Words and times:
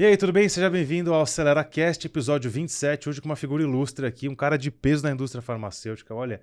E 0.00 0.06
aí, 0.06 0.16
tudo 0.16 0.32
bem? 0.32 0.48
Seja 0.48 0.70
bem-vindo 0.70 1.12
ao 1.12 1.20
AceleraCast, 1.20 2.06
episódio 2.06 2.50
27. 2.50 3.10
Hoje 3.10 3.20
com 3.20 3.28
uma 3.28 3.36
figura 3.36 3.62
ilustre 3.62 4.06
aqui, 4.06 4.30
um 4.30 4.34
cara 4.34 4.56
de 4.56 4.70
peso 4.70 5.02
na 5.02 5.10
indústria 5.10 5.42
farmacêutica. 5.42 6.14
Olha, 6.14 6.40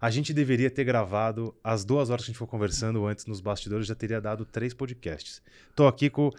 a 0.00 0.08
gente 0.08 0.32
deveria 0.32 0.70
ter 0.70 0.84
gravado 0.84 1.54
as 1.62 1.84
duas 1.84 2.08
horas 2.08 2.24
que 2.24 2.30
a 2.30 2.32
gente 2.32 2.38
foi 2.38 2.46
conversando 2.46 3.04
antes 3.04 3.26
nos 3.26 3.42
bastidores, 3.42 3.86
já 3.86 3.94
teria 3.94 4.22
dado 4.22 4.46
três 4.46 4.72
podcasts. 4.72 5.42
Estou 5.68 5.86
aqui 5.86 6.08
com 6.08 6.30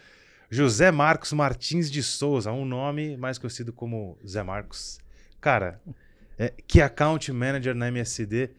José 0.49 0.89
Marcos 0.89 1.33
Martins 1.33 1.91
de 1.91 2.01
Souza, 2.01 2.51
um 2.51 2.65
nome 2.65 3.15
mais 3.15 3.37
conhecido 3.37 3.71
como 3.71 4.17
Zé 4.27 4.41
Marcos. 4.41 4.97
Cara, 5.39 5.79
é, 6.35 6.51
que 6.65 6.81
account 6.81 7.31
manager 7.31 7.75
na 7.75 7.89
MSD. 7.89 8.49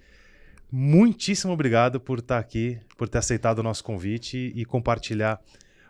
Muitíssimo 0.70 1.52
obrigado 1.52 1.98
por 1.98 2.20
estar 2.20 2.38
aqui, 2.38 2.78
por 2.96 3.08
ter 3.08 3.18
aceitado 3.18 3.58
o 3.58 3.64
nosso 3.64 3.82
convite 3.82 4.52
e 4.54 4.64
compartilhar 4.64 5.40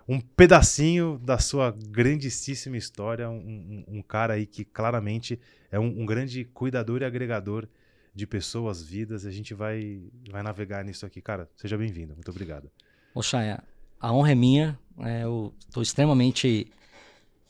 um 0.08 0.20
pedacinho 0.20 1.18
da 1.22 1.38
sua 1.38 1.70
grandíssima 1.70 2.76
história. 2.76 3.28
Um, 3.28 3.84
um, 3.88 3.98
um 3.98 4.02
cara 4.02 4.34
aí 4.34 4.46
que 4.46 4.64
claramente 4.64 5.40
é 5.70 5.78
um, 5.78 6.02
um, 6.02 6.06
grande 6.06 6.44
cuidador 6.44 7.02
e 7.02 7.04
agregador 7.04 7.66
de 8.14 8.26
pessoas, 8.26 8.82
vidas. 8.82 9.26
A 9.26 9.30
gente 9.30 9.52
vai, 9.52 10.00
vai 10.30 10.42
navegar 10.42 10.84
nisso 10.84 11.04
aqui. 11.04 11.20
Cara, 11.20 11.48
seja 11.56 11.76
bem-vindo. 11.76 12.14
Muito 12.14 12.30
obrigado. 12.30 12.70
Oxaia, 13.14 13.62
a 14.00 14.12
honra 14.12 14.32
é 14.32 14.34
minha. 14.34 14.78
É, 15.00 15.24
eu 15.24 15.52
estou 15.58 15.82
extremamente 15.82 16.70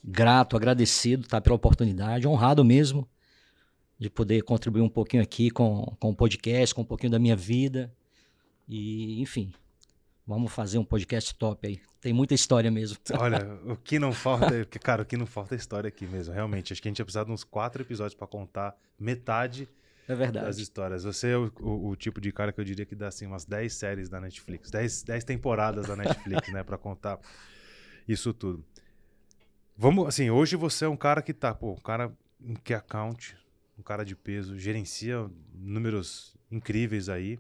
grato, 0.03 0.57
agradecido 0.57 1.27
tá, 1.27 1.41
pela 1.41 1.57
oportunidade, 1.57 2.27
honrado 2.27 2.65
mesmo 2.65 3.09
de 3.99 4.11
poder 4.11 4.43
contribuir 4.43 4.83
um 4.83 4.89
pouquinho 4.89 5.23
aqui 5.23 5.51
com, 5.51 5.97
com 5.99 6.11
o 6.11 6.17
podcast, 6.17 6.75
com 6.75 6.83
um 6.83 6.85
pouquinho 6.85 7.13
da 7.13 7.19
minha 7.19 7.37
vida. 7.37 7.93
E, 8.69 9.21
enfim, 9.21 9.53
vamos 10.27 10.53
fazer 10.53 10.79
um 10.79 10.85
podcast 10.85 11.35
top 11.35 11.67
aí. 11.67 11.81
Tem 12.01 12.13
muita 12.13 12.35
história 12.35 12.71
mesmo. 12.71 12.99
Olha, 13.19 13.59
o 13.65 13.77
que 13.77 13.99
não 13.99 14.13
falta, 14.13 14.65
cara, 14.81 15.03
o 15.03 15.07
que 15.07 15.17
não 15.17 15.27
falta 15.27 15.55
é 15.55 15.59
história 15.59 15.89
aqui 15.89 16.07
mesmo, 16.07 16.35
realmente. 16.35 16.73
Acho 16.73 16.83
que 16.83 16.89
a 16.89 16.91
gente 16.91 16.99
ia 16.99 17.05
precisar 17.05 17.25
de 17.25 17.31
uns 17.31 17.45
quatro 17.45 17.83
episódios 17.83 18.15
para 18.15 18.27
contar 18.27 18.77
metade 18.99 19.69
é 20.09 20.15
verdade. 20.15 20.47
das 20.47 20.59
histórias. 20.59 21.05
Você 21.05 21.31
é 21.31 21.37
o, 21.37 21.53
o, 21.61 21.89
o, 21.89 21.97
tipo 21.97 22.21
de 22.21 22.33
cara 22.33 22.53
que 22.53 22.61
eu 22.61 22.65
diria 22.65 22.87
que 22.87 22.95
dá 22.95 23.09
assim 23.09 23.27
umas 23.27 23.45
10 23.45 23.73
séries 23.73 24.09
da 24.09 24.21
Netflix, 24.21 24.71
10, 24.71 25.03
10 25.03 25.25
temporadas 25.25 25.87
da 25.87 25.97
Netflix, 25.97 26.53
né, 26.53 26.63
para 26.63 26.79
contar 26.79 27.19
isso 28.07 28.33
tudo. 28.33 28.65
Vamos, 29.77 30.07
assim, 30.09 30.31
hoje 30.31 30.57
você 30.57 30.85
é 30.85 30.89
um 30.89 30.97
cara 30.97 31.21
que 31.21 31.35
tá, 31.35 31.55
pô, 31.55 31.73
um 31.73 31.81
cara 31.81 32.13
que 32.65 32.73
account, 32.73 33.37
um 33.79 33.83
cara 33.83 34.05
de 34.05 34.17
peso, 34.17 34.59
gerencia 34.59 35.29
números 35.53 36.35
incríveis 36.51 37.09
aí, 37.09 37.39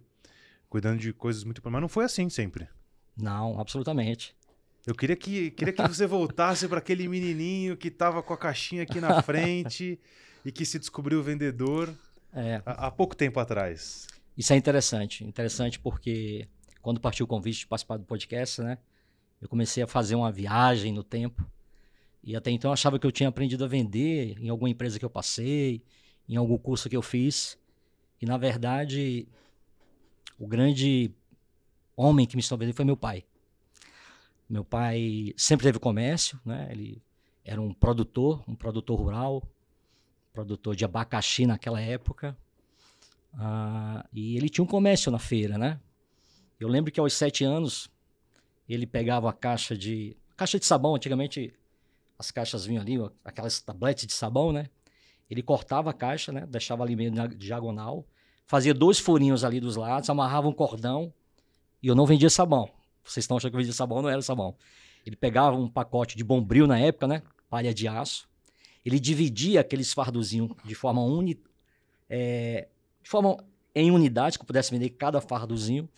cuidando 0.69 0.99
de 0.99 1.13
coisas 1.13 1.45
muito. 1.45 1.63
Mas 1.65 1.81
não 1.81 1.89
foi 1.89 2.05
assim 2.05 2.29
sempre. 2.29 2.69
Não, 3.17 3.59
absolutamente. 3.59 4.35
Eu 4.87 4.95
queria 4.95 5.17
que, 5.17 5.51
queria 5.51 5.73
que 5.73 5.83
você 5.83 6.07
voltasse 6.07 6.69
para 6.69 6.79
aquele 6.79 7.09
menininho 7.09 7.77
que 7.77 7.89
estava 7.89 8.23
com 8.23 8.33
a 8.33 8.37
caixinha 8.37 8.85
aqui 8.85 9.01
na 9.01 9.21
frente 9.23 9.99
e 10.45 10.53
que 10.53 10.65
se 10.65 10.79
descobriu 10.79 11.23
vendedor 11.23 11.93
é. 12.33 12.63
há, 12.65 12.87
há 12.87 12.91
pouco 12.91 13.17
tempo 13.17 13.41
atrás. 13.41 14.07
Isso 14.37 14.53
é 14.53 14.57
interessante. 14.57 15.25
Interessante 15.25 15.81
porque 15.81 16.47
quando 16.81 17.01
partiu 17.01 17.25
o 17.25 17.27
convite 17.27 17.61
de 17.61 17.67
participar 17.67 17.97
do 17.97 18.05
podcast, 18.05 18.61
né? 18.61 18.79
Eu 19.41 19.49
comecei 19.49 19.83
a 19.83 19.87
fazer 19.87 20.15
uma 20.15 20.31
viagem 20.31 20.93
no 20.93 21.03
tempo. 21.03 21.45
E 22.23 22.37
até 22.37 22.51
então 22.51 22.69
eu 22.71 22.73
achava 22.73 22.99
que 22.99 23.07
eu 23.07 23.13
tinha 23.13 23.29
aprendido 23.29 23.65
a 23.65 23.69
vender 23.69 24.37
em 24.41 24.49
alguma 24.49 24.71
empresa 24.71 24.99
que 24.99 25.05
eu 25.05 25.11
passei, 25.11 25.83
em 26.29 26.37
algum 26.37 26.57
curso 26.57 26.89
que 26.89 26.97
eu 26.97 27.03
fiz. 27.03 27.59
E 28.21 28.27
na 28.27 28.37
verdade, 28.37 29.29
o 30.39 30.47
grande 30.47 31.13
homem 31.97 32.27
que 32.27 32.37
me 32.37 32.43
vender 32.43 32.73
foi 32.73 32.85
meu 32.85 32.97
pai. 32.97 33.25
Meu 34.49 34.65
pai 34.65 35.33
sempre 35.37 35.65
teve 35.65 35.79
comércio, 35.79 36.39
né? 36.45 36.69
Ele 36.71 37.03
era 37.45 37.61
um 37.61 37.73
produtor, 37.73 38.45
um 38.47 38.55
produtor 38.55 38.99
rural, 38.99 39.43
produtor 40.33 40.77
de 40.77 40.85
abacaxi 40.85 41.47
naquela 41.47 41.81
época. 41.81 42.37
Ah, 43.35 44.05
e 44.13 44.37
ele 44.37 44.49
tinha 44.49 44.63
um 44.63 44.69
comércio 44.69 45.11
na 45.11 45.19
feira, 45.19 45.59
né? 45.59 45.81
Eu 46.61 46.69
lembro 46.69 46.93
que 46.93 47.01
aos 47.01 47.13
sete 47.13 47.45
anos 47.45 47.91
ele 48.69 48.87
pegava 48.87 49.29
a 49.29 49.33
caixa 49.33 49.77
de 49.77 50.17
caixa 50.37 50.59
de 50.59 50.67
sabão. 50.67 50.95
Antigamente 50.95 51.53
as 52.19 52.31
caixas 52.31 52.65
vinham 52.65 52.83
ali, 52.83 52.97
aquelas 53.25 53.61
tabletes 53.61 54.07
de 54.07 54.13
sabão, 54.13 54.53
né? 54.53 54.69
Ele 55.29 55.43
cortava 55.43 55.91
a 55.91 55.93
caixa, 55.93 56.31
né? 56.31 56.47
Deixava 56.47 56.85
ali 56.85 56.95
meio 56.95 57.11
diagonal, 57.37 58.07
fazia 58.47 58.73
dois 58.73 58.99
furinhos 58.99 59.45
ali 59.45 59.59
dos 59.61 59.77
lados, 59.77 60.09
amarrava 60.09 60.47
um 60.47 60.53
cordão 60.53 61.13
e 61.83 61.89
eu 61.89 61.95
não 61.95 62.07
vendia 62.07 62.31
sabão. 62.31 62.69
Vocês 63.05 63.25
estão 63.25 63.37
achando 63.37 63.51
que 63.51 63.57
eu 63.57 63.61
vendia 63.61 63.73
sabão, 63.73 64.03
não 64.03 64.09
era 64.09 64.23
sabão. 64.23 64.57
Ele 65.05 65.17
pegava 65.17 65.57
um 65.57 65.69
pacote 65.69 66.17
de 66.17 66.25
bombril 66.25 66.67
na 66.67 66.79
época, 66.79 67.07
né? 67.07 67.23
Palha 67.49 67.73
de 67.73 67.87
aço. 67.87 68.29
Ele 68.85 68.99
dividia 68.99 69.61
aqueles 69.61 69.93
fardozinhos 69.93 70.51
de 70.65 70.75
forma 70.75 71.03
uni, 71.03 71.41
é, 72.09 72.69
de 73.03 73.09
forma 73.09 73.37
em 73.75 73.91
unidades 73.91 74.37
que 74.37 74.43
eu 74.43 74.47
pudesse 74.47 74.71
vender 74.71 74.91
cada 74.91 75.21
fardozinho. 75.21 75.89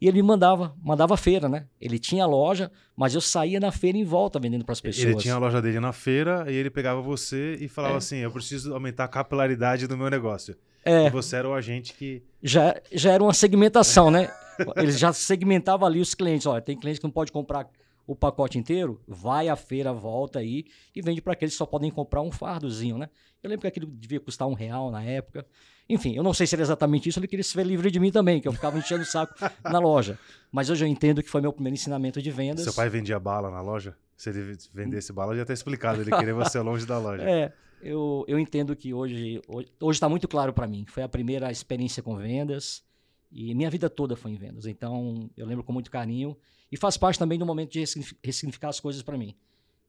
E 0.00 0.06
ele 0.06 0.20
me 0.20 0.28
mandava, 0.28 0.76
mandava 0.82 1.16
feira, 1.16 1.48
né? 1.48 1.66
Ele 1.80 1.98
tinha 1.98 2.24
a 2.24 2.26
loja, 2.26 2.70
mas 2.94 3.14
eu 3.14 3.20
saía 3.20 3.58
na 3.58 3.72
feira 3.72 3.96
em 3.96 4.04
volta 4.04 4.38
vendendo 4.38 4.64
para 4.64 4.72
as 4.74 4.80
pessoas. 4.80 5.06
Ele 5.06 5.16
tinha 5.16 5.34
a 5.34 5.38
loja 5.38 5.62
dele 5.62 5.80
na 5.80 5.92
feira 5.92 6.44
e 6.50 6.54
ele 6.54 6.68
pegava 6.68 7.00
você 7.00 7.56
e 7.60 7.66
falava 7.66 7.94
é. 7.94 7.98
assim: 7.98 8.16
eu 8.16 8.30
preciso 8.30 8.74
aumentar 8.74 9.04
a 9.04 9.08
capilaridade 9.08 9.86
do 9.86 9.96
meu 9.96 10.10
negócio. 10.10 10.56
É. 10.84 11.06
E 11.06 11.10
você 11.10 11.36
era 11.36 11.48
o 11.48 11.54
agente 11.54 11.94
que. 11.94 12.22
Já, 12.42 12.76
já 12.92 13.12
era 13.12 13.22
uma 13.22 13.32
segmentação, 13.32 14.10
né? 14.10 14.30
Ele 14.76 14.92
já 14.92 15.12
segmentava 15.12 15.86
ali 15.86 16.00
os 16.00 16.14
clientes. 16.14 16.46
Olha, 16.46 16.60
tem 16.60 16.78
cliente 16.78 17.00
que 17.00 17.04
não 17.04 17.10
pode 17.10 17.32
comprar 17.32 17.68
o 18.06 18.14
pacote 18.14 18.56
inteiro, 18.56 19.00
vai 19.06 19.48
à 19.48 19.56
feira, 19.56 19.92
volta 19.92 20.38
aí 20.38 20.64
e 20.94 21.02
vende 21.02 21.20
para 21.20 21.32
aqueles 21.32 21.54
que 21.54 21.58
só 21.58 21.66
podem 21.66 21.90
comprar 21.90 22.22
um 22.22 22.30
fardozinho, 22.30 22.96
né? 22.96 23.10
Eu 23.42 23.50
lembro 23.50 23.62
que 23.62 23.66
aquilo 23.66 23.86
devia 23.86 24.20
custar 24.20 24.46
um 24.46 24.54
real 24.54 24.90
na 24.90 25.02
época. 25.02 25.44
Enfim, 25.88 26.14
eu 26.14 26.22
não 26.22 26.32
sei 26.32 26.46
se 26.46 26.54
era 26.54 26.62
exatamente 26.62 27.08
isso, 27.08 27.18
ele 27.18 27.26
queria 27.26 27.42
se 27.42 27.56
ver 27.56 27.66
livre 27.66 27.90
de 27.90 27.98
mim 27.98 28.12
também, 28.12 28.40
que 28.40 28.46
eu 28.46 28.52
ficava 28.52 28.78
enchendo 28.78 29.02
o 29.02 29.06
saco 29.06 29.34
na 29.64 29.78
loja. 29.78 30.18
Mas 30.52 30.70
hoje 30.70 30.84
eu 30.84 30.88
entendo 30.88 31.22
que 31.22 31.28
foi 31.28 31.40
meu 31.40 31.52
primeiro 31.52 31.74
ensinamento 31.74 32.22
de 32.22 32.30
vendas. 32.30 32.62
Seu 32.64 32.72
pai 32.72 32.88
vendia 32.88 33.18
bala 33.18 33.50
na 33.50 33.60
loja? 33.60 33.96
Se 34.16 34.30
ele 34.30 34.56
vendesse 34.72 35.12
bala, 35.12 35.32
eu 35.32 35.38
já 35.38 35.44
ter 35.44 35.52
explicado, 35.52 36.00
ele 36.00 36.10
queria 36.16 36.34
você 36.34 36.60
longe 36.60 36.86
da 36.86 36.98
loja. 36.98 37.22
É, 37.22 37.52
eu, 37.82 38.24
eu 38.28 38.38
entendo 38.38 38.74
que 38.74 38.94
hoje 38.94 39.40
hoje 39.80 39.96
está 39.96 40.08
muito 40.08 40.26
claro 40.28 40.52
para 40.52 40.66
mim. 40.66 40.84
Foi 40.88 41.02
a 41.02 41.08
primeira 41.08 41.50
experiência 41.50 42.02
com 42.02 42.16
vendas 42.16 42.85
e 43.30 43.54
minha 43.54 43.70
vida 43.70 43.88
toda 43.90 44.16
foi 44.16 44.32
em 44.32 44.36
vendas. 44.36 44.66
Então 44.66 45.30
eu 45.36 45.46
lembro 45.46 45.64
com 45.64 45.72
muito 45.72 45.90
carinho 45.90 46.36
e 46.70 46.76
faz 46.76 46.96
parte 46.96 47.18
também 47.18 47.38
do 47.38 47.46
momento 47.46 47.72
de 47.72 47.80
ressignificar 48.24 48.68
as 48.68 48.80
coisas 48.80 49.02
para 49.02 49.16
mim. 49.16 49.34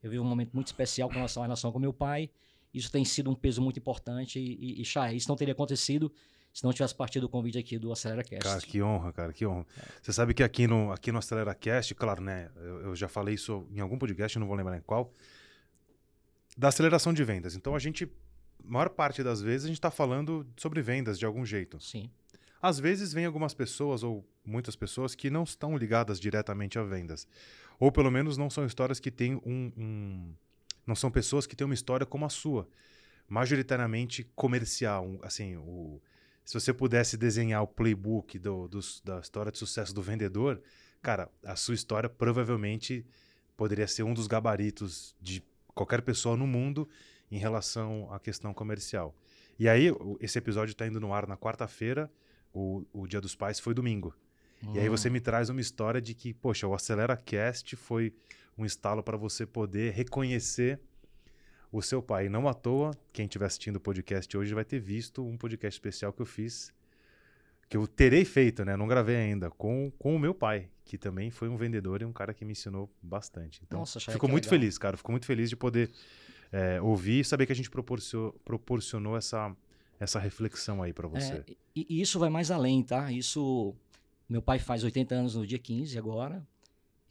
Eu 0.02 0.10
vivo 0.10 0.24
um 0.24 0.28
momento 0.28 0.52
muito 0.52 0.68
especial 0.68 1.08
com 1.08 1.16
relação 1.16 1.42
à 1.42 1.46
relação 1.46 1.72
com 1.72 1.78
meu 1.78 1.92
pai 1.92 2.30
isso 2.72 2.90
tem 2.90 3.04
sido 3.04 3.30
um 3.30 3.34
peso 3.34 3.62
muito 3.62 3.78
importante 3.78 4.38
e, 4.38 4.80
e, 4.80 4.82
e 4.82 5.16
isso 5.16 5.28
não 5.28 5.36
teria 5.36 5.52
acontecido 5.52 6.12
se 6.52 6.64
não 6.64 6.72
tivesse 6.72 6.94
partido 6.94 7.24
o 7.24 7.28
convite 7.28 7.58
aqui 7.58 7.78
do 7.78 7.92
AceleraCast. 7.92 8.42
Cara, 8.42 8.60
que 8.60 8.82
honra, 8.82 9.12
cara, 9.12 9.32
que 9.32 9.46
honra. 9.46 9.66
É. 9.76 9.82
Você 10.02 10.12
sabe 10.12 10.34
que 10.34 10.42
aqui 10.42 10.66
no, 10.66 10.90
aqui 10.90 11.12
no 11.12 11.18
AceleraCast, 11.18 11.94
claro, 11.94 12.22
né, 12.22 12.50
eu, 12.56 12.80
eu, 12.80 12.96
já 12.96 13.06
falei 13.06 13.34
isso 13.34 13.66
em 13.70 13.80
algum 13.80 13.98
podcast, 13.98 14.38
não 14.38 14.46
vou 14.46 14.56
lembrar 14.56 14.76
em 14.76 14.80
qual, 14.80 15.12
da 16.56 16.68
aceleração 16.68 17.12
de 17.12 17.22
vendas. 17.22 17.54
Então 17.54 17.76
a 17.76 17.78
gente, 17.78 18.10
maior 18.64 18.88
parte 18.88 19.22
das 19.22 19.40
vezes, 19.40 19.64
a 19.64 19.68
gente 19.68 19.76
está 19.76 19.90
falando 19.90 20.46
sobre 20.56 20.82
vendas 20.82 21.18
de 21.18 21.26
algum 21.26 21.44
jeito. 21.44 21.80
Sim. 21.80 22.10
Às 22.60 22.78
vezes 22.78 23.12
vem 23.12 23.24
algumas 23.24 23.54
pessoas, 23.54 24.02
ou 24.02 24.26
muitas 24.44 24.74
pessoas, 24.74 25.14
que 25.14 25.30
não 25.30 25.44
estão 25.44 25.76
ligadas 25.76 26.18
diretamente 26.18 26.78
a 26.78 26.82
vendas. 26.82 27.26
Ou 27.78 27.92
pelo 27.92 28.10
menos 28.10 28.36
não 28.36 28.50
são 28.50 28.66
histórias 28.66 28.98
que 28.98 29.10
têm 29.10 29.36
um, 29.36 29.72
um 29.76 30.34
não 30.86 30.96
são 30.96 31.10
pessoas 31.10 31.46
que 31.46 31.54
têm 31.54 31.66
uma 31.66 31.74
história 31.74 32.06
como 32.06 32.24
a 32.24 32.30
sua, 32.30 32.66
majoritariamente 33.28 34.24
comercial. 34.34 35.18
Assim, 35.22 35.54
o, 35.56 36.00
se 36.44 36.54
você 36.54 36.72
pudesse 36.72 37.16
desenhar 37.16 37.62
o 37.62 37.66
playbook 37.66 38.38
do, 38.38 38.66
do, 38.68 38.80
da 39.04 39.20
história 39.20 39.52
de 39.52 39.58
sucesso 39.58 39.94
do 39.94 40.00
vendedor, 40.00 40.62
cara, 41.02 41.30
a 41.44 41.54
sua 41.54 41.74
história 41.74 42.08
provavelmente 42.08 43.04
poderia 43.54 43.86
ser 43.86 44.02
um 44.02 44.14
dos 44.14 44.26
gabaritos 44.26 45.14
de 45.20 45.42
qualquer 45.74 46.00
pessoa 46.00 46.36
no 46.36 46.46
mundo 46.46 46.88
em 47.30 47.38
relação 47.38 48.10
à 48.10 48.18
questão 48.18 48.54
comercial. 48.54 49.14
E 49.58 49.68
aí, 49.68 49.92
esse 50.20 50.38
episódio 50.38 50.72
está 50.72 50.86
indo 50.86 50.98
no 50.98 51.12
ar 51.12 51.26
na 51.26 51.36
quarta-feira, 51.36 52.10
o, 52.52 52.84
o 52.92 53.06
Dia 53.06 53.20
dos 53.20 53.34
Pais 53.34 53.60
foi 53.60 53.74
domingo. 53.74 54.14
Hum. 54.62 54.74
E 54.74 54.80
aí 54.80 54.88
você 54.88 55.08
hum. 55.08 55.12
me 55.12 55.20
traz 55.20 55.48
uma 55.48 55.60
história 55.60 56.00
de 56.00 56.14
que, 56.14 56.34
poxa, 56.34 56.66
o 56.66 56.74
Acelera 56.74 57.16
Cast 57.16 57.76
foi 57.76 58.12
um 58.56 58.64
estalo 58.64 59.02
para 59.02 59.16
você 59.16 59.46
poder 59.46 59.92
reconhecer 59.92 60.80
o 61.70 61.80
seu 61.82 62.02
pai. 62.02 62.26
E 62.26 62.28
não 62.28 62.48
à 62.48 62.54
toa, 62.54 62.92
quem 63.12 63.26
estiver 63.26 63.46
assistindo 63.46 63.76
o 63.76 63.80
podcast 63.80 64.36
hoje 64.36 64.54
vai 64.54 64.64
ter 64.64 64.80
visto 64.80 65.24
um 65.24 65.36
podcast 65.36 65.76
especial 65.76 66.12
que 66.12 66.22
eu 66.22 66.26
fiz, 66.26 66.72
que 67.68 67.76
eu 67.76 67.86
terei 67.86 68.24
feito, 68.24 68.64
né? 68.64 68.76
Não 68.76 68.88
gravei 68.88 69.16
ainda, 69.16 69.50
com, 69.50 69.92
com 69.98 70.16
o 70.16 70.18
meu 70.18 70.34
pai, 70.34 70.68
que 70.84 70.96
também 70.96 71.30
foi 71.30 71.48
um 71.48 71.56
vendedor 71.56 72.02
e 72.02 72.04
um 72.04 72.12
cara 72.12 72.32
que 72.32 72.44
me 72.44 72.52
ensinou 72.52 72.90
bastante. 73.02 73.60
Então, 73.62 73.80
Nossa, 73.80 74.00
fico 74.00 74.26
muito 74.26 74.46
legal. 74.46 74.58
feliz, 74.58 74.78
cara. 74.78 74.96
Fico 74.96 75.10
muito 75.10 75.26
feliz 75.26 75.50
de 75.50 75.56
poder 75.56 75.90
é, 76.50 76.80
ouvir 76.80 77.20
e 77.20 77.24
saber 77.24 77.46
que 77.46 77.52
a 77.52 77.54
gente 77.54 77.70
proporcionou, 77.70 78.32
proporcionou 78.44 79.16
essa, 79.16 79.54
essa 79.98 80.18
reflexão 80.18 80.82
aí 80.82 80.92
para 80.92 81.08
você. 81.08 81.34
É, 81.34 81.44
e, 81.74 81.86
e 81.88 82.00
isso 82.00 82.18
vai 82.18 82.30
mais 82.30 82.50
além, 82.50 82.82
tá? 82.82 83.10
Isso. 83.10 83.74
Meu 84.28 84.42
pai 84.42 84.58
faz 84.58 84.84
80 84.84 85.14
anos 85.14 85.34
no 85.34 85.46
dia 85.46 85.58
15 85.58 85.98
agora. 85.98 86.46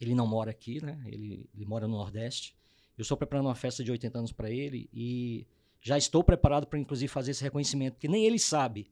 Ele 0.00 0.14
não 0.14 0.26
mora 0.26 0.50
aqui, 0.50 0.82
né? 0.84 1.00
Ele, 1.06 1.48
ele 1.54 1.66
mora 1.66 1.88
no 1.88 1.96
Nordeste. 1.96 2.54
Eu 2.96 3.02
estou 3.02 3.16
preparando 3.16 3.46
uma 3.46 3.54
festa 3.54 3.82
de 3.82 3.90
80 3.90 4.18
anos 4.18 4.32
para 4.32 4.50
ele 4.50 4.88
e 4.92 5.46
já 5.80 5.98
estou 5.98 6.22
preparado 6.22 6.66
para, 6.66 6.78
inclusive, 6.78 7.08
fazer 7.08 7.32
esse 7.32 7.42
reconhecimento, 7.42 7.94
porque 7.94 8.08
nem 8.08 8.24
ele 8.24 8.38
sabe 8.38 8.90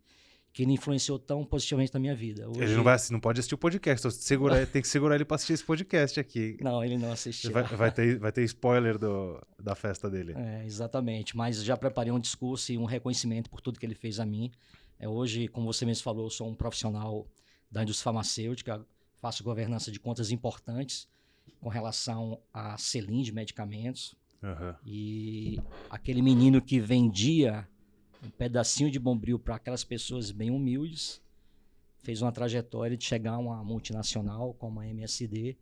que 0.56 0.62
ele 0.62 0.72
influenciou 0.72 1.18
tão 1.18 1.44
positivamente 1.44 1.92
na 1.92 2.00
minha 2.00 2.14
vida. 2.14 2.48
Hoje... 2.48 2.62
Ele 2.62 2.76
não, 2.76 2.82
vai, 2.82 2.96
não 3.10 3.20
pode 3.20 3.38
assistir 3.38 3.54
o 3.54 3.58
podcast, 3.58 4.08
tem 4.72 4.80
que 4.80 4.88
segurar 4.88 5.14
ele 5.14 5.24
para 5.26 5.34
assistir 5.34 5.52
esse 5.52 5.62
podcast 5.62 6.18
aqui. 6.18 6.56
Não, 6.62 6.82
ele 6.82 6.96
não 6.96 7.12
assistiu. 7.12 7.50
Vai, 7.52 7.62
vai, 7.62 7.92
ter, 7.92 8.18
vai 8.18 8.32
ter 8.32 8.42
spoiler 8.44 8.96
do, 8.96 9.38
da 9.62 9.74
festa 9.74 10.08
dele. 10.08 10.32
É, 10.34 10.64
exatamente, 10.64 11.36
mas 11.36 11.62
já 11.62 11.76
preparei 11.76 12.10
um 12.10 12.18
discurso 12.18 12.72
e 12.72 12.78
um 12.78 12.86
reconhecimento 12.86 13.50
por 13.50 13.60
tudo 13.60 13.78
que 13.78 13.84
ele 13.84 13.94
fez 13.94 14.18
a 14.18 14.24
mim. 14.24 14.50
É, 14.98 15.06
hoje, 15.06 15.46
como 15.46 15.70
você 15.70 15.84
mesmo 15.84 16.02
falou, 16.02 16.24
eu 16.24 16.30
sou 16.30 16.48
um 16.48 16.54
profissional 16.54 17.28
da 17.70 17.82
indústria 17.82 18.04
farmacêutica, 18.04 18.82
faço 19.20 19.44
governança 19.44 19.92
de 19.92 20.00
contas 20.00 20.30
importantes 20.30 21.06
com 21.60 21.68
relação 21.68 22.40
a 22.50 22.78
selim 22.78 23.20
de 23.20 23.30
medicamentos. 23.30 24.16
Uhum. 24.42 24.74
E 24.86 25.60
aquele 25.90 26.22
menino 26.22 26.62
que 26.62 26.80
vendia 26.80 27.68
um 28.22 28.30
pedacinho 28.30 28.90
de 28.90 28.98
bombril 28.98 29.38
para 29.38 29.56
aquelas 29.56 29.84
pessoas 29.84 30.30
bem 30.30 30.50
humildes, 30.50 31.22
fez 31.98 32.22
uma 32.22 32.32
trajetória 32.32 32.96
de 32.96 33.04
chegar 33.04 33.32
a 33.32 33.38
uma 33.38 33.64
multinacional 33.64 34.54
como 34.54 34.80
a 34.80 34.86
MSD 34.86 35.56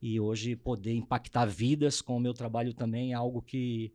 e 0.00 0.18
hoje 0.18 0.56
poder 0.56 0.94
impactar 0.94 1.46
vidas 1.46 2.00
com 2.00 2.16
o 2.16 2.20
meu 2.20 2.34
trabalho 2.34 2.74
também 2.74 3.12
é 3.12 3.14
algo 3.14 3.40
que, 3.40 3.92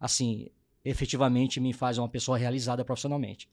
assim, 0.00 0.48
efetivamente 0.84 1.60
me 1.60 1.72
faz 1.72 1.98
uma 1.98 2.08
pessoa 2.08 2.38
realizada 2.38 2.84
profissionalmente. 2.84 3.48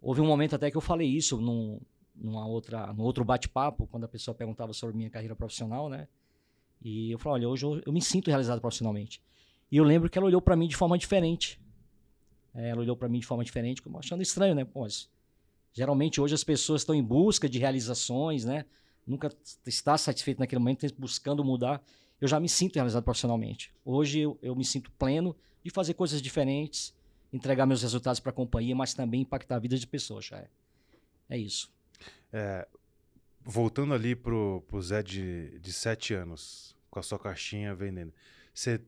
Houve 0.00 0.20
um 0.20 0.26
momento 0.26 0.54
até 0.54 0.70
que 0.70 0.76
eu 0.76 0.80
falei 0.80 1.08
isso 1.08 1.40
num, 1.40 1.80
numa 2.14 2.46
outra, 2.46 2.92
num 2.92 3.02
outro 3.02 3.24
bate-papo, 3.24 3.86
quando 3.88 4.04
a 4.04 4.08
pessoa 4.08 4.34
perguntava 4.34 4.72
sobre 4.72 4.96
minha 4.96 5.10
carreira 5.10 5.34
profissional, 5.34 5.88
né? 5.88 6.06
E 6.82 7.10
eu 7.10 7.18
falei, 7.18 7.40
olha, 7.40 7.48
hoje 7.48 7.64
eu, 7.64 7.82
eu 7.86 7.92
me 7.92 8.00
sinto 8.00 8.28
realizado 8.28 8.60
profissionalmente. 8.60 9.20
E 9.70 9.76
eu 9.76 9.84
lembro 9.84 10.08
que 10.08 10.16
ela 10.16 10.26
olhou 10.26 10.40
para 10.40 10.54
mim 10.54 10.68
de 10.68 10.76
forma 10.76 10.96
diferente. 10.96 11.60
É, 12.56 12.70
ela 12.70 12.80
olhou 12.80 12.96
para 12.96 13.08
mim 13.08 13.20
de 13.20 13.26
forma 13.26 13.44
diferente, 13.44 13.82
achando 13.94 14.22
estranho, 14.22 14.54
né? 14.54 14.66
Mas, 14.74 15.08
geralmente 15.72 16.20
hoje 16.20 16.34
as 16.34 16.42
pessoas 16.42 16.80
estão 16.80 16.94
em 16.94 17.02
busca 17.02 17.48
de 17.48 17.58
realizações, 17.58 18.44
né? 18.44 18.64
Nunca 19.06 19.30
está 19.64 19.96
satisfeito 19.96 20.38
naquele 20.38 20.58
momento, 20.58 20.86
buscando 20.98 21.44
mudar. 21.44 21.82
Eu 22.20 22.26
já 22.26 22.40
me 22.40 22.48
sinto 22.48 22.74
realizado 22.76 23.04
profissionalmente. 23.04 23.72
Hoje 23.84 24.20
eu, 24.20 24.38
eu 24.42 24.56
me 24.56 24.64
sinto 24.64 24.90
pleno 24.92 25.36
de 25.62 25.70
fazer 25.70 25.94
coisas 25.94 26.20
diferentes, 26.22 26.94
entregar 27.32 27.66
meus 27.66 27.82
resultados 27.82 28.18
para 28.18 28.30
a 28.30 28.32
companhia, 28.32 28.74
mas 28.74 28.94
também 28.94 29.20
impactar 29.20 29.56
a 29.56 29.58
vida 29.58 29.76
de 29.76 29.86
pessoas, 29.86 30.24
já 30.24 30.38
é. 30.38 30.48
É 31.28 31.38
isso. 31.38 31.70
É, 32.32 32.66
voltando 33.44 33.92
ali 33.92 34.16
pro, 34.16 34.64
pro 34.66 34.80
Zé 34.80 35.02
de, 35.02 35.58
de 35.58 35.72
sete 35.72 36.14
anos, 36.14 36.74
com 36.90 36.98
a 36.98 37.02
sua 37.02 37.18
caixinha 37.18 37.74
vendendo, 37.74 38.12
você 38.54 38.80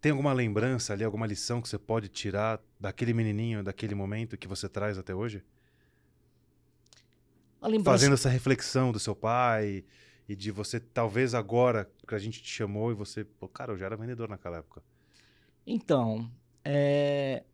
tem 0.00 0.12
alguma 0.12 0.32
lembrança 0.32 0.92
ali, 0.92 1.04
alguma 1.04 1.26
lição 1.26 1.60
que 1.60 1.68
você 1.68 1.78
pode 1.78 2.08
tirar 2.08 2.60
daquele 2.78 3.12
menininho, 3.12 3.62
daquele 3.62 3.94
momento 3.94 4.36
que 4.38 4.48
você 4.48 4.68
traz 4.68 4.96
até 4.96 5.14
hoje? 5.14 5.44
Lembrança... 7.62 7.90
Fazendo 7.90 8.14
essa 8.14 8.30
reflexão 8.30 8.90
do 8.90 8.98
seu 8.98 9.14
pai 9.14 9.84
e 10.26 10.34
de 10.34 10.50
você, 10.50 10.80
talvez 10.80 11.34
agora 11.34 11.90
que 12.08 12.14
a 12.14 12.18
gente 12.18 12.42
te 12.42 12.48
chamou 12.48 12.90
e 12.90 12.94
você, 12.94 13.24
pô, 13.24 13.46
cara, 13.46 13.72
eu 13.72 13.76
já 13.76 13.86
era 13.86 13.96
vendedor 13.96 14.28
naquela 14.28 14.58
época. 14.58 14.82
Então, 15.66 16.30
é, 16.64 17.44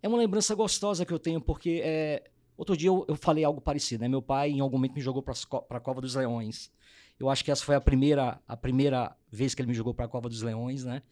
é 0.00 0.06
uma 0.06 0.18
lembrança 0.18 0.54
gostosa 0.54 1.04
que 1.04 1.12
eu 1.12 1.18
tenho, 1.18 1.40
porque 1.40 1.80
é... 1.82 2.30
outro 2.56 2.76
dia 2.76 2.88
eu, 2.88 3.04
eu 3.08 3.16
falei 3.16 3.42
algo 3.42 3.60
parecido, 3.60 4.02
né? 4.02 4.08
Meu 4.08 4.22
pai, 4.22 4.50
em 4.50 4.60
algum 4.60 4.76
momento, 4.76 4.94
me 4.94 5.00
jogou 5.00 5.20
para 5.20 5.34
a 5.70 5.80
Cova 5.80 6.00
dos 6.00 6.14
Leões. 6.14 6.70
Eu 7.18 7.30
acho 7.30 7.44
que 7.44 7.50
essa 7.50 7.64
foi 7.64 7.74
a 7.74 7.80
primeira, 7.80 8.40
a 8.46 8.56
primeira 8.56 9.16
vez 9.30 9.54
que 9.54 9.62
ele 9.62 9.68
me 9.68 9.74
jogou 9.74 9.94
para 9.94 10.04
a 10.04 10.08
Cova 10.08 10.28
dos 10.28 10.42
Leões, 10.42 10.84
né? 10.84 11.02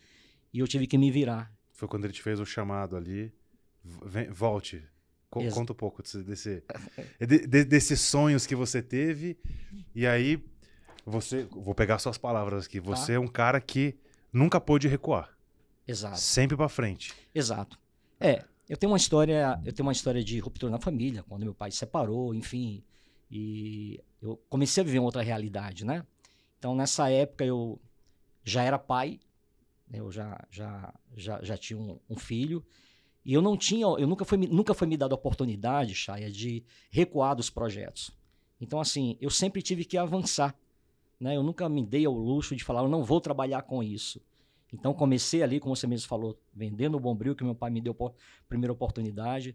E 0.52 0.58
eu 0.58 0.68
tive 0.68 0.86
que 0.86 0.98
me 0.98 1.10
virar. 1.10 1.52
Foi 1.72 1.88
quando 1.88 2.04
ele 2.04 2.12
te 2.12 2.22
fez 2.22 2.38
o 2.38 2.46
chamado 2.46 2.96
ali. 2.96 3.32
Vem, 3.82 4.28
volte. 4.30 4.84
Co 5.30 5.40
conta 5.50 5.72
um 5.72 5.76
pouco 5.76 6.02
desse, 6.02 6.22
desse, 6.22 6.62
de, 7.18 7.46
de, 7.46 7.64
desses 7.64 8.00
sonhos 8.00 8.46
que 8.46 8.54
você 8.54 8.82
teve. 8.82 9.36
E 9.94 10.06
aí, 10.06 10.44
você. 11.04 11.44
Vou 11.50 11.74
pegar 11.74 11.98
suas 11.98 12.18
palavras 12.18 12.66
aqui. 12.66 12.78
Você 12.80 13.08
tá. 13.08 13.12
é 13.14 13.18
um 13.18 13.26
cara 13.26 13.60
que 13.60 13.98
nunca 14.32 14.60
pôde 14.60 14.86
recuar. 14.86 15.30
Exato. 15.86 16.18
Sempre 16.18 16.56
para 16.56 16.68
frente. 16.68 17.12
Exato. 17.34 17.78
É, 18.20 18.44
eu 18.68 18.76
tenho 18.76 18.92
uma 18.92 18.96
história, 18.96 19.60
eu 19.64 19.72
tenho 19.72 19.86
uma 19.86 19.92
história 19.92 20.22
de 20.22 20.38
ruptura 20.38 20.70
na 20.70 20.78
família, 20.78 21.22
quando 21.28 21.42
meu 21.42 21.54
pai 21.54 21.70
se 21.70 21.78
separou, 21.78 22.34
enfim, 22.34 22.82
e 23.30 24.00
eu 24.24 24.40
comecei 24.48 24.82
a 24.82 24.84
viver 24.84 25.00
outra 25.00 25.22
realidade, 25.22 25.84
né? 25.84 26.04
Então, 26.58 26.74
nessa 26.74 27.10
época, 27.10 27.44
eu 27.44 27.78
já 28.42 28.62
era 28.62 28.78
pai, 28.78 29.20
né? 29.88 30.00
eu 30.00 30.10
já, 30.10 30.42
já, 30.50 30.94
já, 31.14 31.42
já 31.42 31.56
tinha 31.58 31.78
um, 31.78 31.98
um 32.08 32.16
filho, 32.16 32.64
e 33.22 33.34
eu 33.34 33.42
não 33.42 33.56
tinha, 33.56 33.84
eu 33.84 34.06
nunca 34.06 34.24
foi, 34.24 34.38
nunca 34.38 34.72
foi 34.72 34.86
me 34.86 34.96
dada 34.96 35.14
a 35.14 35.16
oportunidade, 35.16 35.94
Chaya, 35.94 36.30
de 36.30 36.64
recuar 36.90 37.36
dos 37.36 37.50
projetos. 37.50 38.10
Então, 38.60 38.80
assim, 38.80 39.18
eu 39.20 39.28
sempre 39.28 39.60
tive 39.60 39.84
que 39.84 39.98
avançar. 39.98 40.54
Né? 41.20 41.36
Eu 41.36 41.42
nunca 41.42 41.68
me 41.68 41.84
dei 41.84 42.06
ao 42.06 42.12
luxo 42.14 42.56
de 42.56 42.64
falar, 42.64 42.82
eu 42.82 42.88
não 42.88 43.04
vou 43.04 43.20
trabalhar 43.20 43.62
com 43.62 43.82
isso. 43.82 44.20
Então, 44.72 44.92
comecei 44.94 45.42
ali, 45.42 45.60
como 45.60 45.76
você 45.76 45.86
mesmo 45.86 46.08
falou, 46.08 46.38
vendendo 46.52 46.96
o 46.96 47.00
Bombril, 47.00 47.36
que 47.36 47.44
meu 47.44 47.54
pai 47.54 47.70
me 47.70 47.80
deu 47.80 47.94
a 48.00 48.10
primeira 48.48 48.72
oportunidade. 48.72 49.54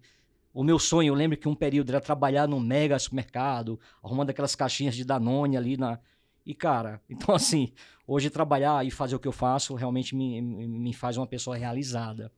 O 0.54 0.64
meu 0.64 0.80
sonho, 0.80 1.10
eu 1.10 1.16
lembro 1.16 1.38
que 1.38 1.48
um 1.48 1.56
período 1.56 1.90
era 1.90 2.02
trabalhar 2.02 2.48
num 2.48 2.60
mega 2.60 2.98
supermercado, 2.98 3.80
arrumando 4.04 4.32
aquelas 4.32 4.56
caixinhas 4.56 4.96
de 4.96 5.04
Danone 5.04 5.56
ali 5.56 5.78
na. 5.78 6.00
E, 6.46 6.56
cara, 6.56 7.02
então 7.10 7.36
assim, 7.36 7.72
hoje 8.08 8.30
trabalhar 8.30 8.86
e 8.86 8.92
fazer 8.92 9.16
o 9.16 9.20
que 9.20 9.28
eu 9.28 9.32
faço 9.32 9.76
realmente 9.76 10.16
me, 10.16 10.42
me 10.42 10.94
faz 10.94 11.18
uma 11.18 11.28
pessoa 11.28 11.56
realizada. 11.56 12.32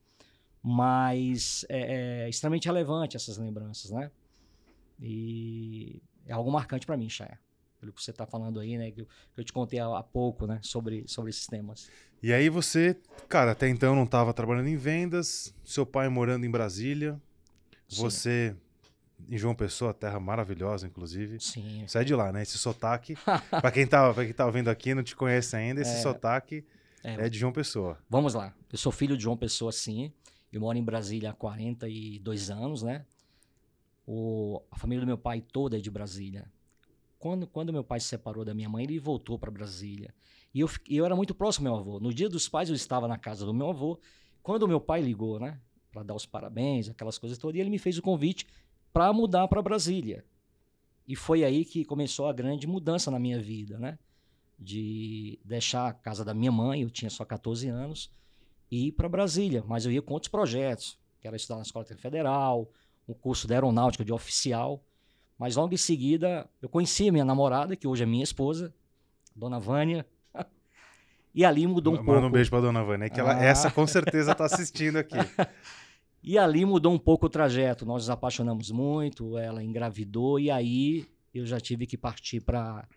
Mas 0.64 1.66
é, 1.70 2.26
é 2.26 2.30
extremamente 2.30 2.68
relevante 2.68 3.16
essas 3.16 3.38
lembranças, 3.38 3.90
né? 3.90 4.12
E 5.00 6.02
é 6.28 6.34
algo 6.34 6.52
marcante 6.52 6.86
para 6.86 6.96
mim, 6.96 7.10
Chaya. 7.10 7.40
Pelo 7.80 7.92
que 7.92 8.04
você 8.04 8.12
está 8.12 8.28
falando 8.28 8.60
aí, 8.60 8.78
né? 8.78 8.92
Que 8.92 9.08
eu, 9.36 9.44
te 9.44 9.52
contei 9.52 9.80
há, 9.80 9.98
há, 9.98 10.04
pouco, 10.04 10.46
né? 10.46 10.60
Sobre, 10.62 11.04
sobre 11.08 11.32
esses 11.32 11.48
temas. 11.48 11.90
E 12.22 12.32
aí 12.32 12.48
você, 12.48 12.96
cara, 13.28 13.54
até 13.54 13.68
então 13.68 13.96
não 13.96 14.04
estava 14.04 14.32
trabalhando 14.36 14.68
em 14.68 14.76
vendas, 14.76 15.56
seu 15.64 15.84
pai 15.84 16.08
morando 16.08 16.46
em 16.46 16.52
Brasília, 16.52 17.20
você, 17.96 18.56
em 19.30 19.38
João 19.38 19.56
Pessoa, 19.56 19.94
terra 19.94 20.20
maravilhosa, 20.20 20.88
inclusive. 20.88 21.40
Sim. 21.40 21.86
Sai 21.88 22.06
de 22.06 22.16
lá, 22.16 22.32
né? 22.32 22.42
Esse 22.42 22.58
sotaque. 22.58 23.16
para 23.50 23.72
quem 23.72 23.86
tá, 23.86 24.14
pra 24.14 24.26
quem 24.26 24.34
tá 24.34 24.46
ouvindo 24.46 24.70
aqui 24.70 24.94
não 24.94 25.04
te 25.04 25.16
conhece 25.16 25.56
ainda, 25.56 25.82
esse 25.82 25.98
é, 25.98 26.02
sotaque 26.02 26.66
é, 27.04 27.26
é, 27.26 27.30
de 27.30 27.38
João 27.38 27.52
Pessoa. 27.52 27.98
Vamos 28.10 28.34
lá. 28.34 28.54
Eu 28.72 28.78
sou 28.78 28.92
filho 28.92 29.18
de 29.18 29.24
João 29.24 29.38
Pessoa, 29.38 29.72
sim. 29.72 30.12
Eu 30.52 30.62
moro 30.62 30.78
em 30.78 30.84
Brasília 30.84 31.30
há 31.30 31.34
42 31.34 32.50
anos, 32.50 32.84
né? 32.84 33.06
O, 34.06 34.62
a 34.70 34.78
família 34.78 35.02
do 35.02 35.08
meu 35.08 35.18
pai 35.18 35.42
toda 35.42 35.78
é 35.78 35.80
de 35.80 35.90
Brasília. 35.90 36.52
Quando, 37.18 37.48
quando 37.48 37.72
meu 37.72 37.84
pai 37.84 38.00
se 38.00 38.08
separou 38.08 38.44
da 38.44 38.54
minha 38.54 38.68
mãe, 38.68 38.84
ele 38.84 39.00
voltou 39.00 39.38
para 39.38 39.52
Brasília. 39.52 40.14
E 40.54 40.60
eu, 40.60 40.70
eu 40.90 41.06
era 41.06 41.16
muito 41.16 41.34
próximo 41.34 41.70
ao 41.70 41.76
meu 41.76 41.82
avô. 41.82 42.00
No 42.00 42.14
dia 42.14 42.28
dos 42.28 42.50
pais, 42.50 42.68
eu 42.68 42.76
estava 42.76 43.08
na 43.08 43.18
casa 43.18 43.46
do 43.46 43.54
meu 43.54 43.70
avô. 43.70 44.00
Quando 44.44 44.64
o 44.64 44.68
meu 44.68 44.82
pai 44.82 45.02
ligou, 45.02 45.40
né? 45.40 45.60
Para 45.92 46.04
dar 46.04 46.16
os 46.16 46.26
parabéns, 46.26 46.90
aquelas 46.90 47.18
coisas 47.18 47.38
todas. 47.38 47.58
E 47.58 47.60
ele 47.60 47.70
me 47.70 47.80
fez 47.80 47.98
o 47.98 48.02
convite 48.02 48.48
para 48.94 49.12
mudar 49.12 49.48
para 49.48 49.62
Brasília. 49.62 50.26
E 51.08 51.16
foi 51.16 51.44
aí 51.44 51.66
que 51.66 51.84
começou 51.84 52.28
a 52.28 52.34
grande 52.34 52.68
mudança 52.68 53.12
na 53.12 53.20
minha 53.20 53.40
vida, 53.40 53.78
né? 53.78 54.00
De 54.58 55.40
deixar 55.44 55.88
a 55.88 55.94
casa 55.94 56.24
da 56.24 56.34
minha 56.34 56.52
mãe, 56.52 56.84
eu 56.84 56.90
tinha 56.90 57.10
só 57.10 57.26
14 57.26 57.68
anos, 57.68 58.12
e 58.70 58.88
ir 58.88 58.92
para 58.94 59.10
Brasília. 59.10 59.64
Mas 59.68 59.86
eu 59.86 59.92
ia 59.92 60.02
com 60.02 60.14
outros 60.14 60.32
projetos, 60.32 60.98
que 61.20 61.28
era 61.28 61.36
estudar 61.36 61.58
na 61.58 61.64
Escola 61.64 61.86
Federal, 61.86 62.72
um 63.08 63.14
curso 63.14 63.48
de 63.48 63.54
aeronáutica 63.54 64.06
de 64.06 64.14
oficial. 64.14 64.84
Mas 65.38 65.56
logo 65.56 65.74
em 65.74 65.78
seguida, 65.78 66.50
eu 66.62 66.70
conheci 66.70 67.10
a 67.10 67.12
minha 67.12 67.26
namorada, 67.26 67.76
que 67.76 67.88
hoje 67.88 68.04
é 68.04 68.06
minha 68.06 68.24
esposa, 68.24 68.74
Dona 69.36 69.60
Vânia. 69.60 70.06
E 71.34 71.46
ali 71.46 71.66
mudou 71.66 71.94
um 71.94 71.96
Manda 71.96 72.06
pouco. 72.06 72.20
Manda 72.20 72.28
um 72.28 72.32
beijo 72.32 72.50
pra 72.50 72.62
Dona 72.62 72.84
Vânia, 72.84 73.10
que 73.10 73.20
ela, 73.20 73.36
ah. 73.36 73.44
essa 73.44 73.72
com 73.72 73.88
certeza 73.88 74.36
tá 74.36 74.46
assistindo 74.46 74.98
aqui. 74.98 75.16
E 76.24 76.38
ali 76.38 76.64
mudou 76.66 76.94
um 76.94 77.00
pouco 77.00 77.26
o 77.26 77.30
trajeto. 77.30 77.86
Nós 77.86 78.04
nos 78.04 78.10
apaixonamos 78.10 78.70
muito, 78.70 79.38
ela 79.38 79.64
engravidou 79.64 80.40
e 80.40 80.52
aí 80.52 81.08
eu 81.34 81.46
já 81.46 81.60
tive 81.60 81.88
que 81.88 81.98
partir 81.98 82.42
para 82.42 82.88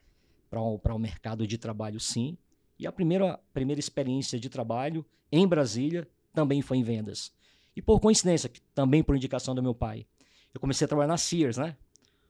o 0.53 0.79
um, 0.91 0.99
mercado 0.99 1.47
de 1.47 1.57
trabalho, 1.57 1.99
sim. 1.99 2.37
E 2.79 2.87
a 2.87 2.93
primeira, 2.93 3.41
primeira 3.53 3.81
experiência 3.81 4.39
de 4.39 4.51
trabalho 4.51 5.07
em 5.33 5.47
Brasília 5.47 6.07
também 6.35 6.61
foi 6.61 6.77
em 6.77 6.83
vendas. 6.83 7.33
E 7.75 7.81
por 7.81 7.99
coincidência, 7.99 8.51
também 8.75 9.03
por 9.03 9.17
indicação 9.17 9.55
do 9.55 9.63
meu 9.63 9.75
pai, 9.75 10.07
eu 10.53 10.61
comecei 10.61 10.85
a 10.85 10.89
trabalhar 10.89 11.09
na 11.09 11.17
Sears, 11.17 11.57
né? 11.57 11.77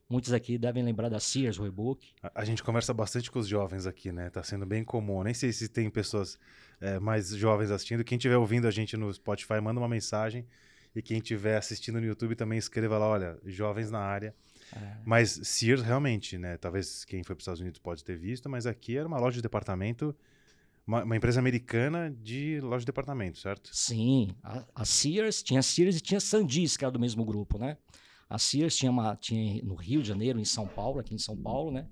Muitos 0.08 0.32
aqui 0.32 0.58
devem 0.58 0.82
lembrar 0.82 1.08
da 1.08 1.18
Sears, 1.18 1.58
o 1.58 1.66
e-book. 1.66 2.06
A, 2.22 2.42
a, 2.42 2.44
gente 2.44 2.62
conversa 2.62 2.92
bastante 2.92 3.30
com 3.30 3.38
os 3.38 3.48
jovens 3.48 3.86
aqui, 3.86 4.12
né? 4.12 4.28
Tá 4.28 4.42
sendo 4.42 4.66
bem 4.66 4.84
comum. 4.84 5.22
Nem 5.22 5.32
sei 5.32 5.52
se 5.52 5.66
tem 5.68 5.88
pessoas 5.88 6.38
é, 6.80 6.98
mais 6.98 7.30
jovens 7.30 7.70
assistindo. 7.70 8.04
Quem 8.04 8.16
estiver 8.16 8.36
ouvindo 8.36 8.68
a 8.68 8.70
gente 8.70 8.96
no 8.96 9.12
Spotify, 9.12 9.60
manda 9.62 9.80
uma 9.80 9.88
mensagem 9.88 10.46
e 10.94 11.02
quem 11.02 11.18
estiver 11.18 11.56
assistindo 11.56 12.00
no 12.00 12.06
YouTube 12.06 12.36
também 12.36 12.58
escreva 12.58 12.98
lá, 12.98 13.08
olha, 13.08 13.38
jovens 13.44 13.90
na 13.90 13.98
área. 13.98 14.34
É. 14.72 14.96
Mas 15.04 15.40
Sears 15.42 15.82
realmente, 15.82 16.38
né? 16.38 16.56
Talvez 16.56 17.04
quem 17.04 17.22
foi 17.24 17.34
para 17.34 17.40
os 17.40 17.42
Estados 17.42 17.60
Unidos 17.60 17.80
pode 17.80 18.04
ter 18.04 18.16
visto, 18.16 18.48
mas 18.48 18.66
aqui 18.66 18.96
era 18.96 19.08
uma 19.08 19.18
loja 19.18 19.36
de 19.36 19.42
departamento 19.42 20.14
Uma, 20.86 21.02
uma 21.02 21.16
empresa 21.16 21.40
americana 21.40 22.14
de 22.22 22.60
loja 22.60 22.80
de 22.80 22.86
departamento, 22.86 23.38
certo? 23.38 23.70
Sim, 23.72 24.30
a, 24.42 24.64
a 24.74 24.84
Sears, 24.84 25.42
tinha 25.42 25.62
Sears 25.62 25.96
e 25.96 26.00
tinha 26.00 26.20
Sandis, 26.20 26.76
que 26.76 26.84
era 26.84 26.92
do 26.92 27.00
mesmo 27.00 27.24
grupo, 27.24 27.58
né? 27.58 27.76
A 28.28 28.38
Sears 28.38 28.76
tinha, 28.76 28.90
uma, 28.90 29.16
tinha 29.16 29.62
no 29.62 29.74
Rio 29.74 30.02
de 30.02 30.08
Janeiro, 30.08 30.38
em 30.38 30.44
São 30.44 30.66
Paulo, 30.66 31.00
aqui 31.00 31.14
em 31.14 31.18
São 31.18 31.36
Paulo, 31.36 31.70
né? 31.70 31.86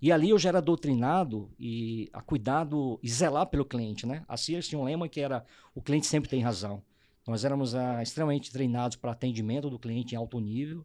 E 0.00 0.10
ali 0.10 0.30
eu 0.30 0.38
já 0.38 0.48
era 0.48 0.60
doutrinado 0.60 1.50
e 1.58 2.10
a 2.12 2.20
cuidado 2.20 2.98
e 3.02 3.08
zelar 3.08 3.46
pelo 3.46 3.64
cliente, 3.64 4.04
né? 4.04 4.24
A 4.26 4.36
Sears 4.36 4.66
tinha 4.66 4.78
um 4.80 4.84
lema 4.84 5.08
que 5.08 5.20
era 5.20 5.44
o 5.74 5.80
cliente 5.80 6.06
sempre 6.06 6.28
tem 6.28 6.40
razão. 6.40 6.82
Nós 7.26 7.44
éramos 7.44 7.74
ah, 7.74 8.02
extremamente 8.02 8.50
treinados 8.50 8.96
para 8.96 9.12
atendimento 9.12 9.70
do 9.70 9.78
cliente 9.78 10.14
em 10.14 10.18
alto 10.18 10.40
nível. 10.40 10.84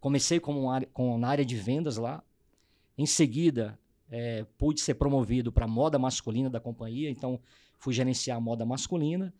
Comecei 0.00 0.40
como 0.40 0.68
área, 0.68 0.88
com, 0.92 1.16
na 1.16 1.28
área 1.28 1.44
de 1.44 1.56
vendas 1.56 1.96
lá. 1.96 2.24
Em 2.98 3.06
seguida, 3.06 3.78
é, 4.10 4.44
pude 4.58 4.80
ser 4.80 4.94
promovido 4.94 5.52
para 5.52 5.68
moda 5.68 5.98
masculina 5.98 6.50
da 6.50 6.58
companhia, 6.58 7.08
então 7.08 7.40
fui 7.78 7.94
gerenciar 7.94 8.36
a 8.36 8.40
moda 8.40 8.66
masculina. 8.66 9.32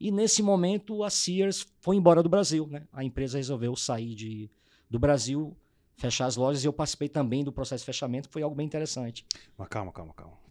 E 0.00 0.10
nesse 0.10 0.42
momento 0.42 1.02
a 1.02 1.10
Sears 1.10 1.66
foi 1.80 1.96
embora 1.96 2.22
do 2.22 2.28
Brasil, 2.28 2.66
né? 2.66 2.86
A 2.92 3.04
empresa 3.04 3.38
resolveu 3.38 3.76
sair 3.76 4.14
de, 4.14 4.50
do 4.90 4.98
Brasil 4.98 5.56
fechar 5.96 6.26
as 6.26 6.36
lojas 6.36 6.64
e 6.64 6.66
eu 6.66 6.72
participei 6.72 7.08
também 7.08 7.44
do 7.44 7.52
processo 7.52 7.82
de 7.82 7.86
fechamento, 7.86 8.28
foi 8.28 8.42
algo 8.42 8.56
bem 8.56 8.66
interessante. 8.66 9.24
Mas 9.56 9.68
calma, 9.68 9.92
calma, 9.92 10.12
calma. 10.14 10.44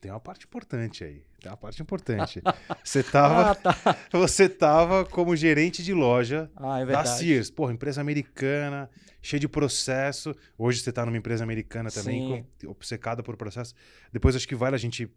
Tem 0.00 0.12
uma 0.12 0.20
parte 0.20 0.44
importante 0.44 1.02
aí. 1.02 1.24
Tem 1.40 1.50
uma 1.50 1.56
parte 1.56 1.82
importante. 1.82 2.40
Você 2.84 3.00
estava 3.00 3.50
ah, 3.50 3.54
tá. 3.54 3.74
você 4.12 4.48
tava 4.48 5.04
como 5.04 5.34
gerente 5.34 5.82
de 5.82 5.92
loja 5.92 6.48
ah, 6.54 6.80
é 6.80 6.86
da 6.86 7.04
Sears. 7.04 7.50
Porra, 7.50 7.72
empresa 7.72 8.00
americana, 8.00 8.88
cheia 9.20 9.40
de 9.40 9.48
processo. 9.48 10.34
Hoje 10.56 10.80
você 10.80 10.90
está 10.90 11.04
numa 11.04 11.16
empresa 11.16 11.42
americana 11.42 11.90
também, 11.90 12.46
com, 12.62 12.70
obcecada 12.70 13.20
por 13.20 13.36
processo. 13.36 13.74
Depois 14.12 14.36
acho 14.36 14.46
que 14.46 14.54
vale 14.54 14.76
a 14.76 14.78
gente 14.78 15.10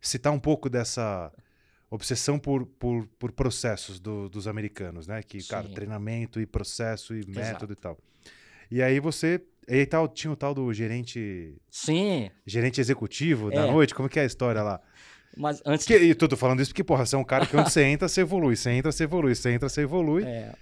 citar 0.00 0.32
um 0.32 0.40
pouco 0.40 0.70
dessa 0.70 1.30
obsessão 1.92 2.38
por, 2.38 2.64
por, 2.64 3.06
por 3.18 3.32
processos 3.32 4.00
do, 4.00 4.28
dos 4.28 4.48
americanos, 4.48 5.06
né? 5.06 5.22
Que, 5.22 5.40
Sim. 5.42 5.48
cara, 5.48 5.68
treinamento 5.68 6.40
e 6.40 6.46
processo 6.46 7.14
e 7.14 7.18
Exato. 7.18 7.32
método 7.32 7.72
e 7.74 7.76
tal. 7.76 7.98
E 8.70 8.82
aí 8.82 8.98
você. 8.98 9.42
E 9.68 9.86
tal, 9.86 10.08
tinha 10.08 10.32
o 10.32 10.36
tal 10.36 10.54
do 10.54 10.72
gerente. 10.72 11.54
Sim. 11.70 12.30
Gerente 12.46 12.80
executivo 12.80 13.52
é. 13.52 13.54
da 13.54 13.66
noite. 13.66 13.94
Como 13.94 14.08
que 14.08 14.18
é 14.18 14.22
a 14.22 14.26
história 14.26 14.62
lá? 14.62 14.80
Mas 15.36 15.62
antes. 15.66 15.86
Que, 15.86 15.94
e 15.94 16.14
tô 16.14 16.34
falando 16.36 16.60
isso 16.60 16.70
porque, 16.70 16.82
porra, 16.82 17.04
você 17.04 17.14
é 17.14 17.18
um 17.18 17.24
cara 17.24 17.46
que 17.46 17.56
onde 17.56 17.70
você 17.70 17.82
entra, 17.84 18.08
você 18.08 18.22
evolui. 18.22 18.56
Você 18.56 18.70
entra, 18.70 18.90
você 18.90 19.04
evolui. 19.04 19.34
Você 19.34 19.52
entra, 19.52 19.68
você 19.68 19.82
evolui. 19.82 20.24
É. 20.24 20.54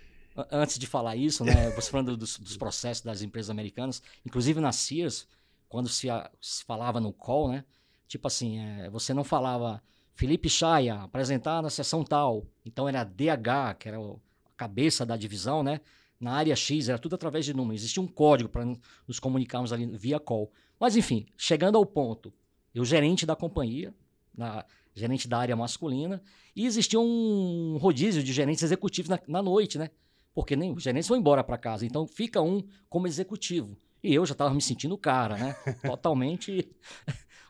Antes 0.51 0.79
de 0.79 0.87
falar 0.87 1.15
isso, 1.15 1.45
né? 1.45 1.71
Você 1.71 1.91
falando 1.91 2.17
dos, 2.17 2.39
dos, 2.39 2.57
processos 2.57 3.05
das 3.05 3.23
empresas 3.23 3.51
americanas, 3.51 4.03
inclusive 4.25 4.61
na 4.61 4.73
Sears, 4.73 5.29
quando 5.69 5.89
se, 5.89 6.09
se 6.41 6.65
falava 6.65 7.01
no 7.01 7.13
call, 7.13 7.51
né? 7.51 7.65
Tipo 8.09 8.27
assim, 8.27 8.59
é, 8.59 8.91
você 8.91 9.15
não 9.15 9.23
falava 9.23 9.83
Felipe 10.21 10.51
Chaia, 10.51 10.97
apresentar 10.97 11.63
na 11.63 11.71
sessão 11.71 12.05
tal. 12.05 12.47
Então 12.63 12.87
era 12.87 13.03
DH, 13.05 13.79
que 13.79 13.89
era 13.89 13.99
a 13.99 14.17
cabeça 14.55 15.07
da 15.07 15.17
divisão, 15.17 15.63
né? 15.63 15.81
na 16.21 16.33
área 16.33 16.55
X, 16.55 16.91
era 16.91 16.99
tudo 16.99 17.15
através 17.15 17.47
de 17.47 17.55
números. 17.55 17.81
Existia 17.81 18.03
um 18.03 18.07
código 18.07 18.51
para 18.51 18.67
nos 19.09 19.19
comunicarmos 19.19 19.73
ali 19.73 19.87
via 19.87 20.21
call. 20.21 20.53
Mas, 20.79 20.95
enfim, 20.95 21.25
chegando 21.39 21.79
ao 21.79 21.87
ponto, 21.87 22.31
eu 22.75 22.85
gerente 22.85 23.25
da 23.25 23.35
companhia, 23.35 23.95
na, 24.37 24.63
gerente 24.95 25.27
da 25.27 25.39
área 25.39 25.57
masculina, 25.57 26.23
e 26.55 26.67
existia 26.67 27.01
um 27.01 27.79
rodízio 27.81 28.23
de 28.23 28.31
gerentes 28.35 28.63
executivos 28.63 29.09
na, 29.09 29.19
na 29.27 29.41
noite, 29.41 29.79
né? 29.79 29.89
Porque 30.35 30.55
nem 30.55 30.75
os 30.75 30.83
gerentes 30.83 31.09
vão 31.09 31.17
embora 31.17 31.43
para 31.43 31.57
casa, 31.57 31.87
então 31.87 32.07
fica 32.07 32.43
um 32.43 32.63
como 32.91 33.07
executivo. 33.07 33.75
E 34.03 34.13
eu 34.13 34.27
já 34.27 34.33
estava 34.33 34.53
me 34.53 34.61
sentindo 34.61 34.99
cara, 34.99 35.39
né? 35.39 35.57
Totalmente 35.83 36.71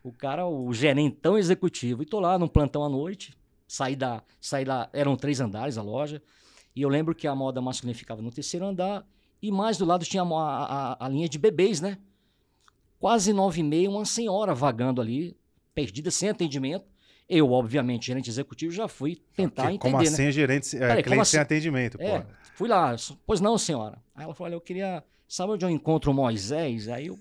o 0.03 0.13
cara, 0.13 0.47
o 0.47 0.73
gerentão 0.73 1.37
executivo. 1.37 2.03
E 2.03 2.07
tô 2.07 2.21
lá 2.21 2.39
num 2.39 2.49
plantão 2.49 2.85
à 2.85 2.89
noite, 2.89 3.37
saí 3.67 3.95
da, 3.95 4.23
saí 4.41 4.65
da, 4.65 4.89
eram 4.93 5.17
três 5.17 5.41
andares 5.41 5.79
a 5.79 5.83
loja, 5.83 6.23
e 6.75 6.83
eu 6.83 6.89
lembro 6.89 7.15
que 7.15 7.27
a 7.27 7.35
moda 7.35 7.61
masculina 7.61 7.97
ficava 7.97 8.23
no 8.23 8.31
terceiro 8.31 8.67
andar 8.67 9.07
e 9.43 9.51
mais 9.51 9.79
do 9.79 9.85
lado 9.85 10.05
tinha 10.05 10.23
a, 10.23 10.27
a, 10.27 11.07
a 11.07 11.09
linha 11.09 11.29
de 11.29 11.39
bebês, 11.39 11.81
né? 11.81 11.99
Quase 12.99 13.33
nove 13.33 13.61
e 13.61 13.65
meia, 13.65 13.89
uma 13.89 14.05
senhora 14.05 14.55
vagando 14.55 15.01
ali, 15.01 15.37
perdida, 15.75 16.11
sem 16.11 16.29
atendimento. 16.29 16.85
Eu, 17.29 17.51
obviamente, 17.53 18.09
gerente 18.09 18.29
executivo, 18.29 18.73
já 18.73 18.89
fui 18.89 19.23
tentar 19.35 19.63
Porque, 19.63 19.77
entender. 19.77 19.93
Como 19.93 20.03
assim, 20.03 20.25
né? 20.25 20.33
gerente, 20.33 20.77
é, 20.77 20.81
Peraí, 20.81 21.03
cliente 21.03 21.23
assim? 21.23 21.31
sem 21.31 21.41
atendimento? 21.41 22.01
É, 22.01 22.27
fui 22.55 22.69
lá, 22.69 22.95
pois 23.25 23.41
não, 23.41 23.57
senhora. 23.57 24.03
Aí 24.15 24.25
ela 24.25 24.35
falou: 24.35 24.49
olha, 24.49 24.57
eu 24.57 24.61
queria. 24.61 25.03
Sabe 25.29 25.53
onde 25.53 25.65
eu 25.65 25.71
encontro 25.71 26.11
o 26.11 26.15
Moisés? 26.15 26.89
Aí 26.89 27.07
eu, 27.07 27.19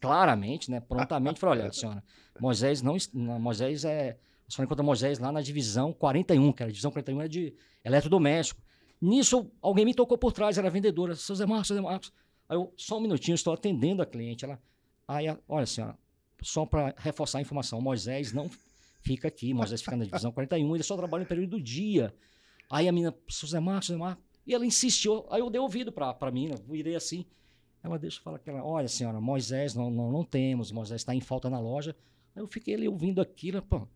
claramente, 0.00 0.70
né, 0.70 0.80
prontamente, 0.80 1.40
falei: 1.40 1.62
olha, 1.62 1.72
senhora, 1.74 2.02
Moisés 2.40 2.82
não. 2.82 2.96
Moisés 3.38 3.84
é. 3.84 4.18
A 4.46 4.50
senhora 4.50 4.66
encontra 4.66 4.82
Moisés 4.82 5.18
lá 5.18 5.30
na 5.30 5.42
divisão 5.42 5.92
41, 5.92 6.52
que 6.52 6.62
era 6.62 6.70
a 6.70 6.72
divisão 6.72 6.90
41 6.90 7.20
é 7.20 7.28
de 7.28 7.54
eletrodoméstico. 7.84 8.62
Nisso, 9.00 9.50
alguém 9.60 9.84
me 9.84 9.94
tocou 9.94 10.16
por 10.16 10.32
trás, 10.32 10.56
era 10.56 10.70
vendedora. 10.70 11.14
Seu 11.14 11.36
Zé 11.36 11.44
Marcos, 11.44 11.68
seu 11.68 11.76
Zé 11.76 11.82
Marcos. 11.82 12.12
Aí 12.48 12.56
eu, 12.56 12.72
só 12.76 12.96
um 12.96 13.00
minutinho, 13.00 13.34
estou 13.34 13.52
atendendo 13.52 14.00
a 14.00 14.06
cliente. 14.06 14.46
Ela, 14.46 14.58
aí, 15.06 15.26
olha 15.46 15.66
senhora, 15.66 15.98
só 16.42 16.64
para 16.64 16.94
reforçar 16.96 17.38
a 17.38 17.40
informação, 17.42 17.80
Moisés 17.80 18.32
não 18.32 18.50
fica 19.02 19.28
aqui, 19.28 19.52
Moisés 19.52 19.82
fica 19.82 19.96
na 19.96 20.04
divisão 20.04 20.32
41, 20.32 20.74
ele 20.74 20.82
só 20.82 20.96
trabalha 20.96 21.22
no 21.24 21.28
período 21.28 21.50
do 21.50 21.62
dia. 21.62 22.14
Aí 22.70 22.88
a 22.88 22.92
menina, 22.92 23.14
seu 23.28 23.48
Zé 23.48 23.60
Marcos, 23.60 23.86
seu 23.86 23.96
Zé 23.96 24.00
Marcos. 24.00 24.24
E 24.46 24.54
ela 24.54 24.64
insistiu, 24.64 25.26
aí 25.30 25.40
eu 25.40 25.50
dei 25.50 25.60
ouvido 25.60 25.92
para 25.92 26.16
a 26.18 26.30
menina, 26.30 26.54
virei 26.66 26.96
assim. 26.96 27.26
Ela 27.82 27.98
deixa 27.98 28.20
falar 28.20 28.38
que 28.38 28.50
ela, 28.50 28.64
olha 28.64 28.88
senhora, 28.88 29.20
Moisés 29.20 29.74
não, 29.74 29.90
não, 29.90 30.10
não 30.10 30.24
temos, 30.24 30.72
Moisés 30.72 31.00
está 31.00 31.14
em 31.14 31.20
falta 31.20 31.48
na 31.48 31.60
loja. 31.60 31.94
Aí 32.34 32.42
eu 32.42 32.46
fiquei 32.46 32.74
ali 32.74 32.88
ouvindo 32.88 33.20
aquilo, 33.20 33.62
pô, 33.62 33.86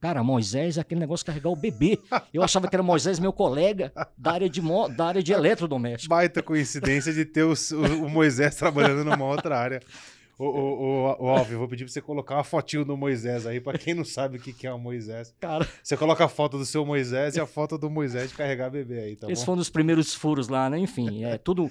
Cara, 0.00 0.24
Moisés 0.24 0.78
é 0.78 0.80
aquele 0.80 1.00
negócio 1.00 1.22
de 1.22 1.26
carregar 1.26 1.50
o 1.50 1.56
bebê. 1.56 1.98
Eu 2.32 2.42
achava 2.42 2.66
que 2.66 2.74
era 2.74 2.82
Moisés, 2.82 3.18
meu 3.18 3.34
colega, 3.34 3.92
da 4.16 4.32
área 4.32 4.48
de, 4.48 4.62
mo 4.62 4.88
da 4.88 5.06
área 5.06 5.22
de 5.22 5.30
eletrodoméstico. 5.30 6.08
Baita 6.08 6.42
coincidência 6.42 7.12
de 7.12 7.26
ter 7.26 7.42
o, 7.42 7.52
o, 7.52 8.06
o 8.06 8.08
Moisés 8.08 8.54
trabalhando 8.56 9.04
numa 9.04 9.26
outra 9.26 9.58
área. 9.58 9.82
Ô, 10.38 10.46
ô, 10.46 11.16
ô, 11.22 11.28
Alves, 11.28 11.54
vou 11.54 11.68
pedir 11.68 11.84
pra 11.84 11.92
você 11.92 12.00
colocar 12.00 12.36
uma 12.36 12.44
fotinho 12.44 12.82
do 12.82 12.96
Moisés 12.96 13.46
aí, 13.46 13.60
pra 13.60 13.76
quem 13.76 13.92
não 13.92 14.06
sabe 14.06 14.38
o 14.38 14.40
que, 14.40 14.54
que 14.54 14.66
é 14.66 14.72
o 14.72 14.78
Moisés. 14.78 15.34
Cara. 15.38 15.68
Você 15.82 15.98
coloca 15.98 16.24
a 16.24 16.28
foto 16.28 16.56
do 16.56 16.64
seu 16.64 16.86
Moisés 16.86 17.36
e 17.36 17.40
a 17.40 17.46
foto 17.46 17.76
do 17.76 17.90
Moisés 17.90 18.30
de 18.30 18.36
carregar 18.36 18.70
bebê 18.70 19.00
aí, 19.00 19.16
tá 19.16 19.30
Esses 19.30 19.44
foram 19.44 19.60
os 19.60 19.68
primeiros 19.68 20.14
furos 20.14 20.48
lá, 20.48 20.70
né? 20.70 20.78
Enfim, 20.78 21.24
é 21.24 21.36
tudo 21.36 21.70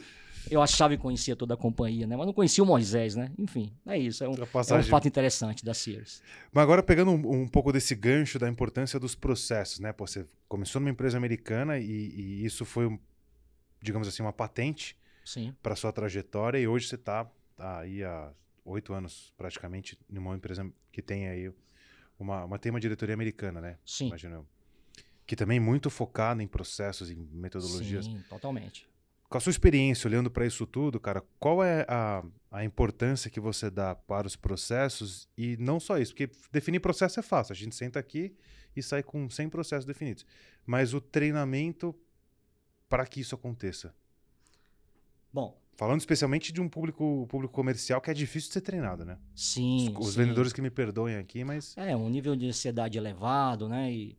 eu 0.49 0.61
achava 0.61 0.95
que 0.95 1.01
conhecia 1.01 1.35
toda 1.35 1.53
a 1.53 1.57
companhia, 1.57 2.07
né? 2.07 2.15
Mas 2.15 2.25
não 2.25 2.33
conhecia 2.33 2.63
o 2.63 2.67
Moisés, 2.67 3.15
né? 3.15 3.31
Enfim, 3.37 3.71
é 3.85 3.97
isso. 3.97 4.23
É 4.23 4.29
um, 4.29 4.33
é 4.33 4.75
um 4.75 4.83
fato 4.83 5.07
interessante 5.07 5.63
da 5.63 5.73
Sears. 5.73 6.21
Mas 6.51 6.63
agora, 6.63 6.81
pegando 6.81 7.11
um, 7.11 7.41
um, 7.41 7.47
pouco 7.47 7.71
desse 7.71 7.95
gancho 7.95 8.39
da 8.39 8.49
importância 8.49 8.99
dos 8.99 9.15
processos, 9.15 9.79
né? 9.79 9.93
Pô, 9.93 10.07
você 10.07 10.25
começou 10.47 10.79
numa 10.79 10.89
empresa 10.89 11.17
americana 11.17 11.77
e, 11.77 11.85
e 11.85 12.45
isso 12.45 12.65
foi, 12.65 12.99
digamos 13.81 14.07
assim, 14.07 14.21
uma 14.23 14.33
patente 14.33 14.97
para 15.61 15.75
sua 15.75 15.91
trajetória 15.91 16.57
e 16.57 16.67
hoje 16.67 16.87
você 16.87 16.95
está 16.95 17.25
tá 17.55 17.79
aí 17.79 18.03
há 18.03 18.31
oito 18.65 18.93
anos, 18.93 19.33
praticamente, 19.37 19.97
numa 20.09 20.35
empresa 20.35 20.69
que 20.91 21.01
tem 21.01 21.27
aí 21.27 21.51
uma, 22.19 22.45
uma, 22.45 22.59
tem 22.59 22.69
uma 22.69 22.79
diretoria 22.79 23.13
americana, 23.13 23.61
né? 23.61 23.77
Sim. 23.85 24.07
Imagino. 24.07 24.47
Que 25.25 25.35
também 25.35 25.57
é 25.57 25.59
muito 25.61 25.89
focada 25.89 26.41
em 26.41 26.47
processos, 26.47 27.11
em 27.11 27.15
metodologias. 27.31 28.05
Sim, 28.05 28.23
totalmente. 28.27 28.89
Com 29.29 29.37
a 29.37 29.41
sua 29.41 29.51
experiência 29.51 30.07
olhando 30.07 30.31
para 30.31 30.43
isso 30.43 30.65
tudo, 30.65 30.99
cara, 30.99 31.23
qual 31.39 31.63
é 31.63 31.85
a, 31.87 32.23
a 32.51 32.65
importância 32.65 33.29
que 33.29 33.39
você 33.39 33.69
dá 33.69 33.93
para 33.93 34.25
os 34.25 34.35
processos? 34.35 35.29
E 35.37 35.55
não 35.57 35.79
só 35.79 35.99
isso, 35.99 36.13
porque 36.15 36.35
definir 36.51 36.79
processo 36.79 37.19
é 37.19 37.23
fácil. 37.23 37.53
A 37.53 37.55
gente 37.55 37.75
senta 37.75 37.99
aqui 37.99 38.35
e 38.75 38.81
sai 38.81 39.03
com 39.03 39.29
100 39.29 39.49
processos 39.49 39.85
definidos. 39.85 40.25
Mas 40.65 40.95
o 40.95 40.99
treinamento 40.99 41.95
para 42.89 43.05
que 43.05 43.21
isso 43.21 43.35
aconteça? 43.35 43.93
Bom. 45.31 45.61
Falando 45.77 45.99
especialmente 45.99 46.51
de 46.51 46.59
um 46.59 46.67
público, 46.67 47.27
público 47.29 47.53
comercial 47.53 48.01
que 48.01 48.09
é 48.09 48.13
difícil 48.15 48.49
de 48.49 48.53
ser 48.53 48.61
treinado, 48.61 49.05
né? 49.05 49.19
Sim. 49.35 49.93
Os, 49.97 50.07
os 50.07 50.13
sim. 50.15 50.21
vendedores 50.21 50.51
que 50.51 50.61
me 50.61 50.71
perdoem 50.71 51.17
aqui, 51.17 51.43
mas. 51.43 51.77
É, 51.77 51.95
um 51.95 52.09
nível 52.09 52.35
de 52.35 52.47
ansiedade 52.47 52.97
elevado, 52.97 53.69
né? 53.69 53.93
E 53.93 54.17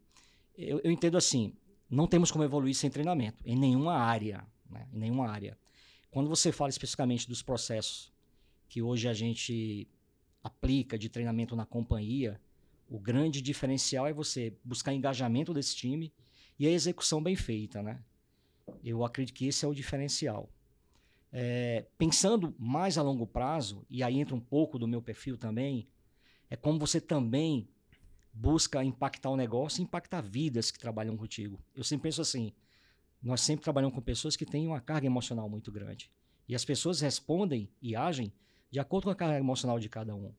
eu, 0.57 0.81
eu 0.85 0.91
entendo 0.91 1.19
assim: 1.19 1.53
não 1.91 2.07
temos 2.07 2.31
como 2.31 2.45
evoluir 2.45 2.75
sem 2.75 2.89
treinamento, 2.89 3.43
em 3.45 3.59
nenhuma 3.59 3.95
área 3.95 4.47
né, 4.71 4.89
em 4.93 4.99
nenhuma 4.99 5.29
área. 5.29 5.59
Quando 6.11 6.29
você 6.29 6.51
fala 6.51 6.71
especificamente 6.71 7.29
dos 7.29 7.43
processos 7.43 8.13
que 8.69 8.83
hoje 8.83 9.09
a 9.09 9.13
gente 9.13 9.89
aplica 10.43 10.99
de 10.99 11.09
treinamento 11.09 11.55
na 11.55 11.67
companhia, 11.67 12.41
o 12.89 12.99
grande 12.99 13.41
diferencial 13.41 14.07
é 14.07 14.13
você 14.13 14.57
buscar 14.65 14.93
engajamento 14.93 15.55
desse 15.55 15.77
time 15.77 16.13
e 16.59 16.67
a 16.67 16.71
execução 16.71 17.23
bem 17.23 17.37
feita, 17.37 17.83
né? 17.83 18.03
Eu 18.83 19.05
acredito 19.05 19.35
que 19.35 19.47
esse 19.47 19.65
é 19.65 19.69
o 19.69 19.75
diferencial. 19.75 20.49
É, 21.33 21.87
pensando 21.97 22.55
mais 22.59 22.99
a 22.99 23.03
longo 23.03 23.27
prazo, 23.27 23.87
e 23.89 24.03
aí 24.03 24.19
entra 24.19 24.35
um 24.35 24.41
pouco 24.41 24.79
do 24.79 24.89
meu 24.89 25.01
perfil 25.01 25.39
também, 25.39 25.89
é 26.49 26.57
como 26.57 26.79
você 26.79 27.01
também 27.01 27.69
busca 28.33 28.83
impactar 28.83 29.31
o 29.31 29.37
negócio 29.37 29.81
e 29.81 29.85
impactar 29.85 30.21
vidas 30.21 30.71
que 30.71 30.79
trabalham 30.79 31.17
contigo. 31.17 31.61
Eu 31.75 31.85
sempre 31.85 32.05
penso 32.05 32.21
assim, 32.21 32.53
nós 33.23 33.41
sempre 33.41 33.63
trabalhamos 33.63 33.95
com 33.95 34.01
pessoas 34.01 34.37
que 34.37 34.47
têm 34.47 34.67
uma 34.67 34.81
carga 34.81 35.07
emocional 35.07 35.49
muito 35.49 35.71
grande. 35.71 36.11
E 36.49 36.55
as 36.55 36.65
pessoas 36.65 37.01
respondem 37.01 37.69
e 37.81 37.95
agem 37.95 38.33
de 38.71 38.81
acordo 38.81 39.05
com 39.05 39.11
a 39.11 39.15
carga 39.15 39.39
emocional 39.39 39.79
de 39.79 39.89
cada 39.89 40.15
um. 40.15 40.33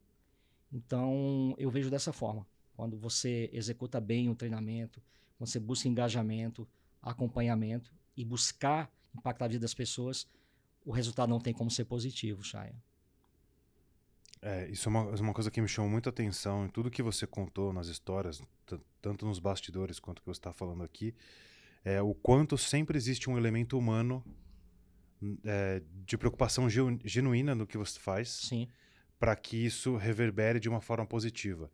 Então, 0.72 1.54
eu 1.58 1.70
vejo 1.70 1.90
dessa 1.90 2.14
forma. 2.14 2.48
quando 2.76 2.98
você 2.98 3.50
executa 3.54 4.00
bem 4.00 4.30
o 4.30 4.36
treinamento, 4.36 5.02
quando 5.38 5.48
você 5.48 5.60
busca 5.60 5.88
engajamento, 5.88 6.68
acompanhamento 7.02 7.94
e 8.18 8.26
buscar 8.26 8.92
impactar 9.16 9.46
a 9.46 9.48
vida 9.48 9.62
das 9.62 9.74
pessoas, 9.74 10.28
o 10.86 10.92
resultado 10.92 11.30
não 11.30 11.40
tem 11.40 11.54
como 11.54 11.70
ser 11.70 11.86
positivo, 11.86 12.44
Chaya. 12.44 12.76
É, 14.42 14.68
isso 14.70 14.88
é 14.88 14.90
uma, 14.90 15.12
é 15.12 15.22
uma 15.22 15.34
coisa 15.34 15.52
que 15.52 15.62
me 15.62 15.68
chamou 15.68 15.92
muita 15.92 16.10
atenção 16.10 16.66
em 16.66 16.70
tudo 16.70 16.90
que 16.90 17.04
você 17.04 17.28
contou 17.28 17.72
nas 17.72 17.88
histórias, 17.88 18.42
tanto 19.02 19.26
nos 19.26 19.38
bastidores 19.38 20.00
quanto 20.00 20.22
que 20.22 20.28
você 20.28 20.40
está 20.40 20.52
falando 20.52 20.84
aqui, 20.84 21.14
é 21.84 22.02
o 22.02 22.14
quanto 22.14 22.58
sempre 22.58 22.98
existe 22.98 23.30
um 23.30 23.38
elemento 23.38 23.78
humano 23.78 24.24
é, 25.46 25.82
de 26.06 26.18
preocupação 26.18 26.68
genuína 26.70 27.54
no 27.54 27.68
que 27.68 27.78
você 27.78 28.00
faz 28.00 28.50
para 29.20 29.36
que 29.36 29.56
isso 29.56 29.96
reverbere 29.98 30.60
de 30.60 30.68
uma 30.68 30.82
forma 30.82 31.06
positiva. 31.06 31.72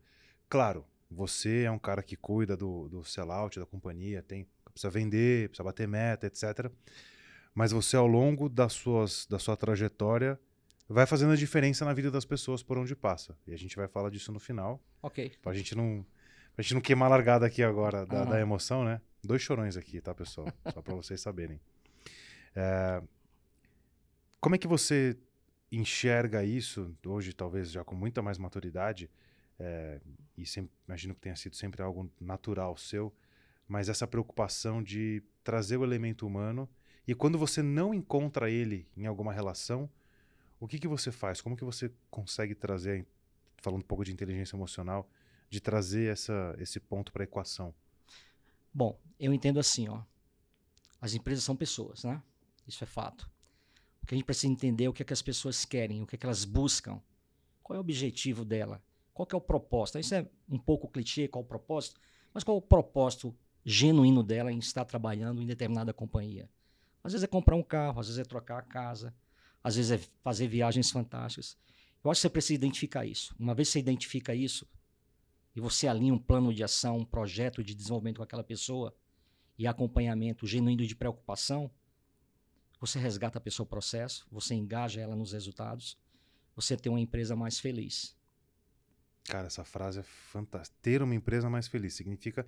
Claro, 0.48 0.84
você 1.10 1.62
é 1.62 1.70
um 1.70 1.78
cara 1.78 2.02
que 2.02 2.16
cuida 2.16 2.56
do, 2.56 2.88
do 2.88 3.04
sellout 3.04 3.58
da 3.58 3.64
companhia, 3.64 4.22
tem, 4.22 4.46
precisa 4.70 4.90
vender, 4.90 5.48
precisa 5.48 5.64
bater 5.64 5.88
meta, 5.88 6.26
etc. 6.26 6.70
Mas 7.54 7.72
você, 7.72 7.96
ao 7.96 8.06
longo 8.06 8.48
das 8.48 8.74
suas, 8.74 9.26
da 9.26 9.38
sua 9.38 9.56
trajetória, 9.56 10.38
vai 10.88 11.06
fazendo 11.06 11.32
a 11.32 11.36
diferença 11.36 11.84
na 11.84 11.92
vida 11.92 12.10
das 12.10 12.24
pessoas 12.24 12.62
por 12.62 12.76
onde 12.78 12.94
passa. 12.94 13.36
E 13.46 13.52
a 13.54 13.56
gente 13.56 13.76
vai 13.76 13.88
falar 13.88 14.10
disso 14.10 14.30
no 14.30 14.38
final. 14.38 14.82
Ok. 15.02 15.32
Pra 15.42 15.54
gente 15.54 15.74
não, 15.74 16.04
pra 16.54 16.62
gente 16.62 16.74
não 16.74 16.80
queimar 16.80 17.06
a 17.06 17.10
largada 17.10 17.46
aqui 17.46 17.62
agora 17.62 18.04
da, 18.04 18.24
uhum. 18.24 18.30
da 18.30 18.40
emoção, 18.40 18.84
né? 18.84 19.00
Dois 19.22 19.42
chorões 19.42 19.76
aqui, 19.76 20.00
tá, 20.00 20.14
pessoal? 20.14 20.46
Só 20.72 20.80
para 20.80 20.94
vocês 20.94 21.20
saberem. 21.20 21.60
É, 22.54 23.02
como 24.40 24.54
é 24.54 24.58
que 24.58 24.66
você 24.66 25.16
enxerga 25.70 26.44
isso, 26.44 26.96
hoje 27.04 27.32
talvez 27.32 27.70
já 27.70 27.84
com 27.84 27.94
muita 27.94 28.22
mais 28.22 28.38
maturidade, 28.38 29.10
é, 29.58 30.00
e 30.36 30.46
sempre, 30.46 30.72
imagino 30.86 31.14
que 31.14 31.20
tenha 31.20 31.36
sido 31.36 31.56
sempre 31.56 31.82
algo 31.82 32.10
natural 32.20 32.76
seu, 32.76 33.12
mas 33.66 33.88
essa 33.88 34.06
preocupação 34.06 34.82
de 34.82 35.22
trazer 35.42 35.76
o 35.76 35.84
elemento 35.84 36.26
humano 36.26 36.68
e 37.06 37.14
quando 37.14 37.38
você 37.38 37.62
não 37.62 37.92
encontra 37.92 38.50
ele 38.50 38.86
em 38.96 39.06
alguma 39.06 39.32
relação, 39.32 39.90
o 40.60 40.66
que, 40.66 40.78
que 40.78 40.88
você 40.88 41.10
faz? 41.10 41.40
Como 41.40 41.56
que 41.56 41.64
você 41.64 41.90
consegue 42.10 42.54
trazer, 42.54 43.06
falando 43.58 43.80
um 43.80 43.86
pouco 43.86 44.04
de 44.04 44.12
inteligência 44.12 44.56
emocional, 44.56 45.08
de 45.50 45.60
trazer 45.60 46.12
essa, 46.12 46.54
esse 46.58 46.78
ponto 46.78 47.12
para 47.12 47.22
a 47.22 47.24
equação? 47.24 47.74
Bom, 48.72 48.98
eu 49.18 49.32
entendo 49.32 49.58
assim, 49.58 49.88
ó. 49.88 50.02
As 51.00 51.14
empresas 51.14 51.44
são 51.44 51.56
pessoas, 51.56 52.04
né? 52.04 52.22
Isso 52.66 52.82
é 52.82 52.86
fato. 52.86 53.30
O 54.02 54.06
que 54.06 54.14
a 54.14 54.16
gente 54.16 54.26
precisa 54.26 54.52
entender 54.52 54.84
é 54.84 54.88
o 54.88 54.92
que, 54.92 55.02
é 55.02 55.04
que 55.04 55.12
as 55.12 55.22
pessoas 55.22 55.64
querem, 55.64 56.02
o 56.02 56.06
que, 56.06 56.16
é 56.16 56.18
que 56.18 56.26
elas 56.26 56.44
buscam, 56.44 57.00
qual 57.62 57.76
é 57.76 57.78
o 57.78 57.80
objetivo 57.80 58.44
dela, 58.44 58.82
qual 59.12 59.28
é 59.32 59.36
o 59.36 59.40
propósito. 59.40 59.98
Isso 59.98 60.14
é 60.14 60.28
um 60.48 60.58
pouco 60.58 60.88
clichê, 60.88 61.28
qual 61.28 61.42
o 61.42 61.46
propósito, 61.46 62.00
mas 62.32 62.44
qual 62.44 62.56
o 62.56 62.62
propósito 62.62 63.34
genuíno 63.64 64.22
dela 64.22 64.52
em 64.52 64.58
estar 64.58 64.84
trabalhando 64.84 65.42
em 65.42 65.46
determinada 65.46 65.92
companhia? 65.92 66.48
Às 67.02 67.12
vezes 67.12 67.24
é 67.24 67.26
comprar 67.26 67.56
um 67.56 67.62
carro, 67.62 68.00
às 68.00 68.06
vezes 68.06 68.18
é 68.18 68.24
trocar 68.24 68.58
a 68.58 68.62
casa, 68.62 69.14
às 69.62 69.76
vezes 69.76 69.90
é 69.90 69.98
fazer 70.22 70.46
viagens 70.48 70.90
fantásticas. 70.90 71.56
Eu 72.02 72.10
acho 72.10 72.18
que 72.18 72.22
você 72.22 72.30
precisa 72.30 72.54
identificar 72.54 73.04
isso. 73.04 73.34
Uma 73.38 73.54
vez 73.54 73.68
que 73.68 73.72
você 73.72 73.78
identifica 73.80 74.34
isso, 74.34 74.66
e 75.58 75.60
você 75.60 75.88
alinha 75.88 76.14
um 76.14 76.18
plano 76.18 76.54
de 76.54 76.62
ação, 76.62 76.98
um 76.98 77.04
projeto 77.04 77.64
de 77.64 77.74
desenvolvimento 77.74 78.18
com 78.18 78.22
aquela 78.22 78.44
pessoa 78.44 78.94
e 79.58 79.66
acompanhamento 79.66 80.46
genuíno 80.46 80.86
de 80.86 80.94
preocupação, 80.94 81.68
você 82.80 82.96
resgata 82.96 83.38
a 83.38 83.40
pessoa 83.40 83.64
o 83.64 83.68
processo, 83.68 84.24
você 84.30 84.54
engaja 84.54 85.00
ela 85.00 85.16
nos 85.16 85.32
resultados, 85.32 85.98
você 86.54 86.76
tem 86.76 86.92
uma 86.92 87.00
empresa 87.00 87.34
mais 87.34 87.58
feliz. 87.58 88.16
Cara, 89.24 89.48
essa 89.48 89.64
frase 89.64 89.98
é 89.98 90.04
fantástica. 90.04 90.78
Ter 90.80 91.02
uma 91.02 91.16
empresa 91.16 91.50
mais 91.50 91.66
feliz 91.66 91.94
significa 91.94 92.46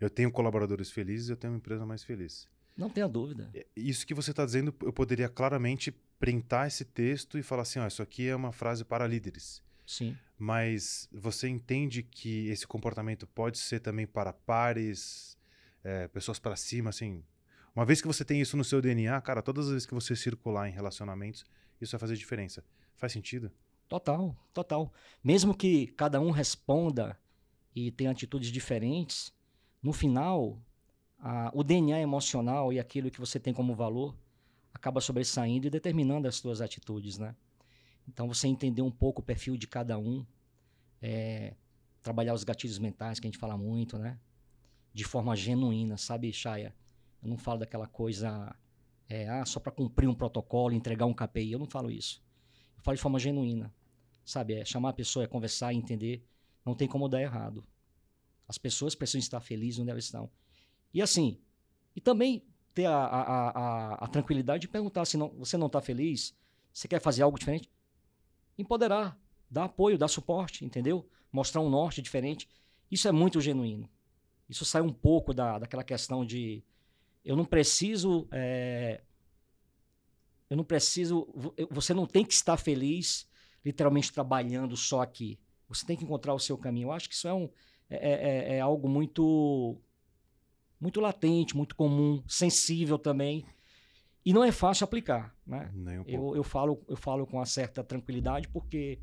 eu 0.00 0.10
tenho 0.10 0.32
colaboradores 0.32 0.90
felizes, 0.90 1.28
eu 1.28 1.36
tenho 1.36 1.52
uma 1.52 1.58
empresa 1.58 1.86
mais 1.86 2.02
feliz. 2.02 2.48
Não 2.76 2.90
tenha 2.90 3.06
dúvida. 3.06 3.50
É, 3.54 3.64
isso 3.76 4.04
que 4.04 4.14
você 4.14 4.32
está 4.32 4.44
dizendo, 4.44 4.74
eu 4.82 4.92
poderia 4.92 5.28
claramente 5.28 5.92
printar 6.18 6.66
esse 6.66 6.84
texto 6.84 7.38
e 7.38 7.42
falar 7.44 7.62
assim: 7.62 7.78
ó, 7.78 7.86
isso 7.86 8.02
aqui 8.02 8.26
é 8.26 8.34
uma 8.34 8.50
frase 8.50 8.84
para 8.84 9.06
líderes. 9.06 9.62
Sim. 9.88 10.14
Mas 10.38 11.08
você 11.10 11.48
entende 11.48 12.02
que 12.02 12.48
esse 12.48 12.66
comportamento 12.66 13.26
pode 13.26 13.56
ser 13.56 13.80
também 13.80 14.06
para 14.06 14.34
pares, 14.34 15.38
é, 15.82 16.06
pessoas 16.08 16.38
para 16.38 16.54
cima, 16.56 16.90
assim. 16.90 17.24
Uma 17.74 17.86
vez 17.86 18.02
que 18.02 18.06
você 18.06 18.22
tem 18.22 18.38
isso 18.38 18.54
no 18.54 18.62
seu 18.62 18.82
DNA, 18.82 19.18
cara, 19.22 19.40
todas 19.40 19.64
as 19.64 19.72
vezes 19.72 19.86
que 19.86 19.94
você 19.94 20.14
circular 20.14 20.68
em 20.68 20.72
relacionamentos, 20.72 21.42
isso 21.80 21.92
vai 21.92 22.00
fazer 22.00 22.16
diferença. 22.16 22.62
Faz 22.96 23.14
sentido? 23.14 23.50
Total, 23.88 24.36
total. 24.52 24.92
Mesmo 25.24 25.56
que 25.56 25.86
cada 25.86 26.20
um 26.20 26.30
responda 26.30 27.18
e 27.74 27.90
tenha 27.90 28.10
atitudes 28.10 28.52
diferentes, 28.52 29.32
no 29.82 29.94
final, 29.94 30.60
a, 31.18 31.50
o 31.54 31.64
DNA 31.64 31.98
emocional 32.00 32.74
e 32.74 32.78
aquilo 32.78 33.10
que 33.10 33.20
você 33.20 33.40
tem 33.40 33.54
como 33.54 33.74
valor 33.74 34.14
acaba 34.74 35.00
sobressaindo 35.00 35.66
e 35.66 35.70
determinando 35.70 36.28
as 36.28 36.36
suas 36.36 36.60
atitudes, 36.60 37.16
né? 37.16 37.34
Então, 38.08 38.26
você 38.26 38.48
entender 38.48 38.82
um 38.82 38.90
pouco 38.90 39.20
o 39.20 39.24
perfil 39.24 39.56
de 39.56 39.66
cada 39.66 39.98
um, 39.98 40.24
é, 41.00 41.54
trabalhar 42.02 42.32
os 42.32 42.42
gatilhos 42.42 42.78
mentais, 42.78 43.20
que 43.20 43.26
a 43.26 43.30
gente 43.30 43.38
fala 43.38 43.56
muito, 43.56 43.98
né? 43.98 44.18
De 44.94 45.04
forma 45.04 45.36
genuína, 45.36 45.96
sabe, 45.98 46.32
Chaya? 46.32 46.74
Eu 47.22 47.28
não 47.28 47.36
falo 47.36 47.58
daquela 47.58 47.86
coisa, 47.86 48.56
é, 49.08 49.28
ah, 49.28 49.44
só 49.44 49.60
para 49.60 49.70
cumprir 49.70 50.08
um 50.08 50.14
protocolo, 50.14 50.74
entregar 50.74 51.06
um 51.06 51.12
KPI. 51.12 51.52
Eu 51.52 51.58
não 51.58 51.66
falo 51.66 51.90
isso. 51.90 52.22
Eu 52.76 52.82
falo 52.82 52.96
de 52.96 53.02
forma 53.02 53.18
genuína, 53.18 53.74
sabe? 54.24 54.54
É 54.54 54.64
chamar 54.64 54.90
a 54.90 54.94
pessoa, 54.94 55.24
é 55.24 55.26
conversar, 55.26 55.74
entender. 55.74 56.24
Não 56.64 56.74
tem 56.74 56.88
como 56.88 57.08
dar 57.08 57.20
errado. 57.20 57.64
As 58.48 58.56
pessoas 58.56 58.94
precisam 58.94 59.18
estar 59.18 59.40
felizes 59.40 59.80
onde 59.80 59.90
elas 59.90 60.04
estão. 60.04 60.30
E 60.94 61.02
assim, 61.02 61.38
e 61.94 62.00
também 62.00 62.42
ter 62.72 62.86
a, 62.86 62.96
a, 62.96 63.48
a, 63.50 63.94
a 64.04 64.06
tranquilidade 64.06 64.62
de 64.62 64.68
perguntar 64.68 65.04
se 65.04 65.16
não, 65.16 65.28
você 65.30 65.56
não 65.56 65.66
está 65.66 65.80
feliz, 65.80 66.34
você 66.72 66.88
quer 66.88 67.00
fazer 67.00 67.22
algo 67.22 67.38
diferente, 67.38 67.68
empoderar, 68.58 69.18
dar 69.50 69.64
apoio, 69.64 69.96
dar 69.96 70.08
suporte, 70.08 70.64
entendeu? 70.64 71.08
Mostrar 71.32 71.60
um 71.60 71.70
norte 71.70 72.02
diferente. 72.02 72.48
Isso 72.90 73.08
é 73.08 73.12
muito 73.12 73.40
genuíno. 73.40 73.88
Isso 74.48 74.64
sai 74.64 74.82
um 74.82 74.92
pouco 74.92 75.32
da, 75.32 75.58
daquela 75.58 75.84
questão 75.84 76.24
de 76.24 76.64
eu 77.24 77.36
não 77.36 77.44
preciso. 77.44 78.26
É, 78.32 79.02
eu 80.48 80.56
não 80.56 80.64
preciso. 80.64 81.28
Você 81.70 81.92
não 81.92 82.06
tem 82.06 82.24
que 82.24 82.32
estar 82.32 82.56
feliz, 82.56 83.28
literalmente 83.64 84.12
trabalhando 84.12 84.76
só 84.76 85.02
aqui. 85.02 85.38
Você 85.68 85.84
tem 85.84 85.96
que 85.96 86.04
encontrar 86.04 86.32
o 86.32 86.38
seu 86.38 86.56
caminho. 86.56 86.86
Eu 86.86 86.92
acho 86.92 87.08
que 87.08 87.14
isso 87.14 87.28
é, 87.28 87.34
um, 87.34 87.50
é, 87.90 87.96
é, 87.98 88.56
é 88.56 88.60
algo 88.60 88.88
muito, 88.88 89.76
muito 90.80 91.00
latente, 91.00 91.54
muito 91.54 91.76
comum, 91.76 92.22
sensível 92.26 92.98
também. 92.98 93.44
E 94.28 94.32
não 94.34 94.44
é 94.44 94.52
fácil 94.52 94.84
aplicar, 94.84 95.34
né? 95.46 95.72
Um 95.74 96.02
eu, 96.06 96.36
eu, 96.36 96.44
falo, 96.44 96.84
eu 96.86 96.98
falo 96.98 97.26
com 97.26 97.38
uma 97.38 97.46
certa 97.46 97.82
tranquilidade 97.82 98.46
porque 98.48 98.98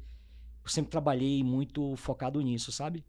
eu 0.64 0.70
sempre 0.70 0.92
trabalhei 0.92 1.44
muito 1.44 1.96
focado 1.96 2.40
nisso, 2.42 2.72
sabe? 2.72 3.04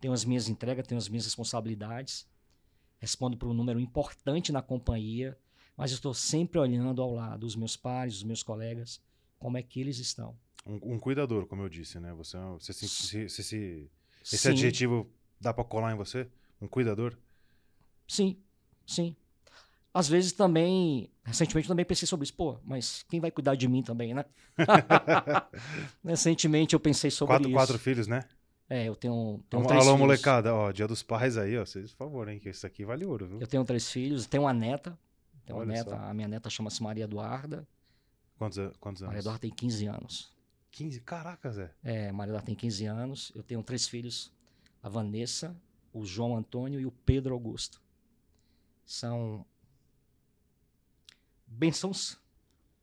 Tenho 0.00 0.14
as 0.14 0.24
minhas 0.24 0.48
entregas, 0.48 0.86
tenho 0.86 0.98
as 0.98 1.10
minhas 1.10 1.26
responsabilidades, 1.26 2.26
respondo 2.98 3.36
por 3.36 3.50
um 3.50 3.52
número 3.52 3.78
importante 3.78 4.50
na 4.50 4.62
companhia, 4.62 5.38
mas 5.76 5.92
estou 5.92 6.14
sempre 6.14 6.58
olhando 6.58 7.02
ao 7.02 7.12
lado 7.12 7.44
os 7.44 7.54
meus 7.54 7.76
pares, 7.76 8.14
os 8.14 8.24
meus 8.24 8.42
colegas, 8.42 8.98
como 9.38 9.58
é 9.58 9.62
que 9.62 9.78
eles 9.78 9.98
estão. 9.98 10.34
Um, 10.64 10.94
um 10.94 10.98
cuidador, 10.98 11.46
como 11.46 11.60
eu 11.60 11.68
disse, 11.68 12.00
né? 12.00 12.14
Você, 12.14 12.38
é 12.38 12.40
você, 12.40 12.72
se, 12.72 12.88
se, 12.88 13.28
se, 13.28 13.42
se 13.42 13.90
esse 14.22 14.38
sim. 14.38 14.48
adjetivo 14.48 15.06
dá 15.38 15.52
para 15.52 15.64
colar 15.64 15.92
em 15.92 15.96
você? 15.98 16.30
Um 16.62 16.66
cuidador? 16.66 17.14
Sim, 18.06 18.38
sim 18.86 19.14
às 19.98 20.08
vezes 20.08 20.32
também, 20.32 21.10
recentemente 21.24 21.66
também 21.66 21.84
pensei 21.84 22.06
sobre 22.06 22.24
isso, 22.24 22.34
pô, 22.34 22.58
mas 22.64 23.04
quem 23.08 23.20
vai 23.20 23.30
cuidar 23.30 23.54
de 23.56 23.66
mim 23.66 23.82
também, 23.82 24.14
né? 24.14 24.24
recentemente 26.04 26.74
eu 26.74 26.80
pensei 26.80 27.10
sobre 27.10 27.32
quatro, 27.34 27.48
isso. 27.48 27.54
Quatro 27.56 27.78
filhos, 27.78 28.06
né? 28.06 28.24
É, 28.70 28.84
eu 28.88 28.94
tenho, 28.94 29.42
tenho 29.48 29.60
Alô, 29.60 29.68
três 29.68 29.82
alô 29.82 29.96
filhos. 29.96 29.98
molecada, 30.08 30.54
ó, 30.54 30.70
dia 30.70 30.86
dos 30.86 31.02
pais 31.02 31.36
aí, 31.38 31.56
ó, 31.58 31.64
vocês, 31.64 31.92
por 31.92 31.98
favor, 31.98 32.28
hein, 32.28 32.38
que 32.38 32.50
isso 32.50 32.66
aqui 32.66 32.84
vale 32.84 33.04
ouro, 33.04 33.26
viu? 33.26 33.40
Eu 33.40 33.46
tenho 33.46 33.64
três 33.64 33.90
filhos, 33.90 34.26
tenho 34.26 34.42
uma 34.44 34.52
neta, 34.52 34.98
tenho 35.46 35.58
uma 35.58 35.64
neta, 35.64 35.90
só. 35.90 35.96
a 35.96 36.12
minha 36.14 36.28
neta 36.28 36.50
chama-se 36.50 36.82
Maria 36.82 37.04
Eduarda. 37.04 37.66
Quantos, 38.36 38.58
a- 38.58 38.70
quantos 38.78 39.02
anos? 39.02 39.08
Maria 39.14 39.20
Eduarda 39.20 39.40
tem 39.40 39.50
15 39.50 39.86
anos. 39.86 40.32
15? 40.70 41.00
Caraca, 41.00 41.50
Zé. 41.50 41.72
É, 41.82 42.12
Maria 42.12 42.30
Eduarda 42.32 42.46
tem 42.46 42.54
15 42.54 42.84
anos. 42.86 43.32
Eu 43.34 43.42
tenho 43.42 43.62
três 43.62 43.88
filhos, 43.88 44.30
a 44.82 44.88
Vanessa, 44.88 45.56
o 45.92 46.04
João 46.04 46.36
Antônio 46.36 46.78
e 46.78 46.86
o 46.86 46.90
Pedro 46.92 47.32
Augusto. 47.34 47.80
São 48.84 49.44
bênçãos 51.48 52.18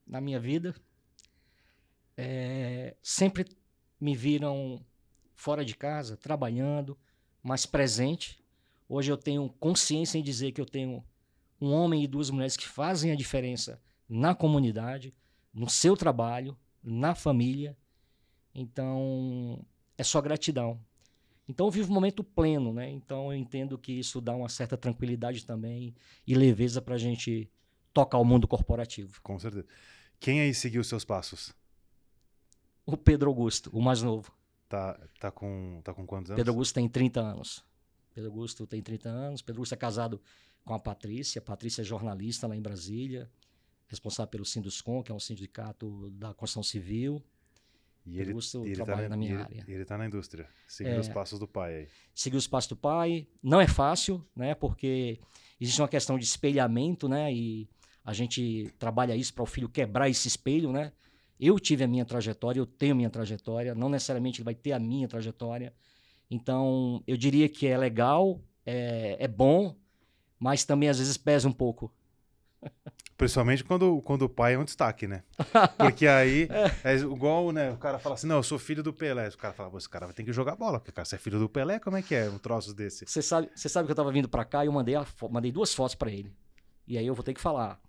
na 0.05 0.19
minha 0.19 0.39
vida. 0.39 0.75
É, 2.17 2.95
sempre 3.01 3.45
me 3.99 4.15
viram 4.15 4.83
fora 5.35 5.63
de 5.63 5.75
casa, 5.75 6.17
trabalhando, 6.17 6.97
mais 7.43 7.65
presente. 7.65 8.43
Hoje 8.87 9.11
eu 9.11 9.17
tenho 9.17 9.49
consciência 9.59 10.17
em 10.17 10.23
dizer 10.23 10.51
que 10.51 10.61
eu 10.61 10.65
tenho 10.65 11.03
um 11.59 11.71
homem 11.71 12.03
e 12.03 12.07
duas 12.07 12.29
mulheres 12.29 12.57
que 12.57 12.67
fazem 12.67 13.11
a 13.11 13.15
diferença 13.15 13.81
na 14.07 14.35
comunidade, 14.35 15.13
no 15.53 15.69
seu 15.69 15.95
trabalho, 15.95 16.57
na 16.83 17.15
família. 17.15 17.77
Então, 18.53 19.65
é 19.97 20.03
só 20.03 20.21
gratidão. 20.21 20.79
Então 21.47 21.67
eu 21.67 21.71
vivo 21.71 21.91
um 21.91 21.93
momento 21.93 22.23
pleno, 22.23 22.73
né? 22.73 22.89
Então 22.89 23.31
eu 23.31 23.37
entendo 23.37 23.77
que 23.77 23.91
isso 23.91 24.19
dá 24.19 24.35
uma 24.35 24.49
certa 24.49 24.75
tranquilidade 24.75 25.45
também 25.45 25.95
e 26.25 26.33
leveza 26.33 26.81
para 26.81 26.95
a 26.95 26.97
gente 26.97 27.49
tocar 27.95 28.17
o 28.17 28.25
mundo 28.25 28.45
corporativo. 28.47 29.21
Com 29.23 29.39
certeza. 29.39 29.65
Quem 30.19 30.41
aí 30.41 30.53
seguiu 30.53 30.81
os 30.81 30.87
seus 30.87 31.05
passos? 31.05 31.53
O 32.85 32.95
Pedro 32.97 33.29
Augusto, 33.29 33.69
o 33.73 33.81
mais 33.81 34.01
novo. 34.01 34.31
Tá, 34.67 34.99
tá, 35.19 35.31
com, 35.31 35.79
tá 35.83 35.93
com 35.93 36.05
quantos 36.05 36.29
anos? 36.31 36.39
Pedro 36.39 36.51
Augusto 36.51 36.73
tem 36.75 36.89
30 36.89 37.21
anos. 37.21 37.63
Pedro 38.13 38.29
Augusto 38.29 38.67
tem 38.67 38.81
30 38.81 39.07
anos. 39.09 39.41
Pedro 39.41 39.59
Augusto 39.61 39.73
é 39.73 39.77
casado 39.77 40.21
com 40.65 40.73
a 40.73 40.79
Patrícia. 40.79 41.39
A 41.39 41.41
Patrícia 41.41 41.81
é 41.81 41.85
jornalista 41.85 42.47
lá 42.47 42.55
em 42.55 42.61
Brasília, 42.61 43.31
responsável 43.87 44.29
pelo 44.29 44.45
Sinduscom, 44.45 45.01
que 45.01 45.11
é 45.11 45.15
um 45.15 45.19
sindicato 45.19 46.09
da 46.11 46.33
construção 46.33 46.63
civil. 46.63 47.23
E 48.05 48.19
ele, 48.19 48.31
Augusto 48.31 48.63
ele 48.65 48.75
trabalha 48.75 49.03
tá 49.03 49.09
na 49.09 49.17
minha 49.17 49.33
ele- 49.33 49.41
área. 49.41 49.65
Ele 49.67 49.85
tá 49.85 49.97
na 49.97 50.05
indústria, 50.05 50.47
seguindo 50.67 50.95
É. 50.97 50.99
os 50.99 51.09
passos 51.09 51.39
do 51.39 51.47
pai 51.47 51.75
aí. 51.75 51.87
seguir 52.13 52.37
os 52.37 52.45
passos 52.47 52.69
do 52.69 52.75
pai. 52.75 53.27
Não 53.41 53.59
é 53.59 53.67
fácil, 53.67 54.23
né? 54.35 54.53
Porque 54.53 55.19
existe 55.59 55.81
uma 55.81 55.87
questão 55.87 56.17
de 56.19 56.25
espelhamento, 56.25 57.07
né? 57.09 57.33
E 57.33 57.67
a 58.05 58.13
gente 58.13 58.71
trabalha 58.77 59.15
isso 59.15 59.33
para 59.33 59.43
o 59.43 59.47
filho 59.47 59.67
quebrar 59.67 60.07
esse 60.07 60.27
espelho, 60.27 60.71
né? 60.71 60.91
Eu 61.39 61.59
tive 61.59 61.83
a 61.83 61.87
minha 61.87 62.05
trajetória, 62.05 62.59
eu 62.59 62.65
tenho 62.65 62.93
a 62.93 62.95
minha 62.95 63.09
trajetória, 63.09 63.73
não 63.73 63.89
necessariamente 63.89 64.39
ele 64.39 64.45
vai 64.45 64.53
ter 64.53 64.73
a 64.73 64.79
minha 64.79 65.07
trajetória. 65.07 65.73
Então, 66.29 67.03
eu 67.07 67.17
diria 67.17 67.49
que 67.49 67.67
é 67.67 67.75
legal, 67.75 68.39
é, 68.63 69.17
é 69.19 69.27
bom, 69.27 69.75
mas 70.39 70.63
também 70.63 70.87
às 70.87 70.99
vezes 70.99 71.17
pesa 71.17 71.47
um 71.47 71.51
pouco. 71.51 71.91
Principalmente 73.17 73.63
quando, 73.63 74.01
quando 74.01 74.23
o 74.23 74.29
pai 74.29 74.53
é 74.53 74.59
um 74.59 74.63
destaque, 74.63 75.07
né? 75.07 75.23
Porque 75.77 76.05
aí 76.05 76.47
é 76.83 76.95
igual, 76.95 77.51
né? 77.51 77.71
O 77.71 77.77
cara 77.77 77.97
fala 77.97 78.15
assim: 78.15 78.27
não, 78.27 78.37
eu 78.37 78.43
sou 78.43 78.59
filho 78.59 78.83
do 78.83 78.91
Pelé. 78.93 79.29
O 79.29 79.37
cara 79.37 79.53
fala, 79.53 79.69
"Pô, 79.69 79.77
esse 79.77 79.87
cara 79.87 80.05
vai 80.05 80.13
ter 80.13 80.23
que 80.23 80.33
jogar 80.33 80.55
bola, 80.55 80.79
porque 80.79 80.91
cara, 80.91 81.05
você 81.05 81.15
é 81.15 81.19
filho 81.19 81.39
do 81.39 81.47
Pelé, 81.47 81.79
como 81.79 81.95
é 81.95 82.01
que 82.01 82.13
é 82.13 82.29
um 82.29 82.37
troço 82.37 82.73
desse? 82.73 83.05
Você 83.05 83.21
sabe, 83.21 83.49
você 83.55 83.69
sabe 83.69 83.85
que 83.85 83.91
eu 83.91 83.95
tava 83.95 84.11
vindo 84.11 84.27
para 84.27 84.43
cá 84.43 84.65
e 84.65 84.67
eu 84.67 84.73
mandei, 84.73 84.95
a 84.95 85.05
mandei 85.29 85.51
duas 85.51 85.73
fotos 85.73 85.95
para 85.95 86.11
ele. 86.11 86.33
E 86.87 86.97
aí 86.97 87.07
eu 87.07 87.15
vou 87.15 87.23
ter 87.23 87.33
que 87.33 87.41
falar 87.41 87.79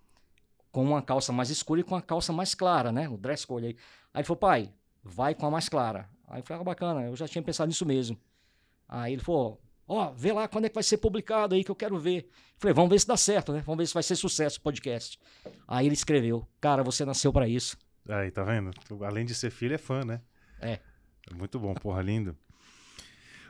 com 0.77 0.83
uma 0.83 1.01
calça 1.01 1.33
mais 1.33 1.49
escura 1.49 1.81
e 1.81 1.83
com 1.83 1.95
uma 1.95 2.03
calça 2.03 2.31
mais 2.31 2.53
clara, 2.53 2.91
né? 2.91 3.09
O 3.09 3.17
dress 3.17 3.47
code 3.47 3.65
aí. 3.65 3.75
Aí 4.13 4.19
ele 4.19 4.23
falou, 4.27 4.37
pai, 4.37 4.71
vai 5.03 5.33
com 5.33 5.47
a 5.47 5.49
mais 5.49 5.67
clara. 5.67 6.07
Aí 6.27 6.39
eu 6.39 6.43
falei, 6.45 6.61
ah, 6.61 6.63
bacana, 6.63 7.01
eu 7.01 7.15
já 7.15 7.27
tinha 7.27 7.41
pensado 7.41 7.67
nisso 7.67 7.83
mesmo. 7.83 8.15
Aí 8.87 9.13
ele 9.13 9.23
falou, 9.23 9.59
ó, 9.87 10.11
vê 10.11 10.31
lá 10.31 10.47
quando 10.47 10.65
é 10.65 10.69
que 10.69 10.75
vai 10.75 10.83
ser 10.83 10.97
publicado 10.99 11.55
aí 11.55 11.63
que 11.63 11.71
eu 11.71 11.75
quero 11.75 11.97
ver. 11.97 12.25
Eu 12.25 12.29
falei, 12.59 12.75
vamos 12.75 12.91
ver 12.91 12.99
se 12.99 13.07
dá 13.07 13.17
certo, 13.17 13.51
né? 13.53 13.63
Vamos 13.65 13.79
ver 13.79 13.87
se 13.87 13.93
vai 13.95 14.03
ser 14.03 14.15
sucesso 14.15 14.59
o 14.59 14.61
podcast. 14.61 15.19
Aí 15.67 15.87
ele 15.87 15.95
escreveu, 15.95 16.47
cara, 16.61 16.83
você 16.83 17.03
nasceu 17.03 17.33
para 17.33 17.47
isso. 17.47 17.75
Aí, 18.07 18.29
tá 18.29 18.43
vendo? 18.43 18.69
Além 19.03 19.25
de 19.25 19.33
ser 19.33 19.49
filho, 19.49 19.73
é 19.73 19.79
fã, 19.79 20.05
né? 20.05 20.21
É. 20.61 20.79
Muito 21.33 21.59
bom, 21.59 21.73
porra, 21.73 22.03
lindo. 22.03 22.37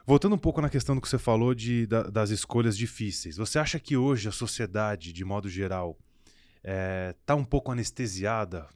Voltando 0.05 0.33
um 0.35 0.39
pouco 0.39 0.61
na 0.61 0.69
questão 0.69 0.95
do 0.95 1.01
que 1.01 1.09
você 1.09 1.17
falou 1.17 1.53
de, 1.53 1.85
da- 1.87 2.03
das 2.03 2.29
escolhas 2.29 2.77
difíceis. 2.77 3.35
Você 3.35 3.59
acha 3.59 3.77
que 3.81 3.97
hoje 3.97 4.29
a 4.29 4.31
sociedade, 4.31 5.11
de 5.11 5.25
modo 5.25 5.49
geral, 5.49 5.97
é, 6.69 7.15
tá 7.25 7.34
um 7.34 7.45
pouco 7.45 7.71
anestesiada 7.71 8.67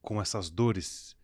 com 0.00 0.22
essas 0.22 0.48
dores 0.48 1.16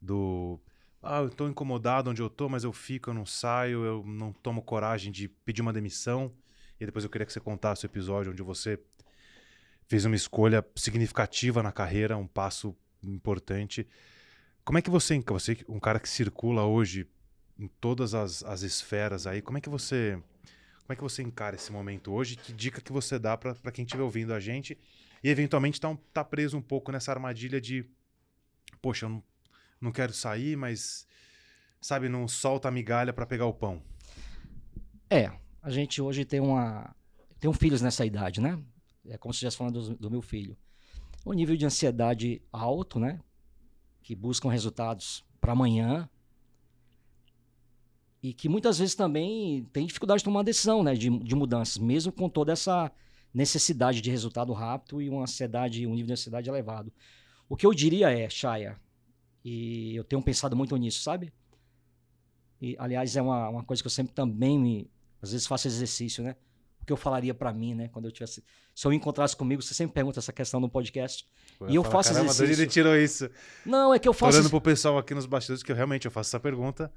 do. 0.00 0.60
Ah, 1.02 1.22
eu 1.22 1.30
tô 1.30 1.48
incomodado 1.48 2.08
onde 2.08 2.22
eu 2.22 2.30
tô, 2.30 2.48
mas 2.48 2.62
eu 2.62 2.72
fico, 2.72 3.10
eu 3.10 3.14
não 3.14 3.26
saio, 3.26 3.84
eu 3.84 4.04
não 4.06 4.32
tomo 4.32 4.62
coragem 4.62 5.10
de 5.10 5.26
pedir 5.26 5.60
uma 5.60 5.72
demissão. 5.72 6.32
E 6.78 6.86
depois 6.86 7.04
eu 7.04 7.10
queria 7.10 7.26
que 7.26 7.32
você 7.32 7.40
contasse 7.40 7.84
o 7.84 7.88
episódio 7.88 8.30
onde 8.30 8.44
você 8.44 8.78
fez 9.88 10.04
uma 10.04 10.14
escolha 10.14 10.64
significativa 10.76 11.64
na 11.64 11.72
carreira, 11.72 12.16
um 12.16 12.28
passo 12.28 12.76
importante. 13.02 13.84
Como 14.64 14.78
é 14.78 14.82
que 14.82 14.88
você, 14.88 15.18
você 15.18 15.64
um 15.68 15.80
cara 15.80 15.98
que 15.98 16.08
circula 16.08 16.64
hoje 16.64 17.08
em 17.58 17.66
todas 17.66 18.14
as, 18.14 18.44
as 18.44 18.62
esferas 18.62 19.26
aí, 19.26 19.42
como 19.42 19.58
é 19.58 19.60
que 19.60 19.68
você 19.68 20.16
como 20.82 20.92
é 20.92 20.96
que 20.96 21.02
você 21.02 21.22
encara 21.22 21.56
esse 21.56 21.72
momento 21.72 22.12
hoje? 22.12 22.36
Que 22.36 22.52
dica 22.52 22.80
que 22.80 22.92
você 22.92 23.18
dá 23.18 23.36
pra 23.36 23.72
quem 23.72 23.84
estiver 23.84 24.04
ouvindo 24.04 24.32
a 24.32 24.38
gente 24.38 24.78
e 25.22 25.28
eventualmente 25.28 25.80
tá, 25.80 25.96
tá 26.12 26.24
preso 26.24 26.56
um 26.56 26.62
pouco 26.62 26.90
nessa 26.90 27.12
armadilha 27.12 27.60
de 27.60 27.88
poxa, 28.82 29.06
eu 29.06 29.10
não, 29.10 29.22
não 29.80 29.92
quero 29.92 30.12
sair, 30.12 30.56
mas 30.56 31.06
sabe, 31.80 32.08
não 32.08 32.26
solta 32.26 32.68
a 32.68 32.70
migalha 32.70 33.12
pra 33.12 33.24
pegar 33.24 33.46
o 33.46 33.54
pão. 33.54 33.80
É, 35.08 35.30
a 35.62 35.70
gente 35.70 36.02
hoje 36.02 36.24
tem 36.24 36.40
uma. 36.40 36.94
Tem 37.38 37.48
um 37.48 37.52
filhos 37.52 37.80
nessa 37.80 38.04
idade, 38.04 38.40
né? 38.40 38.60
É 39.06 39.16
como 39.16 39.32
se 39.32 39.36
estivesse 39.36 39.56
falando 39.56 39.80
do, 39.80 39.96
do 39.96 40.10
meu 40.10 40.22
filho. 40.22 40.56
Um 41.26 41.32
nível 41.32 41.56
de 41.56 41.64
ansiedade 41.64 42.42
alto, 42.52 42.98
né? 42.98 43.20
Que 44.02 44.14
buscam 44.14 44.48
resultados 44.48 45.24
para 45.40 45.52
amanhã. 45.52 46.08
E 48.22 48.32
que 48.32 48.48
muitas 48.48 48.78
vezes 48.78 48.94
também 48.94 49.64
tem 49.72 49.86
dificuldade 49.86 50.18
de 50.18 50.24
tomar 50.24 50.44
decisão, 50.44 50.82
né? 50.84 50.94
De, 50.94 51.10
de 51.10 51.34
mudanças, 51.34 51.78
mesmo 51.78 52.12
com 52.12 52.28
toda 52.28 52.52
essa 52.52 52.90
necessidade 53.32 54.00
de 54.00 54.10
resultado 54.10 54.52
rápido 54.52 55.00
e 55.00 55.08
uma 55.08 55.22
ansiedade, 55.22 55.86
um 55.86 55.90
nível 55.90 56.08
de 56.08 56.12
ansiedade 56.12 56.48
elevado. 56.48 56.92
O 57.48 57.56
que 57.56 57.66
eu 57.66 57.72
diria 57.74 58.10
é, 58.10 58.28
Chaya, 58.28 58.78
e 59.44 59.96
eu 59.96 60.04
tenho 60.04 60.22
pensado 60.22 60.56
muito 60.56 60.76
nisso, 60.76 61.02
sabe? 61.02 61.32
E, 62.60 62.76
aliás, 62.78 63.16
é 63.16 63.22
uma, 63.22 63.48
uma 63.48 63.64
coisa 63.64 63.82
que 63.82 63.86
eu 63.86 63.90
sempre 63.90 64.14
também 64.14 64.58
me, 64.58 64.90
às 65.20 65.32
vezes 65.32 65.46
faço 65.46 65.66
exercício, 65.66 66.22
né? 66.22 66.36
O 66.80 66.84
que 66.84 66.92
eu 66.92 66.96
falaria 66.96 67.32
pra 67.32 67.52
mim, 67.52 67.74
né? 67.74 67.88
Quando 67.88 68.06
eu 68.06 68.12
tivesse. 68.12 68.42
Se 68.74 68.86
eu 68.86 68.92
encontrasse 68.92 69.36
comigo, 69.36 69.62
você 69.62 69.72
sempre 69.72 69.94
pergunta 69.94 70.18
essa 70.18 70.32
questão 70.32 70.58
no 70.58 70.68
podcast. 70.68 71.24
E 71.68 71.76
eu 71.76 71.84
faço 71.84 72.10
exercício. 72.10 72.44
Ele 72.44 72.66
tirou 72.66 72.96
isso. 72.96 73.30
Não, 73.64 73.94
é 73.94 74.00
que 74.00 74.08
eu 74.08 74.12
Tô 74.12 74.18
faço. 74.18 74.38
olhando 74.38 74.50
pro 74.50 74.60
pessoal 74.60 74.98
aqui 74.98 75.14
nos 75.14 75.26
bastidores 75.26 75.62
que 75.62 75.70
eu 75.70 75.76
realmente 75.76 76.06
eu 76.06 76.10
faço 76.10 76.30
essa 76.30 76.40
pergunta. 76.40 76.92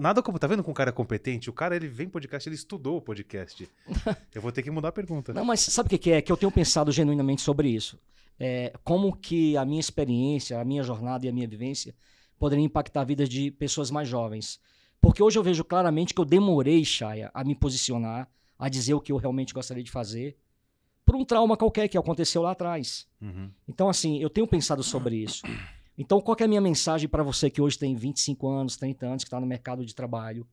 Nada 0.00 0.22
como. 0.22 0.38
Tá 0.38 0.46
vendo 0.46 0.62
como 0.62 0.72
o 0.72 0.74
cara 0.74 0.90
é 0.90 0.92
competente? 0.92 1.50
O 1.50 1.52
cara 1.52 1.76
ele 1.76 1.88
vem 1.88 2.08
podcast, 2.08 2.48
ele 2.48 2.56
estudou 2.56 2.96
o 2.96 3.00
podcast. 3.00 3.68
eu 4.34 4.40
vou 4.40 4.52
ter 4.52 4.62
que 4.62 4.70
mudar 4.70 4.88
a 4.88 4.92
pergunta. 4.92 5.32
Não, 5.32 5.44
mas 5.44 5.60
sabe 5.60 5.88
o 5.88 5.90
que 5.90 5.98
que 5.98 6.10
é? 6.12 6.22
Que 6.22 6.32
eu 6.32 6.36
tenho 6.36 6.52
pensado 6.52 6.90
genuinamente 6.92 7.42
sobre 7.42 7.68
isso. 7.68 7.98
É, 8.38 8.72
como 8.82 9.14
que 9.16 9.56
a 9.56 9.64
minha 9.64 9.80
experiência, 9.80 10.60
a 10.60 10.64
minha 10.64 10.82
jornada 10.82 11.26
e 11.26 11.28
a 11.28 11.32
minha 11.32 11.46
vivência 11.46 11.94
poderiam 12.38 12.64
impactar 12.64 13.02
a 13.02 13.04
vida 13.04 13.26
de 13.26 13.50
pessoas 13.50 13.90
mais 13.90 14.08
jovens. 14.08 14.60
Porque 15.00 15.22
hoje 15.22 15.38
eu 15.38 15.42
vejo 15.42 15.64
claramente 15.64 16.14
que 16.14 16.20
eu 16.20 16.24
demorei, 16.24 16.84
Chaya, 16.84 17.30
a 17.34 17.44
me 17.44 17.54
posicionar, 17.54 18.28
a 18.58 18.68
dizer 18.68 18.94
o 18.94 19.00
que 19.00 19.12
eu 19.12 19.16
realmente 19.16 19.52
gostaria 19.52 19.82
de 19.82 19.90
fazer, 19.90 20.36
por 21.04 21.16
um 21.16 21.24
trauma 21.24 21.56
qualquer 21.56 21.88
que 21.88 21.98
aconteceu 21.98 22.42
lá 22.42 22.52
atrás. 22.52 23.06
Uhum. 23.20 23.50
Então, 23.68 23.88
assim, 23.88 24.18
eu 24.18 24.30
tenho 24.30 24.46
pensado 24.46 24.82
sobre 24.82 25.16
isso. 25.16 25.42
Então, 25.96 26.20
qual 26.20 26.36
é 26.40 26.44
a 26.44 26.48
minha 26.48 26.60
mensagem 26.60 27.08
para 27.08 27.22
você 27.22 27.50
que 27.50 27.60
hoje 27.60 27.78
tem 27.78 27.94
25 27.94 28.48
anos, 28.48 28.76
30 28.76 29.06
anos, 29.06 29.24
que 29.24 29.28
está 29.28 29.38
no 29.38 29.46
mercado 29.46 29.84
de 29.84 29.94
trabalho 29.94 30.46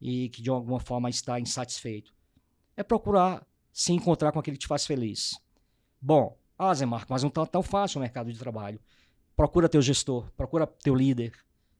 e 0.00 0.28
que 0.30 0.40
de 0.40 0.50
alguma 0.50 0.80
forma 0.80 1.10
está 1.10 1.38
insatisfeito? 1.38 2.14
É 2.76 2.82
procurar 2.82 3.46
se 3.72 3.92
encontrar 3.92 4.32
com 4.32 4.38
aquele 4.38 4.56
que 4.56 4.62
te 4.62 4.66
faz 4.66 4.86
feliz. 4.86 5.38
Bom, 6.00 6.36
ah, 6.58 6.74
Zé 6.74 6.86
Marco, 6.86 7.12
mas 7.12 7.22
não 7.22 7.28
está 7.28 7.44
tão 7.46 7.62
fácil 7.62 7.98
o 7.98 8.00
mercado 8.02 8.32
de 8.32 8.38
trabalho. 8.38 8.80
Procura 9.36 9.68
teu 9.68 9.80
gestor, 9.80 10.30
procura 10.36 10.66
teu 10.66 10.94
líder, 10.94 11.32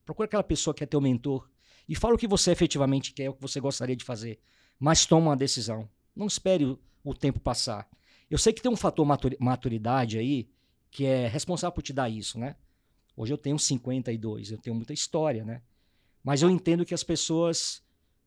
procura 0.04 0.26
aquela 0.26 0.42
pessoa 0.42 0.74
que 0.74 0.84
é 0.84 0.86
teu 0.86 1.00
mentor 1.00 1.50
e 1.88 1.94
fala 1.94 2.14
o 2.14 2.18
que 2.18 2.28
você 2.28 2.50
efetivamente 2.50 3.12
quer, 3.12 3.28
o 3.28 3.34
que 3.34 3.42
você 3.42 3.60
gostaria 3.60 3.96
de 3.96 4.04
fazer. 4.04 4.40
Mas 4.78 5.04
toma 5.04 5.30
uma 5.30 5.36
decisão. 5.36 5.88
Não 6.14 6.26
espere 6.26 6.78
o, 7.04 7.14
tempo 7.14 7.40
passar. 7.40 7.88
Eu 8.30 8.38
sei 8.38 8.52
que 8.52 8.62
tem 8.62 8.70
um 8.70 8.76
fator 8.76 9.04
maturi- 9.04 9.36
maturidade 9.40 10.18
aí 10.18 10.48
que 10.90 11.04
é 11.04 11.26
responsável 11.28 11.72
por 11.72 11.82
te 11.82 11.92
dar 11.92 12.08
isso, 12.08 12.38
né? 12.38 12.56
Hoje 13.16 13.32
eu 13.32 13.38
tenho 13.38 13.58
52, 13.58 14.50
eu 14.52 14.58
tenho 14.58 14.74
muita 14.76 14.92
história, 14.92 15.44
né? 15.44 15.62
Mas 16.22 16.42
eu 16.42 16.50
entendo 16.50 16.84
que 16.84 16.94
as 16.94 17.02
pessoas, 17.02 17.82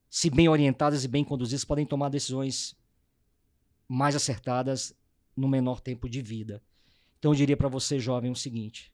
se 0.09 0.29
bem 0.29 0.47
orientadas 0.49 1.03
e 1.03 1.07
bem 1.07 1.23
conduzidas, 1.23 1.63
podem 1.65 1.85
tomar 1.85 2.09
decisões 2.09 2.75
mais 3.87 4.15
acertadas 4.15 4.95
no 5.35 5.47
menor 5.47 5.79
tempo 5.79 6.09
de 6.09 6.21
vida. 6.21 6.61
Então 7.19 7.31
eu 7.31 7.35
diria 7.35 7.57
para 7.57 7.67
você, 7.69 7.99
jovem, 7.99 8.31
o 8.31 8.35
seguinte: 8.35 8.93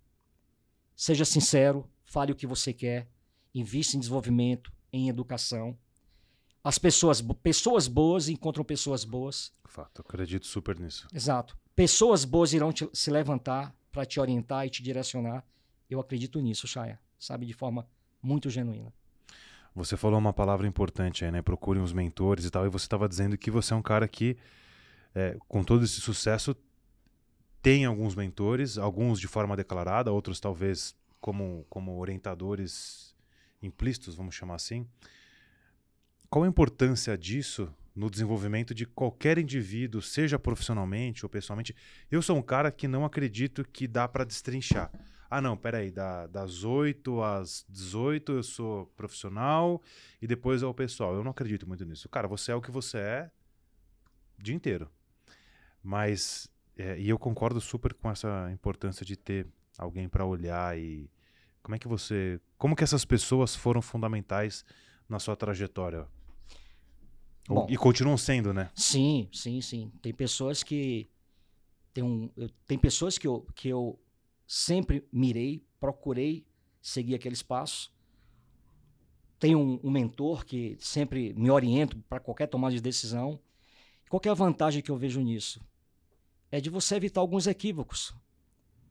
seja 0.96 1.26
sincero, 1.26 1.90
fale 2.04 2.32
o 2.32 2.36
que 2.36 2.48
você 2.48 2.74
quer, 2.74 3.08
invista 3.54 3.96
em 3.96 4.00
desenvolvimento, 4.00 4.72
em 4.92 5.10
educação. 5.10 5.78
As 6.64 6.78
pessoas, 6.78 7.22
pessoas 7.42 7.88
boas 7.88 8.28
encontram 8.28 8.64
pessoas 8.66 9.04
boas. 9.06 9.54
Fato, 9.66 10.00
eu 10.02 10.06
acredito 10.08 10.46
super 10.46 10.78
nisso. 10.78 11.08
Exato. 11.14 11.58
Pessoas 11.74 12.26
boas 12.26 12.52
irão 12.52 12.74
te- 12.74 12.90
se 12.92 13.10
levantar 13.10 13.74
para 13.92 14.06
te 14.06 14.20
orientar 14.20 14.68
e 14.68 14.70
te 14.70 14.84
direcionar. 14.84 15.46
Eu 15.90 16.00
acredito 16.00 16.40
nisso, 16.40 16.68
Chaya. 16.68 17.00
Sabe, 17.18 17.46
de 17.46 17.54
forma 17.54 17.88
muito 18.22 18.50
genuína. 18.50 18.94
Você 19.76 19.96
falou 19.96 20.20
uma 20.20 20.34
palavra 20.34 20.68
importante 20.68 21.24
aí, 21.26 21.32
né? 21.32 21.42
Procurem 21.42 21.82
os 21.82 21.94
mentores 21.94 22.46
e 22.46 22.50
tal. 22.50 22.66
E 22.66 22.70
você 22.70 22.86
estava 22.86 23.08
dizendo 23.08 23.38
que 23.38 23.52
você 23.52 23.74
é 23.74 23.76
um 23.76 23.82
cara 23.82 24.08
que, 24.08 24.38
é, 25.16 25.38
com 25.48 25.64
todo 25.64 25.84
esse 25.84 26.02
sucesso, 26.02 26.56
tem 27.62 27.86
alguns 27.86 28.16
mentores, 28.16 28.78
alguns 28.78 29.20
de 29.20 29.28
forma 29.28 29.56
declarada, 29.56 30.12
outros 30.12 30.40
talvez 30.40 30.96
como, 31.20 31.66
como 31.70 31.98
orientadores 31.98 33.16
implícitos, 33.62 34.16
vamos 34.16 34.36
chamar 34.36 34.56
assim. 34.56 34.88
Qual 36.30 36.44
a 36.44 36.48
importância 36.48 37.18
disso 37.18 37.74
no 37.96 38.10
desenvolvimento 38.10 38.74
de 38.74 38.86
qualquer 38.86 39.38
indivíduo, 39.38 40.02
seja 40.02 40.40
profissionalmente 40.40 41.26
ou 41.26 41.30
pessoalmente? 41.30 41.76
Eu 42.10 42.22
sou 42.22 42.38
um 42.38 42.42
cara 42.42 42.72
que 42.72 42.88
não 42.88 43.04
acredito 43.04 43.66
que 43.66 43.88
dá 43.88 44.08
para 44.08 44.24
destrinchar. 44.24 44.92
Ah, 45.30 45.40
não, 45.40 45.56
peraí, 45.56 45.92
da, 45.92 46.26
das 46.26 46.64
8 46.64 47.22
às 47.22 47.64
18 47.70 48.32
eu 48.32 48.44
sou 48.44 48.88
profissional 48.98 49.82
e 50.20 50.26
depois 50.26 50.64
é 50.64 50.66
o 50.66 50.74
pessoal. 50.74 51.14
Eu 51.14 51.24
não 51.24 51.32
acredito 51.32 51.68
muito 51.68 51.86
nisso. 51.86 52.10
Cara, 52.10 52.28
você 52.28 52.52
é 52.52 52.56
o 52.56 52.62
que 52.62 52.72
você 52.72 52.98
é 52.98 53.32
o 54.40 54.44
dia 54.44 54.56
inteiro. 54.56 54.90
Mas, 55.84 56.50
é, 56.76 57.00
e 57.00 57.08
eu 57.08 57.20
concordo 57.20 57.62
super 57.62 57.94
com 57.94 58.10
essa 58.10 58.50
importância 58.52 59.06
de 59.06 59.16
ter 59.16 59.48
alguém 59.78 60.10
para 60.10 60.26
olhar 60.26 60.78
e 60.78 61.10
como 61.62 61.76
é 61.76 61.80
que 61.80 61.88
você, 61.88 62.42
como 62.58 62.76
que 62.76 62.84
essas 62.84 63.06
pessoas 63.06 63.56
foram 63.56 63.82
fundamentais 63.82 64.66
na 65.08 65.20
sua 65.20 65.36
trajetória? 65.36 66.08
Bom, 67.48 67.68
e 67.70 67.78
continuam 67.78 68.18
sendo, 68.18 68.54
né? 68.54 68.72
Sim, 68.76 69.30
sim, 69.32 69.62
sim. 69.62 69.92
Tem 70.02 70.14
pessoas 70.14 70.64
que 70.64 71.10
tem 71.94 72.04
um, 72.04 72.30
eu, 72.38 72.50
tem 72.68 72.78
pessoas 72.78 73.18
que 73.18 73.28
eu, 73.28 73.46
que 73.56 73.70
eu 73.70 74.00
sempre 74.50 75.08
mirei, 75.12 75.64
procurei 75.80 76.44
seguir 76.82 77.14
aqueles 77.14 77.44
passos. 77.44 77.94
Tenho 79.40 79.60
um, 79.60 79.80
um 79.84 79.92
mentor 79.92 80.44
que 80.44 80.76
sempre 80.80 81.34
me 81.36 81.52
orienta 81.52 81.96
para 82.10 82.20
qualquer 82.20 82.48
tomada 82.48 82.74
de 82.74 82.82
decisão. 82.82 83.40
Qual 84.10 84.20
é 84.26 84.30
a 84.30 84.34
vantagem 84.34 84.82
que 84.82 84.90
eu 84.90 84.98
vejo 84.98 85.22
nisso? 85.22 85.62
É 86.52 86.60
de 86.60 86.68
você 86.68 86.96
evitar 86.96 87.22
alguns 87.22 87.46
equívocos. 87.46 88.12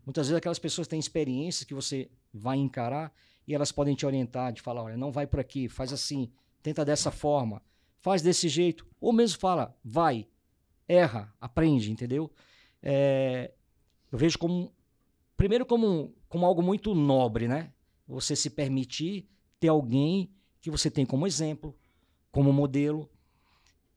Muitas 0.06 0.28
vezes 0.28 0.38
aquelas 0.38 0.60
pessoas 0.60 0.86
têm 0.86 1.00
experiências 1.00 1.64
que 1.64 1.74
você 1.74 2.08
vai 2.32 2.56
encarar 2.56 3.12
e 3.44 3.52
elas 3.52 3.72
podem 3.72 3.96
te 3.96 4.06
orientar, 4.06 4.52
de 4.52 4.62
falar, 4.62 4.84
olha, 4.84 4.96
não 4.96 5.10
vai 5.10 5.26
por 5.26 5.40
aqui, 5.40 5.68
faz 5.68 5.92
assim, 5.92 6.30
tenta 6.62 6.84
dessa 6.84 7.10
forma, 7.10 7.60
faz 7.96 8.22
desse 8.22 8.48
jeito. 8.48 8.86
Ou 9.00 9.12
mesmo 9.12 9.40
fala, 9.40 9.76
vai, 9.84 10.28
erra, 10.86 11.34
aprende, 11.40 11.90
entendeu? 11.90 12.30
É, 12.80 13.52
eu 14.12 14.16
vejo 14.16 14.38
como, 14.38 14.72
primeiro 15.38 15.64
como, 15.64 16.12
como 16.28 16.44
algo 16.44 16.62
muito 16.62 16.94
nobre, 16.94 17.48
né? 17.48 17.72
Você 18.06 18.36
se 18.36 18.50
permitir 18.50 19.26
ter 19.58 19.68
alguém 19.68 20.30
que 20.60 20.70
você 20.70 20.90
tem 20.90 21.06
como 21.06 21.26
exemplo, 21.26 21.74
como 22.30 22.52
modelo. 22.52 23.08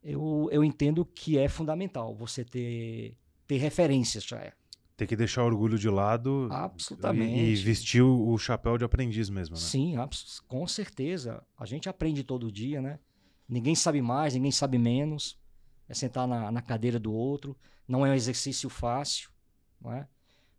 Eu, 0.03 0.47
eu 0.51 0.63
entendo 0.63 1.03
que 1.03 1.37
é 1.37 1.49
fundamental 1.49 2.15
você 2.15 2.45
ter, 2.45 3.17
ter 3.47 3.57
referências, 3.57 4.23
já 4.23 4.37
é. 4.37 4.53
Tem 4.95 5.07
que 5.07 5.15
deixar 5.15 5.41
o 5.43 5.47
orgulho 5.47 5.79
de 5.79 5.89
lado 5.89 6.47
Absolutamente. 6.51 7.33
e, 7.33 7.53
e 7.53 7.55
vestir 7.55 8.03
o, 8.03 8.29
o 8.29 8.37
chapéu 8.37 8.77
de 8.77 8.85
aprendiz 8.85 9.29
mesmo, 9.29 9.55
né? 9.55 9.61
Sim, 9.61 9.95
com 10.47 10.67
certeza. 10.67 11.43
A 11.57 11.65
gente 11.65 11.89
aprende 11.89 12.23
todo 12.23 12.51
dia, 12.51 12.81
né? 12.81 12.99
Ninguém 13.49 13.73
sabe 13.73 13.99
mais, 14.01 14.35
ninguém 14.35 14.51
sabe 14.51 14.77
menos. 14.77 15.39
É 15.89 15.93
sentar 15.93 16.27
na, 16.27 16.51
na 16.51 16.61
cadeira 16.61 16.99
do 16.99 17.11
outro. 17.11 17.57
Não 17.87 18.05
é 18.05 18.11
um 18.11 18.13
exercício 18.13 18.69
fácil, 18.69 19.31
não 19.81 19.91
é? 19.91 20.07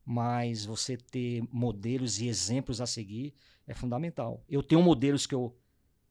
Mas 0.05 0.65
você 0.65 0.97
ter 0.97 1.43
modelos 1.51 2.21
e 2.21 2.29
exemplos 2.29 2.81
a 2.81 2.87
seguir 2.87 3.35
é 3.67 3.75
fundamental. 3.75 4.45
Eu 4.49 4.63
tenho 4.63 4.83
modelos 4.83 5.27
que 5.27 5.35
eu 5.35 5.57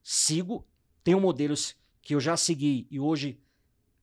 sigo, 0.02 0.68
tenho 1.04 1.20
modelos 1.20 1.76
que 2.02 2.16
eu 2.16 2.20
já 2.20 2.36
segui 2.38 2.88
e 2.90 3.00
hoje 3.00 3.40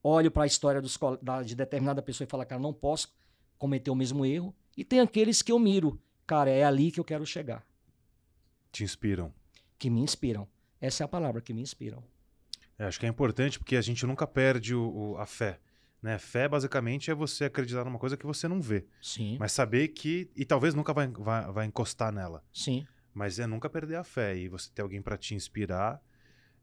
olho 0.02 0.30
para 0.30 0.44
a 0.44 0.46
história 0.46 0.80
dos, 0.80 0.98
da, 1.22 1.42
de 1.42 1.54
determinada 1.54 2.02
pessoa 2.02 2.26
e 2.26 2.30
falo, 2.30 2.46
cara, 2.46 2.60
não 2.60 2.72
posso 2.72 3.16
cometer 3.58 3.90
o 3.90 3.94
mesmo 3.94 4.24
erro. 4.24 4.54
E 4.76 4.84
tem 4.84 5.00
aqueles 5.00 5.42
que 5.42 5.50
eu 5.50 5.58
miro, 5.58 6.00
cara, 6.26 6.50
é 6.50 6.64
ali 6.64 6.92
que 6.92 7.00
eu 7.00 7.04
quero 7.04 7.26
chegar. 7.26 7.66
Te 8.70 8.84
inspiram. 8.84 9.32
Que 9.78 9.90
me 9.90 10.00
inspiram. 10.00 10.46
Essa 10.80 11.02
é 11.02 11.04
a 11.04 11.08
palavra, 11.08 11.40
que 11.40 11.52
me 11.52 11.62
inspiram. 11.62 12.02
É, 12.78 12.84
acho 12.84 13.00
que 13.00 13.06
é 13.06 13.08
importante 13.08 13.58
porque 13.58 13.76
a 13.76 13.80
gente 13.80 14.06
nunca 14.06 14.26
perde 14.26 14.74
o, 14.74 14.88
o, 14.88 15.18
a 15.18 15.26
fé. 15.26 15.58
Né? 16.02 16.18
Fé, 16.18 16.48
basicamente, 16.48 17.10
é 17.10 17.14
você 17.14 17.44
acreditar 17.44 17.84
numa 17.84 17.98
coisa 17.98 18.16
que 18.16 18.26
você 18.26 18.46
não 18.46 18.60
vê. 18.60 18.86
Sim. 19.02 19.36
Mas 19.38 19.52
saber 19.52 19.88
que. 19.88 20.30
E 20.36 20.44
talvez 20.44 20.74
nunca 20.74 20.92
vai, 20.92 21.08
vai, 21.08 21.52
vai 21.52 21.66
encostar 21.66 22.12
nela. 22.12 22.44
Sim. 22.52 22.86
Mas 23.12 23.38
é 23.38 23.46
nunca 23.46 23.68
perder 23.68 23.96
a 23.96 24.04
fé. 24.04 24.36
E 24.36 24.48
você 24.48 24.70
ter 24.72 24.82
alguém 24.82 25.02
para 25.02 25.16
te 25.16 25.34
inspirar 25.34 26.00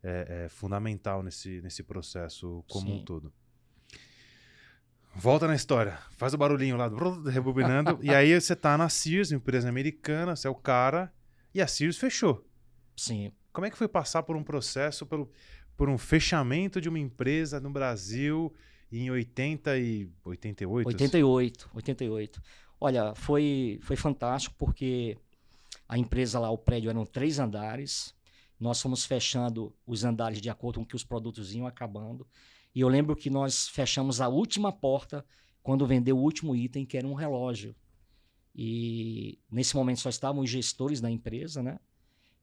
é, 0.02 0.46
é, 0.46 0.50
fundamental 0.50 1.22
nesse, 1.22 1.62
nesse 1.62 1.84
processo 1.84 2.64
como 2.70 2.88
Sim. 2.88 3.00
um 3.00 3.04
todo. 3.04 3.34
Volta 5.14 5.48
na 5.48 5.56
história. 5.56 5.98
Faz 6.12 6.34
o 6.34 6.38
barulhinho 6.38 6.78
lá, 6.78 6.90
rebobinando. 7.30 8.00
e 8.04 8.14
aí 8.14 8.40
você 8.40 8.56
tá 8.56 8.78
na 8.78 8.90
Sears, 8.90 9.32
empresa 9.32 9.68
americana, 9.68 10.36
você 10.36 10.48
é 10.48 10.50
o 10.50 10.56
cara. 10.56 11.12
E 11.54 11.62
a 11.62 11.68
Sears 11.68 11.98
fechou. 11.98 12.46
Sim. 12.96 13.32
Como 13.52 13.66
é 13.66 13.70
que 13.70 13.78
foi 13.78 13.88
passar 13.88 14.24
por 14.24 14.36
um 14.36 14.44
processo, 14.44 15.06
pelo, 15.06 15.32
por 15.78 15.90
um 15.90 15.98
fechamento 15.98 16.80
de 16.82 16.90
uma 16.90 17.00
empresa 17.00 17.60
no 17.60 17.70
Brasil 17.70 18.54
em 18.92 19.10
80 19.10 19.78
e 19.78 20.10
88? 20.24 20.88
88, 20.88 21.70
88. 21.74 22.42
Olha, 22.80 23.16
foi, 23.16 23.80
foi 23.82 23.96
fantástico 23.96 24.56
porque 24.58 25.18
a 25.88 25.98
empresa 25.98 26.40
lá, 26.40 26.50
o 26.50 26.58
prédio 26.58 26.90
eram 26.90 27.06
três 27.06 27.40
andares. 27.40 28.14
Nós 28.60 28.82
fomos 28.82 29.06
fechando 29.06 29.74
os 29.86 30.04
andares 30.04 30.42
de 30.42 30.50
acordo 30.50 30.80
com 30.80 30.86
que 30.86 30.96
os 30.96 31.04
produtos 31.04 31.54
iam 31.54 31.68
acabando. 31.68 32.28
E 32.74 32.82
eu 32.82 32.88
lembro 32.88 33.16
que 33.16 33.30
nós 33.30 33.68
fechamos 33.68 34.20
a 34.20 34.28
última 34.28 34.72
porta 34.72 35.26
quando 35.64 35.88
vendeu 35.88 36.18
o 36.18 36.22
último 36.22 36.56
item, 36.56 36.86
que 36.86 36.98
era 36.98 37.08
um 37.08 37.14
relógio. 37.14 37.76
E 38.54 39.40
nesse 39.52 39.76
momento 39.76 40.00
só 40.00 40.10
estavam 40.10 40.42
os 40.42 40.50
gestores 40.50 41.02
da 41.02 41.10
empresa, 41.10 41.62
né? 41.62 41.80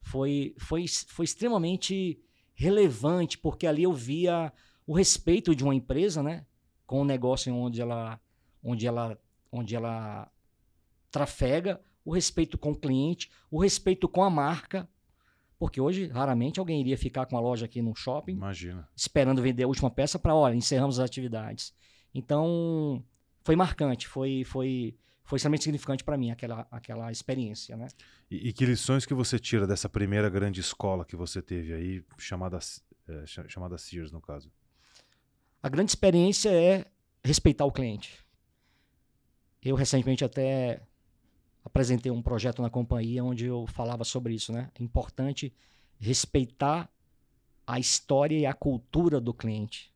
Foi, 0.02 0.54
foi, 0.58 0.84
foi 0.88 1.24
extremamente 1.24 2.20
relevante, 2.54 3.38
porque 3.38 3.66
ali 3.66 3.84
eu 3.84 3.92
via 3.92 4.52
o 4.86 4.94
respeito 4.94 5.54
de 5.54 5.64
uma 5.64 5.74
empresa, 5.74 6.22
né? 6.22 6.44
Com 6.86 7.02
o 7.02 7.04
negócio 7.04 7.54
onde 7.54 7.80
ela, 7.80 8.20
onde 8.62 8.86
ela, 8.86 9.18
onde 9.50 9.74
ela 9.74 10.30
trafega, 11.10 11.80
o 12.04 12.12
respeito 12.12 12.58
com 12.58 12.72
o 12.72 12.76
cliente, 12.76 13.30
o 13.50 13.60
respeito 13.60 14.08
com 14.08 14.24
a 14.24 14.30
marca, 14.30 14.88
porque 15.58 15.80
hoje, 15.80 16.08
raramente, 16.08 16.58
alguém 16.58 16.80
iria 16.80 16.98
ficar 16.98 17.26
com 17.26 17.36
a 17.36 17.40
loja 17.40 17.66
aqui 17.66 17.80
no 17.80 17.94
shopping. 17.94 18.32
Imagina. 18.32 18.88
Esperando 18.96 19.40
vender 19.40 19.62
a 19.62 19.68
última 19.68 19.90
peça 19.90 20.18
para, 20.18 20.34
olha, 20.34 20.56
encerramos 20.56 20.98
as 20.98 21.04
atividades. 21.04 21.72
Então, 22.12 23.04
foi 23.44 23.54
marcante, 23.54 24.08
foi, 24.08 24.42
foi, 24.44 24.96
foi 25.22 25.36
extremamente 25.36 25.62
significante 25.62 26.02
para 26.02 26.18
mim 26.18 26.32
aquela, 26.32 26.66
aquela 26.68 27.12
experiência, 27.12 27.76
né? 27.76 27.86
E, 28.28 28.48
e, 28.48 28.52
que 28.52 28.66
lições 28.66 29.06
que 29.06 29.14
você 29.14 29.38
tira 29.38 29.64
dessa 29.64 29.88
primeira 29.88 30.28
grande 30.28 30.60
escola 30.60 31.04
que 31.04 31.14
você 31.14 31.40
teve 31.40 31.72
aí, 31.72 32.04
chamada, 32.18 32.58
é, 33.08 33.24
chamada 33.24 33.78
Sears, 33.78 34.10
no 34.10 34.20
caso? 34.20 34.50
A 35.62 35.68
grande 35.68 35.92
experiência 35.92 36.50
é 36.50 36.84
respeitar 37.22 37.64
o 37.64 37.70
cliente. 37.70 38.18
Eu 39.62 39.76
recentemente 39.76 40.24
até 40.24 40.82
apresentei 41.64 42.10
um 42.10 42.20
projeto 42.20 42.60
na 42.60 42.68
companhia 42.68 43.22
onde 43.22 43.46
eu 43.46 43.64
falava 43.68 44.02
sobre 44.02 44.34
isso, 44.34 44.52
né? 44.52 44.72
É 44.74 44.82
importante 44.82 45.54
respeitar 46.00 46.90
a 47.64 47.78
história 47.78 48.36
e 48.36 48.44
a 48.44 48.52
cultura 48.52 49.20
do 49.20 49.32
cliente. 49.32 49.94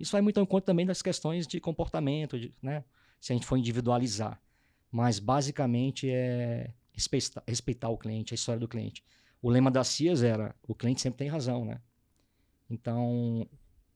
Isso 0.00 0.10
vai 0.10 0.20
muito 0.20 0.40
em 0.40 0.44
conta 0.44 0.66
também 0.66 0.84
das 0.84 1.00
questões 1.00 1.46
de 1.46 1.60
comportamento, 1.60 2.36
de, 2.36 2.52
né? 2.60 2.84
Se 3.20 3.32
a 3.32 3.36
gente 3.36 3.46
for 3.46 3.56
individualizar. 3.56 4.42
Mas 4.90 5.20
basicamente 5.20 6.10
é 6.10 6.74
respeitar, 6.90 7.44
respeitar 7.46 7.88
o 7.88 7.96
cliente, 7.96 8.34
a 8.34 8.36
história 8.36 8.58
do 8.58 8.66
cliente. 8.66 9.04
O 9.40 9.48
lema 9.48 9.70
da 9.70 9.84
CIAS 9.84 10.24
era: 10.24 10.56
o 10.66 10.74
cliente 10.74 11.00
sempre 11.00 11.18
tem 11.18 11.28
razão, 11.28 11.64
né? 11.64 11.80
Então, 12.68 13.48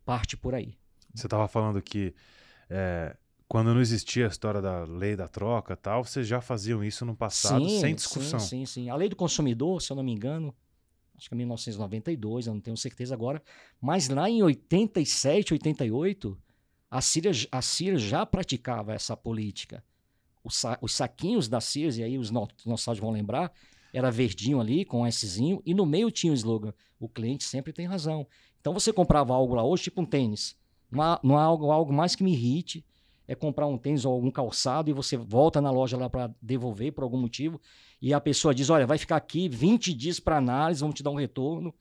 parte 0.05 0.37
por 0.37 0.55
aí. 0.55 0.78
Você 1.15 1.27
estava 1.27 1.49
falando 1.49 1.81
que 1.83 2.15
é, 2.71 3.17
quando 3.49 3.73
não 3.73 3.81
existia 3.81 4.27
a 4.27 4.29
história 4.29 4.61
da 4.61 4.85
lei 4.85 5.17
da 5.17 5.27
troca 5.27 5.75
tal, 5.75 6.05
vocês 6.05 6.27
já 6.27 6.41
faziam 6.41 6.85
isso 6.85 7.05
no 7.07 7.17
passado 7.17 7.69
sim, 7.69 7.81
sem 7.81 7.95
discussão. 7.95 8.39
Sim, 8.39 8.47
sim, 8.47 8.67
sim. 8.67 8.91
A 8.91 8.95
lei 8.95 9.09
do 9.09 9.17
consumidor, 9.17 9.81
se 9.81 9.91
eu 9.91 9.97
não 9.97 10.03
me 10.03 10.13
engano, 10.13 10.55
acho 11.17 11.29
que 11.29 11.35
é 11.35 11.37
1992, 11.39 12.47
eu 12.47 12.55
não 12.55 12.61
tenho 12.61 12.77
certeza 12.77 13.15
agora, 13.15 13.43
mas 13.81 14.09
lá 14.09 14.29
em 14.29 14.43
87, 14.43 15.55
88, 15.55 16.39
a 16.91 17.01
Síria, 17.01 17.33
a 17.51 17.63
Síria 17.63 17.99
já 17.99 18.27
praticava 18.27 18.93
essa 18.93 19.17
política. 19.17 19.83
Os, 20.45 20.57
sa 20.57 20.79
os 20.81 20.93
saquinhos 20.95 21.49
da 21.49 21.61
Síria, 21.61 22.01
e 22.01 22.03
aí 22.03 22.19
os 22.19 22.31
no 22.31 22.47
nossos 22.67 22.99
vão 22.99 23.11
lembrar, 23.11 23.53
era 23.93 24.11
verdinho 24.11 24.61
ali, 24.61 24.85
com 24.85 25.03
um 25.03 25.11
Szinho, 25.11 25.63
e 25.65 25.73
no 25.73 25.87
meio 25.87 26.11
tinha 26.11 26.33
o 26.33 26.37
slogan, 26.37 26.75
o 27.01 27.09
cliente 27.09 27.45
sempre 27.45 27.73
tem 27.73 27.87
razão. 27.87 28.27
Então 28.61 28.73
você 28.73 28.93
comprava 28.93 29.35
algo 29.35 29.55
lá 29.55 29.65
hoje, 29.65 29.85
tipo 29.85 30.03
um 30.03 30.07
tênis, 30.07 30.57
não 30.91 31.03
há, 31.03 31.21
não 31.23 31.39
há 31.39 31.43
algo, 31.43 31.71
algo 31.71 31.93
mais 31.93 32.15
que 32.15 32.25
me 32.25 32.33
irrite, 32.33 32.85
é 33.27 33.35
comprar 33.35 33.67
um 33.67 33.77
tênis 33.77 34.05
ou 34.05 34.13
algum 34.13 34.31
calçado 34.31 34.89
e 34.89 34.93
você 34.93 35.17
volta 35.17 35.61
na 35.61 35.71
loja 35.71 35.97
lá 35.99 36.09
para 36.09 36.35
devolver 36.41 36.93
por 36.93 37.05
algum 37.05 37.19
motivo 37.19 37.61
e 38.01 38.15
a 38.15 38.21
pessoa 38.21 38.55
diz: 38.55 38.71
Olha, 38.71 38.87
vai 38.87 38.97
ficar 38.97 39.17
aqui 39.17 39.49
20 39.49 39.93
dias 39.93 40.19
para 40.19 40.39
análise, 40.39 40.81
vamos 40.81 40.97
te 40.97 41.03
dar 41.03 41.11
um 41.11 41.17
retorno. 41.17 41.75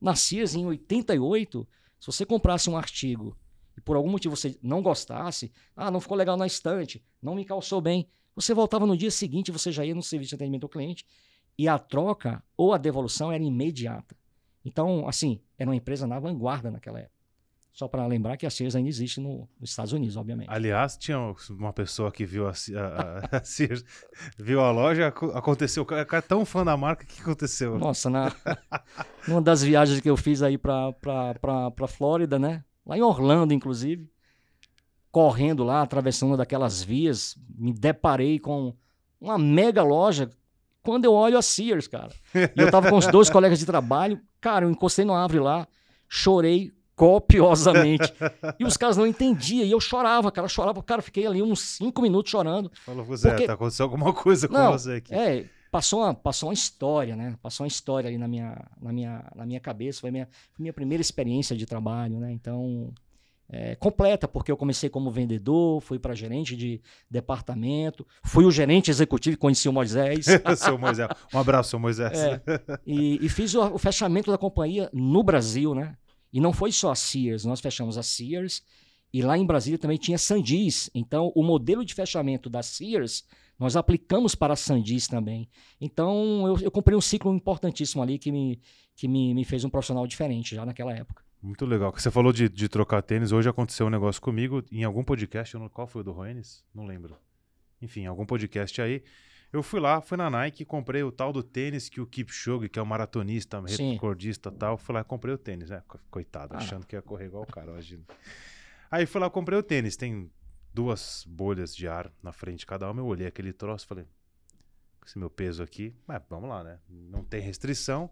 Na 0.00 0.14
Sears, 0.14 0.54
em 0.54 0.64
88, 0.64 1.66
se 1.98 2.06
você 2.06 2.24
comprasse 2.24 2.70
um 2.70 2.76
artigo 2.76 3.36
e 3.76 3.80
por 3.80 3.96
algum 3.96 4.10
motivo 4.10 4.36
você 4.36 4.58
não 4.62 4.82
gostasse, 4.82 5.52
ah, 5.76 5.90
não 5.90 6.00
ficou 6.00 6.16
legal 6.16 6.36
na 6.36 6.46
estante, 6.46 7.02
não 7.20 7.34
me 7.34 7.44
calçou 7.44 7.80
bem, 7.80 8.08
você 8.34 8.54
voltava 8.54 8.86
no 8.86 8.96
dia 8.96 9.10
seguinte, 9.10 9.50
você 9.50 9.70
já 9.70 9.84
ia 9.84 9.94
no 9.94 10.02
serviço 10.02 10.30
de 10.30 10.34
atendimento 10.36 10.64
ao 10.64 10.68
cliente 10.68 11.04
e 11.58 11.68
a 11.68 11.78
troca 11.78 12.42
ou 12.56 12.72
a 12.72 12.78
devolução 12.78 13.30
era 13.30 13.42
imediata. 13.42 14.16
Então, 14.64 15.08
assim, 15.08 15.40
era 15.58 15.68
uma 15.68 15.76
empresa 15.76 16.06
na 16.06 16.18
vanguarda 16.18 16.70
naquela 16.70 17.00
época. 17.00 17.21
Só 17.72 17.88
para 17.88 18.06
lembrar 18.06 18.36
que 18.36 18.44
a 18.44 18.50
Sears 18.50 18.76
ainda 18.76 18.90
existe 18.90 19.18
no, 19.18 19.48
nos 19.58 19.70
Estados 19.70 19.94
Unidos, 19.94 20.14
obviamente. 20.18 20.50
Aliás, 20.50 20.94
tinha 20.98 21.18
uma 21.48 21.72
pessoa 21.72 22.12
que 22.12 22.26
viu 22.26 22.46
a, 22.46 22.50
a, 22.50 23.38
a 23.38 23.44
Sears, 23.44 23.82
viu 24.38 24.60
a 24.60 24.70
loja, 24.70 25.08
aconteceu. 25.08 25.82
O 25.82 25.86
cara 25.86 26.06
é 26.10 26.20
tão 26.20 26.44
fã 26.44 26.64
da 26.64 26.76
marca, 26.76 27.06
que 27.06 27.22
aconteceu? 27.22 27.78
Nossa, 27.78 28.10
na, 28.10 28.30
numa 29.26 29.40
das 29.40 29.62
viagens 29.62 30.00
que 30.00 30.10
eu 30.10 30.18
fiz 30.18 30.42
aí 30.42 30.58
para 30.58 30.92
Flórida, 31.88 32.38
né? 32.38 32.62
Lá 32.84 32.98
em 32.98 33.02
Orlando, 33.02 33.54
inclusive, 33.54 34.06
correndo 35.10 35.64
lá, 35.64 35.80
atravessando 35.80 36.36
daquelas 36.36 36.82
vias, 36.82 37.38
me 37.56 37.72
deparei 37.72 38.38
com 38.38 38.76
uma 39.18 39.38
mega 39.38 39.82
loja. 39.82 40.28
Quando 40.82 41.06
eu 41.06 41.14
olho 41.14 41.38
a 41.38 41.42
Sears, 41.42 41.88
cara. 41.88 42.12
E 42.34 42.60
eu 42.60 42.70
tava 42.70 42.90
com 42.90 42.96
os 42.96 43.06
dois 43.06 43.30
colegas 43.30 43.58
de 43.58 43.64
trabalho, 43.64 44.20
cara, 44.42 44.66
eu 44.66 44.70
encostei 44.70 45.06
numa 45.06 45.22
árvore 45.22 45.40
lá, 45.40 45.66
chorei 46.06 46.70
copiosamente. 47.02 48.14
e 48.60 48.64
os 48.64 48.76
caras 48.76 48.96
não 48.96 49.04
entendiam. 49.04 49.66
E 49.66 49.72
eu 49.72 49.80
chorava, 49.80 50.30
cara. 50.30 50.46
chorava. 50.46 50.80
Cara, 50.84 51.02
fiquei 51.02 51.26
ali 51.26 51.42
uns 51.42 51.60
cinco 51.60 52.00
minutos 52.00 52.30
chorando. 52.30 52.70
Falou, 52.86 53.04
Zé, 53.16 53.30
porque... 53.30 53.46
tá 53.46 53.54
acontecendo 53.54 53.86
alguma 53.86 54.12
coisa 54.12 54.46
com 54.46 54.54
não, 54.54 54.70
você 54.70 54.92
aqui. 54.92 55.12
É, 55.12 55.46
passou 55.68 56.00
uma, 56.00 56.14
passou 56.14 56.48
uma 56.48 56.54
história, 56.54 57.16
né? 57.16 57.34
Passou 57.42 57.64
uma 57.64 57.68
história 57.68 58.06
ali 58.06 58.16
na 58.16 58.28
minha, 58.28 58.56
na 58.80 58.92
minha, 58.92 59.24
na 59.34 59.44
minha 59.44 59.58
cabeça. 59.58 60.00
Foi 60.00 60.12
minha, 60.12 60.28
minha 60.56 60.72
primeira 60.72 61.00
experiência 61.00 61.56
de 61.56 61.66
trabalho, 61.66 62.20
né? 62.20 62.30
Então, 62.30 62.94
é, 63.48 63.74
completa, 63.74 64.28
porque 64.28 64.52
eu 64.52 64.56
comecei 64.56 64.88
como 64.88 65.10
vendedor, 65.10 65.80
fui 65.80 65.98
para 65.98 66.14
gerente 66.14 66.56
de 66.56 66.80
departamento, 67.10 68.06
fui 68.24 68.44
o 68.44 68.50
gerente 68.52 68.92
executivo, 68.92 69.36
conheci 69.36 69.68
o 69.68 69.72
Moisés. 69.72 70.26
seu 70.56 70.78
Moisés. 70.78 71.08
Um 71.34 71.38
abraço, 71.40 71.70
seu 71.70 71.80
Moisés. 71.80 72.16
É, 72.16 72.40
e, 72.86 73.18
e, 73.26 73.28
fiz 73.28 73.54
o, 73.54 73.74
o, 73.74 73.78
fechamento 73.78 74.30
da 74.30 74.38
companhia 74.38 74.88
no 74.92 75.24
Brasil, 75.24 75.74
né? 75.74 75.96
E 76.32 76.40
não 76.40 76.52
foi 76.52 76.72
só 76.72 76.90
a 76.90 76.94
Sears, 76.94 77.44
nós 77.44 77.60
fechamos 77.60 77.98
a 77.98 78.02
Sears 78.02 78.62
e 79.12 79.20
lá 79.20 79.36
em 79.36 79.44
Brasília 79.44 79.78
também 79.78 79.98
tinha 79.98 80.16
Sandis. 80.16 80.88
Então, 80.94 81.30
o 81.34 81.42
modelo 81.42 81.84
de 81.84 81.94
fechamento 81.94 82.48
da 82.48 82.62
Sears 82.62 83.24
nós 83.58 83.76
aplicamos 83.76 84.34
para 84.34 84.54
a 84.54 84.56
Sandis 84.56 85.06
também. 85.06 85.48
Então, 85.80 86.46
eu, 86.46 86.58
eu 86.62 86.70
comprei 86.70 86.96
um 86.96 87.00
ciclo 87.00 87.32
importantíssimo 87.32 88.02
ali 88.02 88.18
que, 88.18 88.32
me, 88.32 88.60
que 88.96 89.06
me, 89.06 89.34
me 89.34 89.44
fez 89.44 89.64
um 89.64 89.70
profissional 89.70 90.06
diferente 90.06 90.54
já 90.54 90.66
naquela 90.66 90.92
época. 90.92 91.22
Muito 91.40 91.66
legal. 91.66 91.92
Você 91.92 92.10
falou 92.10 92.32
de, 92.32 92.48
de 92.48 92.68
trocar 92.68 93.02
tênis. 93.02 93.32
Hoje 93.32 93.48
aconteceu 93.48 93.86
um 93.86 93.90
negócio 93.90 94.20
comigo 94.20 94.64
em 94.72 94.84
algum 94.84 95.04
podcast. 95.04 95.56
Qual 95.72 95.86
foi 95.86 96.00
o 96.00 96.04
do 96.04 96.12
Roenis? 96.12 96.64
Não 96.74 96.86
lembro. 96.86 97.16
Enfim, 97.80 98.06
algum 98.06 98.24
podcast 98.24 98.80
aí. 98.80 99.02
Eu 99.52 99.62
fui 99.62 99.80
lá, 99.80 100.00
fui 100.00 100.16
na 100.16 100.30
Nike, 100.30 100.64
comprei 100.64 101.02
o 101.02 101.12
tal 101.12 101.30
do 101.30 101.42
tênis 101.42 101.90
que 101.90 102.00
o 102.00 102.06
Kipchoge, 102.06 102.70
que 102.70 102.78
é 102.78 102.82
o 102.82 102.86
maratonista, 102.86 103.60
recordista 103.60 104.48
e 104.48 104.52
tal, 104.52 104.78
fui 104.78 104.94
lá 104.94 105.02
e 105.02 105.04
comprei 105.04 105.34
o 105.34 105.38
tênis, 105.38 105.68
né? 105.68 105.82
Coitado, 106.10 106.54
ah. 106.54 106.56
achando 106.56 106.86
que 106.86 106.96
ia 106.96 107.02
correr 107.02 107.26
igual 107.26 107.42
o 107.42 107.46
cara, 107.46 107.70
imagina. 107.70 108.02
Aí 108.90 109.04
fui 109.04 109.20
lá, 109.20 109.28
comprei 109.28 109.58
o 109.58 109.62
tênis, 109.62 109.94
tem 109.94 110.30
duas 110.72 111.24
bolhas 111.28 111.76
de 111.76 111.86
ar 111.86 112.10
na 112.22 112.32
frente 112.32 112.60
de 112.60 112.66
cada 112.66 112.90
uma, 112.90 113.02
eu 113.02 113.06
olhei 113.06 113.26
aquele 113.26 113.52
troço, 113.52 113.86
falei, 113.86 114.06
esse 115.04 115.18
meu 115.18 115.28
peso 115.28 115.62
aqui, 115.62 115.94
mas 116.06 116.22
vamos 116.30 116.48
lá, 116.48 116.64
né? 116.64 116.78
Não 116.88 117.22
tem 117.22 117.42
restrição, 117.42 118.08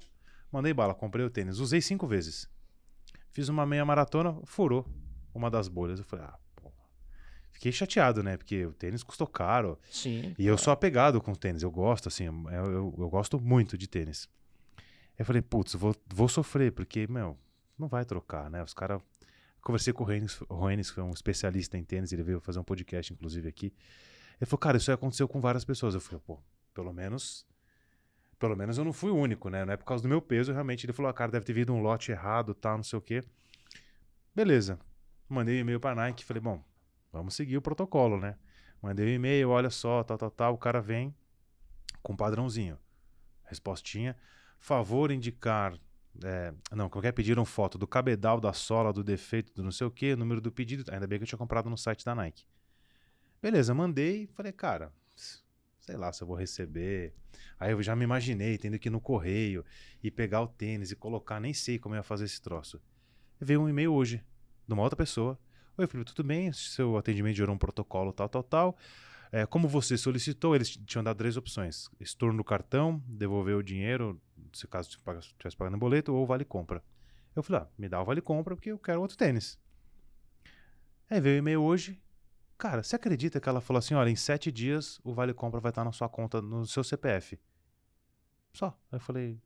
mandei 0.53 0.75
bala, 0.75 0.95
comprei 0.95 1.25
o 1.25 1.31
tênis, 1.31 1.59
usei 1.59 1.81
cinco 1.81 2.07
vezes. 2.07 2.51
Fiz 3.33 3.49
uma 3.49 3.65
meia 3.65 3.85
maratona, 3.85 4.39
furou 4.45 4.87
uma 5.33 5.51
das 5.51 5.69
bolhas, 5.69 6.01
eu 6.01 6.05
falei, 6.05 6.27
ah, 6.27 6.39
Fiquei 7.61 7.73
chateado, 7.73 8.23
né? 8.23 8.39
Porque 8.39 8.65
o 8.65 8.73
tênis 8.73 9.03
custou 9.03 9.27
caro. 9.27 9.79
Sim. 9.91 10.35
E 10.39 10.47
eu 10.47 10.57
sou 10.57 10.73
apegado 10.73 11.21
com 11.21 11.33
o 11.33 11.37
tênis. 11.37 11.63
Eu 11.63 11.71
gosto, 11.71 12.09
assim, 12.09 12.25
eu, 12.25 12.51
eu, 12.51 12.95
eu 12.97 13.11
gosto 13.11 13.39
muito 13.39 13.77
de 13.77 13.87
tênis. 13.87 14.31
Eu 15.19 15.27
falei, 15.27 15.43
putz, 15.43 15.75
vou, 15.75 15.95
vou 16.07 16.27
sofrer, 16.27 16.73
porque, 16.73 17.07
meu, 17.07 17.37
não 17.79 17.87
vai 17.87 18.07
trocar, 18.07 18.49
né? 18.49 18.63
Os 18.63 18.73
caras. 18.73 19.03
Conversei 19.61 19.93
com 19.93 20.03
o 20.03 20.07
Roenis, 20.07 20.41
o 20.41 20.55
Roenis, 20.55 20.91
que 20.91 21.01
é 21.01 21.03
um 21.03 21.11
especialista 21.11 21.77
em 21.77 21.85
tênis, 21.85 22.11
ele 22.13 22.23
veio 22.23 22.41
fazer 22.41 22.59
um 22.59 22.65
podcast, 22.65 23.13
inclusive, 23.13 23.47
aqui. 23.47 23.75
Ele 24.41 24.47
falou, 24.49 24.59
cara, 24.59 24.79
isso 24.79 24.91
aconteceu 24.91 25.29
com 25.29 25.39
várias 25.39 25.63
pessoas. 25.63 25.93
Eu 25.93 26.01
falei, 26.01 26.23
pô, 26.27 26.39
pelo 26.73 26.95
menos. 26.95 27.47
Pelo 28.39 28.57
menos 28.57 28.79
eu 28.79 28.87
não 28.87 28.93
fui 28.95 29.11
o 29.11 29.17
único, 29.17 29.51
né? 29.51 29.67
Não 29.67 29.75
é 29.75 29.77
por 29.77 29.85
causa 29.85 30.03
do 30.03 30.09
meu 30.09 30.23
peso, 30.23 30.51
realmente. 30.51 30.87
Ele 30.87 30.95
falou, 30.95 31.11
ah, 31.11 31.13
cara, 31.13 31.31
deve 31.31 31.45
ter 31.45 31.53
vindo 31.53 31.75
um 31.75 31.83
lote 31.83 32.11
errado, 32.11 32.55
tal, 32.55 32.79
não 32.79 32.85
sei 32.85 32.99
o 32.99 33.03
quê. 33.03 33.23
Beleza. 34.35 34.79
Mandei 35.29 35.59
um 35.59 35.61
e-mail 35.61 35.79
pra 35.79 35.95
Nike, 35.95 36.25
falei, 36.25 36.41
bom, 36.41 36.65
Vamos 37.13 37.35
seguir 37.35 37.57
o 37.57 37.63
protocolo, 37.63 38.19
né? 38.19 38.37
Mandei 38.81 39.07
um 39.07 39.09
e-mail, 39.11 39.51
olha 39.51 39.71
só, 39.71 40.03
tal, 40.03 40.17
tal, 40.17 40.31
tal. 40.31 40.55
O 40.55 40.59
cara 40.59 40.81
vem 40.81 41.15
com 42.03 42.17
padrãozinho. 42.17 42.79
Respostinha. 43.45 44.17
Favor 44.59 45.11
indicar. 45.11 45.79
É, 46.25 46.53
não, 46.73 46.89
qualquer 46.89 47.13
pediram 47.13 47.45
foto 47.45 47.79
do 47.79 47.87
cabedal, 47.87 48.41
da 48.41 48.53
sola, 48.53 48.93
do 48.93 49.03
defeito, 49.03 49.53
do 49.55 49.63
não 49.63 49.71
sei 49.71 49.87
o 49.87 49.91
que, 49.91 50.17
número 50.17 50.41
do 50.41 50.51
pedido. 50.51 50.85
Ainda 50.93 51.07
bem 51.07 51.19
que 51.19 51.25
eu 51.25 51.29
tinha 51.29 51.39
comprado 51.39 51.69
no 51.69 51.77
site 51.77 52.05
da 52.05 52.15
Nike. 52.15 52.45
Beleza, 53.43 53.75
mandei. 53.75 54.27
Falei, 54.29 54.53
cara, 54.53 54.93
sei 55.81 55.97
lá 55.97 56.13
se 56.13 56.23
eu 56.23 56.27
vou 56.27 56.37
receber. 56.37 57.15
Aí 57.59 57.73
eu 57.73 57.83
já 57.83 57.95
me 57.95 58.05
imaginei 58.05 58.57
tendo 58.57 58.79
que 58.79 58.89
ir 58.89 58.91
no 58.91 59.01
correio 59.01 59.65
e 60.03 60.11
pegar 60.11 60.43
o 60.43 60.49
tênis 60.49 60.91
e 60.91 60.97
colocar, 60.97 61.41
nem 61.41 61.53
sei 61.53 61.79
como 61.79 61.95
eu 61.95 61.99
ia 61.99 62.03
fazer 62.03 62.25
esse 62.25 62.41
troço. 62.41 62.81
Veio 63.41 63.63
um 63.63 63.69
e-mail 63.69 63.93
hoje 63.93 64.25
de 64.67 64.75
uma 64.75 64.83
outra 64.83 64.97
pessoa 64.97 65.39
Oi, 65.81 65.87
Felipe, 65.87 66.13
tudo 66.13 66.27
bem? 66.27 66.53
Seu 66.53 66.99
atendimento 66.99 67.37
gerou 67.37 67.55
um 67.55 67.59
protocolo 67.59 68.13
tal, 68.13 68.29
tal, 68.29 68.43
tal. 68.43 68.77
É, 69.33 69.47
como 69.47 69.67
você 69.67 69.97
solicitou, 69.97 70.55
eles 70.55 70.77
tinham 70.77 71.03
dado 71.03 71.17
três 71.17 71.39
opções: 71.39 71.89
estorno 71.99 72.37
do 72.37 72.45
cartão, 72.45 73.03
devolver 73.09 73.57
o 73.57 73.63
dinheiro, 73.63 74.21
se 74.53 74.69
caso 74.69 74.91
estivesse 74.91 75.57
pagando 75.57 75.79
boleto, 75.79 76.13
ou 76.13 76.27
vale 76.27 76.45
compra. 76.45 76.85
Eu 77.35 77.43
falei, 77.43 77.63
ah, 77.63 77.69
me 77.79 77.89
dá 77.89 77.99
o 77.99 78.05
vale 78.05 78.21
compra 78.21 78.55
porque 78.55 78.71
eu 78.71 78.79
quero 78.79 79.01
outro 79.01 79.17
tênis. 79.17 79.59
Aí 81.09 81.19
veio 81.19 81.37
o 81.37 81.39
e-mail 81.39 81.63
hoje. 81.63 81.99
Cara, 82.59 82.83
você 82.83 82.97
acredita 82.97 83.41
que 83.41 83.49
ela 83.49 83.63
falou 83.63 83.79
assim: 83.79 83.95
olha, 83.95 84.11
em 84.11 84.17
sete 84.17 84.53
dias 84.53 85.01
o 85.03 85.15
vale 85.15 85.33
compra 85.33 85.61
vai 85.61 85.71
estar 85.71 85.83
na 85.83 85.93
sua 85.93 86.11
conta, 86.11 86.43
no 86.43 86.67
seu 86.67 86.85
CPF? 86.85 87.41
Só. 88.53 88.79
Aí 88.93 88.97
eu 88.97 89.01
falei, 89.01 89.41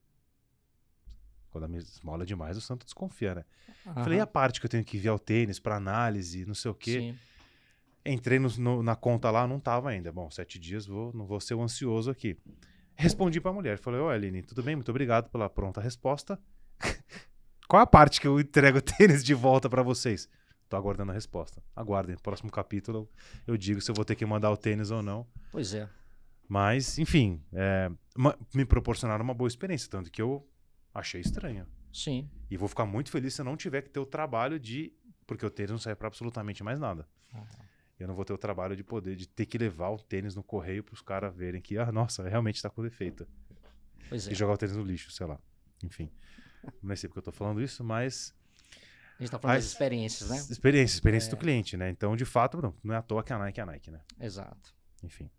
quando 1.55 1.64
a 1.64 1.69
me 1.69 1.79
esmola 1.79 2.27
demais, 2.27 2.57
o 2.57 2.61
santo 2.61 2.85
desconfia, 2.85 3.37
né? 3.37 3.45
Uhum. 3.87 3.95
Falei, 4.03 4.19
e 4.19 4.21
a 4.21 4.27
parte 4.27 4.59
que 4.59 4.67
eu 4.67 4.71
tenho 4.71 4.85
que 4.85 4.97
enviar 4.97 5.14
o 5.14 5.21
tênis 5.21 5.61
para 5.61 5.77
análise, 5.77 6.45
não 6.45 6.55
sei 6.55 6.69
o 6.69 6.75
quê. 6.75 6.99
Sim. 6.99 7.19
Entrei 8.05 8.40
no, 8.40 8.49
no, 8.59 8.83
na 8.83 8.97
conta 8.97 9.31
lá, 9.31 9.47
não 9.47 9.61
tava 9.61 9.90
ainda. 9.90 10.11
Bom, 10.11 10.29
sete 10.33 10.59
dias, 10.59 10.85
vou, 10.85 11.12
não 11.14 11.25
vou 11.25 11.38
ser 11.38 11.55
o 11.55 11.62
ansioso 11.62 12.11
aqui. 12.11 12.37
Respondi 12.97 13.40
para 13.40 13.53
a 13.53 13.55
mulher. 13.55 13.79
Falei, 13.79 14.01
oi, 14.01 14.14
Aline, 14.17 14.43
tudo 14.43 14.64
bem? 14.64 14.75
Muito 14.75 14.90
obrigado 14.90 15.31
pela 15.31 15.49
pronta 15.49 15.81
resposta. 15.81 16.40
Qual 17.69 17.81
a 17.81 17.87
parte 17.87 18.21
que 18.21 18.27
eu 18.27 18.40
entrego 18.40 18.79
o 18.79 18.83
tênis 18.83 19.23
de 19.23 19.33
volta 19.33 19.71
para 19.71 19.83
vocês? 19.85 20.29
Tô 20.69 20.77
aguardando 20.77 21.12
a 21.12 21.14
resposta. 21.14 21.62
Aguardem, 21.77 22.17
próximo 22.17 22.51
capítulo 22.51 23.09
eu 23.47 23.57
digo 23.57 23.81
se 23.81 23.93
eu 23.93 23.95
vou 23.95 24.05
ter 24.05 24.17
que 24.17 24.27
mandar 24.27 24.51
o 24.51 24.57
tênis 24.57 24.90
ou 24.90 25.05
não. 25.05 25.25
Pois 25.53 25.73
é. 25.73 25.88
Mas, 26.49 26.99
enfim, 26.99 27.40
é, 27.53 27.88
me 28.53 28.64
proporcionaram 28.64 29.23
uma 29.23 29.35
boa 29.35 29.47
experiência, 29.47 29.88
tanto 29.88 30.11
que 30.11 30.21
eu 30.21 30.45
Achei 30.94 31.20
estranho. 31.20 31.66
Sim. 31.92 32.30
E 32.50 32.57
vou 32.57 32.68
ficar 32.68 32.87
muito 32.87 33.11
feliz 33.11 33.35
se 33.35 33.40
eu 33.40 33.44
não 33.44 33.57
tiver 33.57 33.83
que 33.83 33.90
ter 33.90 34.00
o 34.00 34.07
trabalho 34.07 34.59
de. 34.59 34.92
Porque 35.26 35.44
o 35.44 35.50
tênis 35.50 35.70
não 35.70 35.78
serve 35.78 35.96
para 35.96 36.09
absolutamente 36.09 36.62
mais 36.62 36.78
nada. 36.78 37.09
Uhum. 37.33 37.44
Eu 37.98 38.09
não 38.09 38.14
vou 38.14 38.24
ter 38.24 38.33
o 38.33 38.38
trabalho 38.38 38.76
de 38.76 38.85
poder, 38.85 39.16
de 39.16 39.26
ter 39.26 39.46
que 39.46 39.57
levar 39.57 39.90
o 39.90 39.98
tênis 39.98 40.35
no 40.35 40.42
correio 40.42 40.83
para 40.83 40.94
os 40.94 41.00
caras 41.00 41.35
verem 41.35 41.61
que, 41.61 41.78
ah, 41.78 41.90
nossa, 41.90 42.28
realmente 42.28 42.57
está 42.57 42.68
com 42.68 42.83
defeito. 42.83 43.26
Pois 44.09 44.28
é. 44.28 44.33
E 44.33 44.35
jogar 44.35 44.54
o 44.54 44.57
tênis 44.57 44.76
no 44.76 44.83
lixo, 44.83 45.11
sei 45.11 45.26
lá. 45.26 45.38
Enfim. 45.83 46.11
Não 46.83 46.94
sei 46.96 47.09
porque 47.09 47.18
eu 47.18 47.22
estou 47.22 47.33
falando 47.33 47.62
isso, 47.62 47.83
mas. 47.83 48.35
A 48.70 49.22
gente 49.22 49.24
está 49.26 49.38
falando 49.38 49.57
das 49.57 49.66
experiências, 49.66 50.28
né? 50.28 50.37
Experiência, 50.37 50.96
experiência 50.96 51.28
é... 51.28 51.30
do 51.30 51.37
cliente, 51.37 51.76
né? 51.76 51.88
Então, 51.90 52.16
de 52.16 52.24
fato, 52.24 52.61
não, 52.61 52.74
não 52.83 52.94
é 52.94 52.98
à 52.98 53.02
toa 53.02 53.22
que 53.22 53.33
a 53.33 53.38
Nike 53.38 53.61
é 53.61 53.62
a 53.62 53.66
Nike, 53.66 53.90
né? 53.90 54.00
Exato. 54.20 54.74
Enfim. 55.02 55.30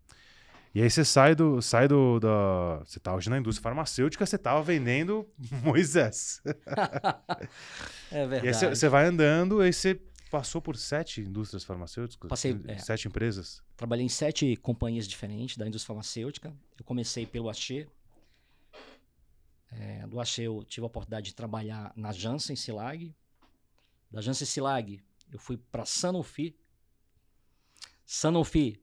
E 0.76 0.82
aí 0.82 0.90
você 0.90 1.06
sai 1.06 1.34
do. 1.34 1.62
Sai 1.62 1.88
do 1.88 2.20
da, 2.20 2.80
você 2.84 3.00
tá 3.00 3.14
hoje 3.14 3.30
na 3.30 3.38
indústria 3.38 3.62
farmacêutica, 3.62 4.26
você 4.26 4.36
tava 4.36 4.62
vendendo 4.62 5.26
Moisés. 5.64 6.42
é 8.12 8.26
verdade. 8.26 8.44
E 8.44 8.66
aí 8.66 8.76
você 8.76 8.86
vai 8.86 9.06
andando, 9.06 9.62
aí 9.62 9.72
você 9.72 9.98
passou 10.30 10.60
por 10.60 10.76
sete 10.76 11.22
indústrias 11.22 11.64
farmacêuticas? 11.64 12.28
Passei. 12.28 12.60
É, 12.66 12.76
sete 12.76 13.08
empresas? 13.08 13.62
Trabalhei 13.74 14.04
em 14.04 14.10
sete 14.10 14.54
companhias 14.56 15.08
diferentes 15.08 15.56
da 15.56 15.66
indústria 15.66 15.86
farmacêutica. 15.94 16.54
Eu 16.78 16.84
comecei 16.84 17.24
pelo 17.24 17.48
Axê. 17.48 17.88
É, 19.72 20.06
do 20.06 20.20
Axê 20.20 20.42
eu 20.42 20.62
tive 20.62 20.84
a 20.84 20.88
oportunidade 20.88 21.28
de 21.28 21.34
trabalhar 21.34 21.90
na 21.96 22.12
Janssen 22.12 22.54
Silag. 22.54 23.14
Da 24.10 24.20
Janssen 24.20 24.46
Silag 24.46 25.02
eu 25.32 25.38
fui 25.38 25.56
para 25.56 25.86
Sanofi. 25.86 26.54
Sanofi 28.04 28.78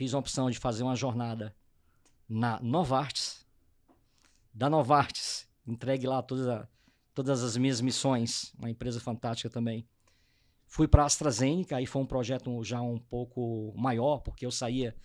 fiz 0.00 0.14
a 0.14 0.18
opção 0.18 0.50
de 0.50 0.58
fazer 0.58 0.82
uma 0.82 0.96
jornada 0.96 1.54
na 2.26 2.58
Novartis. 2.62 3.46
Da 4.50 4.70
Novartis, 4.70 5.46
entregue 5.66 6.06
lá 6.06 6.22
todas, 6.22 6.48
a, 6.48 6.66
todas 7.12 7.42
as 7.42 7.54
minhas 7.58 7.82
missões, 7.82 8.50
uma 8.58 8.70
empresa 8.70 8.98
fantástica 8.98 9.50
também. 9.50 9.86
Fui 10.66 10.88
para 10.88 11.02
a 11.02 11.04
AstraZeneca, 11.04 11.76
aí 11.76 11.84
foi 11.84 12.00
um 12.00 12.06
projeto 12.06 12.64
já 12.64 12.80
um 12.80 12.98
pouco 12.98 13.74
maior, 13.76 14.20
porque 14.20 14.46
eu 14.46 14.50
saía 14.50 14.96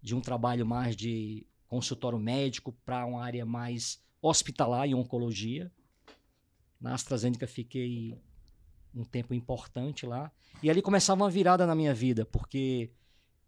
de 0.00 0.14
um 0.14 0.20
trabalho 0.20 0.64
mais 0.64 0.94
de 0.94 1.44
consultório 1.66 2.20
médico 2.20 2.70
para 2.84 3.04
uma 3.06 3.24
área 3.24 3.44
mais 3.44 4.00
hospitalar 4.22 4.88
e 4.88 4.94
oncologia. 4.94 5.68
Na 6.80 6.94
AstraZeneca 6.94 7.48
fiquei 7.48 8.16
um 8.94 9.02
tempo 9.02 9.34
importante 9.34 10.06
lá. 10.06 10.30
E 10.62 10.70
ali 10.70 10.80
começava 10.80 11.24
uma 11.24 11.30
virada 11.30 11.66
na 11.66 11.74
minha 11.74 11.92
vida, 11.92 12.24
porque 12.24 12.92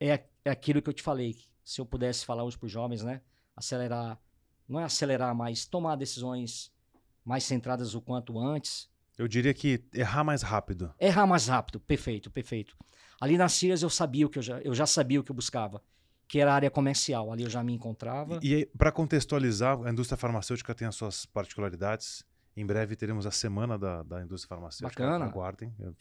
é, 0.00 0.24
é 0.46 0.50
aquilo 0.50 0.80
que 0.80 0.88
eu 0.88 0.94
te 0.94 1.02
falei. 1.02 1.36
Se 1.64 1.80
eu 1.80 1.86
pudesse 1.86 2.24
falar 2.24 2.44
hoje 2.44 2.56
para 2.56 2.66
os 2.66 2.72
jovens, 2.72 3.02
né? 3.02 3.20
Acelerar, 3.56 4.18
não 4.68 4.78
é 4.78 4.84
acelerar, 4.84 5.34
mas 5.34 5.64
tomar 5.66 5.96
decisões 5.96 6.72
mais 7.24 7.44
centradas 7.44 7.94
o 7.94 8.00
quanto 8.00 8.38
antes. 8.38 8.88
Eu 9.18 9.26
diria 9.26 9.52
que 9.52 9.82
errar 9.92 10.22
mais 10.22 10.42
rápido. 10.42 10.94
Errar 11.00 11.26
mais 11.26 11.48
rápido, 11.48 11.80
perfeito, 11.80 12.30
perfeito. 12.30 12.76
Ali 13.20 13.36
nas 13.36 13.52
Cias 13.54 13.82
eu 13.82 13.90
sabia 13.90 14.26
o 14.26 14.30
que 14.30 14.38
eu 14.38 14.42
já, 14.42 14.60
eu 14.60 14.74
já 14.74 14.86
sabia 14.86 15.18
o 15.18 15.24
que 15.24 15.30
eu 15.30 15.34
buscava, 15.34 15.82
que 16.28 16.38
era 16.38 16.52
a 16.52 16.54
área 16.54 16.70
comercial. 16.70 17.32
Ali 17.32 17.42
eu 17.42 17.50
já 17.50 17.64
me 17.64 17.72
encontrava. 17.72 18.38
E, 18.42 18.66
para 18.78 18.92
contextualizar, 18.92 19.80
a 19.84 19.90
indústria 19.90 20.16
farmacêutica 20.16 20.74
tem 20.74 20.86
as 20.86 20.94
suas 20.94 21.26
particularidades. 21.26 22.24
Em 22.56 22.64
breve 22.64 22.94
teremos 22.94 23.26
a 23.26 23.30
semana 23.30 23.78
da, 23.78 24.02
da 24.02 24.22
indústria 24.22 24.48
farmacêutica. 24.48 25.02
Bacana. 25.02 25.24
Aguardem. 25.24 25.74
Eu 25.78 25.94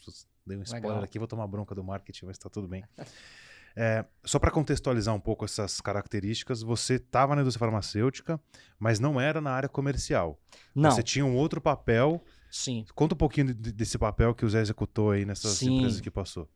dei 0.46 0.56
um 0.56 0.62
spoiler 0.62 0.90
Legal. 0.90 1.04
aqui, 1.04 1.18
vou 1.18 1.26
tomar 1.26 1.46
bronca 1.46 1.74
do 1.74 1.82
marketing, 1.82 2.26
mas 2.26 2.36
está 2.36 2.48
tudo 2.48 2.68
bem. 2.68 2.84
É, 3.78 4.06
só 4.24 4.38
para 4.38 4.50
contextualizar 4.50 5.14
um 5.14 5.20
pouco 5.20 5.44
essas 5.44 5.82
características, 5.82 6.62
você 6.62 6.94
estava 6.94 7.36
na 7.36 7.42
indústria 7.42 7.60
farmacêutica, 7.66 8.40
mas 8.78 8.98
não 8.98 9.20
era 9.20 9.38
na 9.38 9.50
área 9.50 9.68
comercial. 9.68 10.40
Não, 10.74 10.90
Você 10.90 11.02
tinha 11.02 11.26
um 11.26 11.36
outro 11.36 11.60
papel. 11.60 12.24
sim. 12.50 12.86
Conta 12.94 13.14
um 13.14 13.18
pouquinho 13.18 13.52
de- 13.54 13.72
desse 13.72 13.98
papel 13.98 14.34
que 14.34 14.46
o 14.46 14.48
Zé 14.48 14.62
executou 14.62 15.10
aí 15.10 15.26
nessas 15.26 15.58
Sim. 15.58 15.76
empresas 15.76 16.00
que 16.00 16.10
passou. 16.10 16.48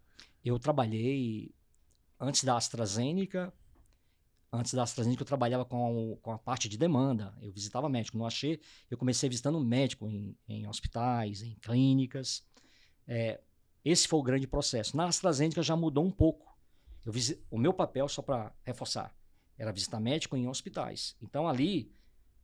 Eu 0.42 0.58
trabalhei 0.58 1.54
antes 2.18 2.42
da 2.42 2.56
AstraZeneca. 2.56 3.52
Antes 4.52 4.72
da 4.74 4.82
AstraZeneca, 4.82 5.22
eu 5.22 5.26
trabalhava 5.26 5.64
com, 5.64 6.18
com 6.22 6.32
a 6.32 6.38
parte 6.38 6.68
de 6.70 6.76
demanda. 6.78 7.32
Eu 7.42 7.52
visitava 7.52 7.88
médico. 7.88 8.16
No 8.18 8.24
Axê, 8.26 8.58
eu 8.90 8.96
comecei 8.98 9.28
visitando 9.28 9.60
médico 9.60 10.08
em, 10.08 10.34
em 10.48 10.66
hospitais, 10.66 11.42
em 11.42 11.54
clínicas. 11.60 12.42
É, 13.06 13.40
esse 13.84 14.08
foi 14.08 14.18
o 14.18 14.22
grande 14.22 14.46
processo. 14.48 14.96
Na 14.96 15.04
AstraZeneca 15.06 15.62
já 15.62 15.76
mudou 15.76 16.04
um 16.04 16.10
pouco. 16.10 16.49
Eu 17.04 17.12
visi- 17.12 17.42
o 17.50 17.58
meu 17.58 17.72
papel, 17.72 18.08
só 18.08 18.22
para 18.22 18.52
reforçar, 18.62 19.14
era 19.58 19.72
visitar 19.72 20.00
médico 20.00 20.36
em 20.36 20.48
hospitais. 20.48 21.16
Então 21.20 21.48
ali, 21.48 21.92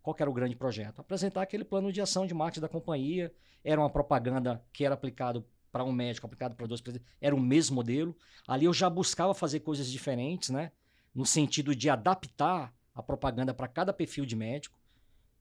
qual 0.03 0.15
que 0.15 0.23
era 0.23 0.31
o 0.31 0.35
grande 0.35 0.55
projeto? 0.55 1.01
Apresentar 1.01 1.43
aquele 1.43 1.65
plano 1.65 1.93
de 1.93 2.01
ação 2.01 2.27
de 2.27 2.35
marketing 2.35 2.61
da 2.61 2.69
companhia. 2.69 3.35
Era 3.65 3.81
uma 3.81 3.91
propaganda 3.91 4.65
que 4.73 4.85
era 4.85 4.95
aplicado 4.95 5.45
para 5.73 5.85
um 5.85 5.93
médico, 5.93 6.27
aplicado 6.27 6.55
para 6.55 6.67
dois 6.67 6.81
presidentes. 6.81 7.13
Era 7.21 7.35
o 7.35 7.41
mesmo 7.41 7.75
modelo. 7.75 8.17
Ali 8.47 8.65
eu 8.67 8.73
já 8.73 8.89
buscava 8.89 9.35
fazer 9.35 9.61
coisas 9.61 9.91
diferentes, 9.91 10.51
né? 10.51 10.73
No 11.15 11.27
sentido 11.27 11.75
de 11.75 11.91
adaptar 11.91 12.73
a 12.95 13.03
propaganda 13.03 13.53
para 13.53 13.69
cada 13.69 13.93
perfil 13.93 14.25
de 14.25 14.37
médico. 14.37 14.79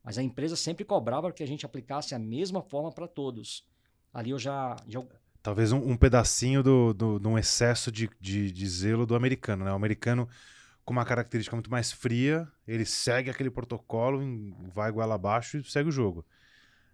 Mas 0.03 0.18
a 0.18 0.24
empresa 0.24 0.55
sempre 0.55 0.84
cobrava 0.84 1.32
que 1.32 1.43
a 1.43 1.47
gente 1.47 1.66
aplicasse 1.66 2.13
a 2.13 2.20
mesma 2.20 2.61
forma 2.61 2.91
para 2.91 3.07
todos. 3.07 3.66
Ali 4.13 4.32
eu 4.32 4.39
já, 4.39 4.76
já 4.88 5.03
Talvez 5.46 5.72
um, 5.72 5.91
um 5.91 5.96
pedacinho 5.96 6.64
do, 6.64 6.91
do, 6.91 7.20
de 7.20 7.28
um 7.28 7.38
excesso 7.38 7.91
de, 7.91 8.10
de, 8.20 8.52
de 8.52 8.68
zelo 8.68 9.06
do 9.06 9.14
americano, 9.14 9.64
né? 9.64 9.72
O 9.72 9.76
americano, 9.76 10.28
com 10.84 10.91
uma 10.91 11.06
característica 11.06 11.56
muito 11.56 11.70
mais 11.70 11.91
fria, 11.91 12.52
ele 12.68 12.84
segue 12.84 13.30
aquele 13.30 13.52
protocolo, 13.52 14.24
vai 14.74 14.91
goela 14.91 15.14
abaixo 15.14 15.60
e 15.60 15.64
segue 15.64 15.89
o 15.89 15.91
jogo. 15.91 16.26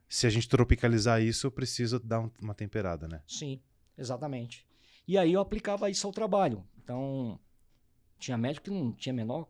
Se 0.09 0.27
a 0.27 0.29
gente 0.29 0.49
tropicalizar 0.49 1.21
isso, 1.21 1.49
precisa 1.49 1.97
dar 1.97 2.19
um- 2.19 2.31
uma 2.41 2.53
temperada, 2.53 3.07
né? 3.07 3.21
Sim, 3.25 3.61
exatamente. 3.97 4.67
E 5.07 5.17
aí 5.17 5.31
eu 5.31 5.39
aplicava 5.39 5.89
isso 5.89 6.05
ao 6.05 6.11
trabalho. 6.11 6.61
Então, 6.83 7.39
tinha 8.19 8.37
médico 8.37 8.65
que 8.65 8.69
não 8.69 8.91
tinha 8.91 9.13
a 9.13 9.15
menor 9.15 9.47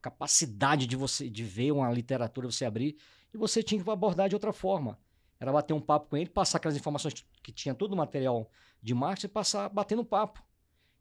capacidade 0.00 0.86
de 0.86 0.96
você 0.96 1.28
de 1.28 1.44
ver 1.44 1.72
uma 1.72 1.92
literatura, 1.92 2.50
você 2.50 2.64
abrir, 2.64 2.96
e 3.30 3.36
você 3.36 3.62
tinha 3.62 3.84
que 3.84 3.90
abordar 3.90 4.26
de 4.26 4.34
outra 4.34 4.54
forma. 4.54 4.98
Era 5.40 5.52
bater 5.52 5.72
um 5.72 5.80
papo 5.80 6.08
com 6.10 6.16
ele, 6.16 6.28
passar 6.28 6.58
aquelas 6.58 6.76
informações 6.76 7.14
que 7.42 7.52
tinha 7.52 7.74
todo 7.74 7.92
o 7.92 7.96
material 7.96 8.50
de 8.82 8.94
marketing 8.94 9.26
e 9.26 9.30
passar 9.30 9.68
batendo 9.68 10.04
papo. 10.04 10.42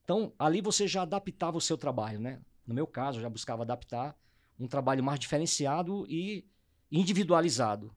Então, 0.04 0.32
ali 0.38 0.62
você 0.62 0.88
já 0.88 1.02
adaptava 1.02 1.58
o 1.58 1.62
seu 1.62 1.78
trabalho, 1.78 2.20
né? 2.20 2.40
No 2.66 2.74
meu 2.74 2.86
caso, 2.88 3.18
eu 3.18 3.22
já 3.24 3.30
buscava 3.30 3.64
adaptar 3.64 4.16
um 4.60 4.68
trabalho 4.68 5.04
mais 5.04 5.20
diferenciado 5.20 6.06
e 6.08 6.46
individualizado. 6.92 7.92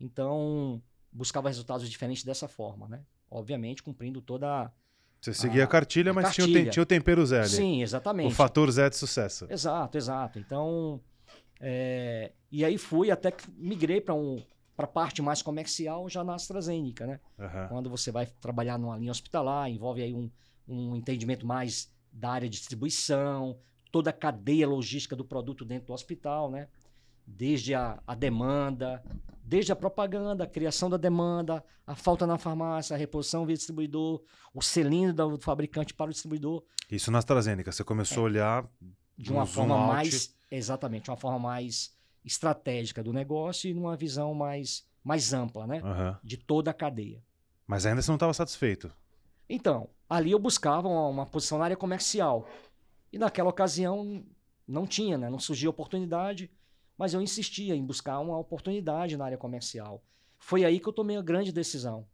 Então, 0.00 0.82
buscava 1.12 1.48
resultados 1.48 1.88
diferentes 1.88 2.24
dessa 2.24 2.48
forma, 2.48 2.88
né? 2.88 3.02
Obviamente, 3.30 3.82
cumprindo 3.82 4.20
toda 4.20 4.48
a 4.64 4.70
Você 5.20 5.32
seguia 5.34 5.64
a 5.64 5.66
cartilha, 5.66 6.12
mas 6.12 6.34
Tinha, 6.34 6.44
o 6.44 6.48
cartilha. 6.48 6.70
tinha 6.70 6.82
o 6.82 6.86
tempero 6.86 7.24
Zé 7.26 7.40
ali. 7.40 7.48
Sim, 7.48 7.80
O 7.80 7.82
exatamente. 7.82 8.34
fator 8.34 8.70
Zé 8.70 8.88
de 8.90 8.96
sucesso. 8.96 9.46
Exato, 9.50 9.96
exato. 9.96 10.38
Então, 10.38 11.00
é, 11.60 12.32
e 12.50 12.64
aí 12.64 12.76
fui 12.78 13.10
até 13.10 13.30
que 13.30 13.50
migrei 13.52 14.00
para 14.00 14.14
um, 14.14 14.42
a 14.76 14.86
parte 14.86 15.22
mais 15.22 15.40
comercial 15.42 16.08
já 16.08 16.24
na 16.24 16.34
AstraZeneca, 16.34 17.06
né? 17.06 17.20
Aham. 17.38 17.68
Quando 17.68 17.88
você 17.90 18.10
vai 18.10 18.26
trabalhar 18.26 18.78
numa 18.78 18.96
linha 18.96 19.12
hospitalar, 19.12 19.70
envolve 19.70 20.02
aí 20.02 20.12
um, 20.12 20.30
um 20.66 20.96
entendimento 20.96 21.46
mais 21.46 21.92
da 22.12 22.30
área 22.30 22.48
de 22.48 22.58
distribuição, 22.58 23.56
toda 23.92 24.10
a 24.10 24.12
cadeia 24.12 24.66
logística 24.68 25.14
do 25.14 25.24
produto 25.24 25.64
dentro 25.64 25.88
do 25.88 25.92
hospital, 25.92 26.50
né? 26.50 26.68
Desde 27.26 27.74
a, 27.74 28.02
a 28.06 28.14
demanda, 28.14 29.02
desde 29.42 29.72
a 29.72 29.76
propaganda, 29.76 30.44
a 30.44 30.46
criação 30.46 30.90
da 30.90 30.96
demanda, 30.96 31.64
a 31.86 31.94
falta 31.94 32.26
na 32.26 32.36
farmácia, 32.36 32.94
a 32.94 32.98
reposição 32.98 33.46
via 33.46 33.56
distribuidor, 33.56 34.22
o 34.52 34.60
selinho 34.60 35.12
do 35.12 35.38
fabricante 35.38 35.94
para 35.94 36.10
o 36.10 36.12
distribuidor, 36.12 36.62
Isso 36.90 37.10
na 37.10 37.18
AstraZeneca. 37.18 37.72
Você 37.72 37.82
começou 37.84 38.22
a 38.22 38.24
olhar 38.24 38.66
de 39.16 39.32
uma 39.32 39.44
Um 39.44 39.46
forma 39.46 39.74
out. 39.74 39.86
mais 39.94 40.34
exatamente 40.50 41.08
uma 41.10 41.16
forma 41.16 41.38
mais 41.38 41.94
estratégica 42.24 43.02
do 43.02 43.12
negócio 43.12 43.68
e 43.68 43.74
numa 43.74 43.96
visão 43.96 44.34
mais 44.34 44.86
mais 45.02 45.34
ampla 45.34 45.66
né? 45.66 45.80
Aham. 45.84 46.18
de 46.22 46.38
toda 46.38 46.70
a 46.70 46.74
cadeia. 46.74 47.22
Mas 47.66 47.84
ainda 47.84 48.00
você 48.00 48.10
não 48.10 48.16
estava 48.16 48.32
satisfeito. 48.32 48.90
então 49.48 49.88
ali 50.08 50.30
eu 50.30 50.38
buscava 50.38 50.88
uma, 50.88 51.08
uma 51.08 51.26
posição 51.26 51.58
na 51.58 51.64
área 51.64 51.76
comercial. 51.76 52.48
E 53.12 53.18
naquela 53.18 53.50
ocasião 53.50 54.24
não 54.66 54.86
tinha 54.86 55.18
né? 55.18 55.28
Não 55.28 55.38
surgia 55.38 55.68
oportunidade 55.68 56.50
mas 56.96 57.12
eu 57.12 57.20
insistia 57.20 57.74
em 57.74 57.84
buscar 57.84 58.18
uma 58.20 58.38
oportunidade 58.38 59.16
na 59.16 59.24
área 59.24 59.38
comercial. 59.38 60.02
Foi 60.38 60.64
aí 60.64 60.78
que 60.78 60.88
eu 60.88 60.92
tomei 60.92 61.16
a 61.16 61.22
grande 61.22 61.52
decisão. 61.52 62.06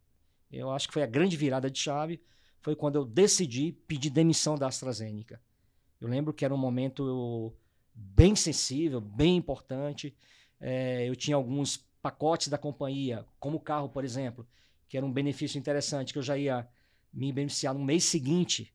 Eu 0.51 0.71
acho 0.71 0.87
que 0.87 0.93
foi 0.93 1.03
a 1.03 1.07
grande 1.07 1.37
virada 1.37 1.69
de 1.69 1.79
chave 1.79 2.21
foi 2.59 2.75
quando 2.75 2.95
eu 2.95 3.05
decidi 3.05 3.71
pedir 3.87 4.09
demissão 4.09 4.55
da 4.55 4.67
AstraZeneca. 4.67 5.41
Eu 5.99 6.07
lembro 6.07 6.33
que 6.33 6.45
era 6.45 6.53
um 6.53 6.57
momento 6.57 7.53
bem 8.01 8.35
sensível, 8.35 8.99
bem 8.99 9.37
importante. 9.37 10.15
É, 10.59 11.07
eu 11.07 11.15
tinha 11.15 11.35
alguns 11.35 11.77
pacotes 12.01 12.47
da 12.47 12.57
companhia, 12.57 13.25
como 13.39 13.57
o 13.57 13.59
carro, 13.59 13.89
por 13.89 14.03
exemplo, 14.03 14.47
que 14.89 14.97
era 14.97 15.05
um 15.05 15.11
benefício 15.11 15.57
interessante, 15.57 16.11
que 16.11 16.19
eu 16.19 16.23
já 16.23 16.37
ia 16.37 16.67
me 17.13 17.31
beneficiar 17.31 17.73
no 17.73 17.83
mês 17.83 18.03
seguinte 18.03 18.73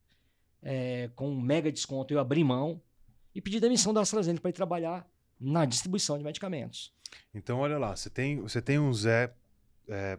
é, 0.62 1.10
com 1.14 1.30
um 1.30 1.40
mega 1.40 1.70
desconto. 1.70 2.12
Eu 2.12 2.20
abri 2.20 2.42
mão 2.44 2.80
e 3.34 3.40
pedi 3.40 3.60
demissão 3.60 3.92
da 3.92 4.00
AstraZeneca 4.00 4.42
para 4.42 4.50
ir 4.50 4.54
trabalhar 4.54 5.08
na 5.38 5.64
distribuição 5.64 6.16
de 6.16 6.24
medicamentos. 6.24 6.92
Então, 7.34 7.58
olha 7.58 7.78
lá, 7.78 7.94
você 7.94 8.08
tem, 8.08 8.40
você 8.40 8.62
tem 8.62 8.78
um 8.78 8.92
Zé 8.92 9.34
é, 9.88 10.18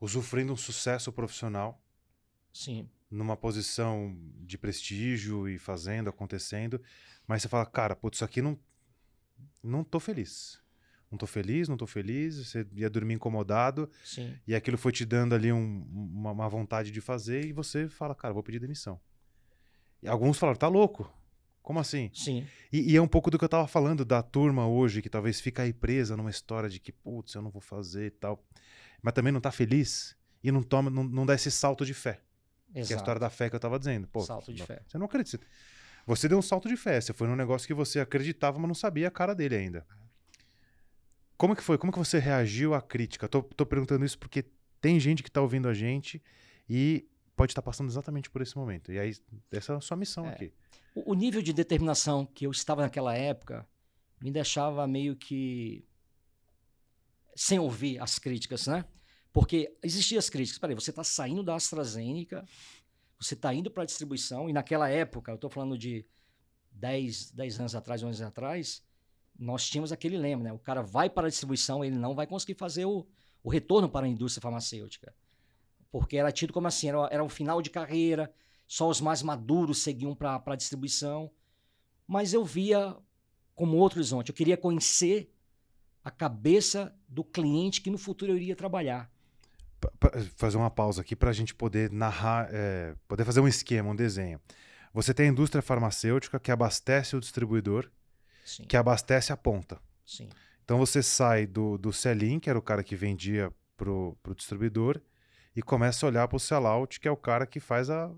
usufruindo 0.00 0.52
um 0.52 0.56
sucesso 0.56 1.12
profissional 1.12 1.80
Sim, 2.54 2.88
numa 3.14 3.36
posição 3.36 4.16
de 4.40 4.58
prestígio 4.58 5.48
e 5.48 5.58
fazendo, 5.58 6.08
acontecendo, 6.10 6.80
mas 7.26 7.42
você 7.42 7.48
fala, 7.48 7.64
cara, 7.64 7.94
putz, 7.94 8.18
isso 8.18 8.24
aqui 8.24 8.42
não, 8.42 8.58
não 9.62 9.84
tô 9.84 10.00
feliz. 10.00 10.60
Não 11.10 11.18
tô 11.18 11.26
feliz, 11.26 11.68
não 11.68 11.76
tô 11.76 11.86
feliz, 11.86 12.36
você 12.44 12.66
ia 12.74 12.90
dormir 12.90 13.14
incomodado, 13.14 13.88
sim, 14.04 14.34
e 14.48 14.54
aquilo 14.54 14.76
foi 14.76 14.90
te 14.90 15.04
dando 15.04 15.32
ali 15.34 15.52
um- 15.52 15.86
uma, 15.92 16.32
uma 16.32 16.48
vontade 16.48 16.90
de 16.90 17.00
fazer, 17.00 17.44
e 17.46 17.52
você 17.52 17.88
fala, 17.88 18.14
cara, 18.16 18.34
vou 18.34 18.42
pedir 18.42 18.58
demissão. 18.58 19.00
E 20.02 20.08
alguns 20.08 20.36
falaram, 20.38 20.58
tá 20.58 20.66
louco? 20.68 21.08
Como 21.62 21.78
assim? 21.78 22.10
sim, 22.12 22.44
E, 22.72 22.92
e 22.92 22.96
é 22.96 23.00
um 23.00 23.06
pouco 23.08 23.30
do 23.30 23.38
que 23.38 23.44
eu 23.44 23.48
tava 23.48 23.66
falando 23.68 24.04
da 24.04 24.22
turma 24.22 24.66
hoje, 24.66 25.00
que 25.00 25.08
talvez 25.08 25.40
fica 25.40 25.62
aí 25.62 25.72
presa 25.72 26.16
numa 26.16 26.30
história 26.30 26.68
de 26.68 26.80
que, 26.80 26.90
putz, 26.92 27.32
eu 27.34 27.40
não 27.42 27.50
vou 27.50 27.62
fazer 27.62 28.06
e 28.06 28.10
tal. 28.10 28.44
Mas 29.00 29.14
também 29.14 29.32
não 29.32 29.40
tá 29.40 29.52
feliz 29.52 30.16
e 30.42 30.50
não 30.50 30.62
toma, 30.62 30.90
não, 30.90 31.04
não 31.04 31.24
dá 31.24 31.34
esse 31.34 31.50
salto 31.50 31.86
de 31.86 31.94
fé. 31.94 32.20
Que 32.74 32.78
é 32.78 32.82
a 32.82 32.84
exato. 32.84 33.00
história 33.00 33.20
da 33.20 33.30
fé 33.30 33.48
que 33.48 33.56
eu 33.56 33.60
tava 33.60 33.78
dizendo. 33.78 34.06
Pô, 34.08 34.20
Salto 34.20 34.52
de 34.52 34.58
não- 34.60 34.66
fé. 34.66 34.82
Você 34.86 34.98
não 34.98 35.06
acredita. 35.06 35.40
Você 36.06 36.28
deu 36.28 36.36
um 36.38 36.42
salto 36.42 36.68
de 36.68 36.76
fé. 36.76 37.00
Você 37.00 37.12
foi 37.12 37.26
num 37.28 37.36
negócio 37.36 37.66
que 37.66 37.72
você 37.74 38.00
acreditava, 38.00 38.58
mas 38.58 38.68
não 38.68 38.74
sabia 38.74 39.08
a 39.08 39.10
cara 39.10 39.34
dele 39.34 39.56
ainda. 39.56 39.86
Como 41.36 41.56
que 41.56 41.62
foi? 41.62 41.78
Como 41.78 41.92
que 41.92 41.98
você 41.98 42.18
reagiu 42.18 42.74
à 42.74 42.82
crítica? 42.82 43.28
Tô, 43.28 43.42
tô 43.42 43.64
perguntando 43.66 44.04
isso 44.04 44.18
porque 44.18 44.44
tem 44.80 45.00
gente 45.00 45.22
que 45.22 45.30
tá 45.30 45.40
ouvindo 45.40 45.68
a 45.68 45.74
gente 45.74 46.22
e 46.68 47.08
pode 47.36 47.52
estar 47.52 47.62
passando 47.62 47.88
exatamente 47.88 48.28
por 48.30 48.42
esse 48.42 48.56
momento. 48.56 48.92
E 48.92 48.98
aí, 48.98 49.16
essa 49.50 49.72
é 49.72 49.76
a 49.76 49.80
sua 49.80 49.96
missão 49.96 50.26
É. 50.26 50.30
aqui. 50.30 50.52
O, 50.94 51.12
o 51.12 51.14
nível 51.14 51.42
de 51.42 51.52
determinação 51.52 52.24
que 52.26 52.46
eu 52.46 52.50
estava 52.50 52.82
naquela 52.82 53.14
época 53.16 53.66
me 54.20 54.30
deixava 54.30 54.86
meio 54.86 55.16
que 55.16 55.84
sem 57.34 57.58
ouvir 57.58 57.98
as 58.00 58.18
críticas, 58.18 58.66
né? 58.66 58.84
Porque 59.34 59.76
existiam 59.82 60.20
as 60.20 60.30
críticas. 60.30 60.60
Peraí, 60.60 60.76
você 60.76 60.90
está 60.90 61.02
saindo 61.02 61.42
da 61.42 61.56
AstraZeneca, 61.56 62.46
você 63.18 63.34
está 63.34 63.52
indo 63.52 63.68
para 63.68 63.82
a 63.82 63.86
distribuição, 63.86 64.48
e 64.48 64.52
naquela 64.52 64.88
época, 64.88 65.32
eu 65.32 65.34
estou 65.34 65.50
falando 65.50 65.76
de 65.76 66.06
10, 66.70 67.32
10 67.32 67.58
anos 67.58 67.74
atrás, 67.74 68.00
11 68.00 68.22
anos 68.22 68.30
atrás, 68.30 68.84
nós 69.36 69.68
tínhamos 69.68 69.90
aquele 69.90 70.16
lema, 70.16 70.44
né? 70.44 70.52
O 70.52 70.58
cara 70.60 70.82
vai 70.82 71.10
para 71.10 71.26
a 71.26 71.30
distribuição, 71.30 71.84
ele 71.84 71.96
não 71.96 72.14
vai 72.14 72.28
conseguir 72.28 72.54
fazer 72.54 72.84
o, 72.84 73.04
o 73.42 73.50
retorno 73.50 73.88
para 73.88 74.06
a 74.06 74.08
indústria 74.08 74.40
farmacêutica. 74.40 75.12
porque 75.90 76.16
era 76.16 76.30
tido 76.30 76.52
como 76.52 76.68
assim, 76.68 76.88
era, 76.88 77.08
era 77.10 77.24
um 77.24 77.28
final 77.28 77.60
de 77.60 77.70
carreira, 77.70 78.32
só 78.68 78.88
os 78.88 79.00
mais 79.00 79.20
maduros 79.20 79.78
seguiam 79.78 80.14
para 80.14 80.40
a 80.46 80.56
distribuição. 80.56 81.28
Mas 82.06 82.32
eu 82.32 82.44
via 82.44 82.96
como 83.52 83.78
outro 83.78 83.98
horizonte. 83.98 84.28
Eu 84.28 84.34
queria 84.34 84.56
conhecer 84.56 85.34
a 86.04 86.10
cabeça 86.10 86.96
do 87.08 87.24
cliente 87.24 87.80
que 87.80 87.90
no 87.90 87.98
futuro 87.98 88.30
eu 88.30 88.36
iria 88.36 88.54
trabalhar. 88.54 89.12
Fazer 90.36 90.56
uma 90.56 90.70
pausa 90.70 91.00
aqui 91.00 91.16
para 91.16 91.30
a 91.30 91.32
gente 91.32 91.54
poder 91.54 91.90
narrar, 91.90 92.48
é, 92.52 92.94
poder 93.08 93.24
fazer 93.24 93.40
um 93.40 93.48
esquema, 93.48 93.90
um 93.90 93.96
desenho. 93.96 94.40
Você 94.92 95.12
tem 95.12 95.26
a 95.26 95.28
indústria 95.30 95.60
farmacêutica 95.60 96.38
que 96.38 96.52
abastece 96.52 97.16
o 97.16 97.20
distribuidor, 97.20 97.90
Sim. 98.44 98.64
que 98.64 98.76
abastece 98.76 99.32
a 99.32 99.36
ponta. 99.36 99.80
Sim. 100.06 100.28
Então 100.64 100.78
você 100.78 101.02
sai 101.02 101.46
do, 101.46 101.76
do 101.76 101.92
sell-in, 101.92 102.38
que 102.38 102.48
era 102.48 102.58
o 102.58 102.62
cara 102.62 102.82
que 102.82 102.96
vendia 102.96 103.52
pro, 103.76 104.16
pro 104.22 104.34
distribuidor, 104.34 105.00
e 105.54 105.62
começa 105.62 106.04
a 106.04 106.08
olhar 106.08 106.28
para 106.28 106.36
o 106.36 106.40
sell-out, 106.40 106.98
que 106.98 107.08
é 107.08 107.10
o 107.10 107.16
cara 107.16 107.46
que 107.46 107.60
faz 107.60 107.90
a. 107.90 108.10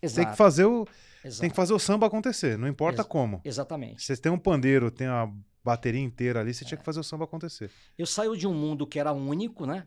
Exato. 0.00 0.20
Tem 0.20 0.30
que 0.30 0.36
fazer 0.36 0.64
o. 0.64 0.86
Exato. 1.24 1.40
Tem 1.40 1.50
que 1.50 1.56
fazer 1.56 1.72
o 1.72 1.78
samba 1.78 2.06
acontecer, 2.06 2.56
não 2.56 2.68
importa 2.68 3.02
Ex 3.02 3.08
como. 3.08 3.40
Exatamente. 3.44 4.04
Você 4.04 4.16
tem 4.16 4.30
um 4.30 4.38
pandeiro, 4.38 4.90
tem 4.90 5.08
uma 5.08 5.34
bateria 5.64 6.00
inteira 6.00 6.40
ali, 6.40 6.54
você 6.54 6.64
é. 6.64 6.66
tinha 6.68 6.78
que 6.78 6.84
fazer 6.84 7.00
o 7.00 7.04
samba 7.04 7.24
acontecer. 7.24 7.70
Eu 7.98 8.06
saio 8.06 8.36
de 8.36 8.46
um 8.46 8.54
mundo 8.54 8.86
que 8.86 8.98
era 8.98 9.12
único, 9.12 9.66
né? 9.66 9.86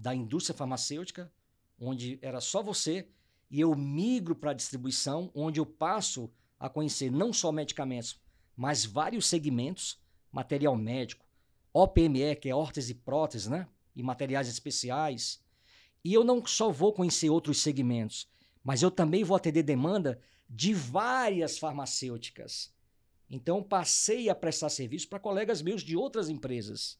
Da 0.00 0.14
indústria 0.14 0.56
farmacêutica, 0.56 1.30
onde 1.78 2.18
era 2.22 2.40
só 2.40 2.62
você, 2.62 3.06
e 3.50 3.60
eu 3.60 3.74
migro 3.74 4.34
para 4.34 4.52
a 4.52 4.54
distribuição, 4.54 5.30
onde 5.34 5.60
eu 5.60 5.66
passo 5.66 6.30
a 6.58 6.70
conhecer 6.70 7.12
não 7.12 7.34
só 7.34 7.52
medicamentos, 7.52 8.18
mas 8.56 8.82
vários 8.82 9.26
segmentos, 9.26 10.00
material 10.32 10.74
médico, 10.74 11.26
OPME, 11.70 12.34
que 12.36 12.48
é 12.48 12.54
órtese 12.54 12.92
e 12.92 12.94
prótese, 12.94 13.50
né? 13.50 13.68
E 13.94 14.02
materiais 14.02 14.48
especiais. 14.48 15.44
E 16.02 16.14
eu 16.14 16.24
não 16.24 16.46
só 16.46 16.70
vou 16.70 16.94
conhecer 16.94 17.28
outros 17.28 17.60
segmentos, 17.60 18.26
mas 18.64 18.80
eu 18.82 18.90
também 18.90 19.22
vou 19.22 19.36
atender 19.36 19.62
demanda 19.62 20.18
de 20.48 20.72
várias 20.72 21.58
farmacêuticas. 21.58 22.72
Então 23.28 23.62
passei 23.62 24.30
a 24.30 24.34
prestar 24.34 24.70
serviço 24.70 25.10
para 25.10 25.20
colegas 25.20 25.60
meus 25.60 25.82
de 25.82 25.94
outras 25.94 26.30
empresas. 26.30 26.98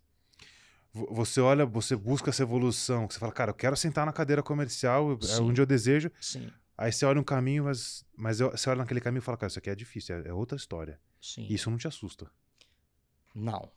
Você 0.92 1.40
olha, 1.40 1.64
você 1.64 1.94
busca 1.94 2.30
essa 2.30 2.42
evolução, 2.42 3.08
você 3.08 3.18
fala, 3.18 3.32
cara, 3.32 3.50
eu 3.50 3.54
quero 3.54 3.76
sentar 3.76 4.04
na 4.04 4.12
cadeira 4.12 4.42
comercial, 4.42 5.12
é 5.12 5.24
Sim. 5.24 5.32
é 5.32 5.40
onde 5.40 5.60
eu 5.60 5.66
desejo. 5.66 6.10
Sim. 6.20 6.50
Aí 6.76 6.90
você 6.90 7.04
olha 7.04 7.20
um 7.20 7.24
caminho, 7.24 7.64
mas, 7.64 8.04
mas 8.16 8.40
eu, 8.40 8.50
você 8.50 8.68
olha 8.70 8.78
naquele 8.78 9.00
caminho 9.00 9.20
e 9.20 9.22
fala, 9.22 9.36
cara, 9.36 9.48
isso 9.48 9.58
aqui 9.58 9.70
é 9.70 9.74
difícil, 9.74 10.16
é, 10.16 10.28
é 10.28 10.32
outra 10.32 10.56
história. 10.56 10.98
Sim. 11.20 11.46
Isso 11.48 11.70
não 11.70 11.76
te 11.76 11.86
assusta? 11.86 12.30
Não. 13.34 13.70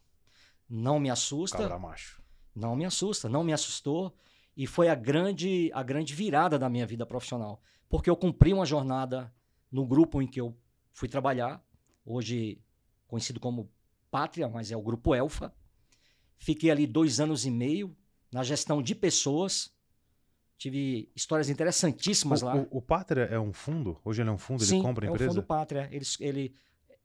Não 0.68 1.00
me 1.00 1.10
assusta. 1.10 1.58
Cabra 1.58 1.78
macho. 1.78 2.24
Não 2.56 2.76
me 2.76 2.86
assusta, 2.86 3.30
não 3.30 3.44
me 3.44 3.54
assustou. 3.54 4.16
E 4.56 4.66
foi 4.66 4.88
a 4.88 4.96
grande, 4.96 5.70
a 5.74 5.84
grande 5.84 6.14
virada 6.16 6.58
da 6.58 6.70
minha 6.70 6.86
vida 6.88 7.06
profissional. 7.06 7.62
Porque 7.90 8.10
eu 8.10 8.16
cumpri 8.16 8.54
uma 8.54 8.66
jornada 8.66 9.34
no 9.72 9.86
grupo 9.86 10.22
em 10.22 10.28
que 10.28 10.40
eu 10.40 10.56
fui 10.94 11.08
trabalhar, 11.08 11.64
hoje 12.06 12.62
conhecido 13.08 13.40
como 13.40 13.70
Pátria, 14.10 14.48
mas 14.48 14.72
é 14.72 14.78
o 14.78 14.82
grupo 14.82 15.14
Elfa. 15.14 15.54
Fiquei 16.44 16.70
ali 16.70 16.86
dois 16.86 17.22
anos 17.22 17.46
e 17.46 17.50
meio 17.50 17.96
na 18.30 18.44
gestão 18.44 18.84
de 18.84 18.94
pessoas. 18.94 19.72
Tive 20.58 21.10
histórias 21.16 21.50
interessantíssimas 21.50 22.42
o, 22.42 22.46
lá. 22.46 22.56
O, 22.58 22.68
o, 22.80 22.82
Pátria 22.82 23.24
é 23.32 23.40
um 23.40 23.54
fundo? 23.54 23.98
Hoje 24.04 24.22
ele 24.22 24.30
é 24.30 24.34
um 24.34 24.38
fundo? 24.38 24.62
Sim, 24.62 24.76
ele 24.76 24.84
compra 24.84 25.06
a 25.06 25.10
empresa? 25.10 25.24
é 25.24 25.28
o 25.28 25.36
fundo 25.36 25.44
Pátria. 25.46 25.88
Ele, 25.90 26.06
ele, 26.20 26.56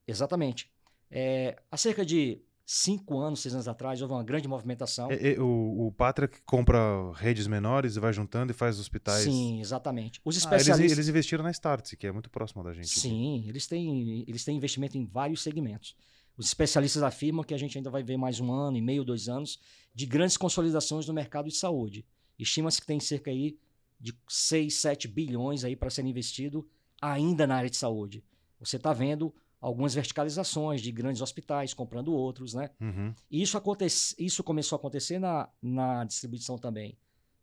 exatamente. 0.05 0.69
É, 1.09 1.57
há 1.71 1.77
cerca 1.77 2.05
de 2.05 2.41
cinco 2.65 3.17
anos, 3.17 3.39
seis 3.39 3.53
anos 3.53 3.69
atrás, 3.69 4.01
houve 4.01 4.13
uma 4.13 4.23
grande 4.25 4.45
movimentação. 4.45 5.07
O, 5.39 5.87
o 5.87 5.91
Pátria 5.93 6.29
compra 6.45 6.77
redes 7.13 7.47
menores 7.47 7.95
e 7.95 7.99
vai 8.01 8.11
juntando 8.11 8.51
e 8.51 8.53
faz 8.53 8.77
hospitais. 8.77 9.23
Sim, 9.23 9.61
exatamente. 9.61 10.19
Os 10.25 10.35
especialistas. 10.35 10.77
Ah, 10.77 10.81
eles, 10.81 10.91
eles, 10.91 11.07
investiram 11.07 11.45
na 11.45 11.51
Startse, 11.51 11.95
que 11.95 12.05
é 12.05 12.11
muito 12.11 12.29
próximo 12.29 12.61
da 12.61 12.73
gente. 12.73 12.89
Sim, 12.89 13.45
eles 13.47 13.67
têm, 13.67 14.25
eles 14.27 14.43
têm 14.43 14.57
investimento 14.57 14.97
em 14.97 15.05
vários 15.05 15.41
segmentos. 15.41 15.95
Os 16.39 16.45
especialistas 16.45 17.03
afirmam 17.03 17.43
que 17.43 17.53
a 17.53 17.57
gente 17.57 17.77
ainda 17.77 17.89
vai 17.89 18.01
ver 18.01 18.15
mais 18.15 18.39
um 18.39 18.49
ano 18.49 18.77
e 18.77 18.81
meio, 18.81 19.03
dois 19.03 19.27
anos, 19.27 19.59
de 19.93 20.05
grandes 20.05 20.37
consolidações 20.37 21.05
no 21.05 21.13
mercado 21.13 21.49
de 21.49 21.55
saúde. 21.55 22.05
Estima-se 22.39 22.79
que 22.79 22.87
tem 22.87 22.97
cerca 22.97 23.29
aí 23.29 23.59
de 23.99 24.17
6, 24.25 24.73
7 24.73 25.07
bilhões 25.09 25.65
aí 25.65 25.75
para 25.75 25.89
ser 25.89 26.05
investido 26.05 26.65
ainda 27.01 27.45
na 27.45 27.57
área 27.57 27.69
de 27.69 27.75
saúde. 27.75 28.23
Você 28.57 28.77
está 28.77 28.93
vendo 28.93 29.35
algumas 29.59 29.93
verticalizações 29.93 30.81
de 30.81 30.93
grandes 30.93 31.21
hospitais 31.21 31.73
comprando 31.73 32.13
outros, 32.13 32.53
né? 32.53 32.69
Uhum. 32.79 33.13
E 33.29 33.41
isso, 33.41 33.57
acontece, 33.57 34.15
isso 34.17 34.41
começou 34.41 34.77
a 34.77 34.79
acontecer 34.79 35.19
na, 35.19 35.49
na 35.61 36.05
distribuição 36.05 36.57
também. 36.57 36.97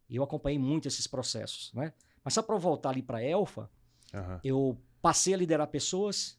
E 0.08 0.16
eu 0.16 0.22
acompanhei 0.22 0.58
muito 0.58 0.88
esses 0.88 1.06
processos, 1.06 1.70
né? 1.74 1.92
Mas 2.24 2.32
só 2.32 2.40
para 2.40 2.56
voltar 2.56 2.88
ali 2.88 3.02
para 3.02 3.18
a 3.18 3.22
Elfa, 3.22 3.68
uhum. 4.14 4.40
eu 4.42 4.80
passei 5.02 5.34
a 5.34 5.36
liderar 5.36 5.68
pessoas, 5.68 6.35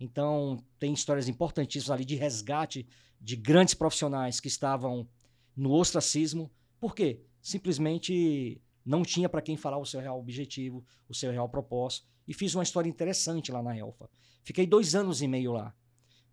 então 0.00 0.58
tem 0.78 0.94
histórias 0.94 1.28
importantíssimas 1.28 1.90
ali 1.90 2.04
de 2.06 2.16
resgate 2.16 2.88
de 3.20 3.36
grandes 3.36 3.74
profissionais 3.74 4.40
que 4.40 4.48
estavam 4.48 5.06
no 5.54 5.72
ostracismo. 5.72 6.50
Por 6.80 6.94
quê? 6.94 7.20
Simplesmente 7.42 8.60
não 8.84 9.02
tinha 9.02 9.28
para 9.28 9.42
quem 9.42 9.58
falar 9.58 9.76
o 9.76 9.84
seu 9.84 10.00
real 10.00 10.18
objetivo, 10.18 10.82
o 11.06 11.14
seu 11.14 11.30
real 11.30 11.48
propósito. 11.48 12.08
E 12.26 12.32
fiz 12.32 12.54
uma 12.54 12.62
história 12.62 12.88
interessante 12.88 13.52
lá 13.52 13.62
na 13.62 13.76
Elfa. 13.76 14.08
Fiquei 14.42 14.66
dois 14.66 14.94
anos 14.94 15.20
e 15.20 15.28
meio 15.28 15.52
lá. 15.52 15.74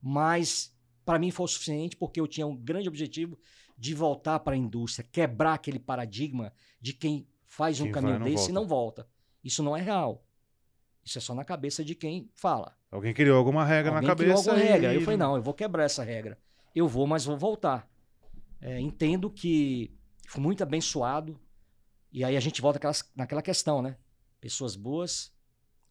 Mas 0.01 0.73
para 1.03 1.19
mim 1.19 1.29
foi 1.29 1.43
o 1.43 1.47
suficiente 1.47 1.97
porque 1.97 2.21
eu 2.21 2.27
tinha 2.27 2.47
um 2.47 2.55
grande 2.55 2.87
objetivo 2.87 3.37
de 3.77 3.93
voltar 3.93 4.39
para 4.39 4.55
a 4.55 4.57
indústria, 4.57 5.07
quebrar 5.11 5.55
aquele 5.55 5.79
paradigma 5.79 6.53
de 6.79 6.93
quem 6.93 7.27
faz 7.45 7.77
quem 7.77 7.89
um 7.89 7.91
caminho 7.91 8.19
vai, 8.19 8.31
desse 8.31 8.37
volta. 8.37 8.51
e 8.51 8.53
não 8.53 8.67
volta. 8.67 9.09
Isso 9.43 9.61
não 9.61 9.75
é 9.75 9.81
real. 9.81 10.26
Isso 11.07 11.17
é 11.17 11.21
só 11.21 11.33
na 11.33 11.45
cabeça 11.45 11.85
de 11.85 11.95
quem 11.95 12.29
fala. 12.35 12.77
Alguém 12.91 13.13
criou 13.13 13.37
alguma 13.37 13.63
regra 13.63 13.91
Alguém 13.91 14.09
na 14.09 14.13
cabeça. 14.13 14.41
Criou 14.41 14.55
alguma 14.55 14.57
regra. 14.57 14.93
Eu 14.93 15.01
falei, 15.01 15.17
não, 15.17 15.37
eu 15.37 15.41
vou 15.41 15.53
quebrar 15.53 15.85
essa 15.85 16.03
regra. 16.03 16.37
Eu 16.75 16.85
vou, 16.85 17.07
mas 17.07 17.23
vou 17.23 17.37
voltar. 17.37 17.89
É, 18.59 18.77
entendo 18.81 19.29
que 19.29 19.95
fui 20.27 20.41
muito 20.41 20.61
abençoado. 20.61 21.39
E 22.11 22.25
aí 22.25 22.35
a 22.35 22.39
gente 22.41 22.61
volta 22.61 22.79
naquela 23.15 23.41
questão, 23.41 23.81
né? 23.81 23.95
Pessoas 24.41 24.75
boas 24.75 25.31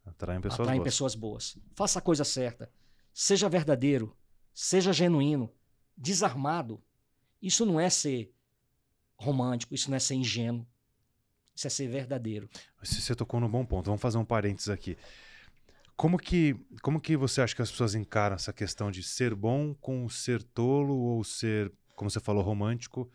Atraem 0.04 0.40
pessoas 0.40 0.60
atraem 0.60 0.80
boas. 0.80 0.92
pessoas 0.92 1.14
boas. 1.14 1.58
Faça 1.74 1.98
a 1.98 2.02
coisa 2.02 2.24
certa. 2.24 2.70
Seja 3.12 3.48
verdadeiro. 3.48 4.14
Seja 4.52 4.92
genuíno. 4.92 5.50
Desarmado. 5.96 6.82
Isso 7.40 7.64
não 7.64 7.80
é 7.80 7.88
ser 7.88 8.34
romântico, 9.16 9.74
isso 9.74 9.90
não 9.90 9.96
é 9.96 10.00
ser 10.00 10.14
ingênuo. 10.14 10.66
Isso 11.56 11.66
é 11.66 11.70
ser 11.70 11.88
verdadeiro. 11.88 12.48
Você 12.82 13.14
tocou 13.14 13.40
no 13.40 13.48
bom 13.48 13.64
ponto. 13.64 13.86
Vamos 13.86 14.02
fazer 14.02 14.18
um 14.18 14.24
parênteses 14.24 14.68
aqui. 14.68 14.96
Como 15.96 16.18
que, 16.18 16.54
como 16.82 17.00
que 17.00 17.16
você 17.16 17.40
acha 17.40 17.56
que 17.56 17.62
as 17.62 17.70
pessoas 17.70 17.94
encaram 17.94 18.36
essa 18.36 18.52
questão 18.52 18.90
de 18.90 19.02
ser 19.02 19.34
bom 19.34 19.74
com 19.74 20.06
ser 20.10 20.42
tolo 20.42 20.94
ou 20.94 21.24
ser, 21.24 21.72
como 21.94 22.10
você 22.10 22.20
falou, 22.20 22.42
romântico? 22.42 23.10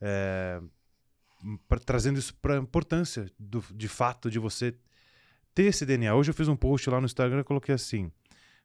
É, 0.00 0.60
pra, 1.68 1.78
trazendo 1.78 2.18
isso 2.18 2.34
para 2.34 2.54
a 2.54 2.58
importância 2.58 3.30
do, 3.38 3.64
de 3.72 3.86
fato 3.86 4.28
de 4.28 4.40
você 4.40 4.74
ter 5.54 5.64
esse 5.64 5.86
DNA. 5.86 6.12
Hoje 6.14 6.30
eu 6.30 6.34
fiz 6.34 6.48
um 6.48 6.56
post 6.56 6.90
lá 6.90 7.00
no 7.00 7.06
Instagram 7.06 7.40
e 7.40 7.44
coloquei 7.44 7.74
assim: 7.74 8.10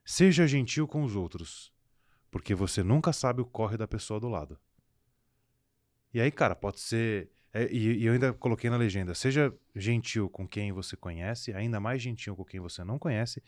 seja 0.04 0.46
gentil 0.48 0.88
com 0.88 1.04
os 1.04 1.14
outros, 1.14 1.72
porque 2.32 2.54
você 2.54 2.82
nunca 2.82 3.12
sabe 3.12 3.40
o 3.40 3.46
corre 3.46 3.76
da 3.76 3.86
pessoa 3.86 4.18
do 4.18 4.28
lado. 4.28 4.58
E 6.12 6.20
aí, 6.20 6.30
cara, 6.30 6.54
pode 6.54 6.80
ser. 6.80 7.30
É, 7.54 7.72
e, 7.72 8.00
e, 8.00 8.06
eu 8.06 8.12
ainda 8.12 8.32
coloquei 8.32 8.68
na 8.68 8.76
legenda: 8.76 9.14
seja 9.14 9.54
gentil 9.76 10.28
com 10.28 10.46
quem 10.46 10.72
você 10.72 10.96
conhece, 10.96 11.54
ainda 11.54 11.78
mais 11.78 12.02
gentil 12.02 12.34
com 12.34 12.44
quem 12.44 12.58
você 12.58 12.82
não 12.82 12.98
conhece, 12.98 13.40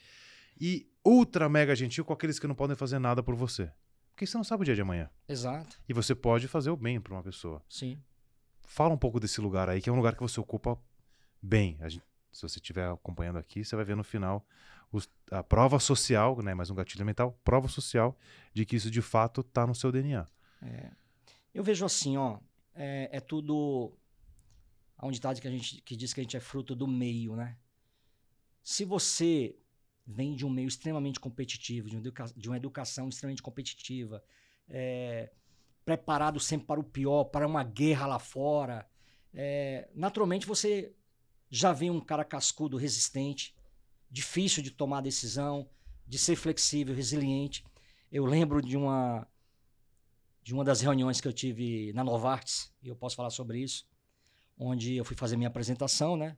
e 0.58 0.88
ultra 1.04 1.48
mega 1.48 1.74
gentil 1.74 2.04
com 2.04 2.12
aqueles 2.12 2.38
que 2.38 2.46
não 2.46 2.54
podem 2.54 2.76
fazer 2.76 3.00
nada 3.00 3.20
por 3.22 3.34
você. 3.34 3.70
Porque 4.14 4.24
você 4.24 4.36
não 4.36 4.44
sabe 4.44 4.62
o 4.62 4.64
dia 4.64 4.74
de 4.74 4.80
amanhã. 4.80 5.10
Exato. 5.28 5.78
E 5.86 5.92
você 5.92 6.14
pode 6.14 6.48
fazer 6.48 6.70
o 6.70 6.76
bem 6.76 7.00
para 7.00 7.12
uma 7.12 7.22
pessoa. 7.22 7.62
Sim. 7.68 8.00
Fala 8.66 8.94
um 8.94 8.96
pouco 8.96 9.20
desse 9.20 9.40
lugar 9.40 9.68
aí, 9.68 9.82
que 9.82 9.90
é 9.90 9.92
um 9.92 9.96
lugar 9.96 10.14
que 10.14 10.22
você 10.22 10.40
ocupa 10.40 10.78
bem. 11.42 11.76
Gente, 11.82 12.02
se 12.32 12.42
você 12.42 12.58
estiver 12.58 12.88
acompanhando 12.88 13.38
aqui, 13.38 13.62
você 13.64 13.76
vai 13.76 13.84
ver 13.84 13.96
no 13.96 14.04
final 14.04 14.46
os, 14.90 15.10
a 15.30 15.42
prova 15.42 15.78
social, 15.78 16.40
né, 16.42 16.54
mais 16.54 16.70
um 16.70 16.74
gatilho 16.74 17.04
mental, 17.04 17.38
prova 17.44 17.68
social 17.68 18.16
de 18.54 18.64
que 18.64 18.76
isso 18.76 18.90
de 18.90 19.02
fato 19.02 19.42
está 19.42 19.66
no 19.66 19.74
seu 19.74 19.92
DNA. 19.92 20.26
É. 20.62 20.90
Eu 21.52 21.62
vejo 21.62 21.84
assim, 21.84 22.16
ó, 22.16 22.38
é, 22.76 23.08
é 23.12 23.20
tudo 23.20 23.92
há 24.96 25.06
um 25.06 25.10
ditado 25.10 25.40
que 25.40 25.48
a 25.48 25.50
gente 25.50 25.82
que 25.82 25.96
diz 25.96 26.12
que 26.12 26.20
a 26.20 26.22
gente 26.22 26.36
é 26.36 26.40
fruto 26.40 26.74
do 26.74 26.86
meio, 26.86 27.34
né? 27.34 27.56
Se 28.62 28.84
você 28.84 29.56
vem 30.06 30.34
de 30.34 30.46
um 30.46 30.50
meio 30.50 30.68
extremamente 30.68 31.18
competitivo, 31.18 31.88
de, 31.88 31.96
um 31.96 32.00
educa 32.00 32.24
de 32.36 32.48
uma 32.48 32.56
educação 32.56 33.08
extremamente 33.08 33.42
competitiva, 33.42 34.22
é, 34.68 35.32
preparado 35.84 36.38
sempre 36.38 36.66
para 36.66 36.80
o 36.80 36.84
pior, 36.84 37.24
para 37.24 37.46
uma 37.46 37.64
guerra 37.64 38.06
lá 38.06 38.18
fora, 38.18 38.88
é, 39.34 39.88
naturalmente 39.94 40.46
você 40.46 40.94
já 41.50 41.72
vem 41.72 41.90
um 41.90 42.00
cara 42.00 42.24
cascudo, 42.24 42.76
resistente, 42.76 43.54
difícil 44.10 44.62
de 44.62 44.70
tomar 44.70 45.00
decisão, 45.00 45.68
de 46.06 46.18
ser 46.18 46.36
flexível, 46.36 46.94
resiliente. 46.94 47.64
Eu 48.10 48.24
lembro 48.24 48.62
de 48.62 48.76
uma 48.76 49.26
de 50.46 50.54
uma 50.54 50.62
das 50.62 50.80
reuniões 50.80 51.20
que 51.20 51.26
eu 51.26 51.32
tive 51.32 51.92
na 51.92 52.04
Novartis, 52.04 52.70
e 52.80 52.86
eu 52.86 52.94
posso 52.94 53.16
falar 53.16 53.30
sobre 53.30 53.58
isso, 53.58 53.84
onde 54.56 54.94
eu 54.94 55.04
fui 55.04 55.16
fazer 55.16 55.36
minha 55.36 55.48
apresentação, 55.48 56.16
né? 56.16 56.36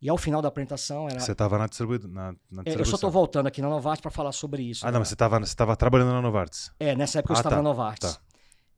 E 0.00 0.08
ao 0.08 0.16
final 0.16 0.40
da 0.40 0.46
apresentação 0.46 1.08
era. 1.08 1.18
Você 1.18 1.32
estava 1.32 1.58
na, 1.58 1.66
distribu 1.66 1.98
na, 2.06 2.32
na 2.48 2.62
É, 2.64 2.74
eu 2.80 2.84
só 2.84 2.94
estou 2.94 3.10
voltando 3.10 3.48
aqui 3.48 3.60
na 3.60 3.68
Novartis 3.68 4.02
para 4.02 4.10
falar 4.12 4.30
sobre 4.30 4.62
isso. 4.62 4.86
Ah, 4.86 4.88
né? 4.88 4.92
não, 4.92 5.00
mas 5.00 5.08
você 5.08 5.14
estava 5.14 5.40
você 5.40 5.52
tava 5.56 5.74
trabalhando 5.76 6.12
na 6.12 6.22
Novartis. 6.22 6.70
É, 6.78 6.94
nessa 6.94 7.18
época 7.18 7.32
eu 7.32 7.38
Ah, 7.38 7.40
estava 7.40 7.56
tá, 7.56 7.62
na 7.62 7.68
Novartis. 7.68 8.12
tá. 8.14 8.22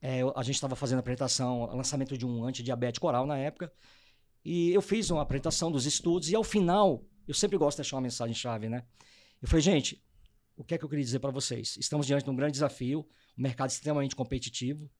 É, 0.00 0.18
eu- 0.22 0.32
a 0.34 0.42
gente 0.42 0.54
estava 0.54 0.74
fazendo 0.74 0.96
a 0.96 1.00
apresentação, 1.00 1.66
lançamento 1.76 2.16
de 2.16 2.24
um 2.24 2.42
antidiabético 2.46 3.06
oral 3.06 3.26
na 3.26 3.36
época. 3.36 3.70
E 4.42 4.70
eu 4.70 4.80
fiz 4.80 5.10
uma 5.10 5.20
apresentação 5.20 5.70
dos 5.70 5.84
estudos 5.84 6.30
e 6.30 6.34
ao 6.34 6.42
final, 6.42 7.04
eu 7.28 7.34
sempre 7.34 7.58
gosto 7.58 7.76
de 7.76 7.82
deixar 7.82 7.96
uma 7.96 8.02
mensagem 8.02 8.34
chave, 8.34 8.70
né? 8.70 8.82
Eu 9.42 9.46
falei, 9.48 9.60
gente, 9.60 10.02
o 10.56 10.64
que 10.64 10.74
é 10.74 10.78
que 10.78 10.84
eu 10.84 10.88
queria 10.88 11.04
dizer 11.04 11.18
para 11.18 11.30
vocês? 11.30 11.76
Estamos 11.76 12.06
diante 12.06 12.24
de 12.24 12.30
um 12.30 12.34
grande 12.34 12.52
desafio, 12.52 13.06
um 13.36 13.42
mercado 13.42 13.70
extremamente 13.70 14.14
competitivo, 14.14 14.90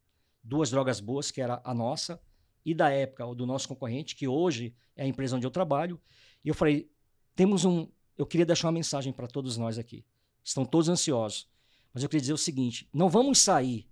duas 0.42 0.70
drogas 0.70 1.00
boas, 1.00 1.30
que 1.30 1.40
era 1.40 1.60
a 1.64 1.74
nossa, 1.74 2.20
e 2.64 2.74
da 2.74 2.90
época, 2.90 3.26
o 3.26 3.34
do 3.34 3.46
nosso 3.46 3.68
concorrente, 3.68 4.14
que 4.14 4.28
hoje 4.28 4.74
é 4.96 5.04
a 5.04 5.06
empresa 5.06 5.36
onde 5.36 5.46
eu 5.46 5.50
trabalho. 5.50 6.00
E 6.44 6.48
eu 6.48 6.54
falei, 6.54 6.90
temos 7.34 7.64
um. 7.64 7.88
Eu 8.16 8.26
queria 8.26 8.46
deixar 8.46 8.68
uma 8.68 8.72
mensagem 8.72 9.12
para 9.12 9.26
todos 9.26 9.56
nós 9.56 9.78
aqui. 9.78 10.04
Estão 10.44 10.64
todos 10.64 10.88
ansiosos. 10.88 11.48
Mas 11.92 12.02
eu 12.02 12.08
queria 12.08 12.20
dizer 12.20 12.32
o 12.32 12.38
seguinte: 12.38 12.88
não 12.92 13.08
vamos 13.08 13.38
sair 13.38 13.88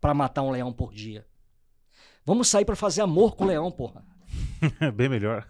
para 0.00 0.14
matar 0.14 0.42
um 0.42 0.50
leão 0.50 0.72
por 0.72 0.92
dia. 0.92 1.26
Vamos 2.24 2.48
sair 2.48 2.64
para 2.64 2.76
fazer 2.76 3.02
amor 3.02 3.34
com 3.34 3.44
o 3.44 3.46
leão, 3.48 3.70
porra. 3.70 4.04
Bem 4.94 5.08
melhor. 5.08 5.48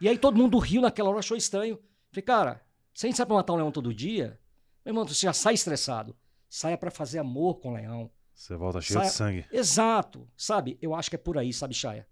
E 0.00 0.08
aí 0.08 0.16
todo 0.16 0.36
mundo 0.36 0.58
riu 0.58 0.80
naquela 0.80 1.08
hora, 1.10 1.18
achou 1.18 1.36
estranho. 1.36 1.78
Falei, 2.10 2.22
cara, 2.22 2.64
se 2.94 3.06
a 3.06 3.08
gente 3.08 3.16
sai 3.16 3.26
pra 3.26 3.34
matar 3.34 3.52
um 3.52 3.56
leão 3.56 3.72
todo 3.72 3.92
dia, 3.92 4.38
meu 4.84 4.92
irmão, 4.92 5.06
você 5.06 5.26
já 5.26 5.32
sai 5.32 5.54
estressado. 5.54 6.16
Saia 6.54 6.76
pra 6.76 6.90
fazer 6.90 7.18
amor 7.18 7.60
com 7.60 7.70
o 7.70 7.74
leão. 7.76 8.10
Você 8.34 8.54
volta 8.56 8.78
cheio 8.78 9.00
de 9.00 9.06
Sai- 9.06 9.14
sangue. 9.14 9.46
Exato, 9.50 10.28
sabe? 10.36 10.76
Eu 10.82 10.94
acho 10.94 11.08
que 11.08 11.16
é 11.16 11.18
por 11.18 11.38
aí, 11.38 11.50
sabe, 11.50 11.72
Chaya? 11.72 12.06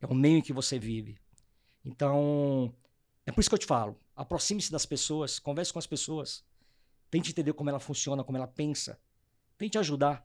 É 0.00 0.06
o 0.06 0.14
meio 0.14 0.38
em 0.38 0.40
que 0.40 0.52
você 0.52 0.78
vive. 0.78 1.18
Então, 1.84 2.72
é 3.26 3.32
por 3.32 3.40
isso 3.40 3.50
que 3.50 3.54
eu 3.54 3.58
te 3.58 3.66
falo. 3.66 4.00
Aproxime-se 4.14 4.70
das 4.70 4.86
pessoas, 4.86 5.40
converse 5.40 5.72
com 5.72 5.80
as 5.80 5.86
pessoas. 5.88 6.44
Tente 7.10 7.32
entender 7.32 7.52
como 7.54 7.70
ela 7.70 7.80
funciona, 7.80 8.22
como 8.22 8.38
ela 8.38 8.46
pensa. 8.46 9.00
Tente 9.58 9.76
ajudar. 9.76 10.24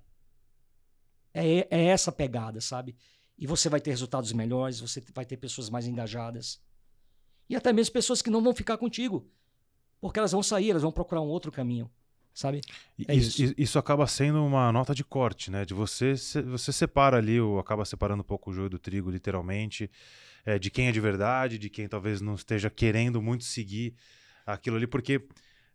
É, 1.33 1.67
é 1.75 1.85
essa 1.85 2.11
pegada, 2.11 2.61
sabe? 2.61 2.95
E 3.39 3.47
você 3.47 3.69
vai 3.69 3.81
ter 3.81 3.89
resultados 3.89 4.31
melhores, 4.33 4.79
você 4.79 5.03
vai 5.15 5.25
ter 5.25 5.37
pessoas 5.37 5.67
mais 5.67 5.87
engajadas. 5.87 6.61
E 7.49 7.55
até 7.55 7.73
mesmo 7.73 7.91
pessoas 7.91 8.21
que 8.21 8.29
não 8.29 8.43
vão 8.43 8.53
ficar 8.53 8.77
contigo. 8.77 9.27
Porque 9.99 10.19
elas 10.19 10.31
vão 10.31 10.43
sair, 10.43 10.69
elas 10.69 10.83
vão 10.83 10.91
procurar 10.91 11.21
um 11.21 11.27
outro 11.27 11.51
caminho, 11.51 11.89
sabe? 12.37 12.61
É 13.07 13.15
isso, 13.15 13.41
isso. 13.41 13.53
isso 13.57 13.79
acaba 13.79 14.05
sendo 14.05 14.45
uma 14.45 14.71
nota 14.71 14.93
de 14.93 15.03
corte, 15.03 15.49
né? 15.49 15.65
De 15.65 15.73
você, 15.73 16.13
você 16.45 16.71
separa 16.71 17.17
ali, 17.17 17.41
ou 17.41 17.57
acaba 17.57 17.83
separando 17.83 18.21
um 18.21 18.25
pouco 18.25 18.51
o 18.51 18.53
joio 18.53 18.69
do 18.69 18.77
trigo, 18.77 19.09
literalmente, 19.09 19.89
é, 20.45 20.59
de 20.59 20.69
quem 20.69 20.87
é 20.87 20.91
de 20.91 21.01
verdade, 21.01 21.57
de 21.57 21.67
quem 21.67 21.87
talvez 21.87 22.21
não 22.21 22.35
esteja 22.35 22.69
querendo 22.69 23.19
muito 23.23 23.43
seguir 23.43 23.95
aquilo 24.45 24.75
ali, 24.75 24.85
porque 24.85 25.27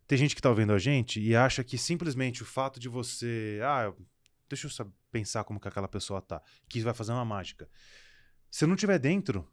tem 0.07 0.17
gente 0.17 0.33
que 0.33 0.41
tá 0.41 0.49
ouvindo 0.49 0.71
a 0.71 0.79
gente 0.79 1.19
e 1.19 1.35
acha 1.35 1.65
que 1.65 1.77
simplesmente 1.77 2.41
o 2.41 2.45
fato 2.45 2.79
de 2.79 2.87
você, 2.87 3.59
ah, 3.61 3.93
deixa 4.47 4.67
eu 4.67 4.93
pensar 5.11 5.43
como 5.43 5.59
que 5.59 5.67
aquela 5.67 5.89
pessoa 5.89 6.21
tá, 6.21 6.41
que 6.69 6.79
vai 6.79 6.93
fazer 6.93 7.11
uma 7.11 7.25
mágica. 7.25 7.69
Se 8.49 8.65
não 8.65 8.77
tiver 8.77 8.99
dentro, 8.99 9.45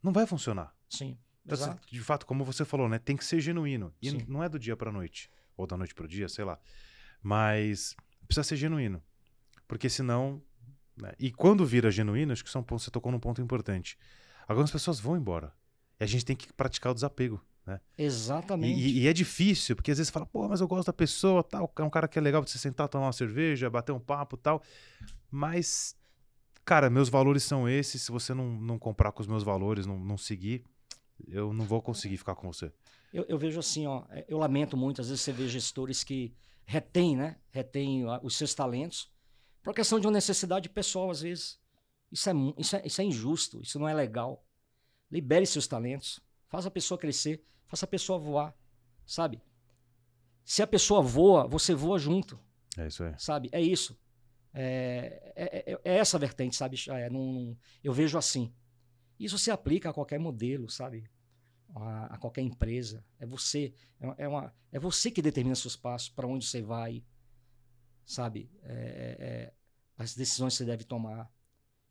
não 0.00 0.12
vai 0.12 0.24
funcionar. 0.28 0.72
Sim. 0.88 1.18
Então, 1.44 1.54
assim, 1.54 1.70
Exato. 1.70 1.88
de 1.90 2.00
fato, 2.02 2.24
como 2.24 2.44
você 2.44 2.64
falou, 2.64 2.88
né? 2.88 3.00
Tem 3.00 3.16
que 3.16 3.24
ser 3.24 3.40
genuíno. 3.40 3.92
E 4.00 4.10
Sim. 4.10 4.24
não 4.28 4.44
é 4.44 4.48
do 4.48 4.60
dia 4.60 4.76
pra 4.76 4.92
noite. 4.92 5.28
Ou 5.56 5.66
da 5.66 5.76
noite 5.76 5.94
pro 5.94 6.06
dia, 6.08 6.28
sei 6.28 6.44
lá. 6.44 6.58
Mas 7.22 7.94
precisa 8.26 8.44
ser 8.44 8.56
genuíno. 8.56 9.02
Porque 9.66 9.88
senão. 9.88 10.42
né, 10.96 11.12
E 11.18 11.30
quando 11.32 11.64
vira 11.66 11.90
genuíno, 11.90 12.32
acho 12.32 12.44
que 12.44 12.50
são 12.50 12.62
pontos, 12.62 12.84
você 12.84 12.90
tocou 12.90 13.10
num 13.12 13.18
ponto 13.20 13.40
importante. 13.40 13.98
Algumas 14.46 14.70
pessoas 14.70 15.00
vão 15.00 15.16
embora. 15.16 15.52
E 15.98 16.04
a 16.04 16.06
gente 16.06 16.24
tem 16.24 16.36
que 16.36 16.52
praticar 16.52 16.92
o 16.92 16.94
desapego. 16.94 17.42
Né? 17.66 17.80
Exatamente. 17.98 18.78
e- 18.78 19.00
e 19.00 19.08
é 19.08 19.12
difícil, 19.12 19.74
porque 19.74 19.90
às 19.90 19.98
vezes 19.98 20.08
você 20.08 20.12
fala, 20.12 20.24
pô, 20.24 20.46
mas 20.48 20.60
eu 20.60 20.68
gosto 20.68 20.86
da 20.86 20.92
pessoa, 20.92 21.42
tal, 21.42 21.72
é 21.76 21.82
um 21.82 21.90
cara 21.90 22.06
que 22.06 22.16
é 22.16 22.22
legal 22.22 22.40
pra 22.40 22.48
você 22.48 22.58
sentar, 22.58 22.88
tomar 22.88 23.06
uma 23.06 23.12
cerveja, 23.12 23.68
bater 23.68 23.90
um 23.90 23.98
papo 23.98 24.36
tal. 24.36 24.62
Mas, 25.30 25.96
cara, 26.64 26.88
meus 26.88 27.08
valores 27.08 27.42
são 27.42 27.68
esses. 27.68 28.02
Se 28.02 28.12
você 28.12 28.32
não, 28.34 28.52
não 28.60 28.78
comprar 28.78 29.10
com 29.10 29.20
os 29.20 29.26
meus 29.26 29.42
valores, 29.42 29.84
não, 29.84 29.98
não 29.98 30.16
seguir, 30.16 30.64
eu 31.26 31.52
não 31.52 31.64
vou 31.64 31.82
conseguir 31.82 32.16
ficar 32.18 32.36
com 32.36 32.52
você. 32.52 32.72
Eu, 33.16 33.24
eu 33.28 33.38
vejo 33.38 33.58
assim, 33.58 33.86
ó, 33.86 34.04
é, 34.10 34.26
eu 34.28 34.36
lamento 34.36 34.76
muito, 34.76 35.00
às 35.00 35.08
vezes 35.08 35.22
você 35.22 35.32
vê 35.32 35.48
gestores 35.48 36.04
que 36.04 36.34
retêm, 36.66 37.16
né? 37.16 37.36
Retêm 37.50 38.04
os 38.22 38.36
seus 38.36 38.54
talentos 38.54 39.10
por 39.62 39.74
questão 39.74 39.98
de 39.98 40.06
uma 40.06 40.12
necessidade 40.12 40.68
pessoal, 40.68 41.10
às 41.10 41.22
vezes. 41.22 41.58
Isso 42.12 42.28
é, 42.28 42.32
isso, 42.58 42.76
é, 42.76 42.82
isso 42.86 43.00
é 43.00 43.04
injusto, 43.04 43.60
isso 43.62 43.78
não 43.78 43.88
é 43.88 43.94
legal. 43.94 44.44
Libere 45.10 45.46
seus 45.46 45.66
talentos, 45.66 46.20
faça 46.46 46.68
a 46.68 46.70
pessoa 46.70 46.98
crescer, 46.98 47.42
faça 47.66 47.86
a 47.86 47.88
pessoa 47.88 48.18
voar, 48.18 48.54
sabe? 49.06 49.40
Se 50.44 50.62
a 50.62 50.66
pessoa 50.66 51.00
voa, 51.00 51.46
você 51.48 51.74
voa 51.74 51.98
junto, 51.98 52.38
É 52.76 52.86
isso 52.86 53.02
aí. 53.02 53.14
sabe? 53.18 53.48
É 53.50 53.60
isso. 53.62 53.98
É, 54.52 55.32
é- 55.34 55.72
é- 55.72 55.80
é 55.84 55.96
essa 55.98 56.18
vertente, 56.18 56.54
sabe? 56.54 56.76
É, 56.90 57.08
não- 57.08 57.56
eu 57.82 57.92
vejo 57.94 58.18
assim. 58.18 58.52
Isso 59.18 59.38
se 59.38 59.50
aplica 59.50 59.88
a 59.88 59.92
qualquer 59.94 60.18
modelo, 60.20 60.68
sabe? 60.70 61.08
A, 61.78 62.14
a 62.14 62.18
qualquer 62.18 62.40
empresa. 62.40 63.04
É 63.18 63.26
você. 63.26 63.74
É, 64.00 64.24
é, 64.24 64.28
uma, 64.28 64.52
é 64.72 64.78
você 64.78 65.10
que 65.10 65.20
determina 65.20 65.54
seus 65.54 65.76
passos, 65.76 66.08
para 66.08 66.26
onde 66.26 66.46
você 66.46 66.62
vai, 66.62 67.04
sabe? 68.04 68.50
É- 68.62 68.72
é- 68.72 69.24
é, 69.26 69.52
as 69.98 70.14
decisões 70.14 70.54
que 70.54 70.58
você 70.58 70.64
deve 70.64 70.84
tomar, 70.84 71.30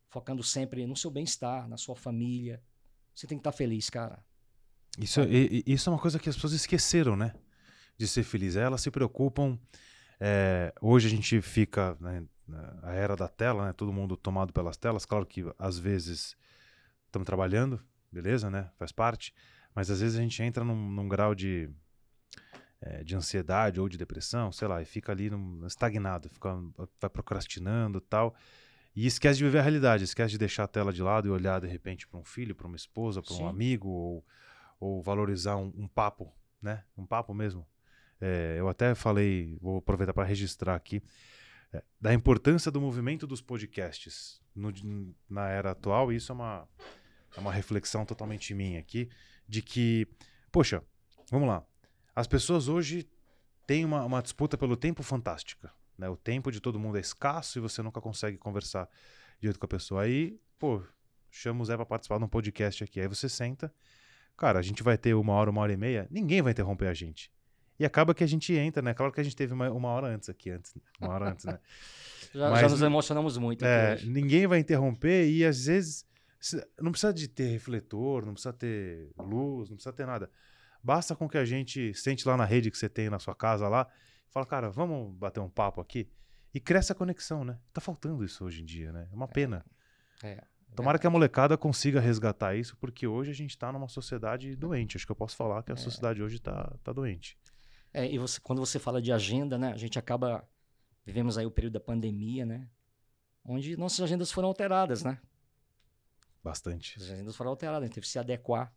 focando 0.09 0.41
sempre 0.43 0.85
no 0.87 0.95
seu 0.95 1.11
bem-estar, 1.11 1.67
na 1.67 1.77
sua 1.77 1.95
família. 1.95 2.61
Você 3.13 3.27
tem 3.27 3.37
que 3.37 3.41
estar 3.41 3.51
feliz, 3.51 3.89
cara. 3.89 4.23
Isso, 4.97 5.21
e- 5.21 5.63
e- 5.65 5.73
isso 5.73 5.89
é 5.89 5.93
uma 5.93 5.99
coisa 5.99 6.17
que 6.19 6.29
as 6.29 6.35
pessoas 6.35 6.53
esqueceram, 6.53 7.15
né? 7.15 7.33
De 7.97 8.07
ser 8.07 8.23
feliz. 8.23 8.55
Elas 8.55 8.81
se 8.81 8.89
preocupam. 8.91 9.57
é, 10.17 10.73
hoje 10.81 11.07
a 11.07 11.09
gente 11.09 11.41
fica 11.41 11.97
né, 11.99 12.23
era 12.83 13.15
da 13.17 13.27
tela, 13.27 13.65
né? 13.67 13.73
Todo 13.73 13.91
mundo 13.91 14.15
tomado 14.15 14.53
pelas 14.53 14.77
telas. 14.77 15.05
Claro 15.05 15.25
que 15.25 15.43
às 15.59 15.77
vezes 15.77 16.37
estamos 17.05 17.25
trabalhando, 17.25 17.83
beleza, 18.09 18.49
né? 18.49 18.71
Faz 18.77 18.93
parte. 18.93 19.33
Mas 19.75 19.91
às 19.91 19.99
vezes 19.99 20.17
a 20.17 20.21
gente 20.21 20.41
entra 20.41 20.63
num, 20.63 20.89
num 20.89 21.07
grau 21.07 21.35
de, 21.35 21.69
é, 22.81 23.03
de 23.03 23.15
ansiedade 23.15 23.79
ou 23.79 23.89
de 23.89 23.97
depressão, 23.97 24.51
sei 24.51 24.67
lá, 24.67 24.81
e 24.81 24.85
fica 24.85 25.11
ali 25.11 25.29
num- 25.29 25.65
estagnado, 25.67 26.29
fica, 26.29 26.55
vai 26.99 27.09
procrastinando 27.09 27.97
e 27.97 28.01
tal. 28.01 28.35
E 28.95 29.05
esquece 29.05 29.37
de 29.37 29.43
viver 29.43 29.59
a 29.59 29.61
realidade, 29.61 30.05
esquece 30.05 30.31
de 30.31 30.37
deixar 30.37 30.63
a 30.63 30.67
tela 30.67 30.93
de 30.93 31.01
lado 31.03 31.27
e 31.27 31.31
olhar 31.31 31.59
de 31.59 31.67
repente 31.67 32.07
para 32.07 32.17
um 32.19 32.23
filho, 32.23 32.55
para 32.55 32.67
uma 32.67 32.77
esposa, 32.77 33.21
para 33.21 33.33
um 33.33 33.47
amigo, 33.49 33.89
ou, 33.89 34.25
ou 34.79 35.01
valorizar 35.01 35.57
um, 35.57 35.73
um 35.75 35.87
papo, 35.87 36.31
né? 36.61 36.83
Um 36.97 37.05
papo 37.05 37.33
mesmo. 37.33 37.67
É, 38.21 38.55
eu 38.57 38.69
até 38.69 38.95
falei, 38.95 39.57
vou 39.61 39.79
aproveitar 39.79 40.13
para 40.13 40.23
registrar 40.23 40.75
aqui, 40.75 41.03
é, 41.73 41.83
da 41.99 42.13
importância 42.13 42.71
do 42.71 42.79
movimento 42.79 43.27
dos 43.27 43.41
podcasts 43.41 44.41
no- 44.55 45.13
na 45.29 45.49
era 45.49 45.71
atual, 45.71 46.13
e 46.13 46.15
isso 46.15 46.31
é 46.31 46.35
uma, 46.35 46.65
é 47.35 47.39
uma 47.41 47.51
reflexão 47.51 48.05
totalmente 48.05 48.53
minha 48.53 48.79
aqui, 48.79 49.09
de 49.47 49.61
que, 49.61 50.07
poxa, 50.51 50.81
vamos 51.29 51.47
lá, 51.47 51.63
as 52.15 52.27
pessoas 52.27 52.67
hoje 52.67 53.07
têm 53.67 53.83
uma, 53.85 54.03
uma 54.03 54.21
disputa 54.21 54.57
pelo 54.57 54.75
tempo 54.75 55.03
fantástica. 55.03 55.71
Né? 55.97 56.09
O 56.09 56.15
tempo 56.17 56.51
de 56.51 56.59
todo 56.59 56.79
mundo 56.79 56.97
é 56.97 57.01
escasso 57.01 57.57
e 57.57 57.61
você 57.61 57.81
nunca 57.81 58.01
consegue 58.01 58.37
conversar 58.37 58.89
direito 59.39 59.59
com 59.59 59.65
a 59.65 59.69
pessoa. 59.69 60.03
Aí, 60.03 60.39
pô, 60.59 60.81
chama 61.29 61.61
o 61.61 61.65
Zé 61.65 61.75
pra 61.75 61.85
participar 61.85 62.17
de 62.17 62.23
um 62.23 62.27
podcast 62.27 62.83
aqui. 62.83 62.99
Aí 62.99 63.07
você 63.07 63.27
senta, 63.29 63.73
cara, 64.37 64.59
a 64.59 64.61
gente 64.61 64.83
vai 64.83 64.97
ter 64.97 65.13
uma 65.13 65.33
hora, 65.33 65.49
uma 65.49 65.61
hora 65.61 65.73
e 65.73 65.77
meia, 65.77 66.07
ninguém 66.09 66.41
vai 66.41 66.51
interromper 66.51 66.87
a 66.87 66.93
gente. 66.93 67.31
E 67.77 67.85
acaba 67.85 68.13
que 68.15 68.23
a 68.23 68.27
gente 68.27 68.53
entra, 68.53 68.81
né? 68.81 68.93
Claro 68.93 69.11
que 69.11 69.19
a 69.19 69.23
gente 69.23 69.35
teve 69.35 69.53
uma, 69.53 69.69
uma 69.69 69.89
hora 69.89 70.07
antes 70.07 70.29
aqui, 70.29 70.49
antes, 70.49 70.73
uma 70.99 71.11
hora 71.13 71.31
antes, 71.31 71.43
né? 71.45 71.59
Já, 72.33 72.49
Mas- 72.49 72.61
já 72.61 72.69
nos 72.69 72.81
emocionamos 72.81 73.37
muito. 73.37 73.63
É, 73.63 73.97
ninguém 74.03 74.45
vai 74.45 74.59
interromper 74.59 75.29
e 75.29 75.45
às 75.45 75.67
vezes 75.67 76.05
não 76.81 76.91
precisa 76.91 77.13
de 77.13 77.27
ter 77.27 77.47
refletor, 77.47 78.25
não 78.25 78.33
precisa 78.33 78.53
ter 78.53 79.11
luz, 79.17 79.69
não 79.69 79.75
precisa 79.77 79.93
ter 79.93 80.05
nada. 80.05 80.29
Basta 80.83 81.15
com 81.15 81.27
que 81.27 81.37
a 81.37 81.45
gente 81.45 81.93
sente 81.93 82.27
lá 82.27 82.37
na 82.37 82.45
rede 82.45 82.69
que 82.69 82.77
você 82.77 82.87
tem 82.89 83.09
na 83.09 83.19
sua 83.19 83.33
casa 83.35 83.67
lá, 83.67 83.87
e 84.29 84.31
fala, 84.31 84.45
cara, 84.45 84.69
vamos 84.69 85.15
bater 85.17 85.39
um 85.39 85.49
papo 85.49 85.81
aqui 85.81 86.07
e 86.53 86.59
cresce 86.59 86.91
a 86.91 86.95
conexão, 86.95 87.43
né? 87.43 87.59
Tá 87.73 87.81
faltando 87.81 88.23
isso 88.23 88.45
hoje 88.45 88.61
em 88.61 88.65
dia, 88.65 88.91
né? 88.91 89.07
É 89.11 89.15
uma 89.15 89.27
pena. 89.27 89.65
É, 90.23 90.43
Tomara 90.75 90.99
que 90.99 91.07
a 91.07 91.09
molecada 91.09 91.57
consiga 91.57 92.01
resgatar 92.01 92.53
isso, 92.55 92.75
porque 92.77 93.07
hoje 93.07 93.31
a 93.31 93.33
gente 93.33 93.57
tá 93.57 93.71
numa 93.71 93.87
sociedade 93.87 94.55
doente. 94.57 94.97
Acho 94.97 95.05
que 95.05 95.11
eu 95.11 95.15
posso 95.15 95.35
falar 95.35 95.63
que 95.63 95.71
a 95.71 95.73
É. 95.73 95.77
sociedade 95.77 96.21
hoje 96.21 96.37
tá, 96.37 96.75
tá 96.83 96.91
doente. 96.91 97.37
É, 97.93 98.05
e 98.11 98.17
você- 98.19 98.41
quando 98.41 98.59
você 98.59 98.77
fala 98.77 99.01
de 99.01 99.09
agenda, 99.11 99.57
né? 99.57 99.71
A 99.71 99.77
gente 99.77 99.97
acaba. 99.97 100.45
Vivemos 101.05 101.37
aí 101.37 101.45
o 101.45 101.51
período 101.51 101.73
da 101.73 101.79
pandemia, 101.79 102.45
né? 102.45 102.67
Onde 103.45 103.77
nossas 103.77 104.01
agendas 104.01 104.31
foram 104.33 104.49
alteradas, 104.49 105.01
né? 105.03 105.17
Bastante. 106.45 106.99
As 106.99 107.09
agendas 107.09 107.35
foram 107.35 107.49
alteradas, 107.49 107.81
a 107.81 107.85
gente 107.87 107.95
teve 107.95 108.05
que 108.05 108.11
se 108.11 108.19
adequar. 108.19 108.71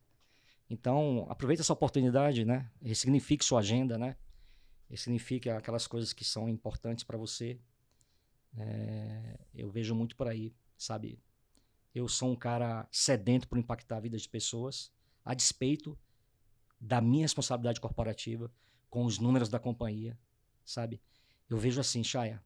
Então, 0.70 1.26
aproveite 1.28 1.60
essa 1.60 1.72
oportunidade, 1.72 2.44
né? 2.44 2.70
Ressignifique 2.82 3.44
sua 3.44 3.60
agenda, 3.60 3.98
né? 3.98 4.16
Ressignifique 4.88 5.50
aquelas 5.50 5.86
coisas 5.86 6.14
que 6.14 6.24
são 6.24 6.48
importantes 6.48 7.04
para 7.04 7.18
você. 7.18 7.60
É, 8.56 9.38
eu 9.54 9.70
vejo 9.70 9.94
muito 9.94 10.16
por 10.16 10.28
aí, 10.28 10.54
sabe? 10.78 11.20
eu 11.94 12.08
sou 12.08 12.30
um 12.30 12.36
cara 12.36 12.88
sedento 12.90 13.48
por 13.48 13.58
impactar 13.58 13.96
a 13.96 14.00
vida 14.00 14.16
de 14.16 14.28
pessoas, 14.28 14.90
a 15.24 15.34
despeito 15.34 15.98
da 16.80 17.00
minha 17.00 17.24
responsabilidade 17.24 17.80
corporativa 17.80 18.50
com 18.88 19.04
os 19.04 19.18
números 19.18 19.48
da 19.48 19.58
companhia, 19.58 20.18
sabe? 20.64 21.02
Eu 21.50 21.58
vejo 21.58 21.80
assim, 21.80 22.04
Chaya, 22.04 22.42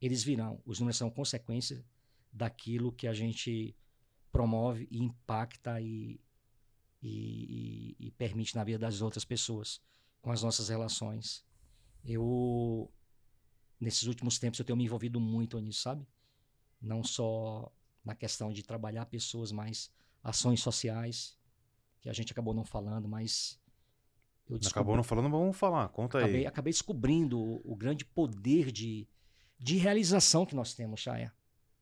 eles 0.00 0.22
virão. 0.22 0.62
Os 0.64 0.78
números 0.78 0.96
são 0.96 1.10
consequência 1.10 1.84
daquilo 2.32 2.92
que 2.92 3.06
a 3.06 3.12
gente 3.12 3.76
promove 4.32 4.88
e 4.90 4.98
impacta 4.98 5.80
e, 5.80 6.20
e, 7.02 7.96
e, 7.98 8.10
permite 8.12 8.54
na 8.54 8.64
vida 8.64 8.78
das 8.78 9.02
outras 9.02 9.24
pessoas 9.24 9.80
com 10.20 10.30
as 10.30 10.42
nossas 10.42 10.68
relações. 10.68 11.44
Eu, 12.04 12.90
nesses 13.80 14.04
últimos 14.04 14.38
tempos, 14.38 14.58
eu 14.58 14.64
tenho 14.64 14.76
me 14.76 14.84
envolvido 14.84 15.20
muito 15.20 15.58
nisso, 15.58 15.82
sabe? 15.82 16.06
Não 16.80 17.02
só 17.02 17.70
na 18.04 18.14
questão 18.14 18.52
de 18.52 18.62
trabalhar 18.62 19.06
pessoas, 19.06 19.52
mas 19.52 19.90
ações 20.22 20.60
sociais, 20.60 21.36
que 22.00 22.08
a 22.08 22.12
gente 22.12 22.32
acabou 22.32 22.54
não 22.54 22.64
falando, 22.64 23.08
mas 23.08 23.60
eu 24.48 24.58
descobri... 24.58 24.80
Acabou 24.80 24.96
não 24.96 25.04
falando, 25.04 25.30
vamos 25.30 25.56
falar, 25.56 25.88
conta 25.90 26.18
acabei, 26.18 26.40
aí. 26.40 26.46
Acabei 26.46 26.72
descobrindo 26.72 27.38
o, 27.38 27.72
o, 27.72 27.76
grande 27.76 28.04
poder 28.04 28.72
de, 28.72 29.06
de 29.58 29.76
realização 29.76 30.44
que 30.44 30.54
nós 30.54 30.74
temos, 30.74 31.00
Chaya, 31.00 31.32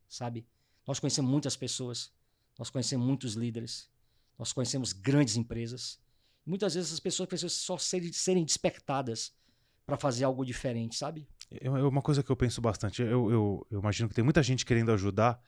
sabe? 0.07 0.45
Nós 0.85 0.99
conhecemos 0.99 1.29
muitas 1.31 1.55
pessoas, 1.55 2.13
nós 2.59 2.69
conhecemos 2.69 3.07
muitos 3.07 3.35
líderes, 3.35 3.89
nós 4.37 4.51
conhecemos 4.51 4.91
grandes 4.91 5.37
empresas. 5.37 5.97
Muitas 6.45 6.75
vezes 6.75 6.91
as 6.91 6.99
pessoas 6.99 7.29
precisam 7.29 7.49
só 7.49 7.77
serem, 7.77 8.11
serem 8.11 8.43
despertadas 8.43 9.31
para 9.85 9.95
fazer 9.95 10.25
algo 10.25 10.45
diferente, 10.45 10.97
sabe? 10.97 11.25
É 11.49 11.69
uma 11.69 12.01
coisa 12.01 12.21
que 12.21 12.29
eu 12.29 12.35
penso 12.35 12.59
bastante. 12.59 13.01
Eu, 13.01 13.31
eu, 13.31 13.67
eu 13.71 13.79
imagino 13.79 14.09
que 14.09 14.13
tem 14.13 14.23
muita 14.23 14.43
gente 14.43 14.65
querendo 14.65 14.91
ajudar, 14.91 15.41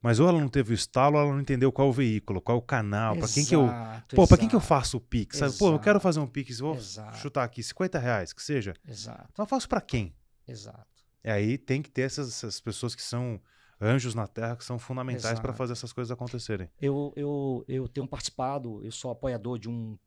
mas 0.00 0.20
ou 0.20 0.28
ela 0.28 0.38
não 0.38 0.48
teve 0.48 0.72
o 0.72 0.74
estalo, 0.74 1.16
ou 1.16 1.22
ela 1.22 1.32
não 1.32 1.40
entendeu 1.40 1.72
qual 1.72 1.88
o 1.88 1.92
veículo, 1.92 2.40
qual 2.40 2.58
o 2.58 2.62
canal, 2.62 3.16
para 3.16 3.28
quem 3.28 3.44
que 3.44 3.56
eu. 3.56 3.66
Pô, 4.14 4.26
para 4.26 4.36
quem 4.36 4.48
que 4.48 4.54
eu 4.54 4.60
faço 4.60 4.98
o 4.98 5.00
Pix? 5.00 5.38
Sabe? 5.38 5.56
Pô, 5.56 5.72
eu 5.72 5.78
quero 5.78 5.98
fazer 5.98 6.20
um 6.20 6.26
Pix, 6.26 6.58
vou 6.58 6.76
exato. 6.76 7.16
chutar 7.16 7.44
aqui 7.44 7.62
50 7.62 7.98
reais, 7.98 8.32
que 8.34 8.42
seja. 8.42 8.74
Exato. 8.86 9.26
Então 9.32 9.42
eu 9.44 9.48
faço 9.48 9.66
para 9.68 9.80
quem? 9.80 10.14
Exato. 10.46 10.86
E 11.24 11.30
aí 11.30 11.56
tem 11.56 11.82
que 11.82 11.90
ter 11.90 12.02
essas, 12.02 12.28
essas 12.28 12.60
pessoas 12.60 12.94
que 12.94 13.02
são 13.02 13.40
anjos 13.80 14.14
na 14.14 14.26
terra, 14.26 14.56
que 14.56 14.64
são 14.64 14.78
fundamentais 14.78 15.40
para 15.40 15.52
fazer 15.52 15.72
essas 15.72 15.92
coisas 15.92 16.10
acontecerem. 16.10 16.68
Eu, 16.80 17.12
eu, 17.16 17.64
eu 17.68 17.88
tenho 17.88 18.06
participado, 18.06 18.84
eu 18.84 18.92
sou 18.92 19.10
apoiador 19.10 19.58
de 19.58 19.68
um. 19.68 19.98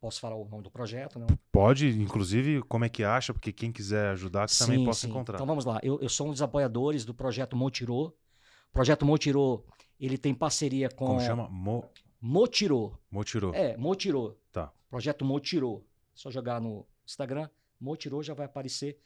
Posso 0.00 0.20
falar 0.20 0.34
o 0.34 0.48
nome 0.48 0.62
do 0.62 0.70
projeto, 0.70 1.18
não? 1.18 1.26
Pode, 1.52 1.88
inclusive, 2.00 2.62
como 2.62 2.84
é 2.84 2.88
que 2.88 3.04
acha, 3.04 3.32
porque 3.32 3.52
quem 3.52 3.70
quiser 3.70 4.10
ajudar 4.12 4.48
sim, 4.48 4.64
também 4.64 4.84
possa 4.84 5.02
sim. 5.02 5.08
encontrar. 5.08 5.36
Então 5.36 5.46
vamos 5.46 5.64
lá, 5.64 5.78
eu, 5.82 6.00
eu 6.00 6.08
sou 6.08 6.26
um 6.26 6.30
dos 6.30 6.42
apoiadores 6.42 7.04
do 7.04 7.12
projeto 7.12 7.54
Montirô, 7.54 8.06
o 8.06 8.72
projeto 8.72 9.04
Motirô, 9.04 9.64
ele 10.00 10.16
tem 10.16 10.34
parceria 10.34 10.88
com... 10.88 11.06
Como 11.06 11.20
chama? 11.20 11.48
Mo... 11.48 11.84
Motirô. 12.20 12.98
Motirô. 13.10 13.52
É, 13.54 13.76
Motirô. 13.76 14.36
Tá. 14.50 14.72
Projeto 14.90 15.24
Motirô. 15.24 15.84
Só 16.14 16.30
jogar 16.30 16.60
no 16.60 16.86
Instagram, 17.06 17.48
Motirô 17.80 18.22
já 18.22 18.34
vai 18.34 18.46
aparecer. 18.46 18.98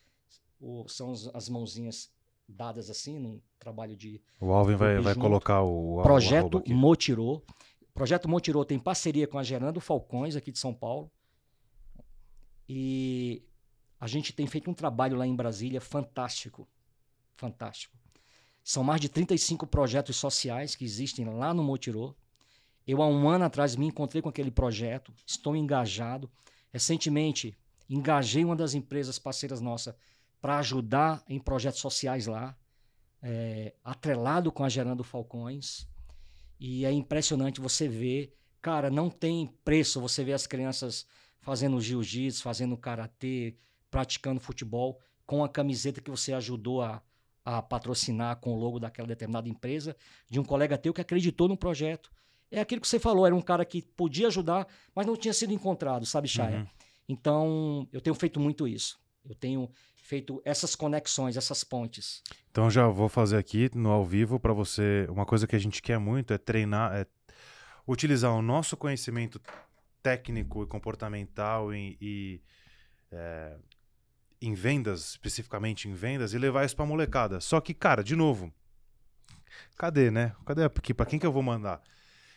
O, 0.61 0.87
são 0.89 1.13
as 1.35 1.49
mãozinhas 1.49 2.11
dadas 2.53 2.91
assim, 2.91 3.19
num 3.19 3.41
trabalho 3.59 3.97
de... 3.97 4.21
O 4.41 4.53
Alvin 4.53 4.77
vai, 4.77 4.99
vai 5.01 5.15
colocar 5.15 5.63
o... 5.63 6.01
Projeto 6.03 6.63
o 6.67 6.75
Motirô. 6.75 7.43
Projeto 7.95 8.29
Motirô 8.29 8.65
tem 8.65 8.79
parceria 8.79 9.27
com 9.27 9.39
a 9.39 9.43
Gerando 9.43 9.81
Falcões, 9.81 10.37
aqui 10.37 10.53
de 10.53 10.59
São 10.59 10.73
Paulo. 10.73 11.11
E 12.69 13.43
a 14.01 14.07
gente 14.07 14.33
tem 14.33 14.47
feito 14.47 14.71
um 14.71 14.75
trabalho 14.75 15.17
lá 15.17 15.27
em 15.27 15.35
Brasília 15.35 15.81
fantástico. 15.81 16.69
Fantástico. 17.37 17.97
São 18.65 18.85
mais 18.85 19.01
de 19.01 19.09
35 19.09 19.67
projetos 19.67 20.17
sociais 20.17 20.75
que 20.75 20.85
existem 20.85 21.25
lá 21.25 21.53
no 21.53 21.63
Motirô. 21.63 22.15
Eu, 22.87 23.03
há 23.03 23.07
um 23.07 23.29
ano 23.29 23.45
atrás, 23.45 23.77
me 23.77 23.87
encontrei 23.87 24.23
com 24.23 24.29
aquele 24.29 24.51
projeto, 24.51 25.13
estou 25.27 25.55
engajado. 25.55 26.31
Recentemente, 26.73 27.57
engajei 27.89 28.45
uma 28.45 28.57
das 28.57 28.75
empresas 28.75 29.19
parceiras 29.19 29.61
nossas 29.61 29.95
para 30.43 30.59
ajudar 30.59 31.23
em 31.29 31.39
projetos 31.39 31.81
sociais 31.81 32.27
lá, 32.27 32.59
é, 33.23 33.73
atrelado 33.85 34.51
com 34.51 34.65
a 34.65 34.69
Gerando 34.69 35.05
Falcões. 35.05 35.89
E 36.59 36.85
é 36.85 36.91
impressionante 36.91 37.61
você 37.61 37.87
ver, 37.89 38.37
cara, 38.61 38.91
não 38.91 39.09
tem 39.09 39.47
preço 39.65 40.01
você 40.01 40.25
ver 40.25 40.33
as 40.33 40.47
crianças 40.47 41.07
fazendo 41.41 41.81
jiu-jitsu, 41.81 42.43
fazendo 42.43 42.77
karatê, 42.77 43.57
praticando 43.89 44.41
futebol 44.41 44.99
com 45.25 45.45
a 45.45 45.49
camiseta 45.49 46.01
que 46.01 46.11
você 46.11 46.33
ajudou 46.33 46.83
a, 46.83 47.01
a 47.45 47.63
patrocinar 47.63 48.37
com 48.41 48.53
o 48.53 48.59
logo 48.59 48.81
daquela 48.81 49.07
determinada 49.07 49.49
empresa, 49.49 49.97
de 50.29 50.41
um 50.41 50.45
colega 50.45 50.77
teu 50.77 50.93
que 50.93 51.01
acreditou 51.01 51.47
no 51.49 51.57
projeto. 51.57 52.11
É 52.51 52.61
aquilo 52.61 52.81
que 52.81 52.89
você 52.89 52.99
falou, 52.99 53.25
era 53.25 53.35
um 53.35 53.41
cara 53.41 53.65
que 53.65 53.81
podia 53.81 54.27
ajudar, 54.27 54.67
mas 54.95 55.07
não 55.07 55.17
tinha 55.17 55.33
sido 55.33 55.53
encontrado, 55.53 56.05
sabe, 56.05 56.27
Chaya? 56.27 56.59
Uhum. 56.59 56.67
Então, 57.09 57.89
eu 57.93 58.01
tenho 58.01 58.15
feito 58.15 58.41
muito 58.41 58.67
isso. 58.67 59.01
Eu 59.25 59.35
tenho 59.35 59.71
feito 60.03 60.43
essas 60.45 60.75
conexões, 60.75 61.37
essas 61.37 61.65
pontes. 61.65 62.23
Então, 62.51 62.69
já 62.71 62.87
vou 62.89 63.09
fazer 63.09 63.39
aqui 63.39 63.71
no 63.75 63.91
ao 63.91 64.05
vivo 64.05 64.39
para 64.39 64.53
você. 64.53 65.07
Uma 65.09 65.25
coisa 65.25 65.47
que 65.47 65.57
a 65.57 65.59
gente 65.59 65.81
quer 65.81 65.99
muito 65.99 66.35
é 66.35 66.39
treinar, 66.39 66.93
é 66.95 67.07
utilizar 67.87 68.33
o 68.33 68.43
nosso 68.43 68.77
conhecimento 68.77 69.41
técnico 70.03 70.65
e 70.65 70.67
comportamental 70.67 71.73
e, 71.73 71.97
e 72.01 72.43
é, 73.13 73.57
em 74.41 74.55
vendas, 74.55 75.11
especificamente 75.11 75.89
em 75.89 75.95
vendas, 75.95 76.35
e 76.35 76.39
levar 76.39 76.65
isso 76.65 76.75
pra 76.75 76.85
molecada. 76.85 77.41
Só 77.41 77.61
que, 77.61 77.73
cara, 77.73 78.03
de 78.03 78.17
novo, 78.17 78.53
cadê, 79.77 80.11
né? 80.11 80.35
Cadê? 80.45 80.69
Porque 80.69 80.93
para 80.93 81.07
quem 81.07 81.19
que 81.19 81.27
eu 81.27 81.33
vou 81.33 81.43
mandar? 81.43 81.81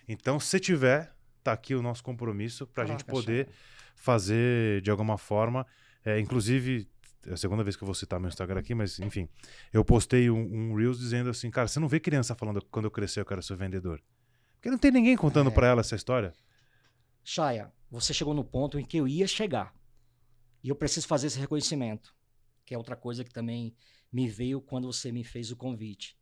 Então, 0.07 0.39
se 0.39 0.59
tiver, 0.59 1.11
tá 1.43 1.51
aqui 1.51 1.73
o 1.73 1.81
nosso 1.81 2.03
compromisso 2.03 2.67
pra 2.67 2.85
Caraca, 2.85 2.99
gente 2.99 3.09
poder 3.09 3.49
fazer 3.95 4.81
de 4.81 4.91
alguma 4.91 5.17
forma. 5.17 5.65
É, 6.05 6.19
inclusive, 6.19 6.87
é 7.27 7.33
a 7.33 7.37
segunda 7.37 7.63
vez 7.63 7.75
que 7.75 7.83
eu 7.83 7.85
vou 7.85 7.95
citar 7.95 8.19
meu 8.19 8.29
Instagram 8.29 8.59
aqui, 8.59 8.75
mas 8.75 8.99
enfim, 8.99 9.27
eu 9.73 9.83
postei 9.83 10.29
um, 10.29 10.71
um 10.71 10.75
Reels 10.75 10.99
dizendo 10.99 11.29
assim, 11.29 11.49
cara, 11.49 11.67
você 11.67 11.79
não 11.79 11.87
vê 11.87 11.99
criança 11.99 12.35
falando 12.35 12.63
quando 12.65 12.85
eu 12.85 12.91
crescer 12.91 13.21
eu 13.21 13.25
quero 13.25 13.41
ser 13.41 13.55
vendedor. 13.55 14.01
Porque 14.55 14.69
não 14.69 14.77
tem 14.77 14.91
ninguém 14.91 15.15
contando 15.15 15.49
é. 15.49 15.53
para 15.53 15.67
ela 15.67 15.81
essa 15.81 15.95
história. 15.95 16.33
Chaya, 17.23 17.71
você 17.89 18.13
chegou 18.13 18.33
no 18.33 18.43
ponto 18.43 18.79
em 18.79 18.85
que 18.85 18.97
eu 18.97 19.07
ia 19.07 19.27
chegar. 19.27 19.73
E 20.63 20.69
eu 20.69 20.75
preciso 20.75 21.07
fazer 21.07 21.27
esse 21.27 21.39
reconhecimento, 21.39 22.15
que 22.65 22.73
é 22.73 22.77
outra 22.77 22.95
coisa 22.95 23.23
que 23.23 23.31
também 23.31 23.75
me 24.11 24.27
veio 24.27 24.61
quando 24.61 24.91
você 24.91 25.11
me 25.11 25.23
fez 25.23 25.51
o 25.51 25.55
convite. 25.55 26.17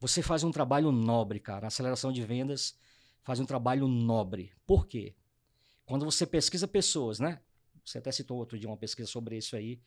Você 0.00 0.22
faz 0.22 0.42
um 0.44 0.50
trabalho 0.50 0.90
nobre, 0.90 1.38
cara. 1.38 1.66
A 1.66 1.68
aceleração 1.68 2.12
de 2.12 2.22
vendas 2.22 2.76
faz 3.22 3.40
um 3.40 3.46
trabalho 3.46 3.88
nobre. 3.88 4.52
Por 4.66 4.86
quê? 4.86 5.14
Quando 5.86 6.04
você 6.04 6.26
pesquisa 6.26 6.66
pessoas, 6.66 7.18
né? 7.18 7.40
Você 7.84 7.98
até 7.98 8.10
citou 8.10 8.38
outro 8.38 8.58
dia 8.58 8.68
uma 8.68 8.76
pesquisa 8.76 9.08
sobre 9.08 9.36
isso 9.36 9.54
aí, 9.56 9.80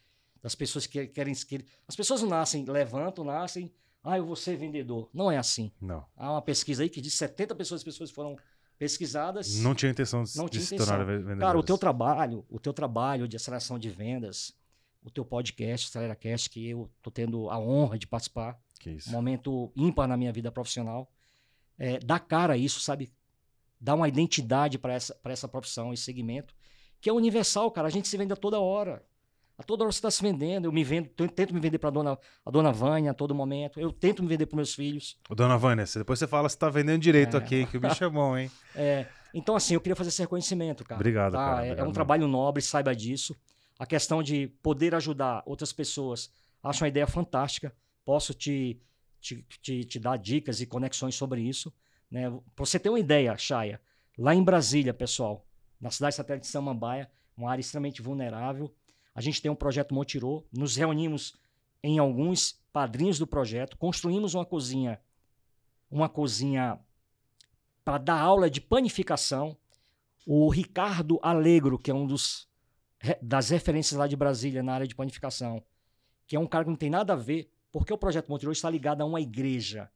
das 0.47 0.55
pessoas 0.55 0.87
que 0.87 1.07
querem. 1.07 1.33
Que, 1.33 1.65
as 1.85 1.95
pessoas 1.95 2.21
nascem, 2.23 2.63
levantam, 2.63 3.25
nascem. 3.25 3.69
Ah, 4.01 4.17
eu 4.17 4.25
vou 4.25 4.35
ser 4.37 4.55
vendedor. 4.55 5.09
Não 5.13 5.29
é 5.29 5.37
assim. 5.37 5.73
Não. 5.81 6.05
Há 6.15 6.31
uma 6.31 6.41
pesquisa 6.41 6.83
aí 6.83 6.89
que 6.89 7.01
diz 7.01 7.13
70 7.15 7.53
pessoas, 7.53 7.83
pessoas 7.83 8.09
foram 8.09 8.37
pesquisadas. 8.79 9.59
Não 9.59 9.75
tinha 9.75 9.91
intenção 9.91 10.23
de, 10.23 10.37
não 10.37 10.47
tinha 10.47 10.63
se 10.63 10.77
tornar 10.77 11.03
vendedores. 11.03 11.39
Cara, 11.39 11.59
o 11.59 11.63
teu 11.63 11.77
trabalho, 11.77 12.45
o 12.49 12.59
teu 12.59 12.71
trabalho 12.71 13.27
de 13.27 13.35
aceleração 13.35 13.77
de 13.77 13.89
vendas, 13.89 14.55
o 15.03 15.11
teu 15.11 15.25
podcast, 15.25 15.89
AceleraCast, 15.89 16.49
que 16.49 16.69
eu 16.69 16.89
tô 17.01 17.11
tendo 17.11 17.49
a 17.49 17.59
honra 17.59 17.99
de 17.99 18.07
participar. 18.07 18.57
Que 18.79 18.91
isso. 18.91 19.09
Um 19.09 19.11
momento 19.11 19.69
ímpar 19.75 20.07
na 20.07 20.15
minha 20.15 20.31
vida 20.31 20.49
profissional. 20.49 21.11
É, 21.77 21.99
dá 21.99 22.19
cara 22.19 22.53
a 22.53 22.57
isso, 22.57 22.79
sabe? 22.79 23.11
Dá 23.81 23.93
uma 23.93 24.07
identidade 24.07 24.79
para 24.79 24.93
essa, 24.93 25.19
essa 25.25 25.47
profissão, 25.47 25.93
esse 25.93 26.03
segmento, 26.03 26.55
que 27.01 27.09
é 27.09 27.13
universal, 27.13 27.69
cara. 27.69 27.89
A 27.89 27.91
gente 27.91 28.07
se 28.07 28.15
vende 28.15 28.31
a 28.31 28.37
toda 28.37 28.61
hora. 28.61 29.05
A 29.57 29.63
toda 29.63 29.83
hora 29.83 29.91
você 29.91 29.97
está 29.97 30.11
se 30.11 30.21
vendendo. 30.21 30.65
Eu 30.65 30.71
me 30.71 30.83
vendo, 30.83 31.09
tento 31.09 31.53
me 31.53 31.59
vender 31.59 31.79
para 31.79 31.89
dona, 31.89 32.17
a 32.45 32.51
dona 32.51 32.71
Vânia 32.71 33.11
a 33.11 33.13
todo 33.13 33.33
momento. 33.33 33.79
Eu 33.79 33.91
tento 33.91 34.21
me 34.21 34.29
vender 34.29 34.45
para 34.45 34.55
meus 34.55 34.75
filhos. 34.75 35.17
Ô, 35.27 35.33
dona 35.33 35.57
Vânia, 35.57 35.83
depois 35.95 36.19
você 36.19 36.27
fala 36.27 36.47
se 36.47 36.55
está 36.55 36.69
vendendo 36.69 37.01
direito 37.01 37.35
é. 37.35 37.39
aqui, 37.39 37.65
que 37.65 37.77
o 37.77 37.79
bicho 37.79 38.03
é 38.03 38.09
bom, 38.09 38.37
hein? 38.37 38.51
É. 38.75 39.07
Então, 39.33 39.55
assim, 39.55 39.73
eu 39.73 39.81
queria 39.81 39.95
fazer 39.95 40.09
esse 40.09 40.21
reconhecimento, 40.21 40.83
cara. 40.83 40.99
Obrigado, 40.99 41.33
tá? 41.33 41.37
cara. 41.37 41.57
É, 41.57 41.65
Obrigado, 41.65 41.85
é 41.85 41.89
um 41.89 41.91
trabalho 41.91 42.27
nobre, 42.27 42.61
saiba 42.61 42.95
disso. 42.95 43.35
A 43.77 43.85
questão 43.85 44.23
de 44.23 44.47
poder 44.61 44.95
ajudar 44.95 45.43
outras 45.45 45.73
pessoas, 45.73 46.31
acho 46.63 46.83
uma 46.83 46.87
ideia 46.87 47.05
fantástica. 47.05 47.73
Posso 48.05 48.33
te, 48.33 48.81
te, 49.19 49.45
te, 49.61 49.83
te 49.83 49.99
dar 49.99 50.17
dicas 50.17 50.61
e 50.61 50.65
conexões 50.65 51.15
sobre 51.15 51.41
isso. 51.41 51.73
Né? 52.09 52.29
Para 52.55 52.65
você 52.65 52.79
ter 52.79 52.89
uma 52.89 52.99
ideia, 52.99 53.37
Chaya, 53.37 53.81
lá 54.17 54.33
em 54.33 54.43
Brasília, 54.43 54.93
pessoal, 54.93 55.45
na 55.79 55.91
cidade 55.91 56.15
satélite 56.15 56.45
de 56.45 56.51
Samambaia, 56.51 57.09
uma 57.35 57.51
área 57.51 57.61
extremamente 57.61 58.01
vulnerável, 58.01 58.73
a 59.18 59.22
gente 59.22 59.41
tem 59.41 59.49
um 59.49 59.55
projeto 59.55 59.95
Motirô, 59.95 60.45
nos 60.53 60.76
reunimos 60.76 61.36
em 61.82 61.97
alguns 61.97 62.61
padrinhos 62.72 63.18
do 63.18 63.26
projeto, 63.26 63.76
construímos 63.76 64.36
uma 64.36 64.45
cozinha, 64.45 65.01
uma 65.89 66.07
cozinha 66.07 66.80
para 67.84 67.97
dar 67.97 68.22
aula 68.22 68.47
de 68.47 68.61
panificação. 68.61 69.57
O 70.24 70.47
Ricardo 70.49 71.20
Alegro, 71.24 71.80
que 71.80 71.89
é 71.89 71.95
um 71.95 72.05
dos 72.05 72.47
das 73.20 73.49
referências 73.49 73.97
lá 73.97 74.05
de 74.05 74.15
Brasília 74.15 74.61
na 74.61 74.76
área 74.76 74.88
de 74.88 74.93
panificação, 74.93 75.63
que 76.28 76.36
é 76.36 76.39
um 76.39 76.45
cara 76.45 76.65
que 76.65 76.70
não 76.70 76.78
tem 76.78 76.91
nada 76.91 77.13
a 77.13 77.15
ver, 77.15 77.51
porque 77.72 77.91
o 77.91 77.97
projeto 77.97 78.30
Motirô 78.30 78.51
está 78.51 78.70
ligado 78.70 79.01
a 79.01 79.05
uma 79.05 79.20
igreja. 79.20 79.89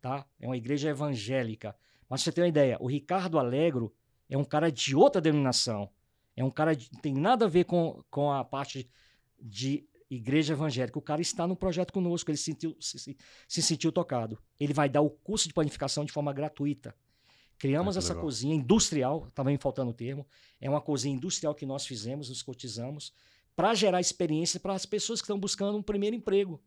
tá? 0.00 0.26
É 0.40 0.46
uma 0.46 0.56
igreja 0.56 0.88
evangélica. 0.88 1.76
Mas 2.08 2.22
você 2.22 2.32
tem 2.32 2.42
uma 2.42 2.48
ideia, 2.48 2.78
o 2.80 2.86
Ricardo 2.86 3.38
Alegro 3.38 3.94
é 4.30 4.38
um 4.38 4.44
cara 4.44 4.72
de 4.72 4.96
outra 4.96 5.20
denominação. 5.20 5.90
É 6.36 6.44
um 6.44 6.50
cara 6.50 6.74
que 6.74 6.90
tem 7.00 7.14
nada 7.14 7.44
a 7.44 7.48
ver 7.48 7.64
com, 7.64 8.02
com 8.10 8.32
a 8.32 8.44
parte 8.44 8.88
de 9.40 9.86
igreja 10.10 10.52
evangélica. 10.52 10.98
O 10.98 11.02
cara 11.02 11.20
está 11.20 11.46
no 11.46 11.56
projeto 11.56 11.92
conosco, 11.92 12.30
ele 12.30 12.38
sentiu, 12.38 12.76
se, 12.80 12.98
se, 12.98 13.16
se 13.48 13.62
sentiu 13.62 13.90
tocado. 13.90 14.38
Ele 14.58 14.72
vai 14.72 14.88
dar 14.88 15.00
o 15.00 15.10
curso 15.10 15.48
de 15.48 15.54
panificação 15.54 16.04
de 16.04 16.12
forma 16.12 16.32
gratuita. 16.32 16.94
Criamos 17.58 17.94
que 17.94 17.98
essa 17.98 18.12
legal. 18.12 18.24
cozinha 18.24 18.54
industrial, 18.54 19.28
estava 19.28 19.50
me 19.50 19.58
faltando 19.58 19.90
o 19.90 19.94
termo. 19.94 20.26
É 20.60 20.68
uma 20.68 20.80
cozinha 20.80 21.14
industrial 21.14 21.54
que 21.54 21.64
nós 21.64 21.86
fizemos, 21.86 22.28
nos 22.28 22.42
cotizamos, 22.42 23.12
para 23.54 23.74
gerar 23.74 24.00
experiência 24.00 24.58
para 24.58 24.74
as 24.74 24.84
pessoas 24.86 25.20
que 25.20 25.24
estão 25.24 25.38
buscando 25.38 25.78
um 25.78 25.82
primeiro 25.82 26.16
emprego. 26.16 26.60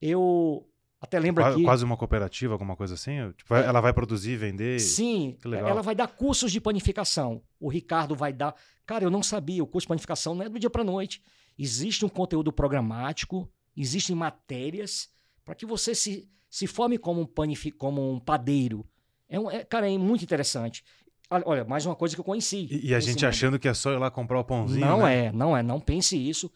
Eu 0.00 0.68
até 1.04 1.18
lembro 1.18 1.42
Qua- 1.42 1.50
aqui. 1.52 1.62
Quase 1.62 1.84
uma 1.84 1.96
cooperativa, 1.96 2.52
alguma 2.54 2.74
coisa 2.76 2.94
assim? 2.94 3.30
Tipo, 3.36 3.48
vai- 3.54 3.64
ela 3.64 3.80
vai 3.80 3.92
produzir 3.92 4.32
e 4.32 4.36
vender? 4.36 4.80
Sim, 4.80 5.36
Que 5.40 5.54
ela 5.54 5.82
vai 5.82 5.94
dar 5.94 6.08
cursos 6.08 6.50
de 6.50 6.60
panificação. 6.60 7.42
O 7.60 7.68
Ricardo 7.68 8.14
vai 8.14 8.32
dar. 8.32 8.54
Cara, 8.86 9.04
eu 9.04 9.10
não 9.10 9.22
sabia, 9.22 9.62
o 9.62 9.66
curso 9.66 9.84
de 9.84 9.88
panificação 9.88 10.34
não 10.34 10.44
é 10.44 10.48
do 10.48 10.58
dia 10.58 10.68
para 10.70 10.84
noite. 10.84 11.22
Existe 11.58 12.04
um 12.04 12.08
conteúdo 12.08 12.52
programático, 12.52 13.48
existem 13.76 14.14
matérias 14.16 15.08
para 15.44 15.54
que 15.54 15.64
você 15.64 15.94
se, 15.94 16.28
se 16.50 16.66
forme 16.66 16.98
como 16.98 17.20
um, 17.20 17.26
panifi, 17.26 17.70
como 17.70 18.12
um 18.12 18.18
padeiro. 18.18 18.84
É 19.28 19.38
um, 19.38 19.50
é, 19.50 19.64
cara, 19.64 19.90
é 19.90 19.96
muito 19.96 20.22
interessante. 20.24 20.82
Olha, 21.30 21.64
mais 21.64 21.86
uma 21.86 21.96
coisa 21.96 22.14
que 22.14 22.20
eu 22.20 22.24
conheci. 22.24 22.68
E, 22.70 22.88
e 22.90 22.94
a 22.94 23.00
gente 23.00 23.24
achando 23.24 23.58
que 23.58 23.66
é 23.66 23.74
só 23.74 23.92
ir 23.92 23.98
lá 23.98 24.10
comprar 24.10 24.38
o 24.40 24.44
pãozinho, 24.44 24.84
Não 24.86 25.02
né? 25.02 25.26
é, 25.26 25.32
não 25.32 25.56
é, 25.56 25.62
não 25.62 25.80
pense 25.80 26.16
isso. 26.16 26.50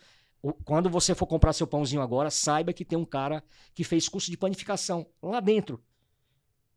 Quando 0.64 0.88
você 0.88 1.14
for 1.14 1.26
comprar 1.26 1.52
seu 1.52 1.66
pãozinho 1.66 2.00
agora, 2.00 2.30
saiba 2.30 2.72
que 2.72 2.84
tem 2.84 2.98
um 2.98 3.04
cara 3.04 3.42
que 3.74 3.82
fez 3.82 4.08
curso 4.08 4.30
de 4.30 4.36
panificação 4.36 5.06
lá 5.22 5.40
dentro. 5.40 5.82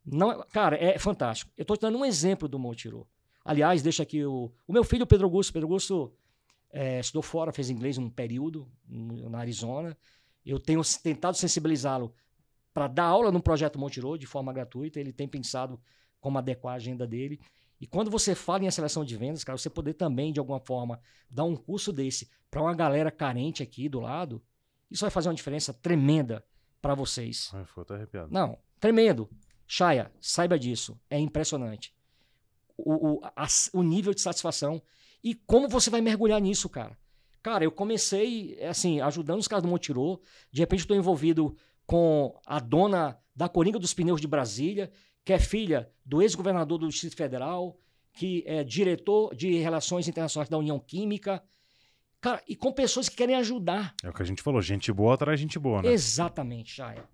Não, 0.04 0.32
é- 0.32 0.44
cara, 0.46 0.76
é 0.76 0.98
fantástico. 0.98 1.50
Eu 1.56 1.62
estou 1.62 1.76
te 1.76 1.80
dando 1.82 1.98
um 1.98 2.04
exemplo 2.04 2.48
do 2.48 2.58
Montirô. 2.58 3.06
Aliás, 3.44 3.82
deixa 3.82 4.02
aqui 4.02 4.24
o, 4.24 4.52
o 4.66 4.72
meu 4.72 4.84
filho, 4.84 5.06
Pedro 5.06 5.26
Augusto. 5.26 5.52
Pedro 5.52 5.68
Augusto 5.68 6.12
é, 6.70 7.00
estudou 7.00 7.22
fora, 7.22 7.52
fez 7.52 7.70
inglês 7.70 7.98
um 7.98 8.10
período 8.10 8.68
na 8.88 9.38
Arizona. 9.38 9.96
Eu 10.44 10.58
tenho 10.58 10.82
tentado 11.02 11.36
sensibilizá-lo 11.36 12.12
para 12.74 12.88
dar 12.88 13.04
aula 13.04 13.30
no 13.30 13.40
projeto 13.42 13.78
Montirô 13.78 14.16
de 14.16 14.26
forma 14.26 14.52
gratuita. 14.52 14.98
Ele 14.98 15.12
tem 15.12 15.28
pensado 15.28 15.80
como 16.20 16.38
adequar 16.38 16.74
a 16.74 16.76
agenda 16.76 17.06
dele. 17.06 17.40
E 17.82 17.86
quando 17.88 18.12
você 18.12 18.32
fala 18.32 18.62
em 18.62 18.68
aceleração 18.68 19.04
de 19.04 19.16
vendas, 19.16 19.42
cara, 19.42 19.58
você 19.58 19.68
poder 19.68 19.94
também, 19.94 20.32
de 20.32 20.38
alguma 20.38 20.60
forma, 20.60 21.00
dar 21.28 21.42
um 21.42 21.56
curso 21.56 21.92
desse 21.92 22.30
para 22.48 22.62
uma 22.62 22.72
galera 22.74 23.10
carente 23.10 23.60
aqui 23.60 23.88
do 23.88 23.98
lado, 23.98 24.40
isso 24.88 25.00
vai 25.04 25.10
fazer 25.10 25.28
uma 25.28 25.34
diferença 25.34 25.74
tremenda 25.74 26.44
para 26.80 26.94
vocês. 26.94 27.50
Ai, 27.52 27.64
ficou 27.64 27.82
até 27.82 27.94
arrepiado. 27.94 28.32
Não, 28.32 28.56
tremendo. 28.78 29.28
Chaya, 29.66 30.12
saiba 30.20 30.56
disso. 30.56 30.96
É 31.10 31.18
impressionante. 31.18 31.92
O, 32.76 33.14
o, 33.14 33.20
a- 33.34 33.46
o 33.72 33.82
nível 33.82 34.14
de 34.14 34.20
satisfação 34.20 34.80
e 35.24 35.34
como 35.34 35.68
você 35.68 35.90
vai 35.90 36.00
mergulhar 36.00 36.40
nisso, 36.40 36.68
cara. 36.68 36.96
Cara, 37.42 37.64
eu 37.64 37.72
comecei, 37.72 38.62
assim, 38.62 39.00
ajudando 39.00 39.40
os 39.40 39.48
caras 39.48 39.64
do 39.64 39.68
Montirô. 39.68 40.20
De 40.52 40.60
repente, 40.60 40.80
estou 40.80 40.96
envolvido 40.96 41.56
com 41.84 42.38
a 42.46 42.60
dona 42.60 43.18
da 43.34 43.48
Coringa 43.48 43.78
dos 43.80 43.92
Pneus 43.92 44.20
de 44.20 44.28
Brasília, 44.28 44.92
que 45.24 45.32
é 45.32 45.38
filha 45.38 45.90
do 46.04 46.20
ex-governador 46.20 46.78
do 46.78 46.88
Distrito 46.88 47.16
Federal, 47.16 47.78
que 48.12 48.42
é 48.46 48.62
diretor 48.62 49.34
de 49.34 49.54
Relações 49.58 50.08
Internacionais 50.08 50.48
da 50.48 50.58
União 50.58 50.78
Química. 50.78 51.42
Cara, 52.20 52.42
e 52.46 52.54
com 52.54 52.72
pessoas 52.72 53.08
que 53.08 53.16
querem 53.16 53.34
ajudar. 53.36 53.94
É 54.02 54.08
o 54.08 54.12
que 54.12 54.22
a 54.22 54.26
gente 54.26 54.42
falou, 54.42 54.60
gente 54.60 54.92
boa 54.92 55.16
traz 55.16 55.40
gente 55.40 55.58
boa, 55.58 55.82
né? 55.82 55.90
Exatamente, 55.90 56.72
Chaya. 56.74 57.04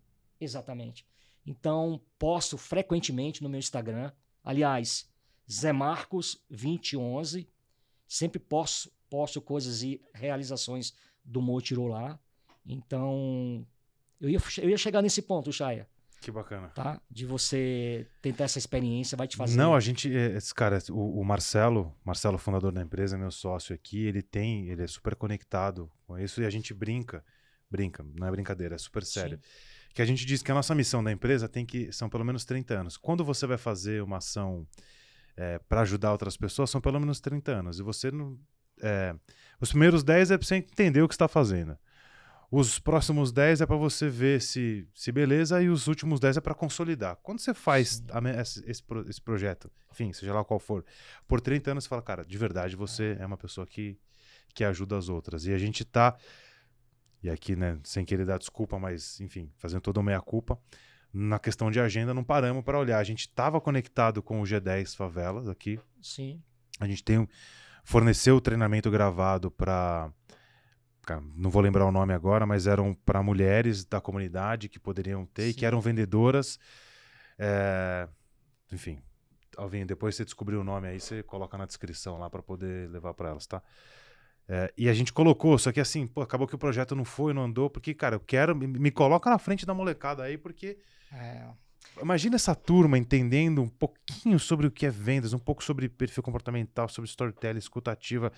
Exatamente. 0.40 1.06
Então, 1.46 2.00
posto 2.18 2.58
frequentemente 2.58 3.42
no 3.42 3.48
meu 3.48 3.58
Instagram. 3.58 4.12
Aliás, 4.44 5.08
Zé 5.50 5.72
Marcos 5.72 6.44
2011. 6.50 7.48
Sempre 8.06 8.38
posto, 8.38 8.90
posto 9.08 9.40
coisas 9.40 9.82
e 9.82 10.00
realizações 10.12 10.94
do 11.24 11.40
Motirô 11.40 11.86
lá. 11.86 12.18
Então, 12.66 13.66
eu 14.20 14.28
ia, 14.28 14.38
eu 14.58 14.70
ia 14.70 14.76
chegar 14.76 15.00
nesse 15.00 15.22
ponto, 15.22 15.52
Chaya, 15.52 15.88
Que 16.20 16.30
bacana. 16.30 16.68
tá? 16.68 17.00
De 17.10 17.24
você 17.24 18.06
tentar 18.20 18.44
essa 18.44 18.58
experiência, 18.58 19.16
vai 19.16 19.28
te 19.28 19.36
fazer. 19.36 19.56
Não, 19.56 19.74
a 19.74 19.80
gente, 19.80 20.14
é, 20.14 20.36
esse 20.36 20.54
cara, 20.54 20.78
o, 20.90 21.20
o 21.20 21.24
Marcelo, 21.24 21.94
Marcelo, 22.04 22.38
fundador 22.38 22.72
da 22.72 22.82
empresa, 22.82 23.16
meu 23.16 23.30
sócio 23.30 23.74
aqui, 23.74 24.04
ele 24.04 24.22
tem, 24.22 24.68
ele 24.68 24.82
é 24.82 24.86
super 24.86 25.14
conectado 25.14 25.90
com 26.06 26.18
isso 26.18 26.42
e 26.42 26.46
a 26.46 26.50
gente 26.50 26.74
brinca, 26.74 27.24
brinca, 27.70 28.04
não 28.14 28.26
é 28.26 28.30
brincadeira, 28.30 28.74
é 28.74 28.78
super 28.78 29.04
sério. 29.04 29.40
Que 29.94 30.02
a 30.02 30.04
gente 30.04 30.26
diz 30.26 30.42
que 30.42 30.50
a 30.50 30.54
nossa 30.54 30.74
missão 30.74 31.02
da 31.02 31.10
empresa 31.10 31.48
tem 31.48 31.64
que, 31.64 31.92
são 31.92 32.08
pelo 32.08 32.24
menos 32.24 32.44
30 32.44 32.74
anos. 32.74 32.96
Quando 32.96 33.24
você 33.24 33.46
vai 33.46 33.58
fazer 33.58 34.02
uma 34.02 34.18
ação 34.18 34.66
para 35.68 35.82
ajudar 35.82 36.12
outras 36.12 36.36
pessoas, 36.36 36.70
são 36.70 36.80
pelo 36.80 36.98
menos 36.98 37.20
30 37.20 37.52
anos. 37.52 37.78
E 37.78 37.82
você 37.82 38.10
não. 38.10 38.38
é, 38.82 39.14
os 39.60 39.70
primeiros 39.70 40.02
10 40.02 40.32
é 40.32 40.38
para 40.38 40.46
você 40.46 40.56
entender 40.56 41.02
o 41.02 41.08
que 41.08 41.14
está 41.14 41.28
fazendo. 41.28 41.76
Os 42.50 42.78
próximos 42.78 43.30
10 43.30 43.60
é 43.60 43.66
para 43.66 43.76
você 43.76 44.08
ver 44.08 44.40
se, 44.40 44.88
se 44.94 45.12
beleza, 45.12 45.62
e 45.62 45.68
os 45.68 45.86
últimos 45.86 46.18
10 46.18 46.38
é 46.38 46.40
para 46.40 46.54
consolidar. 46.54 47.16
Quando 47.22 47.40
você 47.40 47.52
faz 47.52 48.02
a 48.10 48.40
esse, 48.40 48.64
esse 48.66 48.82
esse 49.06 49.20
projeto, 49.20 49.70
enfim, 49.92 50.12
seja 50.14 50.32
lá 50.32 50.42
qual 50.42 50.58
for, 50.58 50.82
por 51.26 51.42
30 51.42 51.72
anos 51.72 51.84
você 51.84 51.90
fala, 51.90 52.00
cara, 52.00 52.24
de 52.24 52.38
verdade 52.38 52.74
você 52.74 53.18
é 53.20 53.26
uma 53.26 53.36
pessoa 53.36 53.66
que, 53.66 53.98
que 54.54 54.64
ajuda 54.64 54.96
as 54.96 55.10
outras. 55.10 55.44
E 55.44 55.52
a 55.52 55.58
gente 55.58 55.84
tá, 55.84 56.16
e 57.22 57.28
aqui, 57.28 57.54
né, 57.54 57.78
sem 57.84 58.02
querer 58.02 58.24
dar 58.24 58.38
desculpa, 58.38 58.78
mas 58.78 59.20
enfim, 59.20 59.52
fazendo 59.58 59.82
toda 59.82 60.00
uma 60.00 60.06
meia-culpa, 60.06 60.58
na 61.12 61.38
questão 61.38 61.70
de 61.70 61.78
agenda 61.78 62.14
não 62.14 62.24
paramos 62.24 62.64
para 62.64 62.78
olhar. 62.78 62.98
A 62.98 63.04
gente 63.04 63.20
estava 63.20 63.60
conectado 63.60 64.22
com 64.22 64.40
o 64.40 64.44
G10 64.44 64.96
Favelas 64.96 65.50
aqui, 65.50 65.78
Sim. 66.00 66.42
a 66.80 66.86
gente 66.86 67.04
tem 67.04 67.28
forneceu 67.84 68.36
o 68.36 68.40
treinamento 68.40 68.90
gravado 68.90 69.50
para 69.50 70.12
não 71.34 71.50
vou 71.50 71.62
lembrar 71.62 71.86
o 71.86 71.92
nome 71.92 72.12
agora, 72.12 72.46
mas 72.46 72.66
eram 72.66 72.94
para 72.94 73.22
mulheres 73.22 73.84
da 73.84 74.00
comunidade 74.00 74.68
que 74.68 74.78
poderiam 74.78 75.24
ter 75.26 75.48
e 75.48 75.54
que 75.54 75.60
Sim. 75.60 75.66
eram 75.66 75.80
vendedoras. 75.80 76.58
É, 77.38 78.08
enfim, 78.72 79.00
Alvin, 79.56 79.86
depois 79.86 80.14
você 80.16 80.24
descobrir 80.24 80.56
o 80.56 80.64
nome 80.64 80.88
aí, 80.88 81.00
você 81.00 81.22
coloca 81.22 81.56
na 81.58 81.66
descrição 81.66 82.18
lá 82.18 82.28
para 82.30 82.42
poder 82.42 82.88
levar 82.90 83.14
para 83.14 83.30
elas, 83.30 83.46
tá? 83.46 83.62
É, 84.48 84.72
e 84.76 84.88
a 84.88 84.94
gente 84.94 85.12
colocou, 85.12 85.58
só 85.58 85.70
que 85.70 85.80
assim, 85.80 86.06
pô, 86.06 86.22
acabou 86.22 86.46
que 86.46 86.54
o 86.54 86.58
projeto 86.58 86.96
não 86.96 87.04
foi, 87.04 87.34
não 87.34 87.44
andou, 87.44 87.68
porque, 87.68 87.92
cara, 87.92 88.16
eu 88.16 88.20
quero, 88.20 88.56
me, 88.56 88.66
me 88.66 88.90
coloca 88.90 89.28
na 89.28 89.38
frente 89.38 89.66
da 89.66 89.74
molecada 89.74 90.22
aí, 90.22 90.38
porque 90.38 90.78
É, 91.12 91.46
Imagina 92.00 92.36
essa 92.36 92.54
turma 92.54 92.96
entendendo 92.96 93.62
um 93.62 93.68
pouquinho 93.68 94.38
sobre 94.38 94.66
o 94.66 94.70
que 94.70 94.86
é 94.86 94.90
vendas, 94.90 95.32
um 95.32 95.38
pouco 95.38 95.64
sobre 95.64 95.88
perfil 95.88 96.22
comportamental, 96.22 96.88
sobre 96.88 97.08
storytelling, 97.08 97.58
escutativa, 97.58 98.32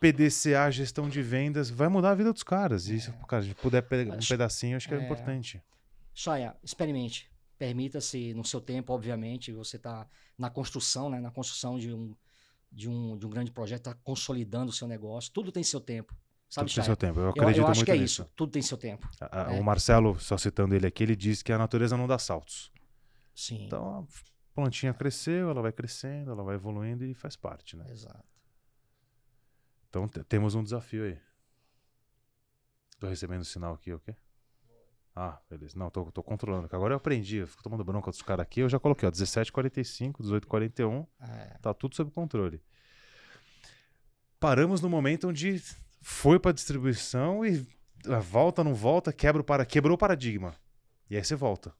PDCA, 0.00 0.70
gestão 0.70 1.08
de 1.08 1.22
vendas, 1.22 1.70
vai 1.70 1.88
mudar 1.88 2.10
a 2.10 2.14
vida 2.14 2.32
dos 2.32 2.42
caras. 2.42 2.88
E 2.88 3.00
se, 3.00 3.12
cara, 3.28 3.42
a 3.42 3.46
gente 3.46 3.54
puder 3.54 3.82
pegar 3.82 4.16
um 4.16 4.18
pedacinho, 4.18 4.76
acho 4.76 4.88
que 4.88 4.94
é, 4.94 4.98
é. 4.98 5.04
importante. 5.04 5.62
Chaya, 6.12 6.56
experimente. 6.62 7.30
Permita-se, 7.56 8.34
no 8.34 8.44
seu 8.44 8.60
tempo, 8.60 8.92
obviamente, 8.92 9.52
você 9.52 9.76
está 9.76 10.08
na 10.36 10.50
construção, 10.50 11.08
né? 11.08 11.20
na 11.20 11.30
construção 11.30 11.78
de 11.78 11.94
um, 11.94 12.16
de 12.70 12.88
um, 12.88 13.16
de 13.16 13.24
um 13.24 13.30
grande 13.30 13.52
projeto, 13.52 13.78
está 13.78 13.94
consolidando 13.94 14.70
o 14.70 14.74
seu 14.74 14.88
negócio. 14.88 15.30
Tudo 15.32 15.52
tem 15.52 15.62
seu 15.62 15.80
tempo. 15.80 16.16
Sabe, 16.54 16.66
Tudo 16.68 16.74
tem 16.74 16.84
seu 16.84 16.96
tempo. 16.96 17.18
Eu 17.18 17.24
Eu, 17.24 17.30
acredito 17.30 17.62
eu 17.62 17.66
acho 17.68 17.78
muito 17.78 17.86
que 17.86 17.92
é 17.92 17.96
nisso. 17.96 18.22
isso. 18.22 18.32
Tudo 18.36 18.52
tem 18.52 18.60
seu 18.60 18.76
tempo. 18.76 19.08
A- 19.20 19.48
a- 19.48 19.54
É. 19.54 19.58
O 19.60 19.64
Marcelo, 19.64 20.20
só 20.20 20.36
citando 20.36 20.74
ele 20.74 20.86
aqui, 20.86 21.02
ele 21.02 21.16
diz 21.16 21.42
que 21.42 21.50
a 21.50 21.56
natureza 21.56 21.96
não 21.96 22.06
dá 22.06 22.18
saltos. 22.18 22.70
Sim. 23.34 23.64
Então 23.64 24.00
a 24.00 24.04
plantinha 24.54 24.92
cresceu, 24.92 25.48
ela 25.48 25.62
vai 25.62 25.72
crescendo, 25.72 26.30
ela 26.30 26.42
vai 26.42 26.56
evoluindo 26.56 27.04
e 27.06 27.14
faz 27.14 27.36
parte, 27.36 27.74
né? 27.74 27.86
Exato. 27.90 28.22
Então 29.88 30.06
te- 30.06 30.22
temos 30.24 30.54
um 30.54 30.62
desafio 30.62 31.04
aí. 31.04 31.18
Tô 33.00 33.08
recebendo 33.08 33.44
sinal 33.46 33.72
aqui, 33.72 33.90
o 33.92 33.98
quê? 33.98 34.14
Ah, 35.16 35.40
beleza. 35.48 35.78
Não, 35.78 35.88
tô, 35.90 36.04
tô 36.12 36.22
controlando. 36.22 36.68
Agora 36.70 36.92
eu 36.92 36.96
aprendi. 36.98 37.38
Eu 37.38 37.46
fico 37.46 37.62
tomando 37.62 37.82
bronca 37.82 38.10
dos 38.10 38.20
caras 38.22 38.42
aqui. 38.44 38.60
Eu 38.60 38.68
já 38.68 38.78
coloquei, 38.78 39.06
ó, 39.08 39.10
17h45, 39.10 40.22
18h41. 40.22 41.06
É, 41.20 41.58
Tá 41.62 41.72
tudo 41.74 41.94
sob 41.96 42.10
controle. 42.10 42.62
Paramos 44.38 44.80
no 44.80 44.88
momento 44.88 45.28
onde 45.28 45.62
foi 46.02 46.38
pra 46.38 46.52
distribuição 46.52 47.44
e 47.46 47.66
volta, 48.20 48.62
não 48.64 48.74
volta, 48.74 49.12
quebra 49.12 49.40
o 49.40 49.44
para... 49.44 49.64
quebrou 49.64 49.94
o 49.94 49.98
paradigma. 49.98 50.54
E 51.08 51.16
aí 51.16 51.24
você 51.24 51.34
volta. 51.34 51.74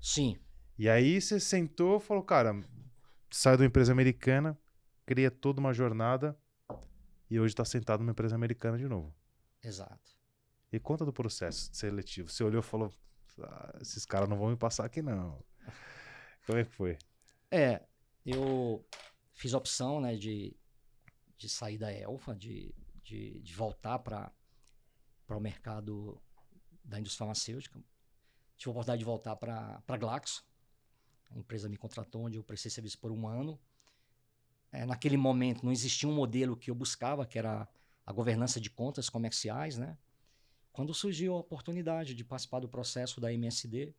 sim, 0.00 0.38
E 0.78 0.88
aí 0.88 1.20
você 1.20 1.40
sentou 1.40 1.96
e 1.96 2.00
falou, 2.00 2.22
cara, 2.22 2.54
sai 3.30 3.56
de 3.56 3.62
uma 3.62 3.66
empresa 3.66 3.92
americana, 3.92 4.58
cria 5.06 5.30
toda 5.30 5.58
uma 5.60 5.72
jornada 5.72 6.38
e 7.30 7.40
hoje 7.40 7.54
tá 7.54 7.64
sentado 7.64 8.00
numa 8.00 8.12
empresa 8.12 8.34
americana 8.34 8.76
de 8.78 8.86
novo. 8.86 9.14
exato. 9.62 10.14
E 10.72 10.80
conta 10.80 11.04
do 11.04 11.12
processo 11.12 11.70
seletivo. 11.72 12.28
Você 12.28 12.42
olhou 12.44 12.60
e 12.60 12.62
falou: 12.62 12.92
"Ah, 13.40 13.78
esses 13.80 14.04
caras 14.04 14.28
não 14.28 14.36
vão 14.36 14.50
me 14.50 14.56
passar 14.56 14.84
aqui, 14.84 15.00
não. 15.00 15.42
Como 16.44 16.58
é 16.58 16.64
que 16.64 16.70
foi? 16.72 16.98
É, 17.50 17.80
eu 18.24 18.84
fiz 19.32 19.54
a 19.54 19.58
opção 19.58 20.00
né, 20.00 20.16
de, 20.16 20.54
de 21.38 21.48
sair 21.48 21.78
da 21.78 21.90
Elfa, 21.92 22.34
de, 22.34 22.74
de, 23.06 23.40
de 23.40 23.54
voltar 23.54 24.00
para 24.00 24.32
o 25.28 25.40
mercado 25.40 26.20
da 26.84 26.98
indústria 26.98 27.20
farmacêutica. 27.20 27.80
tive 28.56 28.68
a 28.68 28.72
oportunidade 28.72 28.98
de 28.98 29.04
voltar 29.04 29.36
para 29.36 29.82
a 29.86 29.96
Glaxo. 29.96 30.44
A 31.30 31.38
empresa 31.38 31.68
me 31.68 31.76
contratou, 31.76 32.24
onde 32.24 32.36
eu 32.36 32.42
prestei 32.42 32.70
serviço 32.70 32.98
por 32.98 33.12
um 33.12 33.26
ano. 33.28 33.58
É, 34.72 34.84
naquele 34.84 35.16
momento 35.16 35.64
não 35.64 35.72
existia 35.72 36.08
um 36.08 36.14
modelo 36.14 36.56
que 36.56 36.70
eu 36.70 36.74
buscava, 36.74 37.24
que 37.24 37.38
era 37.38 37.68
a 38.04 38.12
governança 38.12 38.60
de 38.60 38.68
contas 38.70 39.08
comerciais, 39.08 39.76
né? 39.78 39.96
Quando 40.72 40.92
surgiu 40.92 41.34
a 41.34 41.38
oportunidade 41.38 42.14
de 42.14 42.24
participar 42.24 42.60
do 42.60 42.68
processo 42.68 43.20
da 43.20 43.32
MSD, 43.32 43.94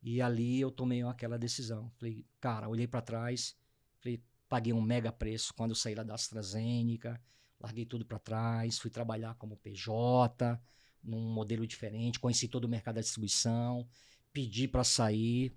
e 0.00 0.22
ali 0.22 0.60
eu 0.60 0.70
tomei 0.70 1.02
aquela 1.02 1.38
decisão. 1.38 1.90
Falei, 1.96 2.24
cara, 2.40 2.68
olhei 2.68 2.86
para 2.86 3.02
trás, 3.02 3.56
falei, 3.98 4.22
paguei 4.48 4.72
um 4.72 4.80
mega 4.80 5.12
preço 5.12 5.52
quando 5.52 5.72
eu 5.72 5.76
saí 5.76 5.94
lá 5.94 6.04
da 6.04 6.14
AstraZeneca, 6.14 7.20
larguei 7.60 7.84
tudo 7.84 8.04
para 8.04 8.18
trás, 8.18 8.78
fui 8.78 8.90
trabalhar 8.90 9.34
como 9.34 9.56
PJ, 9.56 10.60
num 11.02 11.32
modelo 11.32 11.66
diferente, 11.66 12.18
conheci 12.20 12.48
todo 12.48 12.64
o 12.64 12.68
mercado 12.68 12.96
da 12.96 13.00
distribuição, 13.00 13.86
pedi 14.32 14.68
para 14.68 14.84
sair, 14.84 15.56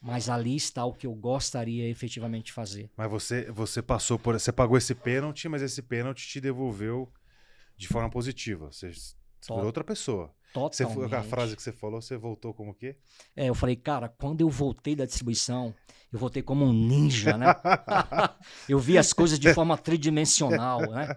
mas 0.00 0.28
ali 0.28 0.54
está 0.54 0.84
o 0.84 0.92
que 0.92 1.06
eu 1.06 1.14
gostaria 1.14 1.88
efetivamente 1.88 2.46
de 2.46 2.52
fazer. 2.52 2.90
Mas 2.96 3.10
você, 3.10 3.50
você 3.50 3.82
passou 3.82 4.18
por. 4.18 4.38
Você 4.38 4.52
pagou 4.52 4.78
esse 4.78 4.94
pênalti, 4.94 5.48
mas 5.48 5.62
esse 5.62 5.82
pênalti 5.82 6.26
te 6.28 6.40
devolveu 6.40 7.12
de 7.76 7.88
forma 7.88 8.08
positiva. 8.08 8.70
Você, 8.70 8.92
você 8.92 9.14
foi 9.46 9.64
outra 9.64 9.82
pessoa. 9.82 10.32
Totalmente. 10.52 11.08
Você, 11.08 11.14
a 11.14 11.22
frase 11.22 11.56
que 11.56 11.62
você 11.62 11.72
falou, 11.72 12.00
você 12.00 12.16
voltou 12.16 12.54
como 12.54 12.70
o 12.70 12.74
quê? 12.74 12.96
É, 13.36 13.48
eu 13.48 13.54
falei, 13.54 13.76
cara, 13.76 14.08
quando 14.08 14.40
eu 14.40 14.48
voltei 14.48 14.96
da 14.96 15.04
distribuição, 15.04 15.74
eu 16.12 16.18
voltei 16.18 16.42
como 16.42 16.64
um 16.64 16.72
ninja, 16.72 17.36
né? 17.36 17.46
eu 18.68 18.78
vi 18.78 18.96
as 18.96 19.12
coisas 19.12 19.38
de 19.38 19.52
forma 19.52 19.76
tridimensional, 19.76 20.80
né? 20.80 21.16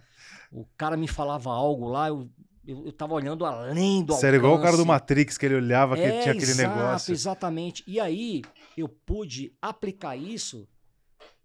O 0.52 0.66
cara 0.78 0.98
me 0.98 1.08
falava 1.08 1.50
algo 1.50 1.88
lá, 1.88 2.10
eu, 2.10 2.30
eu, 2.68 2.86
eu 2.86 2.92
tava 2.92 3.14
olhando 3.14 3.46
além 3.46 4.04
do 4.04 4.14
Você 4.14 4.28
era 4.28 4.36
igual 4.36 4.56
o 4.56 4.62
cara 4.62 4.76
do 4.76 4.86
Matrix, 4.86 5.38
que 5.38 5.46
ele 5.46 5.56
olhava 5.56 5.96
que 5.96 6.02
é, 6.02 6.22
tinha 6.22 6.34
aquele 6.34 6.52
exato, 6.52 6.76
negócio. 6.76 7.12
Exatamente. 7.14 7.84
E 7.88 8.00
aí, 8.00 8.42
eu 8.78 8.90
pude 8.90 9.56
aplicar 9.62 10.18
isso 10.18 10.68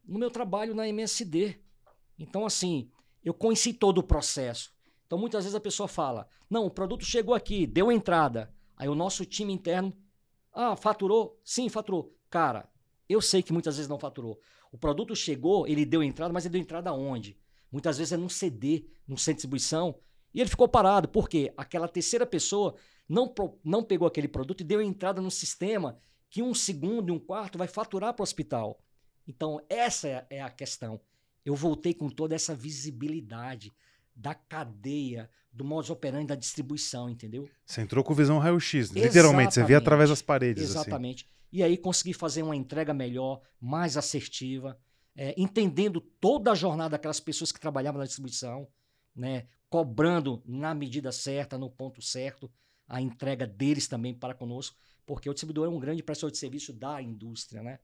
no 0.04 0.18
meu 0.18 0.30
trabalho 0.30 0.74
na 0.74 0.88
MSD. 0.88 1.56
Então, 2.18 2.44
assim, 2.44 2.90
eu 3.24 3.32
conheci 3.32 3.72
todo 3.72 3.98
o 3.98 4.02
processo. 4.02 4.75
Então, 5.06 5.18
muitas 5.18 5.44
vezes 5.44 5.54
a 5.54 5.60
pessoa 5.60 5.88
fala: 5.88 6.28
não, 6.50 6.66
o 6.66 6.70
produto 6.70 7.04
chegou 7.04 7.34
aqui, 7.34 7.66
deu 7.66 7.90
entrada. 7.90 8.52
Aí 8.76 8.88
o 8.88 8.94
nosso 8.94 9.24
time 9.24 9.52
interno, 9.52 9.96
ah, 10.52 10.76
faturou? 10.76 11.40
Sim, 11.44 11.68
faturou. 11.68 12.14
Cara, 12.28 12.68
eu 13.08 13.20
sei 13.22 13.42
que 13.42 13.52
muitas 13.52 13.76
vezes 13.76 13.88
não 13.88 13.98
faturou. 13.98 14.38
O 14.70 14.76
produto 14.76 15.14
chegou, 15.14 15.66
ele 15.66 15.86
deu 15.86 16.02
entrada, 16.02 16.32
mas 16.32 16.44
ele 16.44 16.52
deu 16.52 16.60
entrada 16.60 16.90
aonde? 16.90 17.38
Muitas 17.70 17.98
vezes 17.98 18.12
é 18.12 18.16
num 18.16 18.28
CD, 18.28 18.86
num 19.06 19.16
centro 19.16 19.32
de 19.32 19.36
distribuição, 19.36 19.98
e 20.34 20.40
ele 20.40 20.50
ficou 20.50 20.68
parado, 20.68 21.08
porque 21.08 21.52
aquela 21.56 21.88
terceira 21.88 22.26
pessoa 22.26 22.74
não, 23.08 23.32
não 23.64 23.82
pegou 23.82 24.06
aquele 24.06 24.28
produto 24.28 24.60
e 24.60 24.64
deu 24.64 24.82
entrada 24.82 25.20
no 25.20 25.30
sistema 25.30 25.98
que 26.28 26.42
um 26.42 26.52
segundo 26.52 27.08
e 27.08 27.12
um 27.12 27.18
quarto 27.18 27.56
vai 27.56 27.68
faturar 27.68 28.12
para 28.12 28.22
o 28.22 28.24
hospital. 28.24 28.82
Então, 29.26 29.64
essa 29.68 30.08
é, 30.08 30.26
é 30.30 30.42
a 30.42 30.50
questão. 30.50 31.00
Eu 31.44 31.54
voltei 31.54 31.94
com 31.94 32.08
toda 32.08 32.34
essa 32.34 32.54
visibilidade 32.54 33.72
da 34.16 34.34
cadeia, 34.34 35.30
do 35.52 35.64
modus 35.64 35.90
operandi 35.90 36.26
da 36.26 36.34
distribuição, 36.34 37.10
entendeu? 37.10 37.48
Você 37.64 37.82
entrou 37.82 38.02
com 38.02 38.14
visão 38.14 38.38
raio-x, 38.38 38.90
literalmente, 38.90 39.54
você 39.54 39.62
via 39.62 39.78
através 39.78 40.08
das 40.08 40.22
paredes. 40.22 40.64
Assim. 40.64 40.72
Exatamente. 40.72 41.24
Assim. 41.24 41.36
E 41.52 41.62
aí 41.62 41.76
consegui 41.76 42.14
fazer 42.14 42.42
uma 42.42 42.56
entrega 42.56 42.94
melhor, 42.94 43.40
mais 43.60 43.96
assertiva, 43.96 44.78
é, 45.14 45.34
entendendo 45.36 46.00
toda 46.00 46.52
a 46.52 46.54
jornada 46.54 46.90
daquelas 46.90 47.20
pessoas 47.20 47.52
que 47.52 47.60
trabalhavam 47.60 47.98
na 47.98 48.06
distribuição, 48.06 48.68
né, 49.14 49.46
cobrando 49.68 50.42
na 50.44 50.74
medida 50.74 51.12
certa, 51.12 51.56
no 51.56 51.70
ponto 51.70 52.02
certo, 52.02 52.50
a 52.88 53.00
entrega 53.00 53.46
deles 53.46 53.88
também 53.88 54.14
para 54.14 54.34
conosco, 54.34 54.76
porque 55.04 55.28
o 55.28 55.32
distribuidor 55.32 55.66
é 55.66 55.70
um 55.70 55.78
grande 55.78 56.02
prestador 56.02 56.30
de 56.30 56.38
serviço 56.38 56.72
da 56.72 57.00
indústria, 57.00 57.62
né? 57.62 57.78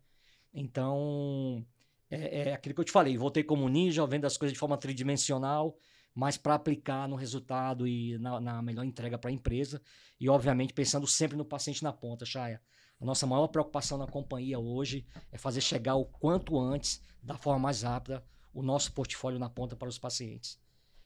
Então, 0.52 1.64
é, 2.10 2.50
é 2.50 2.52
aquilo 2.52 2.74
que 2.74 2.80
eu 2.80 2.84
te 2.84 2.92
falei, 2.92 3.16
voltei 3.16 3.42
como 3.42 3.68
ninja, 3.68 4.06
vendo 4.06 4.26
as 4.26 4.36
coisas 4.36 4.52
de 4.52 4.58
forma 4.58 4.76
tridimensional, 4.76 5.76
mas 6.14 6.36
para 6.36 6.54
aplicar 6.54 7.08
no 7.08 7.16
resultado 7.16 7.86
e 7.86 8.18
na, 8.18 8.40
na 8.40 8.62
melhor 8.62 8.84
entrega 8.84 9.18
para 9.18 9.30
a 9.30 9.32
empresa. 9.32 9.80
E, 10.20 10.28
obviamente, 10.28 10.74
pensando 10.74 11.06
sempre 11.06 11.36
no 11.36 11.44
paciente 11.44 11.82
na 11.82 11.92
ponta, 11.92 12.26
Chaya. 12.26 12.60
A 13.00 13.04
nossa 13.04 13.26
maior 13.26 13.48
preocupação 13.48 13.98
na 13.98 14.06
companhia 14.06 14.58
hoje 14.58 15.06
é 15.32 15.38
fazer 15.38 15.60
chegar 15.60 15.96
o 15.96 16.04
quanto 16.04 16.58
antes, 16.58 17.02
da 17.22 17.36
forma 17.36 17.58
mais 17.58 17.82
rápida, 17.82 18.24
o 18.52 18.62
nosso 18.62 18.92
portfólio 18.92 19.38
na 19.38 19.48
ponta 19.48 19.74
para 19.74 19.88
os 19.88 19.98
pacientes. 19.98 20.60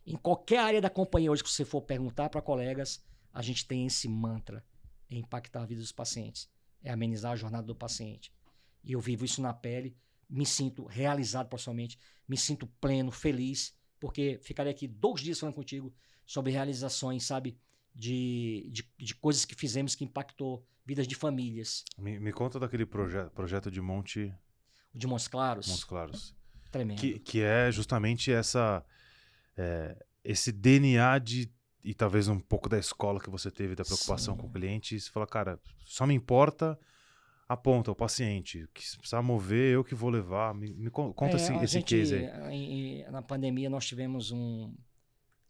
Em 0.05 0.17
qualquer 0.17 0.59
área 0.59 0.81
da 0.81 0.91
companhia 0.91 1.31
hoje 1.31 1.43
que 1.43 1.51
você 1.51 1.65
for 1.65 1.81
perguntar 1.83 2.29
para 2.29 2.43
colegas, 2.43 3.03
a 3.33 3.41
gente 3.43 3.67
tem 3.67 3.87
esse 3.87 4.09
mantra: 4.09 4.65
é 5.09 5.17
impactar 5.17 5.63
a 5.63 5.67
vida 5.67 5.81
dos 5.81 5.93
pacientes, 5.93 6.51
é 6.83 6.91
amenizar 6.91 7.33
a 7.33 7.37
jornada 7.37 7.67
do 7.67 7.75
paciente. 7.75 8.33
E 8.85 8.93
eu 8.93 9.01
vivo 9.01 9.25
isso 9.25 9.41
na 9.41 9.55
pele, 9.55 9.97
me 10.29 10.45
sinto 10.45 10.85
realizado 10.85 11.49
profissionalmente, 11.49 11.99
me 12.29 12.37
sinto 12.37 12.67
pleno, 12.81 13.11
feliz 13.11 13.75
porque 14.01 14.39
ficaria 14.43 14.71
aqui 14.71 14.87
dois 14.87 15.21
dias 15.21 15.39
falando 15.39 15.55
contigo 15.55 15.93
sobre 16.25 16.53
realizações, 16.53 17.25
sabe? 17.25 17.59
De, 17.95 18.69
de, 18.71 18.89
de 18.99 19.15
coisas 19.15 19.45
que 19.45 19.55
fizemos 19.55 19.95
que 19.95 20.05
impactou 20.05 20.67
vidas 20.85 21.07
de 21.07 21.15
famílias. 21.15 21.85
Me, 21.97 22.19
me 22.21 22.33
conta 22.33 22.59
daquele 22.59 22.85
proje 22.85 23.19
projeto 23.35 23.71
de 23.71 23.81
Monte... 23.81 24.33
O 24.95 24.99
de 24.99 25.07
Montes 25.07 25.29
Claros. 25.29 25.67
Montes 25.67 25.85
Claros. 25.85 26.37
Tremendo. 26.71 27.01
Que, 27.01 27.19
que 27.19 27.41
é 27.41 27.71
justamente 27.73 28.31
essa... 28.31 28.85
É, 29.57 30.05
esse 30.23 30.53
DNA 30.53 31.19
de 31.19 31.51
e 31.87 31.95
talvez 31.95 32.27
um 32.27 32.41
pouco 32.41 32.69
da 32.69 32.77
escola 32.77 33.21
que 33.21 33.31
você 33.31 33.49
teve, 33.49 33.77
da 33.77 33.85
preocupação 33.85 34.35
Sim. 34.35 34.41
com 34.41 34.49
o 34.49 34.53
cliente, 34.53 34.99
você 34.99 35.09
fala, 35.09 35.25
cara, 35.25 35.61
só 35.85 36.05
me 36.05 36.15
importa 36.15 36.77
a 37.49 37.57
ponta, 37.57 37.91
o 37.91 37.95
paciente. 37.95 38.69
Que 38.75 38.87
se 38.87 38.97
precisar 38.99 39.23
mover, 39.23 39.75
eu 39.75 39.85
que 39.85 39.95
vou 39.95 40.11
levar. 40.11 40.55
Me, 40.55 40.75
me 40.75 40.91
conta 40.91 41.33
é, 41.33 41.37
esse, 41.37 41.53
esse 41.55 41.75
gente, 41.75 41.97
case 41.97 42.15
aí. 42.15 43.05
na 43.11 43.23
pandemia 43.23 43.71
nós 43.71 43.87
tivemos 43.87 44.33
um. 44.33 44.75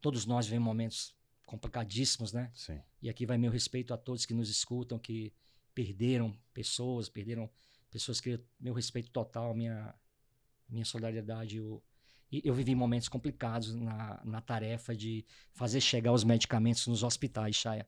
Todos 0.01 0.27
nós 0.27 0.47
vivemos 0.47 0.67
momentos 0.67 1.17
complicadíssimos, 1.47 2.33
né? 2.33 2.51
Sim. 2.55 2.81
E 3.01 3.09
aqui 3.09 3.25
vai 3.25 3.39
meu 3.39 3.51
respeito 3.51 3.95
a 3.95 3.97
todos 3.97 4.27
que 4.27 4.35
nos 4.35 4.51
escutam, 4.51 4.99
que 4.99 5.33
perderam 5.75 6.37
pessoas, 6.53 7.09
perderam 7.09 7.51
pessoas 7.91 8.21
que. 8.21 8.39
Meu 8.61 8.75
respeito 8.75 9.11
total, 9.11 9.55
minha, 9.55 9.95
minha 10.69 10.85
solidariedade. 10.85 11.57
Eu, 11.57 11.83
eu 12.31 12.55
vivi 12.55 12.75
momentos 12.75 13.09
complicados 13.09 13.75
na, 13.75 14.21
na 14.23 14.41
tarefa 14.43 14.95
de 14.95 15.25
fazer 15.53 15.81
chegar 15.81 16.13
os 16.13 16.25
medicamentos 16.25 16.87
nos 16.87 17.03
hospitais, 17.03 17.57
Chaya. 17.57 17.87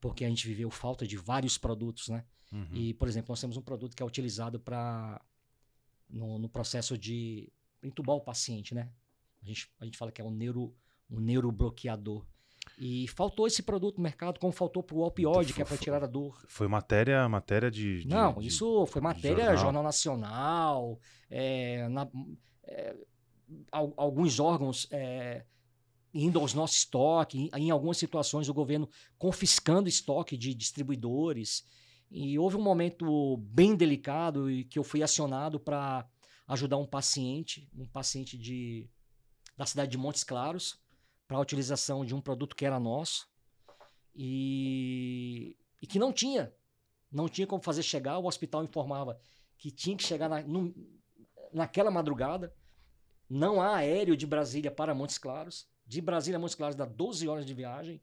Porque 0.00 0.24
a 0.24 0.28
gente 0.28 0.46
viveu 0.46 0.70
falta 0.70 1.06
de 1.06 1.16
vários 1.16 1.58
produtos, 1.58 2.08
né? 2.08 2.24
Uhum. 2.52 2.68
E, 2.72 2.94
por 2.94 3.06
exemplo, 3.06 3.30
nós 3.30 3.40
temos 3.40 3.56
um 3.56 3.62
produto 3.62 3.94
que 3.94 4.02
é 4.02 4.06
utilizado 4.06 4.58
para 4.58 5.20
no, 6.08 6.38
no, 6.38 6.48
processo 6.48 6.98
de 6.98 7.52
entubar 7.82 8.16
o 8.16 8.20
paciente, 8.20 8.74
né? 8.74 8.90
A 9.42 9.46
gente, 9.46 9.70
a 9.78 9.84
gente 9.84 9.96
fala 9.96 10.10
que 10.10 10.20
é 10.20 10.24
um, 10.24 10.30
neuro, 10.30 10.74
um 11.10 11.20
neurobloqueador. 11.20 12.26
E 12.78 13.08
faltou 13.08 13.46
esse 13.46 13.62
produto 13.62 13.98
no 13.98 14.02
mercado, 14.02 14.38
como 14.38 14.52
faltou 14.52 14.82
para 14.82 14.96
o 14.96 15.04
opioide, 15.04 15.52
então, 15.52 15.54
que 15.54 15.62
é 15.62 15.64
para 15.64 15.76
tirar 15.76 16.02
a 16.02 16.06
dor. 16.06 16.42
Foi 16.48 16.66
matéria, 16.66 17.28
matéria 17.28 17.70
de. 17.70 18.00
de 18.00 18.08
Não, 18.08 18.34
de 18.34 18.46
isso 18.46 18.86
foi 18.86 19.00
matéria 19.00 19.44
jornal, 19.44 19.56
jornal 19.56 19.82
Nacional, 19.82 21.00
é, 21.30 21.88
na, 21.88 22.08
é, 22.64 22.96
alguns 23.70 24.40
órgãos 24.40 24.86
é, 24.90 25.44
indo 26.12 26.38
aos 26.38 26.54
nossos 26.54 26.78
estoques, 26.78 27.48
em, 27.54 27.70
algumas 27.70 27.98
situações 27.98 28.48
o 28.48 28.54
governo 28.54 28.88
confiscando 29.18 29.88
estoque 29.88 30.36
de 30.36 30.54
distribuidores. 30.54 31.64
E 32.10 32.38
houve 32.38 32.56
um 32.56 32.62
momento 32.62 33.36
bem 33.38 33.76
delicado 33.76 34.50
e 34.50 34.64
que 34.64 34.78
eu 34.78 34.84
fui 34.84 35.02
acionado 35.02 35.60
para 35.60 36.08
ajudar 36.48 36.76
um 36.76 36.86
paciente, 36.86 37.68
um 37.72 37.86
paciente 37.86 38.36
de, 38.36 38.88
da 39.56 39.64
cidade 39.64 39.92
de 39.92 39.98
Montes 39.98 40.24
Claros, 40.24 40.80
para 41.28 41.36
a 41.36 41.40
utilização 41.40 42.04
de 42.04 42.12
um 42.12 42.20
produto 42.20 42.56
que 42.56 42.66
era 42.66 42.80
nosso 42.80 43.28
e, 44.14 45.56
e, 45.80 45.86
que 45.86 45.98
não 45.98 46.12
tinha, 46.12 46.52
não 47.10 47.28
tinha 47.28 47.46
como 47.46 47.62
fazer 47.62 47.84
chegar. 47.84 48.18
O 48.18 48.26
hospital 48.26 48.64
informava 48.64 49.20
que 49.56 49.70
tinha 49.70 49.96
que 49.96 50.02
chegar 50.02 50.28
na, 50.28 50.42
no, 50.42 50.74
naquela 51.52 51.90
madrugada. 51.90 52.52
Não 53.28 53.62
há 53.62 53.76
aéreo 53.76 54.16
de 54.16 54.26
Brasília 54.26 54.72
para 54.72 54.92
Montes 54.92 55.18
Claros. 55.18 55.69
De 55.90 56.00
Brasília 56.00 56.36
a 56.36 56.40
Montes 56.40 56.54
Claros 56.54 56.76
dá 56.76 56.84
12 56.84 57.26
horas 57.26 57.44
de 57.44 57.52
viagem. 57.52 58.00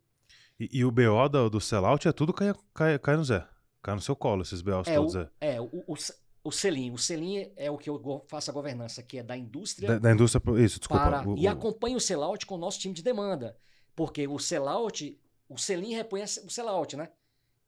E, 0.60 0.80
e 0.80 0.84
o 0.84 0.92
BO 0.92 1.30
do, 1.30 1.50
do 1.50 1.62
sellout 1.62 2.06
é 2.06 2.12
tudo 2.12 2.34
cai, 2.34 2.54
cai, 2.74 3.00
cai 3.00 3.16
no 3.16 3.24
Zé. 3.24 3.48
Cai 3.82 3.96
no 3.96 4.02
seu 4.02 4.14
colo 4.14 4.42
esses 4.42 4.62
BOs 4.62 4.90
é, 4.90 4.96
todos, 4.96 5.16
o, 5.16 5.20
é. 5.20 5.30
É, 5.40 5.62
o, 5.62 5.86
o, 5.88 5.96
o 6.44 6.52
selim. 6.52 6.92
O 6.92 6.98
selim 6.98 7.50
é 7.56 7.72
o 7.72 7.78
que 7.78 7.90
eu 7.90 8.26
faço 8.28 8.52
a 8.52 8.54
governança, 8.54 9.02
que 9.02 9.20
é 9.20 9.24
da 9.24 9.38
indústria. 9.38 9.88
Da, 9.88 10.00
da 10.00 10.12
indústria, 10.12 10.44
isso, 10.62 10.80
desculpa. 10.80 11.02
Para, 11.02 11.30
o, 11.30 11.38
e 11.38 11.48
acompanha 11.48 11.96
o 11.96 12.02
sellout 12.02 12.46
com 12.46 12.56
o 12.56 12.58
nosso 12.58 12.78
time 12.78 12.94
de 12.94 13.02
demanda. 13.02 13.58
Porque 13.96 14.28
o 14.28 14.38
sellout, 14.38 15.18
o 15.48 15.58
selim 15.58 15.94
repõe 15.94 16.24
o 16.24 16.50
sellout, 16.50 16.98
né? 16.98 17.10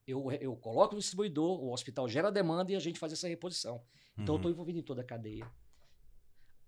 Eu, 0.05 0.29
eu 0.33 0.53
coloco 0.57 0.95
no 0.95 0.99
distribuidor, 0.99 1.63
o 1.63 1.71
hospital 1.71 2.09
gera 2.09 2.29
demanda 2.29 2.73
e 2.73 2.75
a 2.75 2.79
gente 2.79 2.99
faz 2.99 3.13
essa 3.13 3.29
reposição. 3.29 3.81
Então 4.17 4.25
uhum. 4.25 4.31
eu 4.33 4.35
estou 4.35 4.51
envolvido 4.51 4.79
em 4.79 4.83
toda 4.83 4.99
a 4.99 5.05
cadeia. 5.05 5.47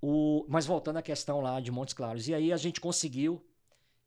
O, 0.01 0.45
mas 0.49 0.65
voltando 0.65 0.97
à 0.97 1.01
questão 1.01 1.39
lá 1.41 1.59
de 1.59 1.71
Montes 1.71 1.93
Claros. 1.93 2.27
E 2.27 2.33
aí 2.33 2.51
a 2.51 2.57
gente 2.57 2.81
conseguiu 2.81 3.45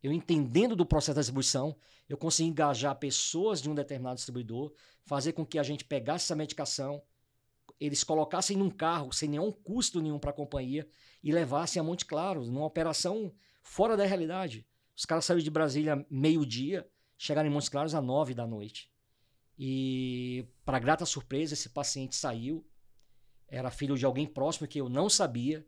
eu 0.05 0.13
entendendo 0.13 0.77
do 0.77 0.85
processo 0.85 1.15
da 1.15 1.23
distribuição, 1.23 1.75
eu 2.07 2.19
consegui 2.19 2.51
engajar 2.51 2.95
pessoas 2.99 3.63
de 3.63 3.71
um 3.71 3.75
determinado 3.75 4.17
distribuidor, 4.17 4.71
fazer 5.03 5.33
com 5.33 5.47
que 5.47 5.59
a 5.59 5.63
gente 5.63 5.83
pegasse 5.83 6.27
essa 6.27 6.37
medicação, 6.37 7.03
eles 7.81 8.05
colocassem 8.05 8.55
num 8.55 8.69
carro 8.69 9.11
sem 9.13 9.31
nenhum 9.31 9.51
custo 9.51 10.03
nenhum 10.03 10.19
para 10.19 10.29
a 10.29 10.35
companhia 10.35 10.87
e 11.23 11.33
levassem 11.33 11.81
a 11.81 11.83
Monte 11.83 12.05
Claro, 12.05 12.45
numa 12.45 12.67
operação 12.67 13.33
fora 13.63 13.97
da 13.97 14.05
realidade. 14.05 14.67
Os 14.95 15.07
caras 15.07 15.25
saíram 15.25 15.43
de 15.43 15.51
Brasília 15.51 16.07
meio-dia, 16.11 16.87
chegaram 17.17 17.49
em 17.49 17.53
Montes 17.53 17.71
Claros 17.71 17.95
às 17.95 18.05
nove 18.05 18.35
da 18.35 18.47
noite. 18.47 18.91
E, 19.59 20.47
para 20.67 20.79
grata 20.79 21.07
surpresa, 21.07 21.55
esse 21.55 21.71
paciente 21.71 22.15
saiu. 22.15 22.63
Era 23.49 23.71
filho 23.71 23.97
de 23.97 24.05
alguém 24.05 24.27
próximo 24.27 24.69
que 24.69 24.83
eu 24.83 24.91
não 24.91 25.09
sabia. 25.09 25.67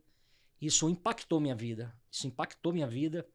Isso 0.61 0.89
impactou 0.89 1.39
minha 1.39 1.55
vida. 1.55 1.93
Isso 2.11 2.27
impactou 2.27 2.73
minha 2.73 2.87
vida 2.87 3.27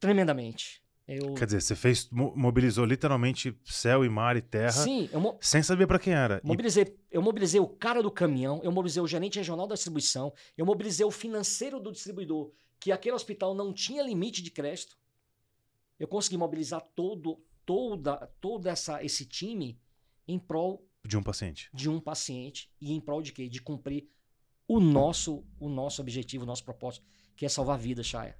tremendamente. 0.00 0.82
Eu... 1.06 1.32
Quer 1.34 1.46
dizer, 1.46 1.62
você 1.62 1.74
fez, 1.74 2.08
mobilizou 2.10 2.84
literalmente 2.84 3.58
céu 3.64 4.04
e 4.04 4.10
mar 4.10 4.36
e 4.36 4.42
terra. 4.42 4.72
Sim, 4.72 5.08
eu 5.10 5.18
mo... 5.18 5.38
sem 5.40 5.62
saber 5.62 5.86
para 5.86 5.98
quem 5.98 6.12
era. 6.12 6.38
Mobilizei, 6.44 6.84
e... 6.84 6.96
eu 7.10 7.22
mobilizei 7.22 7.58
o 7.58 7.66
cara 7.66 8.02
do 8.02 8.10
caminhão, 8.10 8.60
eu 8.62 8.70
mobilizei 8.70 9.02
o 9.02 9.06
gerente 9.06 9.38
regional 9.38 9.66
da 9.66 9.74
distribuição, 9.74 10.34
eu 10.56 10.66
mobilizei 10.66 11.06
o 11.06 11.10
financeiro 11.10 11.80
do 11.80 11.90
distribuidor, 11.90 12.52
que 12.78 12.92
aquele 12.92 13.14
hospital 13.16 13.54
não 13.54 13.72
tinha 13.72 14.02
limite 14.02 14.42
de 14.42 14.50
crédito. 14.50 14.98
Eu 15.98 16.06
consegui 16.06 16.36
mobilizar 16.36 16.82
todo, 16.94 17.42
toda, 17.64 18.30
todo 18.38 18.66
essa, 18.66 19.02
esse 19.02 19.24
time 19.24 19.80
em 20.26 20.38
prol 20.38 20.86
de 21.02 21.16
um 21.16 21.22
paciente. 21.22 21.70
De 21.72 21.88
um 21.88 21.98
paciente 21.98 22.70
e 22.78 22.92
em 22.92 23.00
prol 23.00 23.22
de 23.22 23.32
quê? 23.32 23.48
De 23.48 23.62
cumprir 23.62 24.06
o 24.68 24.78
nosso, 24.78 25.42
o 25.58 25.68
nosso 25.68 26.02
objetivo, 26.02 26.44
o 26.44 26.46
nosso 26.46 26.62
propósito, 26.62 27.04
que 27.34 27.46
é 27.46 27.48
salvar 27.48 27.78
vidas, 27.78 28.06
Chaya. 28.06 28.36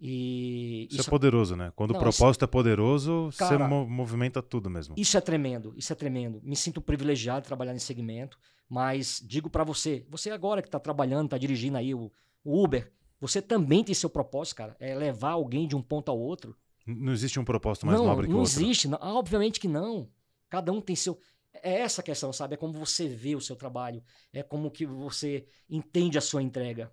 E 0.00 0.88
isso, 0.90 1.00
isso, 1.00 1.08
é 1.08 1.10
poderoso, 1.10 1.54
né? 1.54 1.72
Quando 1.76 1.92
não, 1.92 1.98
o 1.98 2.02
propósito 2.02 2.40
isso... 2.40 2.44
é 2.44 2.46
poderoso, 2.48 3.30
cara, 3.36 3.56
você 3.56 3.84
movimenta 3.86 4.42
tudo 4.42 4.70
mesmo. 4.70 4.94
Isso 4.96 5.16
é 5.16 5.20
tremendo, 5.20 5.72
isso 5.76 5.92
é 5.92 5.96
tremendo. 5.96 6.40
Me 6.42 6.56
sinto 6.56 6.80
privilegiado 6.80 7.42
de 7.42 7.46
trabalhar 7.46 7.72
nesse 7.72 7.86
segmento, 7.86 8.38
mas 8.68 9.22
digo 9.24 9.48
para 9.48 9.62
você, 9.62 10.04
você 10.08 10.30
agora 10.30 10.60
que 10.60 10.66
está 10.68 10.80
trabalhando, 10.80 11.26
está 11.26 11.38
dirigindo 11.38 11.76
aí 11.76 11.94
o, 11.94 12.10
o, 12.44 12.64
Uber, 12.64 12.90
você 13.20 13.40
também 13.40 13.84
tem 13.84 13.94
seu 13.94 14.10
propósito, 14.10 14.56
cara, 14.56 14.76
é 14.80 14.92
levar 14.94 15.32
alguém 15.32 15.68
de 15.68 15.76
um 15.76 15.82
ponto 15.82 16.10
ao 16.10 16.18
outro. 16.18 16.56
Não 16.84 17.12
existe 17.12 17.38
um 17.38 17.44
propósito 17.44 17.86
mais 17.86 17.96
não, 17.96 18.06
nobre 18.06 18.26
que 18.26 18.32
o 18.32 18.38
outro. 18.38 18.52
Não 18.60 18.64
existe, 18.64 18.88
não, 18.88 18.98
obviamente 19.00 19.60
que 19.60 19.68
não. 19.68 20.08
Cada 20.50 20.72
um 20.72 20.80
tem 20.80 20.96
seu. 20.96 21.16
É 21.54 21.80
essa 21.80 22.02
questão, 22.02 22.32
sabe? 22.32 22.54
É 22.54 22.56
como 22.56 22.72
você 22.72 23.08
vê 23.08 23.36
o 23.36 23.40
seu 23.40 23.54
trabalho, 23.54 24.02
é 24.32 24.42
como 24.42 24.70
que 24.70 24.86
você 24.86 25.46
entende 25.68 26.16
a 26.16 26.20
sua 26.20 26.42
entrega. 26.42 26.92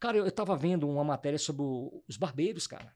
Cara, 0.00 0.16
eu, 0.16 0.24
eu 0.24 0.32
tava 0.32 0.56
vendo 0.56 0.88
uma 0.88 1.04
matéria 1.04 1.38
sobre 1.38 1.62
o, 1.62 2.02
os 2.08 2.16
barbeiros, 2.16 2.66
cara. 2.66 2.94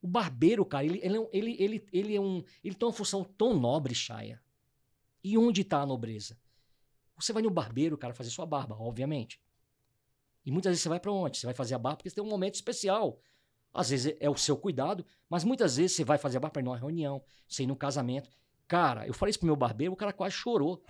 O 0.00 0.08
barbeiro, 0.08 0.64
cara, 0.64 0.84
ele, 0.84 1.00
ele, 1.02 1.16
é 1.16 1.28
ele, 1.32 1.56
ele, 1.58 1.88
ele, 1.92 2.16
é 2.16 2.20
um, 2.20 2.42
ele 2.62 2.74
tem 2.74 2.86
uma 2.86 2.92
função 2.92 3.22
tão 3.22 3.58
nobre, 3.58 3.94
Chaya. 3.94 4.42
E 5.22 5.38
onde 5.38 5.60
está 5.60 5.80
a 5.80 5.86
nobreza? 5.86 6.36
Você 7.16 7.32
vai 7.32 7.42
no 7.42 7.50
barbeiro, 7.50 7.96
cara, 7.96 8.12
fazer 8.12 8.30
sua 8.30 8.44
barba, 8.44 8.76
obviamente. 8.76 9.40
E 10.44 10.50
muitas 10.50 10.70
vezes 10.70 10.82
você 10.82 10.88
vai 10.88 10.98
para 10.98 11.12
onde? 11.12 11.38
Você 11.38 11.46
vai 11.46 11.54
fazer 11.54 11.74
a 11.74 11.78
barba 11.78 11.98
porque 11.98 12.10
você 12.10 12.16
tem 12.16 12.24
um 12.24 12.28
momento 12.28 12.54
especial. 12.54 13.20
Às 13.72 13.90
vezes 13.90 14.16
é 14.18 14.28
o 14.28 14.36
seu 14.36 14.56
cuidado, 14.56 15.06
mas 15.28 15.44
muitas 15.44 15.76
vezes 15.76 15.96
você 15.96 16.04
vai 16.04 16.18
fazer 16.18 16.38
a 16.38 16.40
barba 16.40 16.54
para 16.54 16.62
ir 16.62 16.64
numa 16.64 16.76
reunião, 16.76 17.22
você 17.48 17.62
ir 17.62 17.66
num 17.66 17.76
casamento. 17.76 18.28
Cara, 18.68 19.06
eu 19.06 19.12
falei 19.12 19.30
isso 19.30 19.38
pro 19.38 19.46
meu 19.46 19.56
barbeiro, 19.56 19.92
o 19.92 19.96
cara 19.96 20.12
quase 20.12 20.34
chorou. 20.34 20.82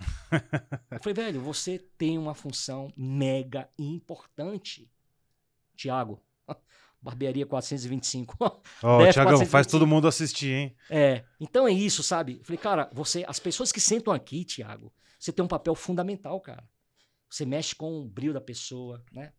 eu 0.91 0.99
falei, 0.99 1.13
velho, 1.13 1.41
você 1.41 1.79
tem 1.97 2.17
uma 2.17 2.33
função 2.33 2.91
mega 2.95 3.69
importante. 3.77 4.89
Tiago, 5.75 6.21
barbearia 7.01 7.45
425. 7.45 8.37
Ó, 8.83 9.03
oh, 9.03 9.11
Tiagão, 9.11 9.45
faz 9.45 9.67
todo 9.67 9.85
mundo 9.85 10.07
assistir, 10.07 10.51
hein? 10.51 10.75
É, 10.89 11.25
então 11.39 11.67
é 11.67 11.71
isso, 11.71 12.01
sabe? 12.01 12.37
Eu 12.39 12.45
falei, 12.45 12.57
cara, 12.57 12.89
você, 12.93 13.25
as 13.27 13.39
pessoas 13.39 13.71
que 13.71 13.81
sentam 13.81 14.13
aqui, 14.13 14.45
Tiago, 14.45 14.93
você 15.19 15.31
tem 15.31 15.43
um 15.43 15.47
papel 15.47 15.75
fundamental, 15.75 16.39
cara. 16.39 16.63
Você 17.29 17.45
mexe 17.45 17.75
com 17.75 17.99
o 17.99 18.05
brilho 18.05 18.33
da 18.33 18.41
pessoa, 18.41 19.03
né? 19.11 19.33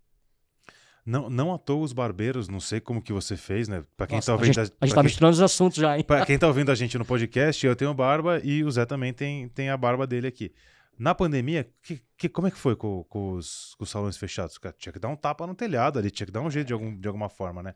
Não, 1.05 1.29
não 1.29 1.53
à 1.53 1.59
toa 1.59 1.83
os 1.83 1.93
barbeiros, 1.93 2.49
não 2.49 2.61
sei 2.61 2.81
como 2.81 3.03
que 3.03 3.13
você 3.13 3.37
fez, 3.37 3.69
né? 3.69 3.85
Pra 3.97 4.07
quem 4.07 4.17
Nossa, 4.17 4.29
tá 4.29 4.33
ouvindo. 4.33 4.59
A 4.59 4.65
gente, 4.65 4.75
a 4.81 4.87
gente 4.87 4.95
tá 4.95 5.01
quem, 5.03 5.05
misturando 5.05 5.35
os 5.35 5.43
assuntos 5.43 5.77
já, 5.77 5.99
hein? 5.99 6.05
Pra 6.05 6.25
quem 6.25 6.39
tá 6.39 6.47
ouvindo 6.49 6.73
a 6.73 6.75
gente 6.75 6.97
no 6.97 7.05
podcast, 7.05 7.67
eu 7.67 7.77
tenho 7.77 7.93
barba 7.93 8.41
e 8.43 8.65
o 8.65 8.71
Zé 8.71 8.87
também 8.87 9.13
tem, 9.13 9.49
tem 9.49 9.69
a 9.69 9.77
barba 9.77 10.07
dele 10.07 10.27
aqui. 10.27 10.51
Na 10.99 11.15
pandemia, 11.15 11.69
que, 11.83 12.01
que, 12.17 12.29
como 12.29 12.47
é 12.47 12.51
que 12.51 12.57
foi 12.57 12.75
com, 12.75 13.05
com, 13.05 13.33
os, 13.33 13.75
com 13.77 13.85
os 13.85 13.91
salões 13.91 14.17
fechados? 14.17 14.59
Tinha 14.79 14.93
que 14.93 14.99
dar 14.99 15.09
um 15.09 15.17
tapa 15.17 15.47
no 15.47 15.55
telhado 15.55 15.99
ali, 15.99 16.11
tinha 16.11 16.27
que 16.27 16.33
dar 16.33 16.41
um 16.41 16.51
jeito 16.51 16.69
de, 16.69 16.73
algum, 16.73 16.97
de 16.97 17.07
alguma 17.07 17.29
forma, 17.29 17.63
né? 17.63 17.75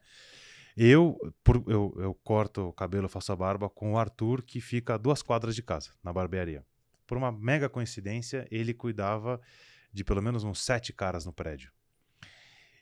Eu, 0.77 1.19
por, 1.43 1.63
eu, 1.67 1.93
eu 1.99 2.15
corto 2.23 2.69
o 2.69 2.73
cabelo, 2.73 3.09
faço 3.09 3.33
a 3.33 3.37
barba 3.37 3.69
com 3.69 3.95
o 3.95 3.99
Arthur, 3.99 4.43
que 4.43 4.61
fica 4.61 4.95
a 4.95 4.97
duas 4.97 5.21
quadras 5.21 5.55
de 5.57 5.63
casa, 5.63 5.91
na 6.03 6.13
barbearia. 6.13 6.65
Por 7.05 7.19
uma 7.19 7.33
mega 7.33 7.69
coincidência, 7.69 8.47
ele 8.51 8.73
cuidava 8.73 9.41
de 9.93 10.05
pelo 10.05 10.23
menos 10.23 10.45
uns 10.45 10.63
sete 10.63 10.93
caras 10.93 11.27
no 11.27 11.33
prédio. 11.33 11.73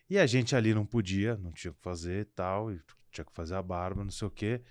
E 0.09 0.19
a 0.19 0.27
gente 0.27 0.55
ali 0.55 0.73
não 0.73 0.87
podia, 0.87 1.37
não 1.37 1.51
tinha 1.51 1.71
o 1.71 1.75
que 1.75 1.83
fazer 1.83 2.21
e 2.21 2.25
tal, 2.25 2.73
e 2.73 2.81
tinha 3.11 3.25
que 3.25 3.33
fazer 3.33 3.55
a 3.57 3.63
barba, 3.63 4.05
não 4.05 4.11
sei 4.11 4.29
o 4.29 4.31
quê. 4.31 4.63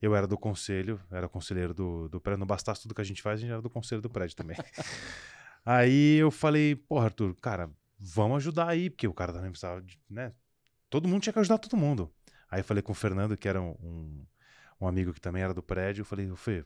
Eu 0.00 0.14
era 0.14 0.26
do 0.26 0.36
conselho, 0.36 1.00
era 1.10 1.28
conselheiro 1.28 1.72
do, 1.72 2.08
do 2.08 2.20
prédio. 2.20 2.40
Não 2.40 2.46
bastasse 2.46 2.82
tudo 2.82 2.94
que 2.94 3.00
a 3.00 3.04
gente 3.04 3.22
faz, 3.22 3.38
a 3.38 3.42
gente 3.42 3.52
era 3.52 3.62
do 3.62 3.70
conselho 3.70 4.02
do 4.02 4.10
prédio 4.10 4.36
também. 4.36 4.56
aí 5.64 6.16
eu 6.16 6.30
falei, 6.30 6.76
porra, 6.76 7.06
Arthur, 7.06 7.34
cara, 7.36 7.70
vamos 7.98 8.36
ajudar 8.38 8.68
aí, 8.68 8.90
porque 8.90 9.08
o 9.08 9.14
cara 9.14 9.32
também 9.32 9.50
precisava, 9.50 9.80
de, 9.82 9.98
né? 10.08 10.32
Todo 10.90 11.08
mundo 11.08 11.22
tinha 11.22 11.32
que 11.32 11.38
ajudar 11.38 11.58
todo 11.58 11.76
mundo. 11.76 12.12
Aí 12.50 12.60
eu 12.60 12.64
falei 12.64 12.82
com 12.82 12.92
o 12.92 12.94
Fernando, 12.94 13.36
que 13.36 13.48
era 13.48 13.60
um, 13.60 14.24
um 14.80 14.86
amigo 14.86 15.12
que 15.12 15.20
também 15.20 15.42
era 15.42 15.54
do 15.54 15.62
prédio, 15.62 16.02
eu 16.02 16.04
falei, 16.04 16.30
Fê, 16.36 16.64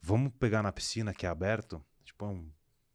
vamos 0.00 0.32
pegar 0.38 0.62
na 0.62 0.70
piscina 0.70 1.14
que 1.14 1.26
é 1.26 1.28
aberto, 1.28 1.84
tipo 2.04 2.26
um 2.26 2.48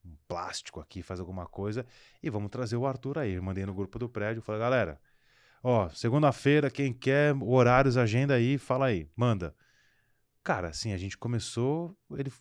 um 0.06 0.16
plástico 0.28 0.80
aqui, 0.80 1.02
faz 1.02 1.20
alguma 1.20 1.46
coisa 1.46 1.86
e 2.22 2.30
vamos 2.30 2.50
trazer 2.50 2.76
o 2.76 2.86
Arthur 2.86 3.20
aí. 3.20 3.34
Eu 3.34 3.44
mandei 3.44 3.66
no 3.66 3.74
grupo 3.74 4.00
do 4.00 4.10
prédio, 4.10 4.42
falei, 4.42 4.62
galera, 4.62 5.00
ó, 5.64 5.90
segunda-feira, 5.90 6.70
quem 6.70 6.94
quer 6.94 7.36
horários, 7.42 7.98
agenda 7.98 8.34
aí, 8.34 8.58
fala 8.58 8.88
aí, 8.88 9.08
manda. 9.16 9.56
Cara, 10.44 10.70
assim, 10.70 10.94
a 10.94 10.98
gente 10.98 11.18
começou, 11.18 11.96
ele 12.18 12.32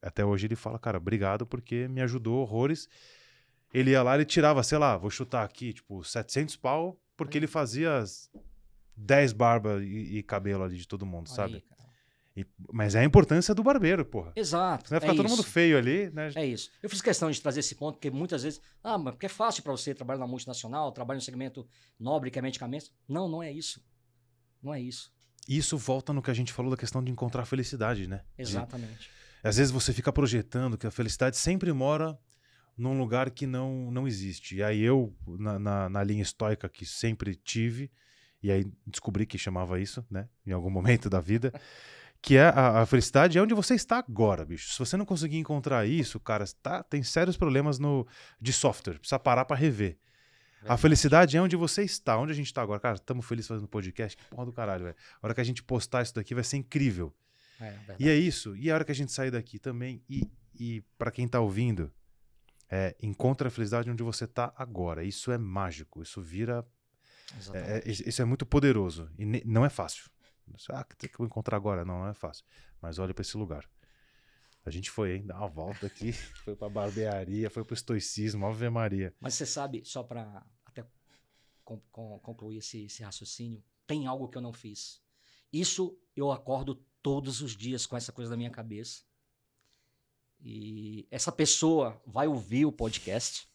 até 0.00 0.24
hoje 0.24 0.46
ele 0.46 0.56
fala, 0.56 0.78
cara, 0.78 0.98
obrigado 0.98 1.46
porque 1.46 1.86
me 1.88 2.00
ajudou 2.00 2.40
horrores. 2.40 2.88
Ele 3.72 3.90
ia 3.90 4.02
lá, 4.02 4.14
ele 4.14 4.24
tirava, 4.24 4.62
sei 4.62 4.78
lá, 4.78 4.96
vou 4.96 5.10
chutar 5.10 5.44
aqui, 5.44 5.72
tipo, 5.72 6.02
700 6.02 6.56
pau, 6.56 6.98
porque 7.16 7.38
ele 7.38 7.46
fazia 7.46 8.02
10 8.96 9.32
barbas 9.32 9.82
e, 9.82 10.18
e 10.18 10.22
cabelo 10.22 10.64
ali 10.64 10.76
de 10.76 10.86
todo 10.88 11.06
mundo, 11.06 11.28
aí, 11.30 11.36
sabe? 11.36 11.60
Cara. 11.60 11.71
E, 12.36 12.46
mas 12.72 12.94
é 12.94 13.00
a 13.00 13.04
importância 13.04 13.54
do 13.54 13.62
barbeiro, 13.62 14.04
porra. 14.04 14.32
Exato. 14.34 14.88
Vai 14.88 15.00
ficar 15.00 15.12
é 15.12 15.16
todo 15.16 15.26
isso. 15.26 15.36
mundo 15.36 15.44
feio 15.44 15.76
ali, 15.76 16.10
né? 16.10 16.30
É 16.34 16.46
isso. 16.46 16.70
Eu 16.82 16.88
fiz 16.88 17.02
questão 17.02 17.30
de 17.30 17.40
trazer 17.40 17.60
esse 17.60 17.74
ponto, 17.74 17.96
porque 17.96 18.10
muitas 18.10 18.42
vezes. 18.42 18.60
Ah, 18.82 18.96
mas 18.96 19.14
porque 19.14 19.26
é 19.26 19.28
fácil 19.28 19.62
para 19.62 19.72
você 19.72 19.94
trabalhar 19.94 20.20
na 20.20 20.26
multinacional, 20.26 20.90
trabalhar 20.92 21.18
no 21.18 21.24
segmento 21.24 21.66
nobre 21.98 22.30
que 22.30 22.38
é 22.38 22.42
medicamentos. 22.42 22.90
Não, 23.06 23.28
não 23.28 23.42
é 23.42 23.52
isso. 23.52 23.84
Não 24.62 24.72
é 24.72 24.80
isso. 24.80 25.12
Isso 25.46 25.76
volta 25.76 26.12
no 26.12 26.22
que 26.22 26.30
a 26.30 26.34
gente 26.34 26.52
falou 26.52 26.70
da 26.70 26.76
questão 26.76 27.02
de 27.02 27.10
encontrar 27.10 27.44
felicidade, 27.44 28.06
né? 28.06 28.22
Exatamente. 28.38 29.00
De, 29.00 29.48
às 29.48 29.56
vezes 29.56 29.72
você 29.72 29.92
fica 29.92 30.12
projetando 30.12 30.78
que 30.78 30.86
a 30.86 30.90
felicidade 30.90 31.36
sempre 31.36 31.72
mora 31.72 32.18
num 32.76 32.98
lugar 32.98 33.30
que 33.30 33.46
não, 33.46 33.90
não 33.90 34.06
existe. 34.06 34.56
E 34.56 34.62
aí 34.62 34.80
eu, 34.80 35.14
na, 35.26 35.58
na, 35.58 35.88
na 35.88 36.04
linha 36.04 36.22
estoica 36.22 36.68
que 36.68 36.86
sempre 36.86 37.34
tive, 37.34 37.90
e 38.42 38.50
aí 38.50 38.66
descobri 38.86 39.26
que 39.26 39.36
chamava 39.36 39.80
isso, 39.80 40.04
né? 40.10 40.28
Em 40.46 40.52
algum 40.52 40.70
momento 40.70 41.10
da 41.10 41.20
vida. 41.20 41.52
Que 42.22 42.36
é 42.36 42.44
a, 42.44 42.82
a, 42.82 42.86
felicidade 42.86 43.36
é 43.36 43.42
onde 43.42 43.52
você 43.52 43.74
está 43.74 43.98
agora, 43.98 44.44
bicho. 44.44 44.72
Se 44.72 44.78
você 44.78 44.96
não 44.96 45.04
conseguir 45.04 45.38
encontrar 45.38 45.84
isso, 45.86 46.20
cara, 46.20 46.44
tá, 46.62 46.82
tem 46.82 47.02
sérios 47.02 47.36
problemas 47.36 47.80
no, 47.80 48.06
de 48.40 48.52
software. 48.52 48.98
Precisa 48.98 49.18
parar 49.18 49.44
para 49.44 49.56
rever. 49.56 49.98
A 50.64 50.76
felicidade 50.76 51.36
é 51.36 51.42
onde 51.42 51.56
você 51.56 51.82
está, 51.82 52.16
onde 52.16 52.32
a 52.32 52.34
gente 52.34 52.46
está 52.46 52.62
agora. 52.62 52.78
Cara, 52.78 52.94
estamos 52.94 53.26
felizes 53.26 53.48
fazendo 53.48 53.66
podcast. 53.66 54.16
Que 54.16 54.24
porra 54.30 54.46
do 54.46 54.52
caralho, 54.52 54.84
velho. 54.84 54.96
A 55.20 55.26
hora 55.26 55.34
que 55.34 55.40
a 55.40 55.44
gente 55.44 55.62
postar 55.62 56.02
isso 56.02 56.14
daqui 56.14 56.34
vai 56.34 56.44
ser 56.44 56.58
incrível. 56.58 57.12
É, 57.60 57.74
e 57.98 58.08
é 58.08 58.14
isso. 58.14 58.56
E 58.56 58.70
a 58.70 58.74
hora 58.74 58.84
que 58.84 58.92
a 58.92 58.94
gente 58.94 59.12
sair 59.12 59.30
daqui 59.30 59.58
também. 59.58 60.02
E, 60.08 60.30
e 60.54 60.84
para 60.96 61.10
quem 61.10 61.26
está 61.26 61.40
ouvindo, 61.40 61.92
é, 62.70 62.94
encontra 63.02 63.48
a 63.48 63.50
felicidade 63.50 63.90
onde 63.90 64.02
você 64.02 64.24
está 64.24 64.52
agora. 64.56 65.02
Isso 65.04 65.32
é 65.32 65.38
mágico. 65.38 66.02
Isso 66.02 66.20
vira. 66.20 66.64
É, 67.52 67.82
é 67.84 67.90
isso 67.90 68.22
é 68.22 68.24
muito 68.24 68.46
poderoso. 68.46 69.10
E 69.18 69.24
ne, 69.24 69.42
não 69.44 69.64
é 69.64 69.68
fácil. 69.68 70.11
Ah, 70.70 70.84
que 70.84 71.08
eu 71.18 71.26
encontrar 71.26 71.56
agora? 71.56 71.84
Não, 71.84 72.00
não 72.00 72.08
é 72.08 72.14
fácil. 72.14 72.44
Mas 72.80 72.98
olha 72.98 73.14
para 73.14 73.22
esse 73.22 73.36
lugar. 73.36 73.68
A 74.64 74.70
gente 74.70 74.90
foi, 74.90 75.16
hein? 75.16 75.26
Dar 75.26 75.38
uma 75.38 75.48
volta 75.48 75.86
aqui. 75.86 76.12
foi 76.44 76.54
pra 76.54 76.68
barbearia, 76.68 77.50
foi 77.50 77.64
pro 77.64 77.74
estoicismo, 77.74 78.46
Ave 78.46 78.70
Maria. 78.70 79.14
Mas 79.20 79.34
você 79.34 79.46
sabe, 79.46 79.82
só 79.84 80.02
para 80.02 80.44
até 80.64 80.86
concluir 81.64 82.58
esse, 82.58 82.84
esse 82.84 83.02
raciocínio, 83.02 83.62
tem 83.86 84.06
algo 84.06 84.28
que 84.28 84.36
eu 84.36 84.42
não 84.42 84.52
fiz. 84.52 85.00
Isso 85.52 85.98
eu 86.16 86.30
acordo 86.30 86.76
todos 87.02 87.40
os 87.40 87.56
dias 87.56 87.86
com 87.86 87.96
essa 87.96 88.12
coisa 88.12 88.30
na 88.30 88.36
minha 88.36 88.50
cabeça. 88.50 89.02
E 90.40 91.06
essa 91.10 91.30
pessoa 91.30 92.00
vai 92.06 92.26
ouvir 92.26 92.64
o 92.64 92.72
podcast. 92.72 93.48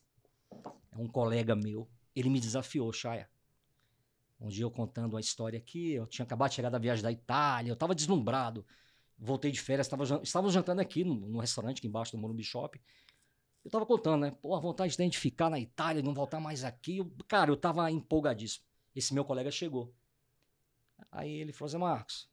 É 0.92 0.98
um 0.98 1.08
colega 1.08 1.56
meu. 1.56 1.90
Ele 2.16 2.30
me 2.30 2.40
desafiou, 2.40 2.92
Chaya. 2.94 3.30
Um 4.40 4.50
dia 4.50 4.64
eu 4.64 4.72
contando 4.72 5.14
uma 5.14 5.20
história 5.20 5.58
aqui, 5.58 5.94
eu 5.94 6.06
tinha 6.06 6.24
acabado 6.24 6.50
de 6.50 6.56
chegar 6.56 6.70
da 6.70 6.78
viagem 6.78 7.04
da 7.04 7.12
Itália, 7.12 7.70
eu 7.70 7.74
estava 7.74 7.96
deslumbrado. 7.96 8.66
Voltei 9.18 9.52
de 9.52 9.60
férias, 9.60 9.88
tava, 9.88 10.04
estávamos 10.22 10.54
jantando 10.54 10.80
aqui 10.80 11.04
no, 11.04 11.16
no, 11.16 11.40
restaurante 11.40 11.80
aqui 11.80 11.88
embaixo 11.88 12.12
do 12.12 12.20
Morumbi 12.20 12.44
Shop. 12.44 12.80
Eu 13.66 13.72
tava 13.72 13.86
contando, 13.86 14.22
né? 14.22 14.32
Pô, 14.40 14.56
a 14.56 14.60
vontade 14.60 14.90
de 14.90 14.96
identificar 14.96 15.50
na 15.50 15.60
Itália, 15.60 16.04
não 16.04 16.14
voltar 16.14 16.40
mais 16.40 16.64
aqui. 16.64 16.98
Eu, 17.00 17.12
cara, 17.28 17.50
eu 17.50 17.58
tava 17.58 17.90
empolgadíssimo. 17.90 18.64
Esse 18.96 19.14
meu 19.14 19.26
colega 19.26 19.50
chegou. 19.50 19.94
Aí 21.12 21.32
ele 21.32 21.52
falou, 21.52 21.70
Zé 21.70 21.78
Marcos. 21.80 22.30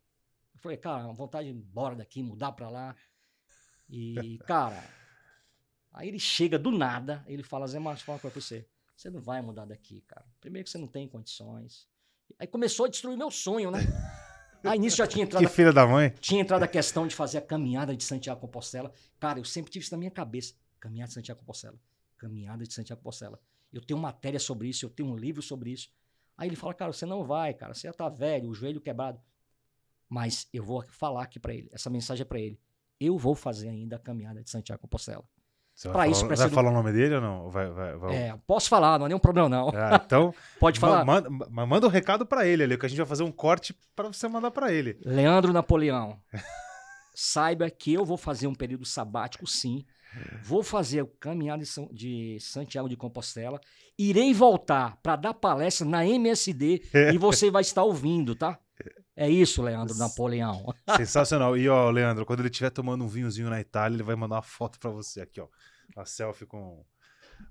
Eu 0.54 0.60
falei, 0.60 0.76
cara, 0.76 1.10
vontade 1.12 1.50
de 1.50 1.54
ir 1.54 1.58
embora 1.58 1.96
daqui, 1.96 2.22
mudar 2.22 2.52
pra 2.52 2.68
lá. 2.68 2.94
E, 3.88 4.38
cara, 4.46 4.82
aí 5.92 6.08
ele 6.08 6.18
chega 6.18 6.58
do 6.58 6.70
nada, 6.70 7.24
ele 7.26 7.42
fala, 7.42 7.66
Zé 7.66 7.78
Marcos, 7.78 8.02
fala 8.02 8.16
uma 8.16 8.20
coisa 8.20 8.34
pra 8.34 8.42
você. 8.42 8.68
Você 8.94 9.10
não 9.10 9.20
vai 9.20 9.40
mudar 9.40 9.64
daqui, 9.64 10.02
cara. 10.02 10.26
Primeiro 10.40 10.64
que 10.64 10.70
você 10.70 10.78
não 10.78 10.86
tem 10.86 11.08
condições. 11.08 11.88
Aí 12.38 12.46
começou 12.46 12.86
a 12.86 12.88
destruir 12.88 13.16
meu 13.16 13.30
sonho, 13.30 13.70
né? 13.70 13.80
Aí 14.64 14.78
nisso 14.78 14.96
já 14.96 15.06
tinha 15.06 15.24
entrado. 15.24 15.42
que 15.42 15.52
filha 15.52 15.72
da 15.72 15.86
mãe. 15.86 16.10
Tinha 16.20 16.40
entrado 16.40 16.62
a 16.62 16.68
questão 16.68 17.06
de 17.06 17.14
fazer 17.14 17.38
a 17.38 17.42
caminhada 17.42 17.96
de 17.96 18.02
Santiago 18.02 18.40
Compostela. 18.40 18.92
Cara, 19.20 19.38
eu 19.38 19.44
sempre 19.44 19.70
tive 19.70 19.84
isso 19.84 19.92
na 19.94 19.98
minha 19.98 20.10
cabeça. 20.10 20.54
Caminhada 20.80 21.08
de 21.08 21.14
Santiago 21.14 21.40
Compostela. 21.40 21.78
Caminhada 22.16 22.64
de 22.64 22.72
Santiago 22.72 23.00
Compostela. 23.00 23.40
Eu 23.72 23.80
tenho 23.80 23.98
matéria 23.98 24.38
sobre 24.38 24.68
isso, 24.68 24.84
eu 24.84 24.90
tenho 24.90 25.08
um 25.08 25.16
livro 25.16 25.42
sobre 25.42 25.70
isso. 25.70 25.90
Aí 26.36 26.48
ele 26.48 26.56
fala, 26.56 26.74
cara, 26.74 26.92
você 26.92 27.06
não 27.06 27.24
vai, 27.24 27.54
cara. 27.54 27.74
Você 27.74 27.86
já 27.86 27.92
tá 27.92 28.08
velho, 28.08 28.48
o 28.48 28.54
joelho 28.54 28.80
quebrado. 28.80 29.20
Mas 30.08 30.48
eu 30.52 30.62
vou 30.62 30.84
falar 30.90 31.22
aqui 31.22 31.38
para 31.38 31.54
ele. 31.54 31.68
Essa 31.72 31.90
mensagem 31.90 32.22
é 32.22 32.24
para 32.24 32.40
ele. 32.40 32.60
Eu 33.00 33.18
vou 33.18 33.34
fazer 33.34 33.68
ainda 33.68 33.96
a 33.96 33.98
caminhada 33.98 34.42
de 34.42 34.50
Santiago 34.50 34.80
Compostela. 34.82 35.24
Você 35.74 35.88
vai, 35.88 36.08
isso, 36.08 36.20
falar, 36.20 36.36
vai 36.36 36.48
falar 36.50 36.70
o 36.70 36.72
nome 36.72 36.92
dele 36.92 37.16
ou 37.16 37.20
não? 37.20 37.50
Vai, 37.50 37.68
vai, 37.68 37.96
vai... 37.96 38.14
É, 38.14 38.38
posso 38.46 38.68
falar, 38.68 38.96
não 38.96 39.06
é 39.06 39.08
nenhum 39.08 39.18
problema 39.18 39.48
não. 39.48 39.70
Ah, 39.70 40.00
então, 40.04 40.32
pode 40.60 40.78
falar. 40.78 41.04
Manda, 41.04 41.28
manda 41.50 41.86
um 41.86 41.90
recado 41.90 42.24
para 42.24 42.46
ele 42.46 42.62
ali, 42.62 42.78
que 42.78 42.86
a 42.86 42.88
gente 42.88 42.98
vai 42.98 43.06
fazer 43.06 43.24
um 43.24 43.32
corte 43.32 43.74
para 43.94 44.06
você 44.06 44.28
mandar 44.28 44.52
para 44.52 44.72
ele. 44.72 44.96
Leandro 45.04 45.52
Napoleão, 45.52 46.16
saiba 47.12 47.68
que 47.68 47.92
eu 47.92 48.04
vou 48.04 48.16
fazer 48.16 48.46
um 48.46 48.54
período 48.54 48.84
sabático, 48.84 49.48
sim. 49.48 49.84
Vou 50.44 50.62
fazer 50.62 51.02
o 51.02 51.08
caminhada 51.08 51.64
de 51.90 52.38
Santiago 52.40 52.88
de 52.88 52.96
Compostela. 52.96 53.60
Irei 53.98 54.32
voltar 54.32 54.96
para 55.02 55.16
dar 55.16 55.34
palestra 55.34 55.84
na 55.84 56.06
MSD 56.06 56.82
e 57.12 57.18
você 57.18 57.50
vai 57.50 57.62
estar 57.62 57.82
ouvindo, 57.82 58.36
tá? 58.36 58.58
É 59.16 59.28
isso, 59.28 59.62
Leandro 59.62 59.96
Napoleão. 59.96 60.74
Sensacional. 60.96 61.56
E 61.56 61.68
ó, 61.68 61.88
Leandro, 61.90 62.26
quando 62.26 62.40
ele 62.40 62.48
estiver 62.48 62.70
tomando 62.70 63.04
um 63.04 63.08
vinhozinho 63.08 63.48
na 63.48 63.60
Itália, 63.60 63.96
ele 63.96 64.02
vai 64.02 64.16
mandar 64.16 64.36
uma 64.36 64.42
foto 64.42 64.78
para 64.78 64.90
você 64.90 65.20
aqui, 65.20 65.40
ó. 65.40 65.48
A 65.96 66.04
selfie 66.04 66.46
com 66.46 66.84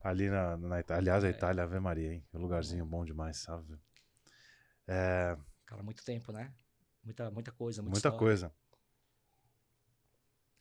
ali 0.04 0.30
na, 0.30 0.58
na 0.58 0.80
Itália. 0.80 1.02
Aliás, 1.02 1.24
a 1.24 1.28
é. 1.28 1.32
Itália, 1.32 1.64
Ave 1.64 1.80
Maria, 1.80 2.14
hein? 2.14 2.26
Um 2.34 2.40
lugarzinho 2.40 2.86
bom 2.86 3.06
demais, 3.06 3.38
sabe? 3.38 3.78
É... 4.88 5.38
Cara, 5.66 5.82
muito 5.82 6.04
tempo, 6.04 6.32
né? 6.32 6.52
Muita, 7.04 7.32
muita 7.32 7.52
coisa, 7.52 7.82
muita, 7.82 7.94
muita 7.94 8.12
coisa. 8.12 8.52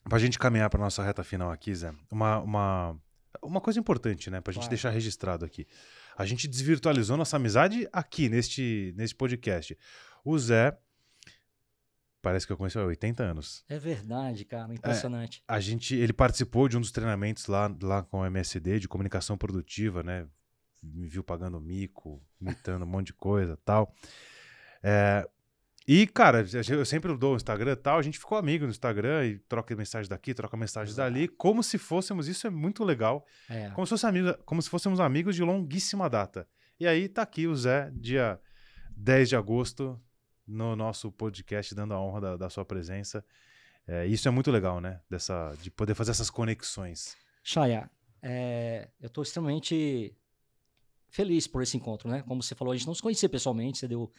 Pra 0.04 0.18
gente 0.18 0.38
caminhar 0.38 0.68
pra 0.70 0.80
nossa 0.80 1.02
reta 1.02 1.22
final 1.22 1.50
aqui, 1.50 1.74
Zé, 1.74 1.94
uma, 2.10 2.38
uma, 2.40 3.00
uma 3.40 3.60
coisa 3.60 3.78
importante, 3.78 4.30
né? 4.30 4.40
Pra 4.40 4.52
gente 4.52 4.68
deixar 4.68 4.90
registrado 4.90 5.44
aqui. 5.44 5.66
A 6.16 6.24
gente 6.24 6.48
desvirtualizou 6.48 7.16
nossa 7.16 7.36
amizade 7.36 7.88
aqui, 7.92 8.28
neste, 8.28 8.92
neste 8.96 9.14
podcast. 9.14 9.78
O 10.24 10.36
Zé 10.38 10.76
Parece 12.22 12.46
que 12.46 12.52
eu 12.52 12.56
conheço 12.56 12.78
há 12.78 12.84
80 12.84 13.22
anos. 13.22 13.64
É 13.68 13.78
verdade, 13.78 14.44
cara, 14.44 14.72
impressionante. 14.72 15.42
É, 15.48 15.54
a 15.54 15.58
gente, 15.58 15.96
ele 15.96 16.12
participou 16.12 16.68
de 16.68 16.78
um 16.78 16.80
dos 16.80 16.92
treinamentos 16.92 17.48
lá, 17.48 17.74
lá 17.82 18.02
com 18.04 18.20
o 18.20 18.26
MSD 18.26 18.78
de 18.78 18.88
comunicação 18.88 19.36
produtiva, 19.36 20.04
né? 20.04 20.28
Me 20.80 21.08
viu 21.08 21.24
pagando 21.24 21.60
mico, 21.60 22.24
imitando 22.40 22.84
um 22.84 22.86
monte 22.86 23.08
de 23.08 23.14
coisa, 23.14 23.58
tal. 23.64 23.92
É, 24.84 25.28
e, 25.86 26.06
cara, 26.06 26.44
eu 26.70 26.84
sempre 26.84 27.16
dou 27.16 27.32
o 27.32 27.36
Instagram 27.36 27.72
e 27.72 27.76
tal, 27.76 27.98
a 27.98 28.02
gente 28.02 28.18
ficou 28.18 28.38
amigo 28.38 28.64
no 28.64 28.70
Instagram 28.70 29.26
e 29.26 29.38
troca 29.40 29.74
mensagem 29.74 30.08
daqui, 30.08 30.32
troca 30.32 30.56
mensagem 30.56 30.94
dali, 30.94 31.26
como 31.26 31.60
se 31.62 31.76
fôssemos, 31.76 32.28
isso 32.28 32.46
é 32.46 32.50
muito 32.50 32.84
legal, 32.84 33.26
é. 33.48 33.70
como, 33.70 33.84
se 33.84 33.90
fosse 33.90 34.06
amigo, 34.06 34.32
como 34.44 34.62
se 34.62 34.70
fôssemos 34.70 35.00
amigos 35.00 35.34
de 35.34 35.42
longuíssima 35.42 36.08
data. 36.08 36.46
E 36.78 36.86
aí 36.86 37.08
tá 37.08 37.22
aqui 37.22 37.48
o 37.48 37.56
Zé, 37.56 37.90
dia 37.94 38.38
10 38.96 39.30
de 39.30 39.36
agosto, 39.36 40.00
no 40.46 40.74
nosso 40.76 41.10
podcast, 41.12 41.74
dando 41.74 41.94
a 41.94 42.00
honra 42.00 42.20
da, 42.20 42.36
da 42.36 42.50
sua 42.50 42.64
presença. 42.64 43.24
É, 43.86 44.06
isso 44.06 44.28
é 44.28 44.30
muito 44.30 44.50
legal, 44.50 44.80
né? 44.80 45.00
Dessa, 45.08 45.54
de 45.60 45.70
poder 45.70 45.94
fazer 45.94 46.12
essas 46.12 46.30
conexões. 46.30 47.16
Chaya, 47.42 47.90
é, 48.22 48.88
eu 49.00 49.08
estou 49.08 49.22
extremamente 49.22 50.16
feliz 51.08 51.46
por 51.46 51.62
esse 51.62 51.76
encontro, 51.76 52.08
né? 52.08 52.22
Como 52.22 52.42
você 52.42 52.54
falou, 52.54 52.72
a 52.72 52.76
gente 52.76 52.86
não 52.86 52.94
se 52.94 53.02
conhecia 53.02 53.28
pessoalmente, 53.28 53.78
você 53.78 53.88
deu, 53.88 54.10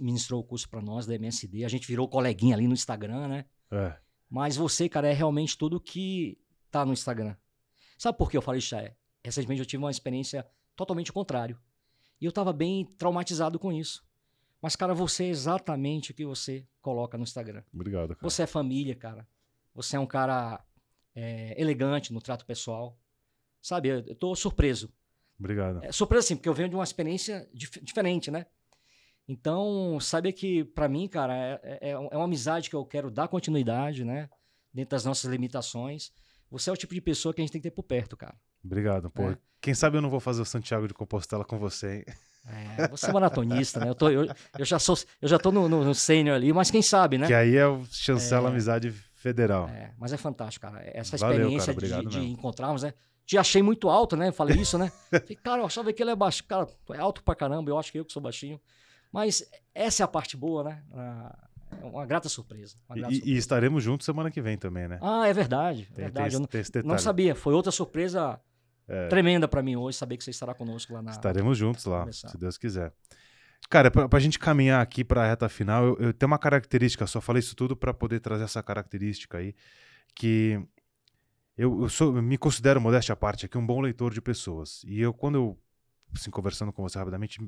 ministrou 0.00 0.40
o 0.40 0.44
curso 0.44 0.68
para 0.68 0.82
nós 0.82 1.06
da 1.06 1.14
MSD, 1.14 1.64
a 1.64 1.68
gente 1.68 1.86
virou 1.86 2.08
coleguinha 2.08 2.54
ali 2.54 2.66
no 2.66 2.74
Instagram, 2.74 3.28
né? 3.28 3.44
É. 3.70 3.96
Mas 4.28 4.56
você, 4.56 4.88
cara, 4.88 5.08
é 5.08 5.12
realmente 5.12 5.56
tudo 5.56 5.80
que 5.80 6.38
tá 6.70 6.84
no 6.84 6.92
Instagram. 6.92 7.36
Sabe 7.96 8.18
por 8.18 8.30
que 8.30 8.36
eu 8.36 8.42
falei, 8.42 8.60
Chaya? 8.60 8.96
Recentemente 9.22 9.60
eu 9.60 9.66
tive 9.66 9.82
uma 9.82 9.90
experiência 9.90 10.46
totalmente 10.74 11.12
contrário. 11.12 11.58
E 12.20 12.24
eu 12.24 12.30
estava 12.30 12.52
bem 12.52 12.84
traumatizado 12.98 13.58
com 13.58 13.72
isso. 13.72 14.04
Mas, 14.64 14.76
cara, 14.76 14.94
você 14.94 15.24
é 15.24 15.28
exatamente 15.28 16.10
o 16.10 16.14
que 16.14 16.24
você 16.24 16.66
coloca 16.80 17.18
no 17.18 17.22
Instagram. 17.22 17.62
Obrigado, 17.70 18.16
cara. 18.16 18.20
Você 18.22 18.44
é 18.44 18.46
família, 18.46 18.94
cara. 18.94 19.28
Você 19.74 19.94
é 19.94 20.00
um 20.00 20.06
cara 20.06 20.64
é, 21.14 21.60
elegante 21.60 22.14
no 22.14 22.18
trato 22.18 22.46
pessoal. 22.46 22.98
Sabe, 23.60 23.90
eu, 23.90 23.98
eu 24.06 24.14
tô 24.14 24.34
surpreso. 24.34 24.90
Obrigado. 25.38 25.84
É, 25.84 25.92
surpreso, 25.92 26.28
sim, 26.28 26.36
porque 26.36 26.48
eu 26.48 26.54
venho 26.54 26.70
de 26.70 26.74
uma 26.74 26.82
experiência 26.82 27.46
dif 27.52 27.78
diferente, 27.84 28.30
né? 28.30 28.46
Então, 29.28 30.00
sabe 30.00 30.32
que 30.32 30.64
para 30.64 30.88
mim, 30.88 31.08
cara, 31.08 31.36
é, 31.36 31.60
é, 31.62 31.90
é, 31.90 31.98
uma 31.98 32.24
amizade 32.24 32.70
que 32.70 32.76
eu 32.76 32.86
quero 32.86 33.10
dar 33.10 33.28
continuidade, 33.28 34.02
né? 34.02 34.30
Dentro 34.72 34.92
das 34.92 35.04
nossas 35.04 35.30
limitações. 35.30 36.10
Você 36.50 36.70
é 36.70 36.72
o 36.72 36.76
tipo 36.76 36.94
de 36.94 37.02
pessoa 37.02 37.34
que 37.34 37.42
a 37.42 37.44
gente 37.44 37.52
tem 37.52 37.60
que 37.60 37.68
ter 37.68 37.74
por 37.74 37.82
perto, 37.82 38.16
cara. 38.16 38.40
Obrigado, 38.64 39.10
pô. 39.10 39.24
É. 39.24 39.38
Quem 39.60 39.74
sabe 39.74 39.98
eu 39.98 40.00
não 40.00 40.08
vou 40.08 40.20
fazer 40.20 40.40
o 40.40 40.46
Santiago 40.46 40.88
de 40.88 40.94
Compostela 40.94 41.44
com 41.44 41.58
você, 41.58 41.98
hein? 41.98 42.04
É, 42.46 42.88
você 42.88 43.08
é 43.08 43.12
maratonista, 43.12 43.80
né? 43.80 43.88
Eu, 43.88 43.94
tô, 43.94 44.10
eu, 44.10 44.26
eu, 44.58 44.64
já 44.64 44.78
sou, 44.78 44.96
eu 45.20 45.28
já 45.28 45.38
tô 45.38 45.50
no, 45.50 45.68
no, 45.68 45.84
no 45.84 45.94
sênior 45.94 46.36
ali, 46.36 46.52
mas 46.52 46.70
quem 46.70 46.82
sabe, 46.82 47.16
né? 47.16 47.26
Que 47.26 47.34
aí 47.34 47.56
é 47.56 47.66
o 47.66 47.84
chancela 47.90 48.48
é, 48.48 48.52
amizade 48.52 48.90
federal. 48.90 49.68
É, 49.68 49.92
mas 49.98 50.12
é 50.12 50.16
fantástico, 50.18 50.66
cara. 50.66 50.82
Essa 50.92 51.16
experiência 51.16 51.72
Valeu, 51.72 52.02
de, 52.02 52.08
de 52.08 52.26
encontrarmos, 52.26 52.82
né? 52.82 52.92
Te 53.24 53.38
achei 53.38 53.62
muito 53.62 53.88
alto, 53.88 54.16
né? 54.16 54.30
Falei 54.30 54.58
isso, 54.58 54.76
né? 54.76 54.92
Falei, 55.10 55.36
cara, 55.36 55.62
eu 55.62 55.66
achava 55.66 55.90
que 55.92 56.02
ele 56.02 56.10
é 56.10 56.16
baixo. 56.16 56.44
Cara, 56.44 56.68
é 56.90 56.98
alto 56.98 57.22
pra 57.22 57.34
caramba, 57.34 57.70
eu 57.70 57.78
acho 57.78 57.90
que 57.90 57.98
eu 57.98 58.04
que 58.04 58.12
sou 58.12 58.20
baixinho. 58.20 58.60
Mas 59.10 59.48
essa 59.74 60.02
é 60.02 60.04
a 60.04 60.08
parte 60.08 60.36
boa, 60.36 60.64
né? 60.64 60.82
É 61.80 61.84
uma 61.86 62.04
grata 62.04 62.28
surpresa. 62.28 62.76
Uma 62.86 62.96
grata 62.96 63.12
e, 63.12 63.16
surpresa. 63.16 63.34
e, 63.34 63.38
estaremos 63.38 63.82
juntos 63.82 64.04
semana 64.04 64.30
que 64.30 64.42
vem 64.42 64.58
também, 64.58 64.86
né? 64.86 64.98
Ah, 65.00 65.26
é 65.26 65.32
verdade. 65.32 65.88
É 65.92 65.94
tem, 65.94 66.04
verdade. 66.04 66.46
Tem, 66.48 66.62
eu 66.74 66.82
não, 66.82 66.90
não 66.90 66.98
sabia. 66.98 67.34
Foi 67.34 67.54
outra 67.54 67.72
surpresa 67.72 68.38
é. 68.88 69.08
tremenda 69.08 69.48
para 69.48 69.62
mim 69.62 69.76
hoje 69.76 69.96
saber 69.96 70.16
que 70.16 70.24
você 70.24 70.30
estará 70.30 70.54
conosco 70.54 70.92
lá 70.92 71.02
na. 71.02 71.10
Estaremos 71.10 71.56
juntos 71.56 71.84
lá, 71.84 72.10
se 72.12 72.36
Deus 72.36 72.58
quiser. 72.58 72.92
Cara, 73.70 73.90
pra, 73.90 74.08
pra 74.08 74.20
gente 74.20 74.38
caminhar 74.38 74.82
aqui 74.82 75.02
para 75.02 75.24
a 75.24 75.26
reta 75.26 75.48
final, 75.48 75.84
eu, 75.84 75.96
eu, 75.98 76.12
tenho 76.12 76.30
uma 76.30 76.38
característica, 76.38 77.06
só 77.06 77.20
falei 77.20 77.40
isso 77.40 77.56
tudo 77.56 77.74
para 77.74 77.94
poder 77.94 78.20
trazer 78.20 78.44
essa 78.44 78.62
característica 78.62 79.38
aí, 79.38 79.54
que 80.14 80.60
eu, 81.56 81.82
eu, 81.82 81.88
sou, 81.88 82.16
eu 82.16 82.22
me 82.22 82.36
considero, 82.36 82.80
modéstia 82.80 83.12
à 83.12 83.16
parte, 83.16 83.46
aqui 83.46 83.56
um 83.56 83.66
bom 83.66 83.80
leitor 83.80 84.12
de 84.12 84.20
pessoas. 84.20 84.82
E 84.84 85.00
eu, 85.00 85.14
quando 85.14 85.36
eu, 85.36 85.58
assim, 86.14 86.30
conversando 86.30 86.72
com 86.72 86.82
você 86.82 86.98
rapidamente, 86.98 87.40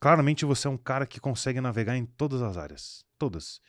claramente 0.00 0.44
você 0.44 0.68
é 0.68 0.70
um 0.70 0.78
cara 0.78 1.06
que 1.06 1.20
consegue 1.20 1.60
navegar 1.60 1.96
em 1.96 2.06
todas 2.06 2.40
as 2.40 2.56
áreas. 2.56 3.04
Todas. 3.18 3.60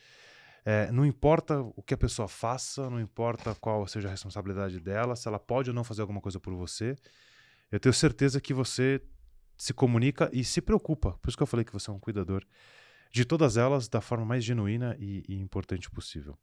É, 0.69 0.91
não 0.91 1.05
importa 1.05 1.61
o 1.61 1.81
que 1.81 1.93
a 1.93 1.97
pessoa 1.97 2.27
faça, 2.27 2.89
não 2.89 2.99
importa 2.99 3.55
qual 3.55 3.87
seja 3.87 4.09
a 4.09 4.11
responsabilidade 4.11 4.81
dela, 4.81 5.15
se 5.15 5.25
ela 5.25 5.39
pode 5.39 5.69
ou 5.69 5.73
não 5.73 5.81
fazer 5.81 6.01
alguma 6.01 6.19
coisa 6.19 6.41
por 6.41 6.53
você, 6.53 6.93
eu 7.71 7.79
tenho 7.79 7.93
certeza 7.93 8.41
que 8.41 8.53
você 8.53 9.01
se 9.57 9.73
comunica 9.73 10.29
e 10.33 10.43
se 10.43 10.59
preocupa. 10.59 11.13
Por 11.21 11.29
isso 11.29 11.37
que 11.37 11.43
eu 11.43 11.47
falei 11.47 11.63
que 11.63 11.71
você 11.71 11.89
é 11.89 11.93
um 11.93 11.99
cuidador 12.01 12.43
de 13.13 13.23
todas 13.23 13.55
elas 13.55 13.87
da 13.87 14.01
forma 14.01 14.25
mais 14.25 14.43
genuína 14.43 14.97
e, 14.99 15.23
e 15.29 15.39
importante 15.39 15.89
possível. 15.89 16.37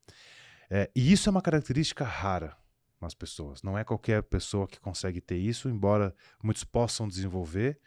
É, 0.70 0.90
e 0.96 1.12
isso 1.12 1.28
é 1.28 1.30
uma 1.30 1.42
característica 1.42 2.02
rara 2.02 2.56
nas 3.02 3.12
pessoas. 3.12 3.62
Não 3.62 3.76
é 3.76 3.84
qualquer 3.84 4.22
pessoa 4.22 4.66
que 4.66 4.80
consegue 4.80 5.20
ter 5.20 5.36
isso, 5.36 5.68
embora 5.68 6.16
muitos 6.42 6.64
possam 6.64 7.06
desenvolver, 7.06 7.78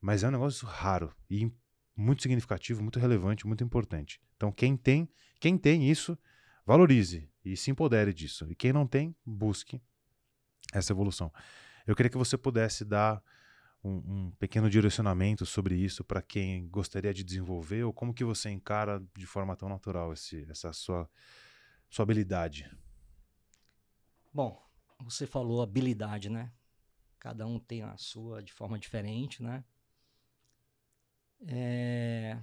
mas 0.00 0.22
é 0.22 0.28
um 0.28 0.30
negócio 0.30 0.68
raro 0.68 1.12
e 1.28 1.50
muito 1.96 2.22
significativo, 2.22 2.82
muito 2.82 2.98
relevante, 2.98 3.46
muito 3.46 3.62
importante. 3.62 4.20
Então, 4.36 4.50
quem 4.50 4.76
tem, 4.76 5.08
quem 5.38 5.56
tem 5.56 5.88
isso, 5.88 6.18
valorize 6.66 7.30
e 7.44 7.56
se 7.56 7.70
empodere 7.70 8.12
disso. 8.12 8.46
E 8.50 8.54
quem 8.54 8.72
não 8.72 8.86
tem, 8.86 9.14
busque 9.24 9.80
essa 10.72 10.92
evolução. 10.92 11.32
Eu 11.86 11.94
queria 11.94 12.10
que 12.10 12.18
você 12.18 12.36
pudesse 12.36 12.84
dar 12.84 13.22
um, 13.82 13.90
um 13.90 14.30
pequeno 14.32 14.70
direcionamento 14.70 15.44
sobre 15.44 15.76
isso 15.76 16.02
para 16.02 16.22
quem 16.22 16.66
gostaria 16.68 17.12
de 17.12 17.22
desenvolver 17.22 17.84
ou 17.84 17.92
como 17.92 18.14
que 18.14 18.24
você 18.24 18.50
encara 18.50 19.04
de 19.16 19.26
forma 19.26 19.54
tão 19.54 19.68
natural 19.68 20.12
esse, 20.12 20.46
essa 20.50 20.72
sua, 20.72 21.08
sua 21.90 22.02
habilidade. 22.02 22.68
Bom, 24.32 24.60
você 25.00 25.26
falou 25.26 25.62
habilidade, 25.62 26.30
né? 26.30 26.50
Cada 27.20 27.46
um 27.46 27.58
tem 27.58 27.82
a 27.82 27.96
sua 27.96 28.42
de 28.42 28.52
forma 28.52 28.78
diferente, 28.78 29.42
né? 29.42 29.62
É... 31.46 32.38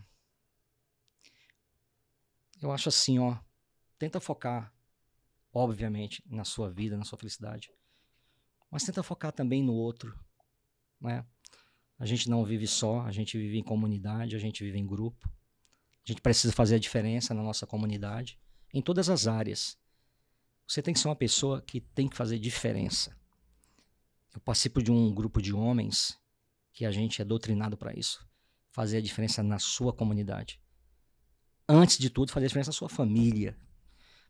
Eu 2.61 2.71
acho 2.71 2.89
assim, 2.89 3.19
ó. 3.19 3.37
Tenta 3.97 4.19
focar, 4.19 4.73
obviamente, 5.53 6.23
na 6.27 6.43
sua 6.43 6.69
vida, 6.69 6.97
na 6.97 7.03
sua 7.03 7.17
felicidade. 7.17 7.71
Mas 8.69 8.83
tenta 8.83 9.03
focar 9.03 9.31
também 9.31 9.63
no 9.63 9.73
outro, 9.73 10.17
né? 10.99 11.25
A 11.99 12.05
gente 12.05 12.29
não 12.29 12.43
vive 12.43 12.65
só, 12.65 13.01
a 13.01 13.11
gente 13.11 13.37
vive 13.37 13.59
em 13.59 13.63
comunidade, 13.63 14.35
a 14.35 14.39
gente 14.39 14.63
vive 14.63 14.79
em 14.79 14.87
grupo. 14.87 15.29
A 16.03 16.11
gente 16.11 16.21
precisa 16.21 16.51
fazer 16.51 16.75
a 16.75 16.79
diferença 16.79 17.33
na 17.33 17.43
nossa 17.43 17.67
comunidade, 17.67 18.39
em 18.73 18.81
todas 18.81 19.07
as 19.07 19.27
áreas. 19.27 19.77
Você 20.67 20.81
tem 20.81 20.93
que 20.93 20.99
ser 20.99 21.09
uma 21.09 21.15
pessoa 21.15 21.61
que 21.61 21.79
tem 21.79 22.07
que 22.07 22.15
fazer 22.15 22.39
diferença. 22.39 23.15
Eu 24.33 24.39
participo 24.39 24.81
de 24.81 24.91
um 24.91 25.13
grupo 25.13 25.41
de 25.41 25.53
homens 25.53 26.17
que 26.73 26.85
a 26.85 26.91
gente 26.91 27.21
é 27.21 27.25
doutrinado 27.25 27.77
para 27.77 27.93
isso. 27.93 28.25
Fazer 28.71 28.97
a 28.97 29.01
diferença 29.01 29.43
na 29.43 29.59
sua 29.59 29.93
comunidade. 29.93 30.59
Antes 31.67 31.97
de 31.97 32.09
tudo, 32.09 32.31
fazer 32.31 32.45
a 32.45 32.47
diferença 32.47 32.69
na 32.69 32.73
sua 32.73 32.89
família. 32.89 33.57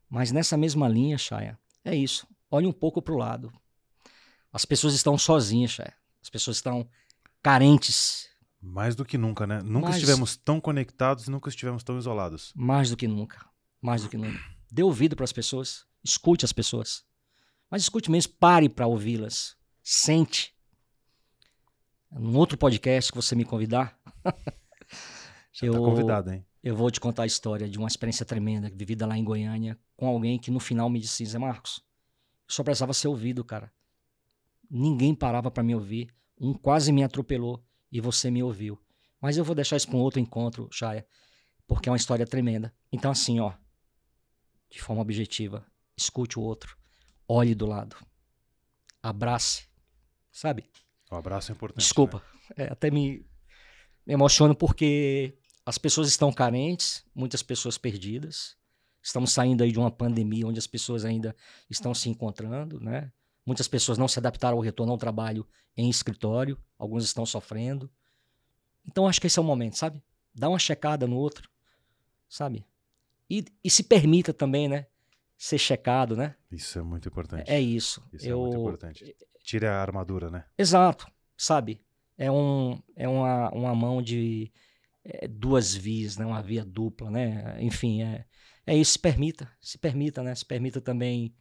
Mas 0.09 0.31
nessa 0.31 0.57
mesma 0.57 0.87
linha, 0.89 1.17
Chaya, 1.17 1.57
é 1.85 1.95
isso. 1.95 2.27
Olhe 2.49 2.67
um 2.67 2.71
pouco 2.73 3.01
para 3.01 3.13
o 3.13 3.17
lado. 3.17 3.51
As 4.51 4.65
pessoas 4.65 4.93
estão 4.93 5.17
sozinhas, 5.17 5.71
Chaya. 5.71 5.93
As 6.21 6.29
pessoas 6.29 6.57
estão 6.57 6.87
carentes. 7.41 8.27
Mais 8.61 8.95
do 8.95 9.05
que 9.05 9.17
nunca, 9.17 9.47
né? 9.47 9.61
Nunca 9.63 9.87
Mais- 9.89 9.95
estivemos 9.95 10.35
tão 10.35 10.59
conectados, 10.59 11.27
nunca 11.27 11.49
estivemos 11.49 11.83
tão 11.83 11.97
isolados. 11.97 12.51
Mais 12.55 12.89
do 12.89 12.97
que 12.97 13.07
nunca. 13.07 13.45
Mais 13.81 14.03
do 14.03 14.09
que 14.09 14.17
nunca. 14.17 14.39
Dê 14.71 14.83
ouvido 14.83 15.15
para 15.15 15.23
as 15.23 15.31
pessoas. 15.31 15.85
Escute 16.03 16.45
as 16.45 16.51
pessoas. 16.53 17.03
Mas 17.69 17.83
escute 17.83 18.11
mesmo, 18.11 18.33
pare 18.33 18.67
para 18.69 18.85
ouvi-las. 18.87 19.55
Sente. 19.81 20.53
Num 22.11 22.35
outro 22.37 22.57
podcast 22.57 23.11
que 23.11 23.15
você 23.17 23.35
me 23.35 23.45
convidar, 23.45 23.97
Já 25.53 25.67
Eu- 25.67 25.73
tá 25.73 25.79
convidado, 25.79 26.31
hein? 26.31 26.45
eu 26.63 26.75
vou 26.75 26.89
te 26.91 26.99
contar 26.99 27.23
a 27.23 27.25
história 27.25 27.67
de 27.69 27.77
uma 27.77 27.87
experiência 27.87 28.25
tremenda 28.25 28.69
vivida 28.73 29.05
lá 29.05 29.17
em 29.17 29.23
Goiânia 29.23 29.79
com 29.95 30.07
alguém 30.07 30.37
que 30.39 30.51
no 30.51 30.59
final 30.59 30.89
me 30.89 30.99
disse: 30.99 31.25
Zé 31.25 31.37
Marcos, 31.37 31.81
só 32.47 32.63
precisava 32.63 32.93
ser 32.93 33.07
ouvido, 33.07 33.43
cara. 33.43 33.71
Ninguém 34.69 35.13
parava 35.15 35.49
para 35.51 35.63
me 35.63 35.73
ouvir. 35.75 36.13
Um 36.39 36.53
quase 36.53 36.91
me 36.91 37.03
atropelou 37.03 37.63
e 37.91 37.99
você 38.01 38.31
me 38.31 38.41
ouviu. 38.41 38.79
Mas 39.21 39.37
eu 39.37 39.43
vou 39.43 39.53
deixar 39.55 39.75
isso 39.77 39.87
para 39.87 39.97
um 39.97 40.01
outro 40.01 40.19
encontro, 40.19 40.67
Chaya, 40.71 41.05
porque 41.67 41.87
é 41.87 41.91
uma 41.91 41.97
história 41.97 42.25
tremenda. 42.25 42.73
Então, 42.91 43.11
assim, 43.11 43.39
ó, 43.39 43.53
de 44.69 44.81
forma 44.81 45.01
objetiva, 45.01 45.65
escute 45.95 46.39
o 46.39 46.41
outro, 46.41 46.75
olhe 47.27 47.53
do 47.53 47.65
lado, 47.67 47.95
abrace, 49.03 49.67
sabe? 50.31 50.65
O 51.11 51.15
abraço 51.15 51.51
é 51.51 51.53
importante. 51.53 51.83
Desculpa, 51.83 52.23
né? 52.57 52.65
é, 52.65 52.71
até 52.71 52.89
me, 52.89 53.25
me 54.07 54.13
emociono 54.13 54.55
porque 54.55 55.37
as 55.65 55.77
pessoas 55.77 56.07
estão 56.07 56.31
carentes, 56.31 57.05
muitas 57.13 57.43
pessoas 57.43 57.77
perdidas. 57.77 58.55
Estamos 59.03 59.31
saindo 59.31 59.61
aí 59.63 59.71
de 59.71 59.79
uma 59.79 59.91
pandemia 59.91 60.47
onde 60.47 60.59
as 60.59 60.67
pessoas 60.67 61.03
ainda 61.03 61.35
estão 61.69 61.93
se 61.93 62.07
encontrando, 62.09 62.79
né? 62.79 63.11
Muitas 63.45 63.67
pessoas 63.67 63.97
não 63.97 64.07
se 64.07 64.19
adaptaram 64.19 64.57
ao 64.57 64.63
retorno 64.63 64.91
ao 64.91 64.97
trabalho 64.97 65.45
em 65.75 65.89
escritório, 65.89 66.57
alguns 66.77 67.03
estão 67.03 67.25
sofrendo. 67.25 67.89
Então 68.85 69.07
acho 69.07 69.19
que 69.19 69.27
esse 69.27 69.39
é 69.39 69.41
o 69.41 69.45
momento, 69.45 69.77
sabe? 69.77 70.01
Dá 70.33 70.47
uma 70.47 70.59
checada 70.59 71.07
no 71.07 71.17
outro, 71.17 71.49
sabe? 72.29 72.65
E, 73.29 73.45
e 73.63 73.69
se 73.69 73.83
permita 73.83 74.33
também, 74.33 74.67
né? 74.67 74.87
Ser 75.41 75.57
checado, 75.57 76.15
né? 76.15 76.35
Isso 76.51 76.77
é 76.77 76.83
muito 76.83 77.07
importante. 77.07 77.49
É 77.49 77.59
isso. 77.59 78.07
Isso 78.13 78.27
é 78.27 78.31
Eu, 78.31 78.41
muito 78.41 78.59
importante. 78.59 79.15
Tire 79.43 79.65
a 79.65 79.81
armadura, 79.81 80.29
né? 80.29 80.45
Exato, 80.55 81.07
sabe? 81.35 81.81
É, 82.15 82.29
um, 82.29 82.79
é 82.95 83.07
uma, 83.07 83.49
uma 83.49 83.73
mão 83.73 84.03
de 84.03 84.51
é, 85.03 85.27
duas 85.27 85.73
vias, 85.73 86.15
né? 86.15 86.27
uma 86.27 86.43
via 86.43 86.63
dupla, 86.63 87.09
né? 87.09 87.57
Enfim, 87.59 88.03
é, 88.03 88.23
é 88.67 88.77
isso, 88.77 88.91
se 88.91 88.99
permita, 88.99 89.51
se 89.59 89.79
permita, 89.79 90.21
né? 90.21 90.35
Se 90.35 90.45
permita 90.45 90.79
também 90.79 91.33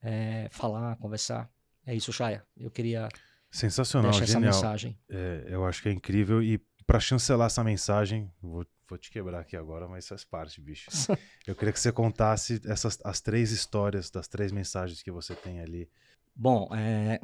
é, 0.00 0.46
falar, 0.52 0.94
conversar. 0.94 1.50
É 1.84 1.92
isso, 1.96 2.12
Chaya. 2.12 2.46
Eu 2.56 2.70
queria 2.70 3.08
Sensacional, 3.50 4.12
deixar 4.12 4.22
essa 4.22 4.32
genial. 4.34 4.52
mensagem. 4.54 4.96
É, 5.10 5.46
eu 5.48 5.66
acho 5.66 5.82
que 5.82 5.88
é 5.88 5.92
incrível. 5.92 6.40
E 6.40 6.58
pra 6.86 7.00
chancelar 7.00 7.46
essa 7.46 7.64
mensagem, 7.64 8.32
vou, 8.40 8.64
vou 8.88 8.98
te 8.98 9.10
quebrar 9.10 9.40
aqui 9.40 9.56
agora, 9.56 9.88
mas 9.88 10.06
faz 10.06 10.24
parte, 10.24 10.60
bicho. 10.60 10.88
Eu 11.46 11.54
queria 11.54 11.72
que 11.72 11.80
você 11.80 11.92
contasse 11.92 12.60
essas, 12.66 12.98
as 13.04 13.20
três 13.20 13.50
histórias 13.50 14.10
das 14.10 14.28
três 14.28 14.52
mensagens 14.52 15.02
que 15.02 15.10
você 15.10 15.34
tem 15.34 15.60
ali. 15.60 15.88
Bom, 16.34 16.68
é, 16.74 17.20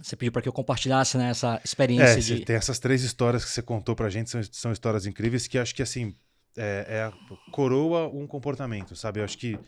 você 0.00 0.16
pediu 0.16 0.32
para 0.32 0.42
que 0.42 0.48
eu 0.48 0.52
compartilhasse 0.52 1.18
né, 1.18 1.30
essa 1.30 1.54
É, 1.54 1.64
experiência 1.64 2.20
você 2.22 2.38
de. 2.38 2.44
tem 2.44 2.56
essas 2.56 2.78
três 2.78 3.02
histórias 3.02 3.44
que 3.44 3.50
você 3.50 3.62
contou 3.62 3.94
pra 3.94 4.08
gente, 4.08 4.30
são, 4.30 4.42
são 4.50 4.72
histórias 4.72 5.06
incríveis 5.06 5.46
que 5.46 5.58
acho 5.58 5.74
que, 5.74 5.82
assim, 5.82 6.14
é, 6.56 6.86
é 6.88 7.02
a- 7.04 7.12
coroa 7.50 8.08
um 8.08 8.26
comportamento, 8.26 8.94
sabe? 8.96 9.20
Eu 9.20 9.24
acho 9.24 9.36
que 9.38 9.58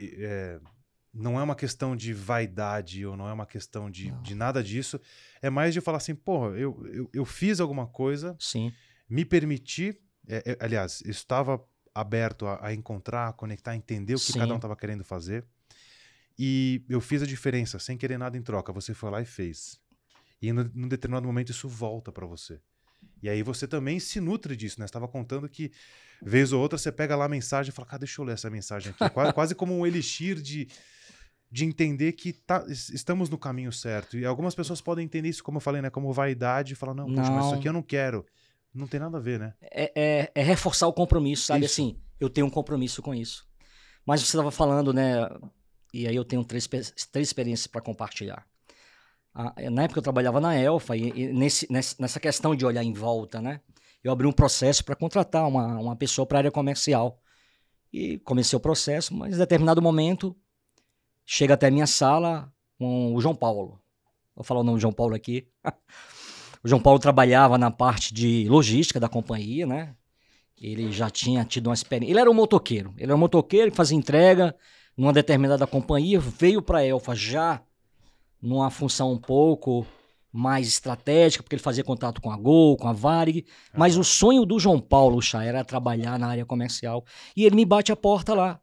é, 0.00 0.60
não 1.12 1.38
é 1.38 1.42
uma 1.42 1.54
questão 1.56 1.96
de 1.96 2.12
vaidade 2.12 3.04
ou 3.06 3.16
não 3.16 3.28
é 3.28 3.32
uma 3.32 3.46
questão 3.46 3.90
de, 3.90 4.10
de 4.22 4.34
nada 4.34 4.62
disso. 4.62 5.00
É 5.42 5.50
mais 5.50 5.74
de 5.74 5.80
falar 5.80 5.98
assim, 5.98 6.14
porra, 6.14 6.56
eu, 6.56 6.86
eu, 6.92 7.10
eu 7.12 7.24
fiz 7.24 7.60
alguma 7.60 7.86
coisa, 7.86 8.36
Sim, 8.38 8.72
me 9.08 9.24
permiti, 9.24 9.98
é, 10.28 10.42
é, 10.52 10.56
aliás, 10.60 11.02
eu 11.04 11.10
estava 11.10 11.62
aberto 11.94 12.46
a, 12.46 12.66
a 12.68 12.74
encontrar, 12.74 13.28
a 13.28 13.32
conectar, 13.32 13.72
a 13.72 13.76
entender 13.76 14.14
o 14.14 14.18
que 14.18 14.32
Sim. 14.32 14.38
cada 14.38 14.52
um 14.52 14.56
estava 14.56 14.76
querendo 14.76 15.04
fazer. 15.04 15.44
E 16.38 16.84
eu 16.88 17.00
fiz 17.00 17.22
a 17.22 17.26
diferença, 17.26 17.78
sem 17.78 17.96
querer 17.96 18.18
nada 18.18 18.36
em 18.36 18.42
troca. 18.42 18.72
Você 18.72 18.94
foi 18.94 19.10
lá 19.10 19.20
e 19.20 19.24
fez. 19.24 19.80
E 20.40 20.52
no- 20.52 20.70
num 20.72 20.86
determinado 20.88 21.26
momento 21.26 21.50
isso 21.50 21.68
volta 21.68 22.12
pra 22.12 22.26
você. 22.26 22.60
E 23.20 23.28
aí 23.28 23.42
você 23.42 23.66
também 23.66 23.98
se 23.98 24.20
nutre 24.20 24.54
disso, 24.56 24.78
né? 24.78 24.86
Você 24.86 24.90
estava 24.90 25.08
contando 25.08 25.48
que, 25.48 25.72
vez 26.22 26.52
ou 26.52 26.60
outra, 26.60 26.78
você 26.78 26.92
pega 26.92 27.16
lá 27.16 27.24
a 27.24 27.28
mensagem 27.28 27.70
e 27.70 27.74
fala, 27.74 27.86
cara, 27.88 27.98
deixa 28.00 28.20
eu 28.20 28.24
ler 28.24 28.34
essa 28.34 28.48
mensagem 28.48 28.92
aqui. 28.92 29.10
quase, 29.12 29.32
quase 29.34 29.54
como 29.56 29.76
um 29.76 29.84
elixir 29.84 30.40
de, 30.40 30.68
de 31.50 31.64
entender 31.64 32.12
que 32.12 32.32
tá- 32.32 32.64
es- 32.68 32.90
estamos 32.90 33.28
no 33.28 33.36
caminho 33.36 33.72
certo. 33.72 34.16
E 34.16 34.24
algumas 34.24 34.54
pessoas 34.54 34.80
podem 34.80 35.04
entender 35.04 35.28
isso, 35.28 35.42
como 35.42 35.56
eu 35.56 35.60
falei, 35.60 35.82
né? 35.82 35.90
Como 35.90 36.12
vaidade, 36.12 36.74
e 36.74 36.76
falar, 36.76 36.94
não, 36.94 37.12
poxa, 37.12 37.32
mas 37.32 37.46
isso 37.46 37.54
aqui 37.56 37.68
eu 37.68 37.72
não 37.72 37.82
quero. 37.82 38.24
Não 38.74 38.86
tem 38.86 39.00
nada 39.00 39.16
a 39.18 39.20
ver, 39.20 39.38
né? 39.38 39.54
é, 39.62 39.92
é- 39.94 40.32
é 40.34 40.42
reforçar 40.42 40.86
o 40.86 40.92
compromisso, 40.92 41.46
sabe? 41.46 41.64
Isso. 41.64 41.74
Assim, 41.74 41.98
eu 42.20 42.28
tenho 42.28 42.46
um 42.46 42.50
compromisso 42.50 43.02
com 43.02 43.14
isso. 43.14 43.46
Mas 44.06 44.20
você 44.20 44.26
estava 44.26 44.50
falando, 44.50 44.92
né? 44.92 45.28
E 45.92 46.06
aí 46.06 46.14
eu 46.14 46.24
tenho 46.24 46.44
três, 46.44 46.66
três 46.66 47.28
experiências 47.28 47.66
para 47.66 47.80
compartilhar. 47.80 48.46
Ah, 49.34 49.54
na 49.70 49.84
época 49.84 49.98
eu 49.98 50.02
trabalhava 50.02 50.40
na 50.40 50.54
Elfa 50.56 50.96
e, 50.96 51.08
e 51.10 51.32
nesse, 51.32 51.70
nessa 51.70 52.18
questão 52.18 52.54
de 52.56 52.64
olhar 52.66 52.82
em 52.82 52.92
volta, 52.92 53.40
né? 53.40 53.60
Eu 54.02 54.12
abri 54.12 54.26
um 54.26 54.32
processo 54.32 54.84
para 54.84 54.96
contratar 54.96 55.46
uma, 55.46 55.78
uma 55.78 55.96
pessoa 55.96 56.26
para 56.26 56.38
a 56.38 56.40
área 56.40 56.50
comercial. 56.50 57.20
E 57.92 58.18
comecei 58.18 58.56
o 58.56 58.60
processo, 58.60 59.14
mas 59.14 59.34
em 59.34 59.38
determinado 59.38 59.80
momento 59.80 60.36
chega 61.24 61.54
até 61.54 61.68
a 61.68 61.70
minha 61.70 61.86
sala 61.86 62.52
com 62.78 63.14
o 63.14 63.20
João 63.20 63.34
Paulo. 63.34 63.80
Vou 64.34 64.44
falar 64.44 64.60
o 64.60 64.64
nome 64.64 64.78
do 64.78 64.80
João 64.80 64.92
Paulo 64.92 65.14
aqui. 65.14 65.48
O 66.62 66.68
João 66.68 66.80
Paulo 66.80 66.98
trabalhava 66.98 67.56
na 67.56 67.70
parte 67.70 68.12
de 68.12 68.48
logística 68.48 68.98
da 68.98 69.08
companhia, 69.08 69.66
né? 69.66 69.94
Ele 70.60 70.90
já 70.90 71.08
tinha 71.08 71.44
tido 71.44 71.68
uma 71.68 71.74
experiência. 71.74 72.12
Ele 72.12 72.20
era 72.20 72.30
um 72.30 72.34
motoqueiro. 72.34 72.92
Ele 72.96 73.04
era 73.04 73.14
um 73.14 73.18
motoqueiro 73.18 73.70
que 73.70 73.76
fazia 73.76 73.96
entrega 73.96 74.54
numa 74.96 75.12
determinada 75.12 75.66
companhia, 75.66 76.18
veio 76.18 76.60
para 76.60 76.78
a 76.78 76.84
Elfa 76.84 77.14
já 77.14 77.62
numa 78.42 78.70
função 78.70 79.12
um 79.12 79.18
pouco 79.18 79.86
mais 80.32 80.68
estratégica, 80.68 81.42
porque 81.42 81.54
ele 81.54 81.62
fazia 81.62 81.84
contato 81.84 82.20
com 82.20 82.30
a 82.30 82.36
Gol, 82.36 82.76
com 82.76 82.88
a 82.88 82.92
Varig. 82.92 83.46
Mas 83.76 83.96
o 83.96 84.04
sonho 84.04 84.44
do 84.44 84.58
João 84.58 84.80
Paulo, 84.80 85.22
Chá, 85.22 85.44
era 85.44 85.64
trabalhar 85.64 86.18
na 86.18 86.28
área 86.28 86.44
comercial. 86.44 87.04
E 87.36 87.44
ele 87.44 87.56
me 87.56 87.64
bate 87.64 87.92
a 87.92 87.96
porta 87.96 88.34
lá. 88.34 88.60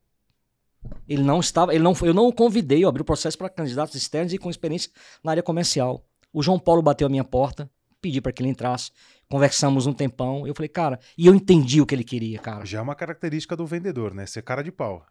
Ele 1.07 1.23
não 1.23 1.39
estava, 1.39 1.73
ele 1.73 1.83
não 1.83 1.93
eu 2.01 2.13
não 2.13 2.27
o 2.27 2.33
convidei, 2.33 2.83
eu 2.83 2.89
abri 2.89 3.01
o 3.01 3.05
processo 3.05 3.37
para 3.37 3.49
candidatos 3.49 3.95
externos 3.95 4.33
e 4.33 4.37
com 4.37 4.49
experiência 4.49 4.91
na 5.23 5.31
área 5.31 5.41
comercial. 5.41 6.05
O 6.31 6.43
João 6.43 6.59
Paulo 6.59 6.81
bateu 6.81 7.07
a 7.07 7.09
minha 7.09 7.23
porta, 7.23 7.69
pedi 8.05 8.21
para 8.21 8.31
que 8.31 8.43
ele 8.43 8.49
entrasse, 8.49 8.91
conversamos 9.27 9.87
um 9.87 9.93
tempão. 9.93 10.45
Eu 10.45 10.53
falei, 10.53 10.69
cara, 10.69 10.99
e 11.17 11.25
eu 11.25 11.33
entendi 11.33 11.81
o 11.81 11.87
que 11.87 11.95
ele 11.95 12.03
queria, 12.03 12.37
cara. 12.37 12.63
Já 12.63 12.77
é 12.77 12.81
uma 12.81 12.93
característica 12.93 13.57
do 13.57 13.65
vendedor, 13.65 14.13
né? 14.13 14.27
Ser 14.27 14.43
cara 14.43 14.63
de 14.63 14.71
pau. 14.71 15.03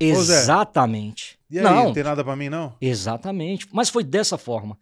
Exatamente. 0.00 1.38
E 1.48 1.58
aí, 1.58 1.64
não, 1.64 1.84
não, 1.84 1.92
tem 1.92 2.02
nada 2.02 2.24
pra 2.24 2.34
mim, 2.34 2.48
não? 2.48 2.74
exatamente. 2.80 3.68
Mas 3.72 3.88
foi 3.88 4.02
dessa 4.02 4.36
forma. 4.36 4.76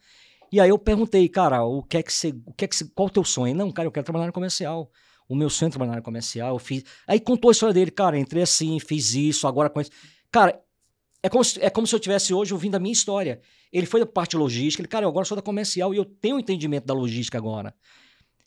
E 0.51 0.59
aí 0.59 0.71
eu 0.71 0.79
perguntei, 0.79 1.29
cara, 1.29 1.63
o 1.63 1.83
que 1.83 1.99
é 1.99 2.03
que 2.03 2.11
você, 2.11 2.35
o 2.47 2.55
que 2.55 2.65
é 2.65 2.69
que 2.69 2.75
você, 2.75 2.87
qual 2.95 3.09
o 3.09 3.11
teu 3.11 3.25
sonho? 3.25 3.55
Não, 3.55 3.71
cara, 3.71 3.87
eu 3.87 3.93
quero 3.93 4.05
trabalhar 4.05 4.25
área 4.25 4.33
comercial. 4.33 4.91
O 5.29 5.37
meu 5.37 5.51
sonho 5.51 5.69
é 5.69 5.71
trabalhar 5.71 5.91
na 5.91 5.95
área 5.97 6.05
comercial. 6.05 6.55
Eu 6.55 6.59
fiz. 6.59 6.85
Aí 7.07 7.21
contou 7.21 7.51
a 7.51 7.53
história 7.53 7.75
dele, 7.75 7.91
cara, 7.91 8.19
entrei 8.19 8.43
assim, 8.43 8.81
fiz 8.81 9.13
isso, 9.13 9.47
agora 9.47 9.69
com 9.69 9.79
isso. 9.79 9.91
Cara, 10.33 10.59
é 11.27 11.29
como, 11.29 11.43
se, 11.43 11.61
é 11.61 11.69
como 11.69 11.87
se 11.89 11.95
eu 11.95 11.99
tivesse 11.99 12.33
hoje 12.33 12.55
ouvindo 12.55 12.77
a 12.77 12.79
minha 12.79 12.93
história. 12.93 13.41
Ele 13.73 13.85
foi 13.85 13.99
da 13.99 14.07
parte 14.07 14.37
logística, 14.37 14.81
ele, 14.81 14.87
cara, 14.87 15.05
eu 15.05 15.09
agora 15.09 15.25
sou 15.25 15.35
da 15.35 15.43
comercial 15.43 15.93
e 15.93 15.97
eu 15.97 16.05
tenho 16.05 16.39
entendimento 16.39 16.87
da 16.87 16.95
logística 16.95 17.37
agora. 17.37 17.75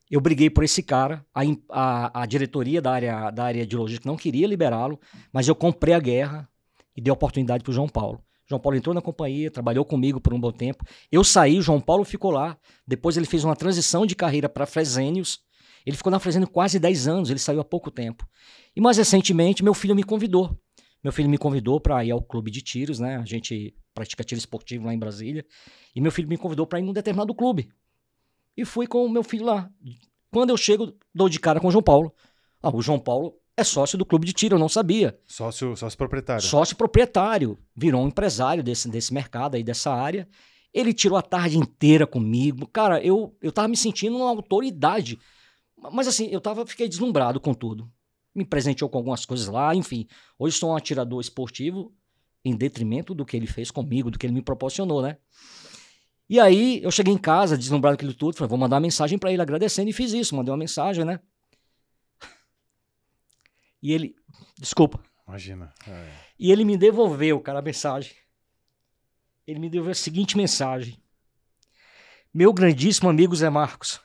Eu 0.09 0.21
briguei 0.21 0.49
por 0.49 0.63
esse 0.63 0.81
cara, 0.81 1.25
a, 1.35 1.41
a, 1.69 2.21
a 2.21 2.25
diretoria 2.25 2.81
da 2.81 2.93
área, 2.93 3.31
da 3.31 3.43
área 3.43 3.67
de 3.67 3.75
logística 3.75 4.07
não 4.07 4.15
queria 4.15 4.47
liberá-lo, 4.47 4.97
mas 5.33 5.45
eu 5.45 5.53
comprei 5.53 5.93
a 5.93 5.99
guerra 5.99 6.49
e 6.95 7.01
dei 7.01 7.11
oportunidade 7.11 7.65
para 7.65 7.71
o 7.71 7.73
João 7.73 7.89
Paulo. 7.89 8.23
João 8.47 8.61
Paulo 8.61 8.77
entrou 8.77 8.95
na 8.95 9.01
companhia, 9.01 9.51
trabalhou 9.51 9.83
comigo 9.83 10.21
por 10.21 10.33
um 10.33 10.39
bom 10.39 10.51
tempo. 10.53 10.85
Eu 11.11 11.21
saí, 11.21 11.59
o 11.59 11.61
João 11.61 11.81
Paulo 11.81 12.05
ficou 12.05 12.31
lá. 12.31 12.57
Depois 12.87 13.17
ele 13.17 13.25
fez 13.25 13.43
uma 13.43 13.57
transição 13.57 14.05
de 14.05 14.15
carreira 14.15 14.47
para 14.47 14.65
Fresenius. 14.65 15.39
Ele 15.85 15.97
ficou 15.97 16.09
na 16.09 16.17
Fresenius 16.17 16.49
quase 16.49 16.79
10 16.79 17.07
anos, 17.09 17.29
ele 17.29 17.39
saiu 17.39 17.59
há 17.59 17.65
pouco 17.65 17.91
tempo. 17.91 18.25
E 18.73 18.79
mais 18.79 18.97
recentemente, 18.97 19.63
meu 19.63 19.73
filho 19.73 19.95
me 19.95 20.03
convidou. 20.03 20.57
Meu 21.03 21.13
filho 21.13 21.29
me 21.29 21.37
convidou 21.37 21.79
para 21.79 22.03
ir 22.03 22.11
ao 22.11 22.21
clube 22.21 22.51
de 22.51 22.61
tiros, 22.61 22.99
né? 22.99 23.17
A 23.17 23.25
gente 23.25 23.73
pratica 23.93 24.23
tiro 24.23 24.39
esportivo 24.39 24.85
lá 24.85 24.93
em 24.93 24.99
Brasília. 24.99 25.45
E 25.95 26.01
meu 26.01 26.11
filho 26.11 26.27
me 26.27 26.37
convidou 26.37 26.67
para 26.67 26.79
ir 26.79 26.83
num 26.83 26.93
determinado 26.93 27.33
clube. 27.33 27.69
E 28.55 28.65
fui 28.65 28.85
com 28.85 29.05
o 29.05 29.09
meu 29.09 29.23
filho 29.23 29.45
lá. 29.45 29.69
Quando 30.31 30.49
eu 30.49 30.57
chego, 30.57 30.93
dou 31.13 31.29
de 31.29 31.39
cara 31.39 31.59
com 31.59 31.67
o 31.67 31.71
João 31.71 31.83
Paulo. 31.83 32.13
Ah, 32.61 32.75
o 32.75 32.81
João 32.81 32.99
Paulo 32.99 33.39
é 33.55 33.63
sócio 33.63 33.97
do 33.97 34.05
clube 34.05 34.25
de 34.25 34.33
tiro, 34.33 34.55
eu 34.55 34.59
não 34.59 34.69
sabia. 34.69 35.17
Sócio, 35.25 35.75
sócio 35.75 35.97
proprietário. 35.97 36.43
Sócio 36.43 36.75
proprietário. 36.75 37.57
Virou 37.75 38.03
um 38.03 38.07
empresário 38.07 38.63
desse, 38.63 38.89
desse 38.89 39.13
mercado 39.13 39.55
aí, 39.55 39.63
dessa 39.63 39.91
área. 39.91 40.27
Ele 40.73 40.93
tirou 40.93 41.17
a 41.17 41.21
tarde 41.21 41.57
inteira 41.57 42.05
comigo. 42.05 42.67
Cara, 42.67 43.03
eu, 43.03 43.35
eu 43.41 43.51
tava 43.51 43.67
me 43.67 43.77
sentindo 43.77 44.17
uma 44.17 44.29
autoridade. 44.29 45.17
Mas 45.91 46.07
assim, 46.07 46.27
eu 46.27 46.41
tava, 46.41 46.65
fiquei 46.65 46.87
deslumbrado 46.87 47.39
com 47.39 47.53
tudo. 47.53 47.89
Me 48.33 48.45
presenteou 48.45 48.89
com 48.89 48.97
algumas 48.97 49.25
coisas 49.25 49.47
lá, 49.47 49.73
enfim. 49.75 50.07
Hoje 50.37 50.57
sou 50.57 50.71
um 50.71 50.75
atirador 50.75 51.19
esportivo 51.19 51.93
em 52.43 52.55
detrimento 52.55 53.13
do 53.13 53.25
que 53.25 53.35
ele 53.35 53.47
fez 53.47 53.69
comigo, 53.71 54.09
do 54.09 54.17
que 54.17 54.25
ele 54.25 54.33
me 54.33 54.41
proporcionou, 54.41 55.01
né? 55.01 55.17
E 56.29 56.39
aí 56.39 56.81
eu 56.83 56.91
cheguei 56.91 57.13
em 57.13 57.17
casa, 57.17 57.57
deslumbrado 57.57 57.95
aquilo 57.95 58.13
tudo, 58.13 58.37
falei, 58.37 58.49
vou 58.49 58.57
mandar 58.57 58.75
uma 58.75 58.81
mensagem 58.81 59.17
para 59.17 59.31
ele 59.31 59.41
agradecendo 59.41 59.89
e 59.89 59.93
fiz 59.93 60.13
isso, 60.13 60.35
mandei 60.35 60.51
uma 60.51 60.57
mensagem, 60.57 61.03
né? 61.03 61.19
E 63.81 63.91
ele, 63.91 64.15
desculpa. 64.57 65.01
Imagina. 65.27 65.73
É. 65.87 66.11
E 66.37 66.51
ele 66.51 66.63
me 66.65 66.77
devolveu, 66.77 67.39
cara, 67.39 67.59
a 67.59 67.61
mensagem. 67.61 68.13
Ele 69.45 69.59
me 69.59 69.69
devolveu 69.69 69.91
a 69.91 69.95
seguinte 69.95 70.37
mensagem: 70.37 71.01
Meu 72.33 72.53
grandíssimo 72.53 73.09
amigo 73.09 73.35
Zé 73.35 73.49
Marcos, 73.49 73.99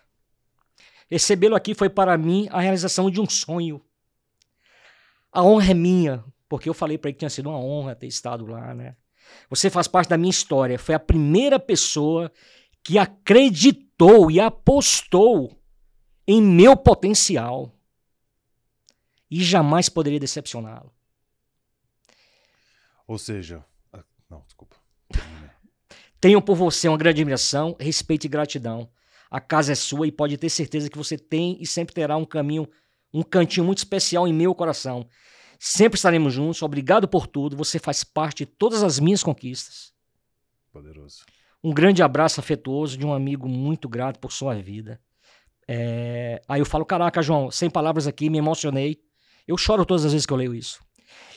recebê-lo 1.11 1.57
aqui 1.57 1.75
foi 1.75 1.91
para 1.91 2.17
mim 2.17 2.49
a 2.51 2.61
realização 2.61 3.11
de 3.11 3.21
um 3.21 3.29
sonho. 3.29 3.85
A 5.35 5.43
honra 5.43 5.73
é 5.73 5.75
minha, 5.75 6.25
porque 6.49 6.69
eu 6.69 6.75
falei 6.75 6.97
para 6.97 7.09
ele 7.09 7.15
que 7.15 7.19
tinha 7.19 7.29
sido 7.29 7.49
uma 7.49 7.59
honra 7.59 7.97
ter 7.97 8.07
estado 8.07 8.47
lá, 8.47 8.73
né? 8.73 8.95
Você 9.51 9.69
faz 9.69 9.89
parte 9.89 10.09
da 10.09 10.17
minha 10.17 10.31
história. 10.31 10.79
Foi 10.79 10.95
a 10.95 11.01
primeira 11.01 11.59
pessoa 11.59 12.31
que 12.85 12.99
acreditou 12.99 14.31
e 14.31 14.39
apostou 14.39 15.61
em 16.25 16.41
meu 16.41 16.77
potencial. 16.77 17.77
E 19.29 19.43
jamais 19.43 19.89
poderia 19.89 20.21
decepcioná-lo. 20.21 20.93
Ou 23.09 23.19
seja, 23.19 23.65
ah, 23.93 24.05
não, 24.31 24.43
desculpa. 24.47 24.77
Tenho 26.21 26.41
por 26.41 26.55
você 26.55 26.89
uma 26.89 26.97
grande 26.97 27.21
admiração, 27.21 27.77
respeito 27.81 28.25
e 28.25 28.29
gratidão. 28.29 28.89
A 29.29 29.41
casa 29.41 29.73
é 29.73 29.75
sua 29.75 30.07
e 30.07 30.13
pode 30.13 30.39
ter 30.39 30.49
certeza 30.49 30.89
que 30.89 30.97
você 30.97 31.19
tem 31.19 31.61
e 31.61 31.67
sempre 31.67 31.93
terá 31.93 32.17
um 32.17 32.25
caminho, 32.25 32.69
um 33.15 33.23
cantinho 33.23 33.65
muito 33.65 33.79
especial 33.79 34.27
em 34.27 34.33
meu 34.33 34.53
coração. 34.55 35.09
Sempre 35.59 35.97
estaremos 35.97 36.35
juntos. 36.35 36.61
Obrigado 36.63 37.07
por 37.07 37.29
tudo. 37.29 37.57
Você 37.57 37.79
faz 37.79 38.03
parte 38.03 38.39
de 38.39 38.47
todas 38.47 38.83
as 38.83 38.99
minhas 38.99 39.23
conquistas. 39.23 39.95
Poderoso. 40.73 41.25
Um 41.63 41.73
grande 41.73 42.03
abraço 42.03 42.41
afetuoso 42.41 42.99
de 42.99 43.07
um 43.07 43.15
amigo 43.15 43.49
muito 43.49 43.89
grato 43.89 44.19
por 44.19 44.33
sua 44.33 44.55
vida. 44.57 45.01
É... 45.69 46.43
Aí 46.49 46.61
eu 46.61 46.67
falo: 46.67 46.85
Caraca, 46.85 47.23
João, 47.23 47.51
sem 47.51 47.71
palavras 47.71 48.07
aqui, 48.09 48.29
me 48.29 48.39
emocionei. 48.39 49.01
Eu 49.47 49.57
choro 49.57 49.87
todas 49.87 50.05
as 50.05 50.13
vezes 50.13 50.27
que 50.27 50.33
eu 50.33 50.37
leio 50.37 50.55
isso. 50.55 50.83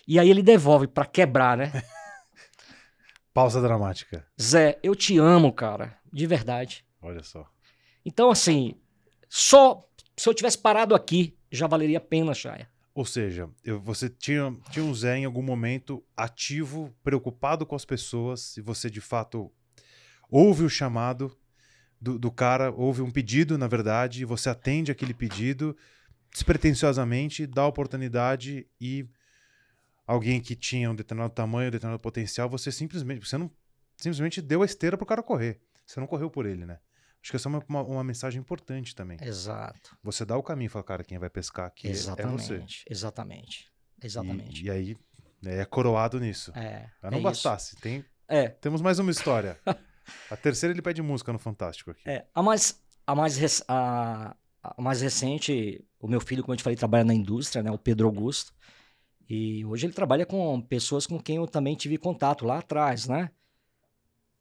E 0.07 0.19
aí 0.19 0.29
ele 0.29 0.41
devolve 0.41 0.87
para 0.87 1.05
quebrar, 1.05 1.55
né? 1.55 1.71
Pausa 3.33 3.61
dramática. 3.61 4.25
Zé, 4.41 4.79
eu 4.81 4.95
te 4.95 5.17
amo, 5.17 5.53
cara. 5.53 5.97
De 6.11 6.25
verdade. 6.25 6.83
Olha 7.01 7.21
só. 7.21 7.45
Então, 8.03 8.31
assim, 8.31 8.73
só 9.29 9.86
se 10.17 10.27
eu 10.27 10.33
tivesse 10.33 10.57
parado 10.57 10.95
aqui, 10.95 11.37
já 11.51 11.67
valeria 11.67 11.99
a 11.99 12.01
pena, 12.01 12.33
Chaya. 12.33 12.67
Ou 12.93 13.05
seja, 13.05 13.47
eu, 13.63 13.79
você 13.79 14.09
tinha, 14.09 14.55
tinha 14.71 14.83
um 14.83 14.93
Zé 14.93 15.19
em 15.19 15.25
algum 15.25 15.43
momento 15.43 16.03
ativo, 16.15 16.91
preocupado 17.03 17.65
com 17.65 17.75
as 17.75 17.85
pessoas, 17.85 18.57
e 18.57 18.61
você 18.61 18.89
de 18.89 18.99
fato 18.99 19.51
ouve 20.29 20.63
o 20.63 20.69
chamado 20.69 21.37
do, 22.01 22.17
do 22.17 22.31
cara, 22.31 22.71
ouve 22.71 23.01
um 23.03 23.11
pedido, 23.11 23.57
na 23.57 23.67
verdade, 23.67 24.23
e 24.23 24.25
você 24.25 24.49
atende 24.49 24.91
aquele 24.91 25.13
pedido 25.13 25.77
despretensiosamente, 26.31 27.45
dá 27.45 27.65
oportunidade 27.65 28.67
e 28.81 29.07
alguém 30.05 30.41
que 30.41 30.55
tinha 30.55 30.89
um 30.89 30.95
determinado 30.95 31.33
tamanho, 31.33 31.67
um 31.67 31.71
determinado 31.71 32.01
potencial, 32.01 32.49
você 32.49 32.71
simplesmente, 32.71 33.27
você 33.27 33.37
não 33.37 33.51
simplesmente 33.95 34.41
deu 34.41 34.61
a 34.61 34.65
esteira 34.65 34.97
pro 34.97 35.05
cara 35.05 35.21
correr. 35.21 35.59
Você 35.85 35.99
não 35.99 36.07
correu 36.07 36.29
por 36.29 36.45
ele, 36.45 36.65
né? 36.65 36.79
Acho 37.21 37.31
que 37.31 37.35
essa 37.35 37.47
é 37.47 37.51
uma, 37.51 37.63
uma, 37.67 37.83
uma, 37.83 38.03
mensagem 38.03 38.39
importante 38.39 38.95
também. 38.95 39.17
Exato. 39.21 39.97
Você 40.03 40.23
dá 40.23 40.37
o 40.37 40.43
caminho 40.43 40.67
e 40.67 40.69
fala, 40.69 40.83
cara, 40.83 41.03
quem 41.03 41.17
vai 41.17 41.29
pescar 41.29 41.65
aqui 41.67 41.87
exatamente, 41.87 42.53
é 42.53 42.59
você. 42.59 42.83
Exatamente. 42.89 43.71
Exatamente. 44.01 44.61
E, 44.61 44.65
e 44.65 44.71
aí 44.71 44.97
é 45.45 45.65
coroado 45.65 46.19
nisso. 46.19 46.51
É. 46.55 46.89
Mas 47.01 47.11
não 47.11 47.19
é 47.19 47.21
bastasse. 47.21 47.75
Tem, 47.77 48.05
é. 48.27 48.49
Temos 48.49 48.81
mais 48.81 48.99
uma 48.99 49.11
história. 49.11 49.59
a 50.29 50.37
terceira 50.37 50.73
ele 50.73 50.81
pede 50.81 51.01
música 51.01 51.31
no 51.31 51.39
Fantástico 51.39 51.91
aqui. 51.91 52.07
É. 52.07 52.25
A 52.33 52.43
mais, 52.43 52.81
a 53.05 53.15
mais, 53.15 53.63
a, 53.67 54.35
a 54.61 54.81
mais 54.81 55.01
recente, 55.01 55.83
o 55.99 56.07
meu 56.07 56.19
filho, 56.19 56.43
como 56.43 56.53
eu 56.53 56.57
te 56.57 56.63
falei, 56.63 56.77
trabalha 56.77 57.03
na 57.03 57.13
indústria, 57.13 57.63
né? 57.63 57.71
O 57.71 57.77
Pedro 57.77 58.07
Augusto. 58.07 58.53
E 59.29 59.65
hoje 59.65 59.85
ele 59.85 59.93
trabalha 59.93 60.25
com 60.25 60.61
pessoas 60.61 61.05
com 61.05 61.19
quem 61.19 61.37
eu 61.37 61.47
também 61.47 61.75
tive 61.75 61.97
contato 61.97 62.45
lá 62.45 62.59
atrás, 62.59 63.07
né? 63.07 63.29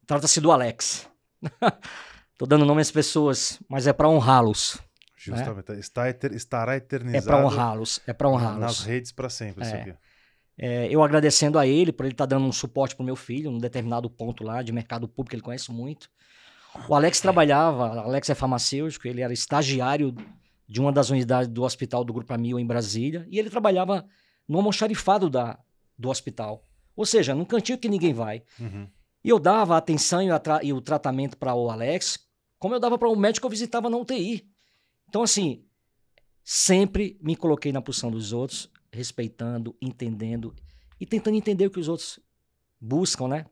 Trata-se 0.06 0.40
do 0.40 0.52
Alex. 0.52 1.08
Tô 2.38 2.44
dando 2.46 2.64
nome 2.64 2.82
às 2.82 2.90
pessoas, 2.90 3.58
mas 3.68 3.86
é 3.86 3.92
para 3.92 4.08
honrá-los. 4.08 4.78
Justamente. 5.16 5.72
Né? 5.72 5.78
Está 5.80 6.08
eter, 6.08 6.32
estará 6.34 6.76
eternizado. 6.76 7.24
É 7.24 7.26
para 7.26 7.44
honrá-los. 7.44 8.00
É 8.06 8.12
para 8.12 8.28
honrá-los. 8.28 8.60
Nas 8.60 8.80
redes 8.84 9.10
para 9.10 9.28
sempre, 9.30 9.64
é. 9.64 9.66
isso 9.66 9.76
aqui. 9.76 9.94
É, 10.58 10.88
eu 10.88 11.02
agradecendo 11.02 11.58
a 11.58 11.66
ele 11.66 11.92
por 11.92 12.04
ele 12.04 12.14
estar 12.14 12.26
tá 12.26 12.36
dando 12.36 12.46
um 12.46 12.52
suporte 12.52 12.94
para 12.94 13.02
o 13.02 13.06
meu 13.06 13.16
filho, 13.16 13.50
num 13.50 13.58
determinado 13.58 14.08
ponto 14.08 14.44
lá 14.44 14.62
de 14.62 14.72
mercado 14.72 15.06
público, 15.08 15.34
ele 15.34 15.42
conhece 15.42 15.70
muito. 15.70 16.08
O 16.88 16.94
Alex 16.94 17.20
trabalhava, 17.20 17.96
o 17.96 18.00
Alex 18.00 18.28
é 18.30 18.34
farmacêutico, 18.34 19.06
ele 19.08 19.22
era 19.22 19.32
estagiário 19.32 20.14
de 20.68 20.80
uma 20.80 20.92
das 20.92 21.10
unidades 21.10 21.48
do 21.48 21.62
hospital 21.62 22.04
do 22.04 22.12
Grupo 22.12 22.32
Amil 22.32 22.58
em 22.58 22.66
Brasília, 22.66 23.26
e 23.30 23.38
ele 23.38 23.50
trabalhava 23.50 24.06
no 24.48 24.58
almoxarifado 24.58 25.30
da, 25.30 25.58
do 25.98 26.08
hospital. 26.08 26.64
Ou 26.94 27.04
seja, 27.06 27.34
num 27.34 27.44
cantinho 27.44 27.78
que 27.78 27.88
ninguém 27.88 28.12
vai. 28.12 28.42
Uhum. 28.58 28.88
E 29.22 29.28
eu 29.28 29.38
dava 29.38 29.76
atenção 29.76 30.22
e, 30.22 30.28
e 30.62 30.72
o 30.72 30.80
tratamento 30.80 31.36
para 31.36 31.54
o 31.54 31.70
Alex 31.70 32.25
como 32.66 32.74
eu 32.74 32.80
dava 32.80 32.98
para 32.98 33.08
o 33.08 33.14
médico 33.14 33.46
eu 33.46 33.50
visitava 33.50 33.88
na 33.88 33.96
UTI. 33.96 34.44
Então, 35.08 35.22
assim, 35.22 35.64
sempre 36.42 37.16
me 37.22 37.36
coloquei 37.36 37.70
na 37.70 37.80
posição 37.80 38.10
dos 38.10 38.32
outros, 38.32 38.68
respeitando, 38.90 39.76
entendendo 39.80 40.52
e 41.00 41.06
tentando 41.06 41.36
entender 41.36 41.66
o 41.66 41.70
que 41.70 41.78
os 41.78 41.86
outros 41.86 42.18
buscam, 42.80 43.28
né? 43.28 43.46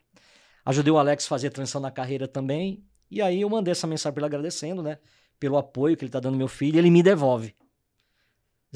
Ajudei 0.64 0.92
o 0.92 0.98
Alex 0.98 1.26
a 1.26 1.28
fazer 1.28 1.50
transição 1.50 1.80
na 1.80 1.92
carreira 1.92 2.26
também. 2.26 2.84
E 3.08 3.22
aí 3.22 3.42
eu 3.42 3.48
mandei 3.48 3.70
essa 3.70 3.86
mensagem 3.86 4.12
para 4.14 4.22
ele 4.22 4.34
agradecendo, 4.34 4.82
né? 4.82 4.98
Pelo 5.38 5.58
apoio 5.58 5.96
que 5.96 6.02
ele 6.02 6.08
está 6.08 6.18
dando 6.18 6.36
meu 6.36 6.48
filho. 6.48 6.76
Ele 6.76 6.90
me 6.90 7.00
devolve. 7.00 7.54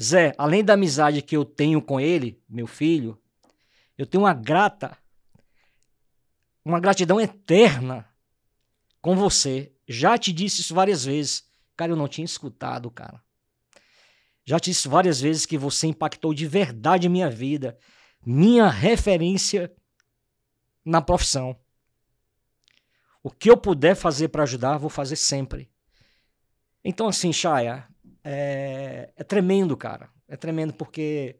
Zé, 0.01 0.33
além 0.37 0.63
da 0.63 0.75
amizade 0.75 1.21
que 1.21 1.35
eu 1.35 1.43
tenho 1.43 1.81
com 1.81 1.99
ele, 1.99 2.41
meu 2.47 2.65
filho, 2.65 3.21
eu 3.97 4.05
tenho 4.05 4.23
uma 4.23 4.33
grata, 4.33 4.97
uma 6.63 6.79
gratidão 6.79 7.19
eterna 7.19 8.07
com 9.01 9.17
você 9.17 9.73
já 9.89 10.15
te 10.17 10.31
disse 10.31 10.61
isso 10.61 10.75
várias 10.75 11.03
vezes. 11.03 11.43
Cara, 11.75 11.91
eu 11.91 11.95
não 11.95 12.07
tinha 12.07 12.23
escutado, 12.23 12.91
cara. 12.91 13.19
Já 14.45 14.59
te 14.59 14.69
disse 14.69 14.87
várias 14.87 15.19
vezes 15.19 15.47
que 15.47 15.57
você 15.57 15.87
impactou 15.87 16.33
de 16.33 16.45
verdade 16.45 17.07
a 17.07 17.09
minha 17.09 17.29
vida, 17.29 17.77
minha 18.25 18.69
referência 18.69 19.73
na 20.85 21.01
profissão. 21.01 21.59
O 23.23 23.31
que 23.31 23.49
eu 23.49 23.57
puder 23.57 23.95
fazer 23.95 24.29
para 24.29 24.43
ajudar, 24.43 24.77
vou 24.77 24.89
fazer 24.89 25.15
sempre. 25.15 25.71
Então, 26.83 27.07
assim, 27.07 27.33
Chaya, 27.33 27.87
é, 28.23 29.11
é 29.15 29.23
tremendo, 29.23 29.75
cara. 29.75 30.09
É 30.27 30.37
tremendo 30.37 30.73
porque 30.73 31.39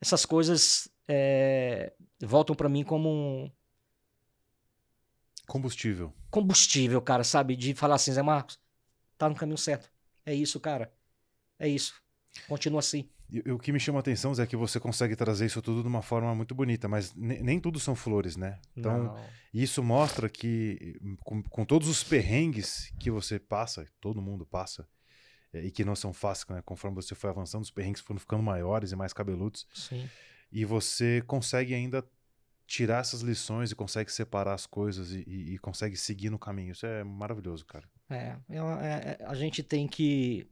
essas 0.00 0.24
coisas 0.24 0.88
é, 1.06 1.92
voltam 2.20 2.56
para 2.56 2.68
mim 2.68 2.82
como 2.82 3.08
um, 3.10 3.50
Combustível. 5.50 6.14
Combustível, 6.30 7.00
cara, 7.02 7.24
sabe? 7.24 7.56
De 7.56 7.74
falar 7.74 7.96
assim, 7.96 8.12
Zé 8.12 8.22
Marcos, 8.22 8.58
tá 9.18 9.28
no 9.28 9.34
caminho 9.34 9.58
certo. 9.58 9.90
É 10.24 10.34
isso, 10.34 10.60
cara. 10.60 10.92
É 11.58 11.68
isso. 11.68 11.94
Continua 12.46 12.80
assim. 12.80 13.08
E, 13.30 13.50
o 13.50 13.58
que 13.58 13.72
me 13.72 13.78
chama 13.78 13.98
a 13.98 14.00
atenção, 14.00 14.34
Zé, 14.34 14.42
é 14.42 14.46
que 14.46 14.56
você 14.56 14.80
consegue 14.80 15.14
trazer 15.14 15.46
isso 15.46 15.62
tudo 15.62 15.82
de 15.82 15.88
uma 15.88 16.02
forma 16.02 16.34
muito 16.34 16.54
bonita, 16.54 16.88
mas 16.88 17.14
nem, 17.14 17.60
tudo 17.60 17.78
são 17.78 17.94
flores, 17.94 18.36
né? 18.36 18.58
Então, 18.76 19.04
Não. 19.04 19.24
isso 19.54 19.82
mostra 19.82 20.28
que, 20.28 20.98
com, 21.24 21.42
com, 21.42 21.64
todos 21.64 21.88
os 21.88 22.02
perrengues 22.02 22.92
que 22.98 23.10
você 23.10 23.38
passa, 23.38 23.86
todo 24.00 24.20
mundo 24.20 24.44
passa, 24.44 24.86
é, 25.52 25.64
e 25.64 25.70
que 25.70 25.84
não 25.84 25.94
são 25.94 26.12
fáceis, 26.12 26.48
né? 26.48 26.62
Conforme 26.64 26.96
você 26.96 27.14
foi 27.14 27.30
avançando, 27.30 27.62
os 27.62 27.70
perrengues 27.70 28.00
foram 28.00 28.18
ficando 28.18 28.42
maiores 28.42 28.92
e 28.92 28.96
mais 28.96 29.12
cabeludos. 29.12 29.66
Sim. 29.72 30.08
E 30.50 30.64
você 30.64 31.22
consegue 31.26 31.74
ainda 31.74 32.04
tirar 32.70 33.00
essas 33.00 33.20
lições 33.20 33.72
e 33.72 33.74
consegue 33.74 34.12
separar 34.12 34.54
as 34.54 34.64
coisas 34.64 35.10
e, 35.10 35.24
e, 35.26 35.54
e 35.54 35.58
consegue 35.58 35.96
seguir 35.96 36.30
no 36.30 36.38
caminho. 36.38 36.70
Isso 36.70 36.86
é 36.86 37.02
maravilhoso, 37.02 37.66
cara. 37.66 37.84
É, 38.08 38.36
é, 38.48 38.58
é, 38.58 39.18
a 39.26 39.34
gente 39.34 39.60
tem 39.60 39.88
que 39.88 40.48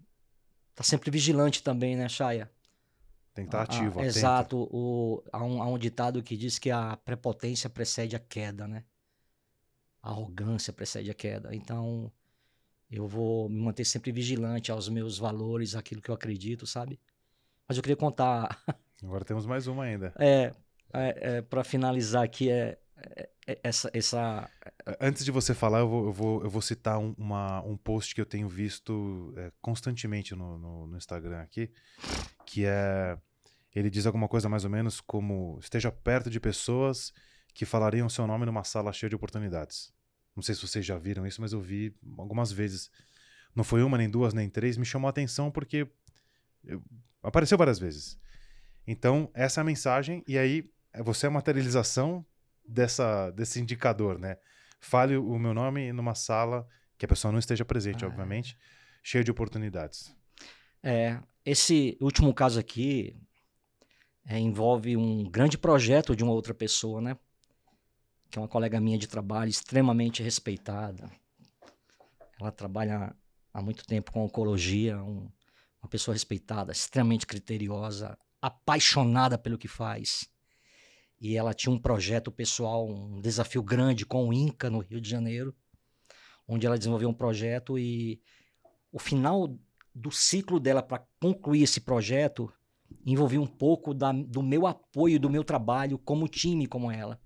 tá 0.74 0.82
sempre 0.82 1.12
vigilante 1.12 1.62
também, 1.62 1.95
né, 1.95 2.09
Chaya? 2.09 2.51
Tem 3.32 3.45
que 3.45 3.49
estar 3.49 3.65
tá 3.65 3.73
ativo, 3.73 4.01
ah, 4.01 4.05
Exato. 4.05 4.69
O, 4.69 5.23
há, 5.32 5.45
um, 5.45 5.62
há 5.62 5.69
um 5.69 5.78
ditado 5.78 6.20
que 6.20 6.36
diz 6.36 6.59
que 6.59 6.73
a 6.73 6.97
prepotência 6.97 7.70
precede 7.70 8.16
a 8.16 8.19
queda, 8.19 8.66
né? 8.66 8.82
A 10.03 10.11
arrogância 10.11 10.73
precede 10.73 11.12
a 11.12 11.15
queda. 11.15 11.55
Então, 11.55 12.11
eu 12.90 13.07
vou 13.07 13.49
me 13.49 13.61
manter 13.61 13.85
sempre 13.85 14.11
vigilante 14.11 14.73
aos 14.73 14.89
meus 14.89 15.19
valores, 15.19 15.77
aquilo 15.77 16.03
que 16.03 16.11
eu 16.11 16.16
acredito, 16.16 16.66
sabe? 16.66 16.99
Mas 17.69 17.77
eu 17.77 17.82
queria 17.82 17.97
contar. 17.97 18.61
Agora 19.01 19.24
temos 19.24 19.47
mais 19.47 19.69
uma 19.69 19.85
ainda. 19.85 20.12
É, 20.19 20.53
é, 20.93 21.36
é 21.39 21.43
para 21.43 21.65
finalizar 21.65 22.23
aqui, 22.23 22.51
é, 22.51 22.78
é, 23.16 23.28
é, 23.47 23.60
essa, 23.62 23.90
essa. 23.93 24.51
Antes 25.01 25.24
de 25.24 25.31
você 25.31 25.55
falar, 25.55 25.81
eu 25.81 25.89
vou, 25.89 26.06
eu 26.06 26.12
vou, 26.12 26.43
eu 26.43 26.51
vou 26.51 26.62
citar 26.62 26.98
um, 26.98 27.15
uma, 27.16 27.62
um 27.62 27.77
post 27.77 28.15
que 28.15 28.20
eu 28.20 28.27
tenho 28.27 28.48
visto 28.48 29.32
é, 29.36 29.52
constantemente 29.60 30.35
no, 30.35 30.59
no, 30.59 30.86
no 30.86 30.97
Instagram 30.97 31.40
aqui, 31.40 31.70
que 32.47 32.65
é. 32.65 33.16
Ele 33.74 33.90
diz 33.90 34.06
alguma 34.06 34.27
coisa 34.27 34.48
mais 34.48 34.65
ou 34.65 34.70
menos 34.70 35.01
como: 35.01 35.59
esteja 35.60 35.93
perto 35.93 36.28
de 36.28 36.40
pessoas 36.40 37.12
que 37.55 37.65
falariam 37.65 38.09
seu 38.09 38.27
nome 38.27 38.47
numa 38.47 38.65
sala 38.65 38.93
cheia 38.93 39.10
de 39.10 39.16
oportunidades. 39.16 39.93
Não 40.35 40.43
sei 40.43 40.55
se 40.55 40.62
vocês 40.62 40.85
já 40.85 40.97
viram 40.98 41.27
isso, 41.27 41.40
mas 41.40 41.52
eu 41.52 41.60
vi 41.60 41.94
algumas 42.16 42.51
vezes. 42.51 42.90
Não 43.55 43.65
foi 43.65 43.82
uma, 43.82 43.98
nem 43.98 44.09
duas, 44.09 44.35
nem 44.35 44.48
três. 44.48 44.77
Me 44.77 44.85
chamou 44.85 45.09
a 45.09 45.10
atenção 45.10 45.51
porque 45.51 45.89
eu... 46.65 46.82
apareceu 47.23 47.59
várias 47.59 47.78
vezes. 47.78 48.19
Então, 48.86 49.31
essa 49.35 49.60
é 49.60 49.62
a 49.62 49.65
mensagem, 49.65 50.24
e 50.27 50.39
aí 50.39 50.70
você 51.05 51.27
é 51.27 51.28
a 51.28 51.32
materialização 51.32 52.24
dessa, 52.66 53.31
desse 53.31 53.60
indicador, 53.60 54.19
né? 54.19 54.36
Fale 54.81 55.16
o 55.16 55.39
meu 55.39 55.55
nome 55.55 55.93
numa 55.93 56.15
sala 56.15 56.66
que 56.97 57.05
a 57.05 57.09
pessoa 57.09 57.32
não 57.32 57.39
esteja 57.39 57.65
presente, 57.65 58.05
ah, 58.05 58.09
obviamente, 58.09 58.55
é. 58.55 58.98
cheia 59.02 59.24
de 59.24 59.31
oportunidades. 59.31 60.15
É, 60.82 61.19
esse 61.44 61.97
último 62.01 62.32
caso 62.32 62.59
aqui 62.60 63.16
é, 64.27 64.39
envolve 64.39 64.97
um 64.97 65.28
grande 65.28 65.59
projeto 65.59 66.15
de 66.15 66.23
uma 66.23 66.32
outra 66.32 66.55
pessoa, 66.55 67.01
né? 67.01 67.16
que 68.31 68.39
é 68.39 68.43
uma 68.43 68.48
colega 68.48 68.81
minha 68.81 68.98
de 68.98 69.06
trabalho, 69.06 69.48
extremamente 69.48 70.23
respeitada. 70.23 71.10
Ela 72.40 72.52
trabalha 72.52 73.15
há 73.52 73.62
muito 73.62 73.85
tempo 73.85 74.12
com 74.12 74.24
oncologia, 74.24 75.02
um, 75.02 75.31
uma 75.82 75.89
pessoa 75.89 76.15
respeitada, 76.15 76.73
extremamente 76.73 77.27
criteriosa, 77.27 78.19
apaixonada 78.40 79.39
pelo 79.39 79.59
que 79.59 79.69
faz. 79.69 80.28
E 81.20 81.36
ela 81.36 81.53
tinha 81.53 81.73
um 81.73 81.78
projeto 81.78 82.31
pessoal, 82.31 82.89
um 82.89 83.20
desafio 83.20 83.62
grande 83.62 84.07
com 84.07 84.28
o 84.28 84.32
INCA 84.32 84.70
no 84.70 84.78
Rio 84.78 85.01
de 85.01 85.09
Janeiro, 85.09 85.55
onde 86.47 86.66
ela 86.66 86.78
desenvolveu 86.78 87.09
um 87.09 87.15
projeto 87.15 87.78
e 87.78 88.20
o 88.93 88.99
final 88.99 89.59
do 89.95 90.11
ciclo 90.11 90.61
dela 90.61 90.82
para 90.82 91.05
concluir 91.20 91.65
esse 91.65 91.81
projeto 91.81 92.53
envolvia 93.05 93.40
um 93.40 93.47
pouco 93.47 93.93
da, 93.93 94.12
do 94.12 94.43
meu 94.43 94.66
apoio, 94.66 95.20
do 95.20 95.31
meu 95.31 95.45
trabalho 95.45 95.99
como 95.99 96.28
time, 96.28 96.66
como 96.66 96.90
ela. 96.90 97.20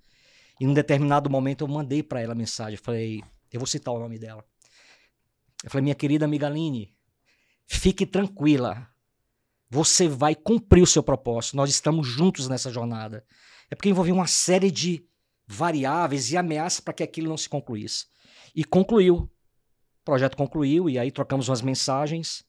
E 0.60 0.66
num 0.66 0.74
determinado 0.74 1.30
momento 1.30 1.62
eu 1.62 1.68
mandei 1.68 2.02
para 2.02 2.20
ela 2.20 2.34
mensagem. 2.34 2.76
Falei, 2.76 3.22
eu 3.50 3.60
vou 3.60 3.66
citar 3.66 3.92
o 3.94 3.98
nome 3.98 4.18
dela. 4.18 4.44
Eu 5.62 5.70
falei, 5.70 5.82
minha 5.82 5.94
querida 5.94 6.24
amiga 6.24 6.46
Aline, 6.46 6.94
fique 7.66 8.06
tranquila. 8.06 8.88
Você 9.70 10.08
vai 10.08 10.34
cumprir 10.34 10.82
o 10.82 10.86
seu 10.86 11.02
propósito. 11.02 11.56
Nós 11.56 11.70
estamos 11.70 12.06
juntos 12.06 12.48
nessa 12.48 12.70
jornada. 12.70 13.24
É 13.72 13.74
porque 13.74 13.88
envolvia 13.88 14.12
uma 14.12 14.26
série 14.26 14.70
de 14.70 15.02
variáveis 15.46 16.30
e 16.30 16.36
ameaças 16.36 16.78
para 16.78 16.92
que 16.92 17.02
aquilo 17.02 17.30
não 17.30 17.38
se 17.38 17.48
concluísse. 17.48 18.04
E 18.54 18.64
concluiu. 18.64 19.16
O 19.16 20.04
projeto 20.04 20.36
concluiu 20.36 20.90
e 20.90 20.98
aí 20.98 21.10
trocamos 21.10 21.48
umas 21.48 21.62
mensagens 21.62 22.44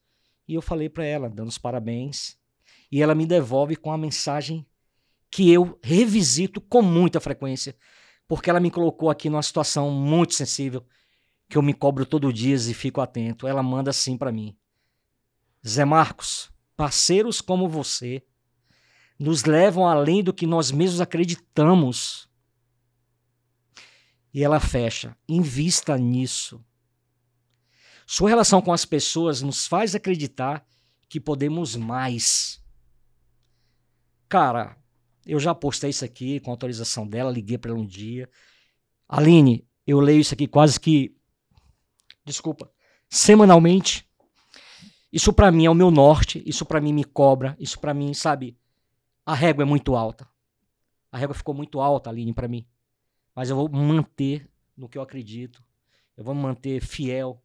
e 0.46 0.54
eu 0.54 0.62
falei 0.62 0.90
para 0.90 1.06
ela, 1.06 1.30
dando 1.30 1.48
os 1.48 1.58
parabéns. 1.58 2.38
E 2.92 3.02
ela 3.02 3.16
me 3.16 3.26
devolve 3.26 3.78
com 3.78 3.90
a 3.90 3.98
mensagem 3.98 4.68
que 5.32 5.50
eu 5.50 5.80
revisito 5.82 6.60
com 6.60 6.82
muita 6.82 7.22
frequência 7.22 7.74
porque 8.28 8.50
ela 8.50 8.60
me 8.60 8.70
colocou 8.70 9.10
aqui 9.10 9.30
numa 9.30 9.44
situação 9.44 9.92
muito 9.92 10.34
sensível, 10.34 10.86
que 11.48 11.58
eu 11.58 11.62
me 11.62 11.74
cobro 11.74 12.06
todo 12.06 12.34
dia 12.34 12.54
e 12.54 12.74
fico 12.74 13.00
atento. 13.00 13.48
Ela 13.48 13.64
manda 13.64 13.92
assim 13.92 14.18
para 14.18 14.30
mim: 14.30 14.58
Zé 15.66 15.86
Marcos, 15.86 16.52
parceiros 16.76 17.40
como 17.40 17.70
você 17.70 18.22
nos 19.20 19.44
levam 19.44 19.88
além 19.88 20.24
do 20.24 20.34
que 20.34 20.46
nós 20.46 20.72
mesmos 20.72 21.02
acreditamos. 21.02 22.28
E 24.34 24.44
ela 24.44 24.60
fecha: 24.60 25.16
invista 25.28 25.98
nisso. 25.98 26.64
Sua 28.06 28.30
relação 28.30 28.62
com 28.62 28.74
as 28.74 28.86
pessoas 28.86 29.42
nos 29.42 29.66
faz 29.66 29.96
acreditar 29.96 30.66
que 31.08 31.20
podemos 31.20 31.76
mais. 31.76 32.62
Cara, 34.28 34.76
eu 35.26 35.40
já 35.40 35.54
postei 35.56 35.90
isso 35.90 36.04
aqui 36.04 36.40
com 36.40 36.52
autorização 36.52 37.08
dela, 37.08 37.32
liguei 37.32 37.58
para 37.58 37.72
ela 37.72 37.80
um 37.80 37.86
dia. 37.86 38.30
Aline, 39.08 39.66
eu 39.86 40.00
leio 40.00 40.20
isso 40.20 40.34
aqui 40.34 40.48
quase 40.48 40.80
que. 40.80 41.16
Desculpa. 42.26 42.72
Semanalmente. 43.10 44.10
Isso 45.12 45.32
para 45.32 45.52
mim 45.52 45.66
é 45.66 45.70
o 45.70 45.76
meu 45.76 45.92
norte, 45.92 46.42
isso 46.44 46.66
para 46.66 46.82
mim 46.82 46.92
me 46.92 47.04
cobra, 47.04 47.56
isso 47.60 47.80
para 47.80 47.94
mim, 47.94 48.16
sabe? 48.16 48.58
A 49.26 49.34
régua 49.34 49.64
é 49.64 49.66
muito 49.66 49.96
alta. 49.96 50.28
A 51.12 51.18
régua 51.18 51.36
ficou 51.36 51.54
muito 51.54 51.80
alta, 51.80 52.10
Aline, 52.10 52.34
para 52.34 52.48
mim. 52.48 52.66
Mas 53.36 53.50
eu 53.50 53.56
vou 53.56 53.70
manter 53.70 54.50
no 54.76 54.90
que 54.90 54.98
eu 54.98 55.02
acredito. 55.02 55.64
Eu 56.18 56.24
vou 56.24 56.36
me 56.36 56.42
manter 56.42 56.82
fiel 56.82 57.42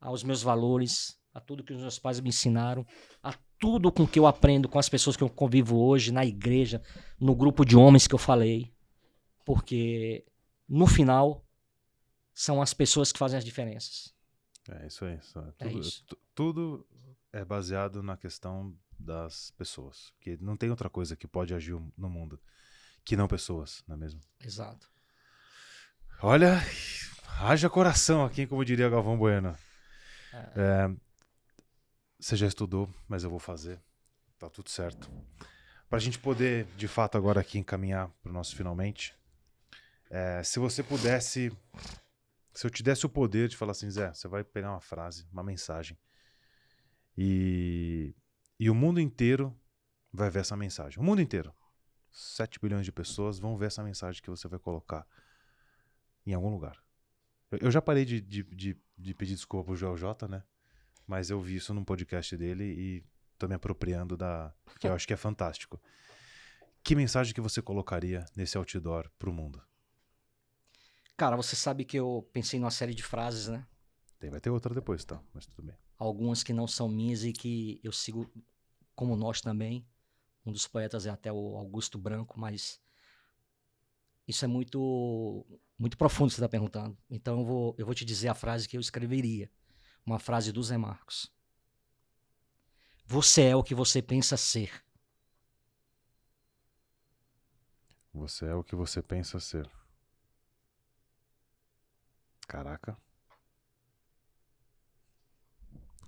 aos 0.00 0.22
meus 0.22 0.42
valores, 0.42 1.18
a 1.34 1.40
tudo 1.40 1.64
que 1.64 1.72
os 1.72 1.80
meus 1.80 1.98
pais 1.98 2.20
me 2.20 2.28
ensinaram, 2.28 2.86
a 3.22 3.34
tudo 3.58 3.90
com 3.90 4.06
que 4.06 4.18
eu 4.18 4.26
aprendo 4.26 4.68
com 4.68 4.78
as 4.78 4.88
pessoas 4.88 5.16
que 5.16 5.22
eu 5.22 5.28
convivo 5.28 5.78
hoje, 5.78 6.12
na 6.12 6.24
igreja, 6.24 6.82
no 7.18 7.34
grupo 7.34 7.64
de 7.64 7.76
homens 7.76 8.06
que 8.06 8.14
eu 8.14 8.18
falei. 8.18 8.72
Porque, 9.44 10.24
no 10.68 10.86
final, 10.86 11.44
são 12.32 12.62
as 12.62 12.72
pessoas 12.72 13.10
que 13.10 13.18
fazem 13.18 13.38
as 13.38 13.44
diferenças. 13.44 14.14
É 14.70 14.86
isso 14.86 15.04
aí. 15.04 15.14
É 15.14 15.18
tudo, 15.18 15.54
é 15.60 15.72
isso. 15.72 16.04
tudo 16.34 16.86
é 17.32 17.44
baseado 17.44 18.02
na 18.02 18.16
questão 18.16 18.76
das 18.98 19.50
pessoas. 19.52 20.10
Porque 20.12 20.38
não 20.40 20.56
tem 20.56 20.70
outra 20.70 20.90
coisa 20.90 21.16
que 21.16 21.26
pode 21.26 21.54
agir 21.54 21.78
no 21.96 22.08
mundo 22.08 22.40
que 23.04 23.16
não 23.16 23.26
pessoas, 23.26 23.82
não 23.86 23.94
é 23.94 23.98
mesmo? 23.98 24.20
Exato. 24.44 24.90
Olha, 26.20 26.60
haja 27.40 27.70
coração 27.70 28.24
aqui, 28.24 28.46
como 28.46 28.64
diria 28.64 28.88
Galvão 28.88 29.16
Bueno. 29.16 29.56
É. 30.32 30.36
É, 30.56 30.96
você 32.18 32.36
já 32.36 32.46
estudou, 32.46 32.92
mas 33.08 33.24
eu 33.24 33.30
vou 33.30 33.38
fazer. 33.38 33.80
Tá 34.38 34.50
tudo 34.50 34.68
certo. 34.68 35.10
Para 35.88 35.96
a 35.96 36.00
gente 36.00 36.18
poder, 36.18 36.66
de 36.76 36.86
fato, 36.86 37.16
agora 37.16 37.40
aqui 37.40 37.58
encaminhar 37.58 38.08
para 38.22 38.30
o 38.30 38.32
nosso 38.32 38.54
finalmente. 38.54 39.14
É, 40.10 40.42
se 40.42 40.58
você 40.58 40.82
pudesse. 40.82 41.50
Se 42.52 42.66
eu 42.66 42.70
te 42.70 42.82
desse 42.82 43.06
o 43.06 43.08
poder 43.08 43.48
de 43.48 43.56
falar 43.56 43.72
assim, 43.72 43.90
Zé, 43.90 44.12
você 44.12 44.26
vai 44.26 44.42
pegar 44.42 44.70
uma 44.70 44.80
frase, 44.80 45.26
uma 45.32 45.42
mensagem. 45.42 45.96
E, 47.16 48.14
e 48.58 48.68
o 48.70 48.74
mundo 48.74 49.00
inteiro 49.00 49.56
vai 50.12 50.30
ver 50.30 50.40
essa 50.40 50.56
mensagem. 50.56 50.98
O 50.98 51.02
mundo 51.02 51.20
inteiro. 51.20 51.54
7 52.10 52.58
bilhões 52.58 52.84
de 52.84 52.92
pessoas 52.92 53.38
vão 53.38 53.56
ver 53.56 53.66
essa 53.66 53.82
mensagem 53.82 54.22
que 54.22 54.30
você 54.30 54.48
vai 54.48 54.58
colocar 54.58 55.06
em 56.26 56.32
algum 56.32 56.50
lugar. 56.50 56.82
Eu, 57.50 57.58
eu 57.62 57.70
já 57.70 57.80
parei 57.82 58.04
de, 58.04 58.20
de, 58.20 58.42
de, 58.42 58.76
de 58.96 59.14
pedir 59.14 59.34
desculpa 59.34 59.66
pro 59.66 59.76
Joel 59.76 59.96
J, 59.96 60.26
né? 60.26 60.42
mas 61.08 61.30
eu 61.30 61.40
vi 61.40 61.56
isso 61.56 61.72
num 61.72 61.82
podcast 61.82 62.36
dele 62.36 62.64
e 62.64 63.04
tô 63.38 63.48
me 63.48 63.54
apropriando 63.54 64.14
da. 64.14 64.54
que 64.78 64.86
eu 64.86 64.92
acho 64.92 65.06
que 65.06 65.14
é 65.14 65.16
fantástico. 65.16 65.80
Que 66.84 66.94
mensagem 66.94 67.32
que 67.34 67.40
você 67.40 67.62
colocaria 67.62 68.26
nesse 68.36 68.58
outdoor 68.58 69.10
pro 69.18 69.32
mundo? 69.32 69.60
Cara, 71.16 71.34
você 71.34 71.56
sabe 71.56 71.84
que 71.84 71.98
eu 71.98 72.28
pensei 72.30 72.60
numa 72.60 72.70
série 72.70 72.94
de 72.94 73.02
frases, 73.02 73.48
né? 73.48 73.66
Tem, 74.18 74.30
vai 74.30 74.38
ter 74.38 74.50
outra 74.50 74.74
depois, 74.74 75.02
tá? 75.04 75.20
Mas 75.32 75.46
tudo 75.46 75.66
bem. 75.66 75.76
Algumas 75.98 76.42
que 76.42 76.52
não 76.52 76.66
são 76.66 76.88
minhas 76.88 77.24
e 77.24 77.32
que 77.32 77.80
eu 77.82 77.92
sigo 77.92 78.30
como 78.94 79.16
nós 79.16 79.40
também. 79.40 79.86
Um 80.46 80.52
dos 80.52 80.66
poetas 80.66 81.06
é 81.06 81.10
até 81.10 81.32
o 81.32 81.56
Augusto 81.56 81.98
Branco, 81.98 82.38
mas 82.38 82.80
isso 84.26 84.44
é 84.44 84.48
muito 84.48 85.44
muito 85.78 85.96
profundo 85.96 86.30
você 86.30 86.36
está 86.36 86.48
perguntando. 86.48 86.96
Então 87.10 87.40
eu 87.40 87.44
vou, 87.44 87.74
eu 87.78 87.86
vou 87.86 87.94
te 87.94 88.04
dizer 88.04 88.28
a 88.28 88.34
frase 88.34 88.68
que 88.68 88.76
eu 88.76 88.80
escreveria 88.80 89.50
uma 90.04 90.18
frase 90.18 90.50
do 90.52 90.62
Zé 90.62 90.76
Marcos. 90.76 91.32
Você 93.06 93.42
é 93.42 93.56
o 93.56 93.62
que 93.62 93.74
você 93.74 94.02
pensa 94.02 94.36
ser. 94.36 94.84
Você 98.12 98.46
é 98.46 98.54
o 98.54 98.64
que 98.64 98.74
você 98.74 99.02
pensa 99.02 99.38
ser. 99.38 99.70
Caraca. 102.46 102.96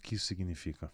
O 0.01 0.03
que 0.03 0.17
isso 0.17 0.27
significa? 0.27 0.93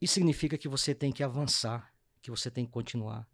Isso 0.00 0.14
significa 0.14 0.58
que 0.58 0.68
você 0.68 0.94
tem 0.94 1.12
que 1.12 1.22
avançar, 1.22 1.94
que 2.20 2.30
você 2.30 2.50
tem 2.50 2.66
que 2.66 2.72
continuar. 2.72 3.28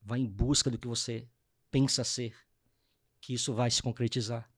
Vai 0.00 0.18
em 0.18 0.26
busca 0.26 0.68
do 0.68 0.78
que 0.78 0.88
você 0.88 1.28
pensa 1.70 2.02
ser, 2.02 2.34
que 3.20 3.32
isso 3.32 3.54
vai 3.54 3.70
se 3.70 3.80
concretizar. 3.80 4.50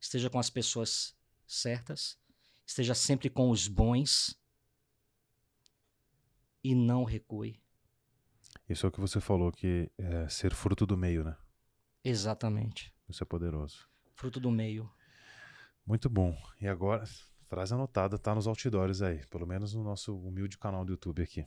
Esteja 0.00 0.28
com 0.28 0.38
as 0.38 0.50
pessoas 0.50 1.16
certas 1.46 2.18
esteja 2.66 2.94
sempre 2.94 3.30
com 3.30 3.50
os 3.50 3.68
bons 3.68 4.36
e 6.62 6.74
não 6.74 7.04
recue. 7.04 7.60
Isso 8.68 8.84
é 8.84 8.88
o 8.88 8.92
que 8.92 9.00
você 9.00 9.20
falou, 9.20 9.52
que 9.52 9.88
é 9.96 10.28
ser 10.28 10.52
fruto 10.52 10.84
do 10.84 10.96
meio, 10.96 11.22
né? 11.22 11.36
Exatamente. 12.02 12.92
Isso 13.08 13.22
é 13.22 13.26
poderoso. 13.26 13.88
Fruto 14.14 14.40
do 14.40 14.50
meio. 14.50 14.90
Muito 15.86 16.10
bom. 16.10 16.36
E 16.60 16.66
agora, 16.66 17.04
frase 17.44 17.72
anotada, 17.72 18.18
tá 18.18 18.34
nos 18.34 18.48
outdoors 18.48 19.02
aí. 19.02 19.24
Pelo 19.26 19.46
menos 19.46 19.72
no 19.72 19.84
nosso 19.84 20.18
humilde 20.18 20.58
canal 20.58 20.84
do 20.84 20.92
YouTube 20.92 21.22
aqui. 21.22 21.46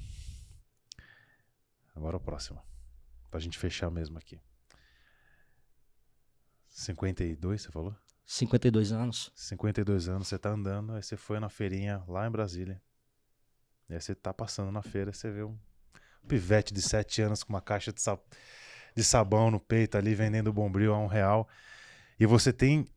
Agora 1.94 2.16
a 2.16 2.20
próxima. 2.20 2.64
Pra 3.30 3.40
gente 3.40 3.58
fechar 3.58 3.92
mesmo 3.92 4.18
aqui. 4.18 4.40
52, 6.70 7.62
você 7.62 7.72
falou? 7.72 7.94
52 8.26 8.94
anos. 8.94 9.32
52 9.36 10.08
anos, 10.08 10.28
você 10.28 10.40
tá 10.40 10.50
andando, 10.50 10.94
aí 10.94 11.04
você 11.04 11.18
foi 11.18 11.40
na 11.40 11.50
feirinha 11.50 12.02
lá 12.08 12.26
em 12.26 12.32
Brasília. 12.32 12.82
E 13.90 13.96
aí 13.96 14.02
você 14.02 14.16
tá 14.16 14.34
passando 14.34 14.72
na 14.72 14.82
feira, 14.82 15.12
você 15.12 15.30
vê 15.30 15.44
um 15.44 15.58
pivete 16.28 16.74
de 16.74 16.82
7 16.82 17.24
anos 17.24 17.44
com 17.44 17.52
uma 17.52 17.62
caixa 17.62 17.92
de, 17.92 18.02
sa 18.02 18.18
de 18.96 19.04
sabão 19.04 19.52
no 19.52 19.60
peito 19.60 19.98
ali, 19.98 20.16
vendendo 20.16 20.54
bombril 20.54 20.94
a 20.94 21.00
um 21.00 21.08
real. 21.08 21.50
E 22.20 22.26
você 22.26 22.54
tem 22.54 22.88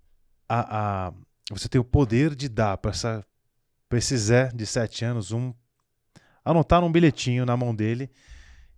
a, 0.49 1.09
a 1.09 1.13
você 1.59 1.69
tem 1.69 1.81
o 1.81 1.85
poder 1.85 2.35
de 2.35 2.49
dar 2.49 2.79
para 2.79 2.93
esse 3.93 4.17
Zé 4.17 4.49
de 4.49 4.67
7 4.67 5.05
anos 5.05 5.33
um 5.33 5.53
anotar 6.45 6.83
um 6.83 6.91
bilhetinho 6.91 7.47
na 7.47 7.57
mão 7.57 7.75
dele 7.75 8.11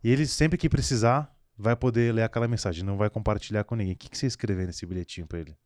e 0.02 0.10
ele 0.10 0.26
sempre 0.26 0.58
que 0.58 0.68
precisar 0.68 1.34
vai 1.56 1.76
poder 1.76 2.12
ler 2.12 2.22
aquela 2.22 2.48
mensagem, 2.48 2.84
não 2.84 2.96
vai 2.96 3.08
compartilhar 3.08 3.64
com 3.64 3.76
ninguém. 3.76 3.94
O 3.94 3.96
que, 3.96 4.10
que 4.10 4.18
você 4.18 4.26
escreveu 4.26 4.66
nesse 4.66 4.84
bilhetinho 4.84 5.26
para 5.26 5.38
ele? 5.38 5.56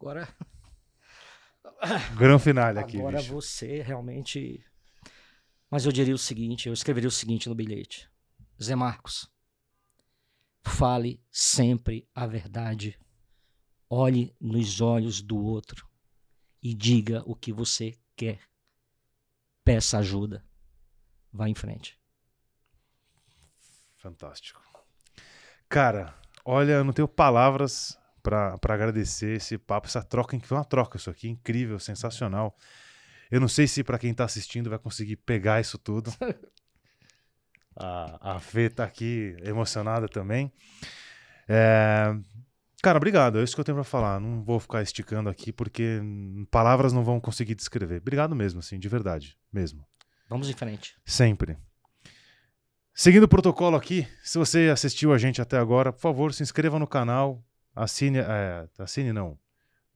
Agora. 0.00 0.28
Grão 2.16 2.38
final 2.38 2.76
aqui. 2.78 2.98
Agora 2.98 3.18
bicho. 3.18 3.32
você 3.32 3.82
realmente. 3.82 4.64
Mas 5.70 5.84
eu 5.84 5.92
diria 5.92 6.14
o 6.14 6.18
seguinte: 6.18 6.68
eu 6.68 6.72
escreveria 6.72 7.08
o 7.08 7.12
seguinte 7.12 7.48
no 7.48 7.54
bilhete: 7.54 8.10
Zé 8.60 8.74
Marcos, 8.74 9.30
fale 10.62 11.22
sempre 11.30 12.08
a 12.14 12.26
verdade. 12.26 12.98
Olhe 13.92 14.32
nos 14.40 14.80
olhos 14.80 15.20
do 15.20 15.36
outro 15.36 15.88
e 16.62 16.72
diga 16.72 17.24
o 17.26 17.34
que 17.34 17.52
você 17.52 17.98
quer. 18.14 18.40
Peça 19.64 19.98
ajuda. 19.98 20.44
Vá 21.32 21.48
em 21.48 21.54
frente. 21.54 21.98
Fantástico. 23.96 24.62
Cara, 25.68 26.14
olha, 26.44 26.72
eu 26.74 26.84
não 26.84 26.92
tenho 26.92 27.08
palavras 27.08 27.98
para 28.22 28.58
agradecer 28.62 29.36
esse 29.36 29.58
papo, 29.58 29.88
essa 29.88 30.02
troca, 30.02 30.38
foi 30.40 30.56
uma 30.56 30.64
troca 30.64 30.96
isso 30.96 31.10
aqui, 31.10 31.28
incrível, 31.28 31.78
sensacional. 31.78 32.56
Eu 33.30 33.40
não 33.40 33.48
sei 33.48 33.66
se 33.66 33.82
para 33.82 33.98
quem 33.98 34.10
está 34.12 34.24
assistindo 34.24 34.70
vai 34.70 34.78
conseguir 34.78 35.16
pegar 35.16 35.60
isso 35.60 35.78
tudo. 35.78 36.12
A, 37.76 38.34
a 38.36 38.40
Fê 38.40 38.68
tá 38.68 38.84
aqui 38.84 39.34
emocionada 39.42 40.06
também. 40.08 40.52
É, 41.48 42.14
cara, 42.82 42.96
obrigado. 42.98 43.38
É 43.38 43.42
isso 43.42 43.54
que 43.54 43.60
eu 43.60 43.64
tenho 43.64 43.76
para 43.76 43.84
falar. 43.84 44.20
Não 44.20 44.42
vou 44.42 44.58
ficar 44.60 44.82
esticando 44.82 45.28
aqui 45.28 45.52
porque 45.52 46.00
palavras 46.50 46.92
não 46.92 47.04
vão 47.04 47.20
conseguir 47.20 47.54
descrever. 47.54 48.00
Obrigado 48.00 48.34
mesmo, 48.34 48.60
assim, 48.60 48.78
de 48.78 48.88
verdade, 48.88 49.36
mesmo. 49.52 49.86
Vamos 50.28 50.48
em 50.48 50.54
frente. 50.54 50.94
Sempre. 51.04 51.58
Seguindo 52.94 53.24
o 53.24 53.28
protocolo 53.28 53.76
aqui, 53.76 54.06
se 54.22 54.36
você 54.36 54.68
assistiu 54.72 55.12
a 55.12 55.18
gente 55.18 55.40
até 55.40 55.56
agora, 55.58 55.92
por 55.92 56.00
favor, 56.00 56.34
se 56.34 56.42
inscreva 56.42 56.78
no 56.78 56.86
canal, 56.86 57.42
assine, 57.74 58.18
é, 58.18 58.68
assine 58.78 59.12
não, 59.12 59.38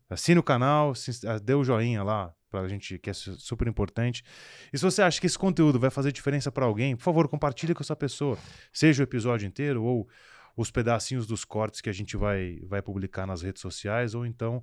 assine 0.09 0.39
o 0.39 0.43
canal, 0.43 0.95
se, 0.95 1.13
dê 1.43 1.55
o 1.55 1.63
joinha 1.63 2.03
lá 2.03 2.33
pra 2.51 2.69
gente, 2.69 2.99
que 2.99 3.11
é 3.11 3.13
super 3.13 3.67
importante. 3.67 4.25
E 4.73 4.79
se 4.79 4.85
você 4.85 5.03
acha 5.03 5.21
que 5.21 5.27
esse 5.27 5.39
conteúdo 5.39 5.79
vai 5.79 5.91
fazer 5.91 6.13
diferença 6.13 6.51
para 6.53 6.65
alguém, 6.65 6.97
por 6.97 7.03
favor, 7.03 7.29
compartilhe 7.29 7.75
com 7.75 7.83
essa 7.83 7.97
pessoa, 7.97 8.39
seja 8.73 9.03
o 9.03 9.05
episódio 9.05 9.47
inteiro 9.47 9.83
ou 9.83 10.09
os 10.57 10.71
pedacinhos 10.71 11.27
dos 11.27 11.45
cortes 11.45 11.81
que 11.81 11.91
a 11.91 11.93
gente 11.93 12.17
vai, 12.17 12.61
vai 12.65 12.81
publicar 12.81 13.27
nas 13.27 13.43
redes 13.43 13.61
sociais, 13.61 14.15
ou 14.15 14.25
então 14.25 14.63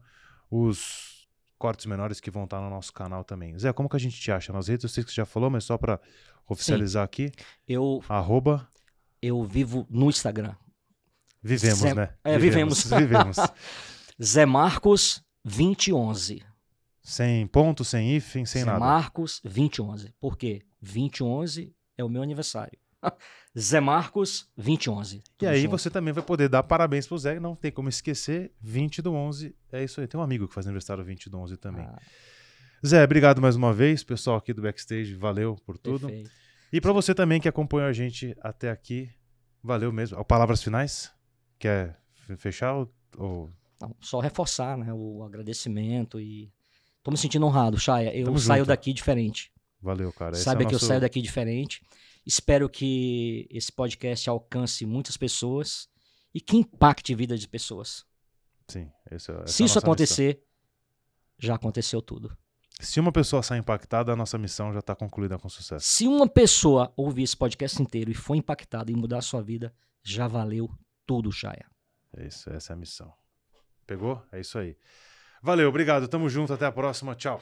os 0.49 1.27
cortes 1.57 1.85
menores 1.85 2.19
que 2.19 2.31
vão 2.31 2.45
estar 2.45 2.59
no 2.59 2.69
nosso 2.69 2.91
canal 2.91 3.23
também. 3.23 3.57
Zé, 3.57 3.71
como 3.71 3.87
que 3.87 3.95
a 3.95 3.99
gente 3.99 4.19
te 4.19 4.31
acha 4.31 4.51
nas 4.51 4.67
redes? 4.67 4.83
Eu 4.83 4.89
sei 4.89 5.03
que 5.03 5.11
você 5.11 5.15
já 5.15 5.25
falou, 5.25 5.49
mas 5.49 5.63
só 5.63 5.77
para 5.77 5.99
oficializar 6.47 7.03
Sim. 7.03 7.05
aqui. 7.05 7.31
Eu 7.67 8.03
arroba 8.09 8.67
eu 9.21 9.43
vivo 9.43 9.85
no 9.89 10.09
Instagram. 10.09 10.55
Vivemos, 11.43 11.79
Zé, 11.79 11.93
né? 11.93 12.13
É, 12.23 12.37
vivemos. 12.37 12.83
Vivemos. 12.85 13.37
Zé 14.21 14.45
Marcos 14.45 15.23
2011. 15.43 16.43
Sem 17.01 17.47
ponto, 17.47 17.83
sem 17.83 18.15
hífen, 18.15 18.45
sem 18.45 18.61
Zé 18.61 18.65
nada. 18.65 18.79
Marcos 18.79 19.39
2011. 19.43 20.13
Por 20.19 20.37
quê? 20.37 20.61
2011 20.81 21.73
é 21.97 22.03
o 22.03 22.09
meu 22.09 22.21
aniversário. 22.21 22.77
Zé 23.57 23.79
Marcos 23.79 24.49
2011. 24.55 25.23
E 25.41 25.45
aí 25.45 25.61
junto. 25.61 25.71
você 25.71 25.89
também 25.89 26.13
vai 26.13 26.23
poder 26.23 26.47
dar 26.47 26.63
parabéns 26.63 27.05
pro 27.05 27.17
Zé, 27.17 27.39
não 27.39 27.55
tem 27.55 27.71
como 27.71 27.89
esquecer, 27.89 28.51
20 28.61 29.01
do 29.01 29.13
11, 29.13 29.55
é 29.71 29.83
isso 29.83 29.99
aí. 29.99 30.07
Tem 30.07 30.19
um 30.19 30.23
amigo 30.23 30.47
que 30.47 30.53
faz 30.53 30.65
aniversário 30.65 31.03
20 31.03 31.29
do 31.29 31.37
11 31.37 31.57
também. 31.57 31.85
Ah. 31.85 31.99
Zé, 32.85 33.03
obrigado 33.03 33.41
mais 33.41 33.55
uma 33.55 33.73
vez, 33.73 34.03
pessoal 34.03 34.37
aqui 34.37 34.53
do 34.53 34.61
Backstage, 34.61 35.13
valeu 35.15 35.55
por 35.65 35.77
tudo. 35.77 36.07
Perfeito. 36.07 36.31
E 36.71 36.79
para 36.79 36.93
você 36.93 37.13
também 37.13 37.41
que 37.41 37.49
acompanhou 37.49 37.87
a 37.87 37.93
gente 37.93 38.35
até 38.41 38.71
aqui, 38.71 39.09
valeu 39.61 39.91
mesmo. 39.91 40.23
Palavras 40.23 40.63
finais? 40.63 41.11
Quer 41.59 41.99
fechar 42.37 42.73
ou... 42.73 42.93
ou... 43.17 43.51
Não, 43.79 43.95
só 43.99 44.19
reforçar 44.19 44.77
né, 44.77 44.93
o 44.93 45.23
agradecimento 45.23 46.19
e 46.19 46.51
tô 47.03 47.11
me 47.11 47.17
sentindo 47.17 47.45
honrado, 47.45 47.77
Chaya. 47.77 48.15
Eu 48.15 48.25
Tamo 48.25 48.39
saio 48.39 48.61
junto. 48.61 48.67
daqui 48.69 48.93
diferente. 48.93 49.51
Valeu, 49.81 50.11
cara. 50.13 50.33
Esse 50.33 50.43
Sabe 50.43 50.63
é 50.63 50.67
que 50.67 50.73
nosso... 50.73 50.85
eu 50.85 50.87
saio 50.87 51.01
daqui 51.01 51.21
diferente. 51.21 51.81
Espero 52.25 52.69
que 52.69 53.47
esse 53.49 53.71
podcast 53.71 54.29
alcance 54.29 54.85
muitas 54.85 55.17
pessoas 55.17 55.89
e 56.33 56.39
que 56.39 56.55
impacte 56.55 57.13
a 57.13 57.15
vida 57.15 57.37
de 57.37 57.47
pessoas. 57.47 58.05
Sim, 58.67 58.89
esse 59.09 59.31
é, 59.31 59.47
Se 59.47 59.63
é 59.63 59.65
isso 59.65 59.79
acontecer, 59.79 60.35
missão. 60.35 60.43
já 61.39 61.55
aconteceu 61.55 62.01
tudo. 62.01 62.37
Se 62.79 62.99
uma 62.99 63.11
pessoa 63.11 63.43
sair 63.43 63.59
impactada, 63.59 64.11
a 64.11 64.15
nossa 64.15 64.37
missão 64.37 64.71
já 64.71 64.79
está 64.79 64.95
concluída 64.95 65.37
com 65.37 65.49
sucesso. 65.49 65.85
Se 65.85 66.07
uma 66.07 66.27
pessoa 66.27 66.93
ouvir 66.95 67.23
esse 67.23 67.37
podcast 67.37 67.81
inteiro 67.81 68.09
e 68.09 68.13
for 68.13 68.35
impactada 68.35 68.91
e 68.91 68.95
mudar 68.95 69.17
a 69.17 69.21
sua 69.21 69.41
vida, 69.41 69.73
já 70.03 70.27
valeu 70.27 70.69
tudo, 71.05 71.31
Chaya. 71.31 71.65
É 72.15 72.27
isso, 72.27 72.49
essa 72.49 72.73
é 72.73 72.75
a 72.75 72.77
missão. 72.77 73.13
Pegou? 73.85 74.23
É 74.31 74.39
isso 74.39 74.57
aí. 74.57 74.77
Valeu, 75.41 75.69
obrigado. 75.69 76.07
Tamo 76.07 76.29
junto. 76.29 76.53
Até 76.53 76.65
a 76.65 76.71
próxima. 76.71 77.15
Tchau. 77.15 77.41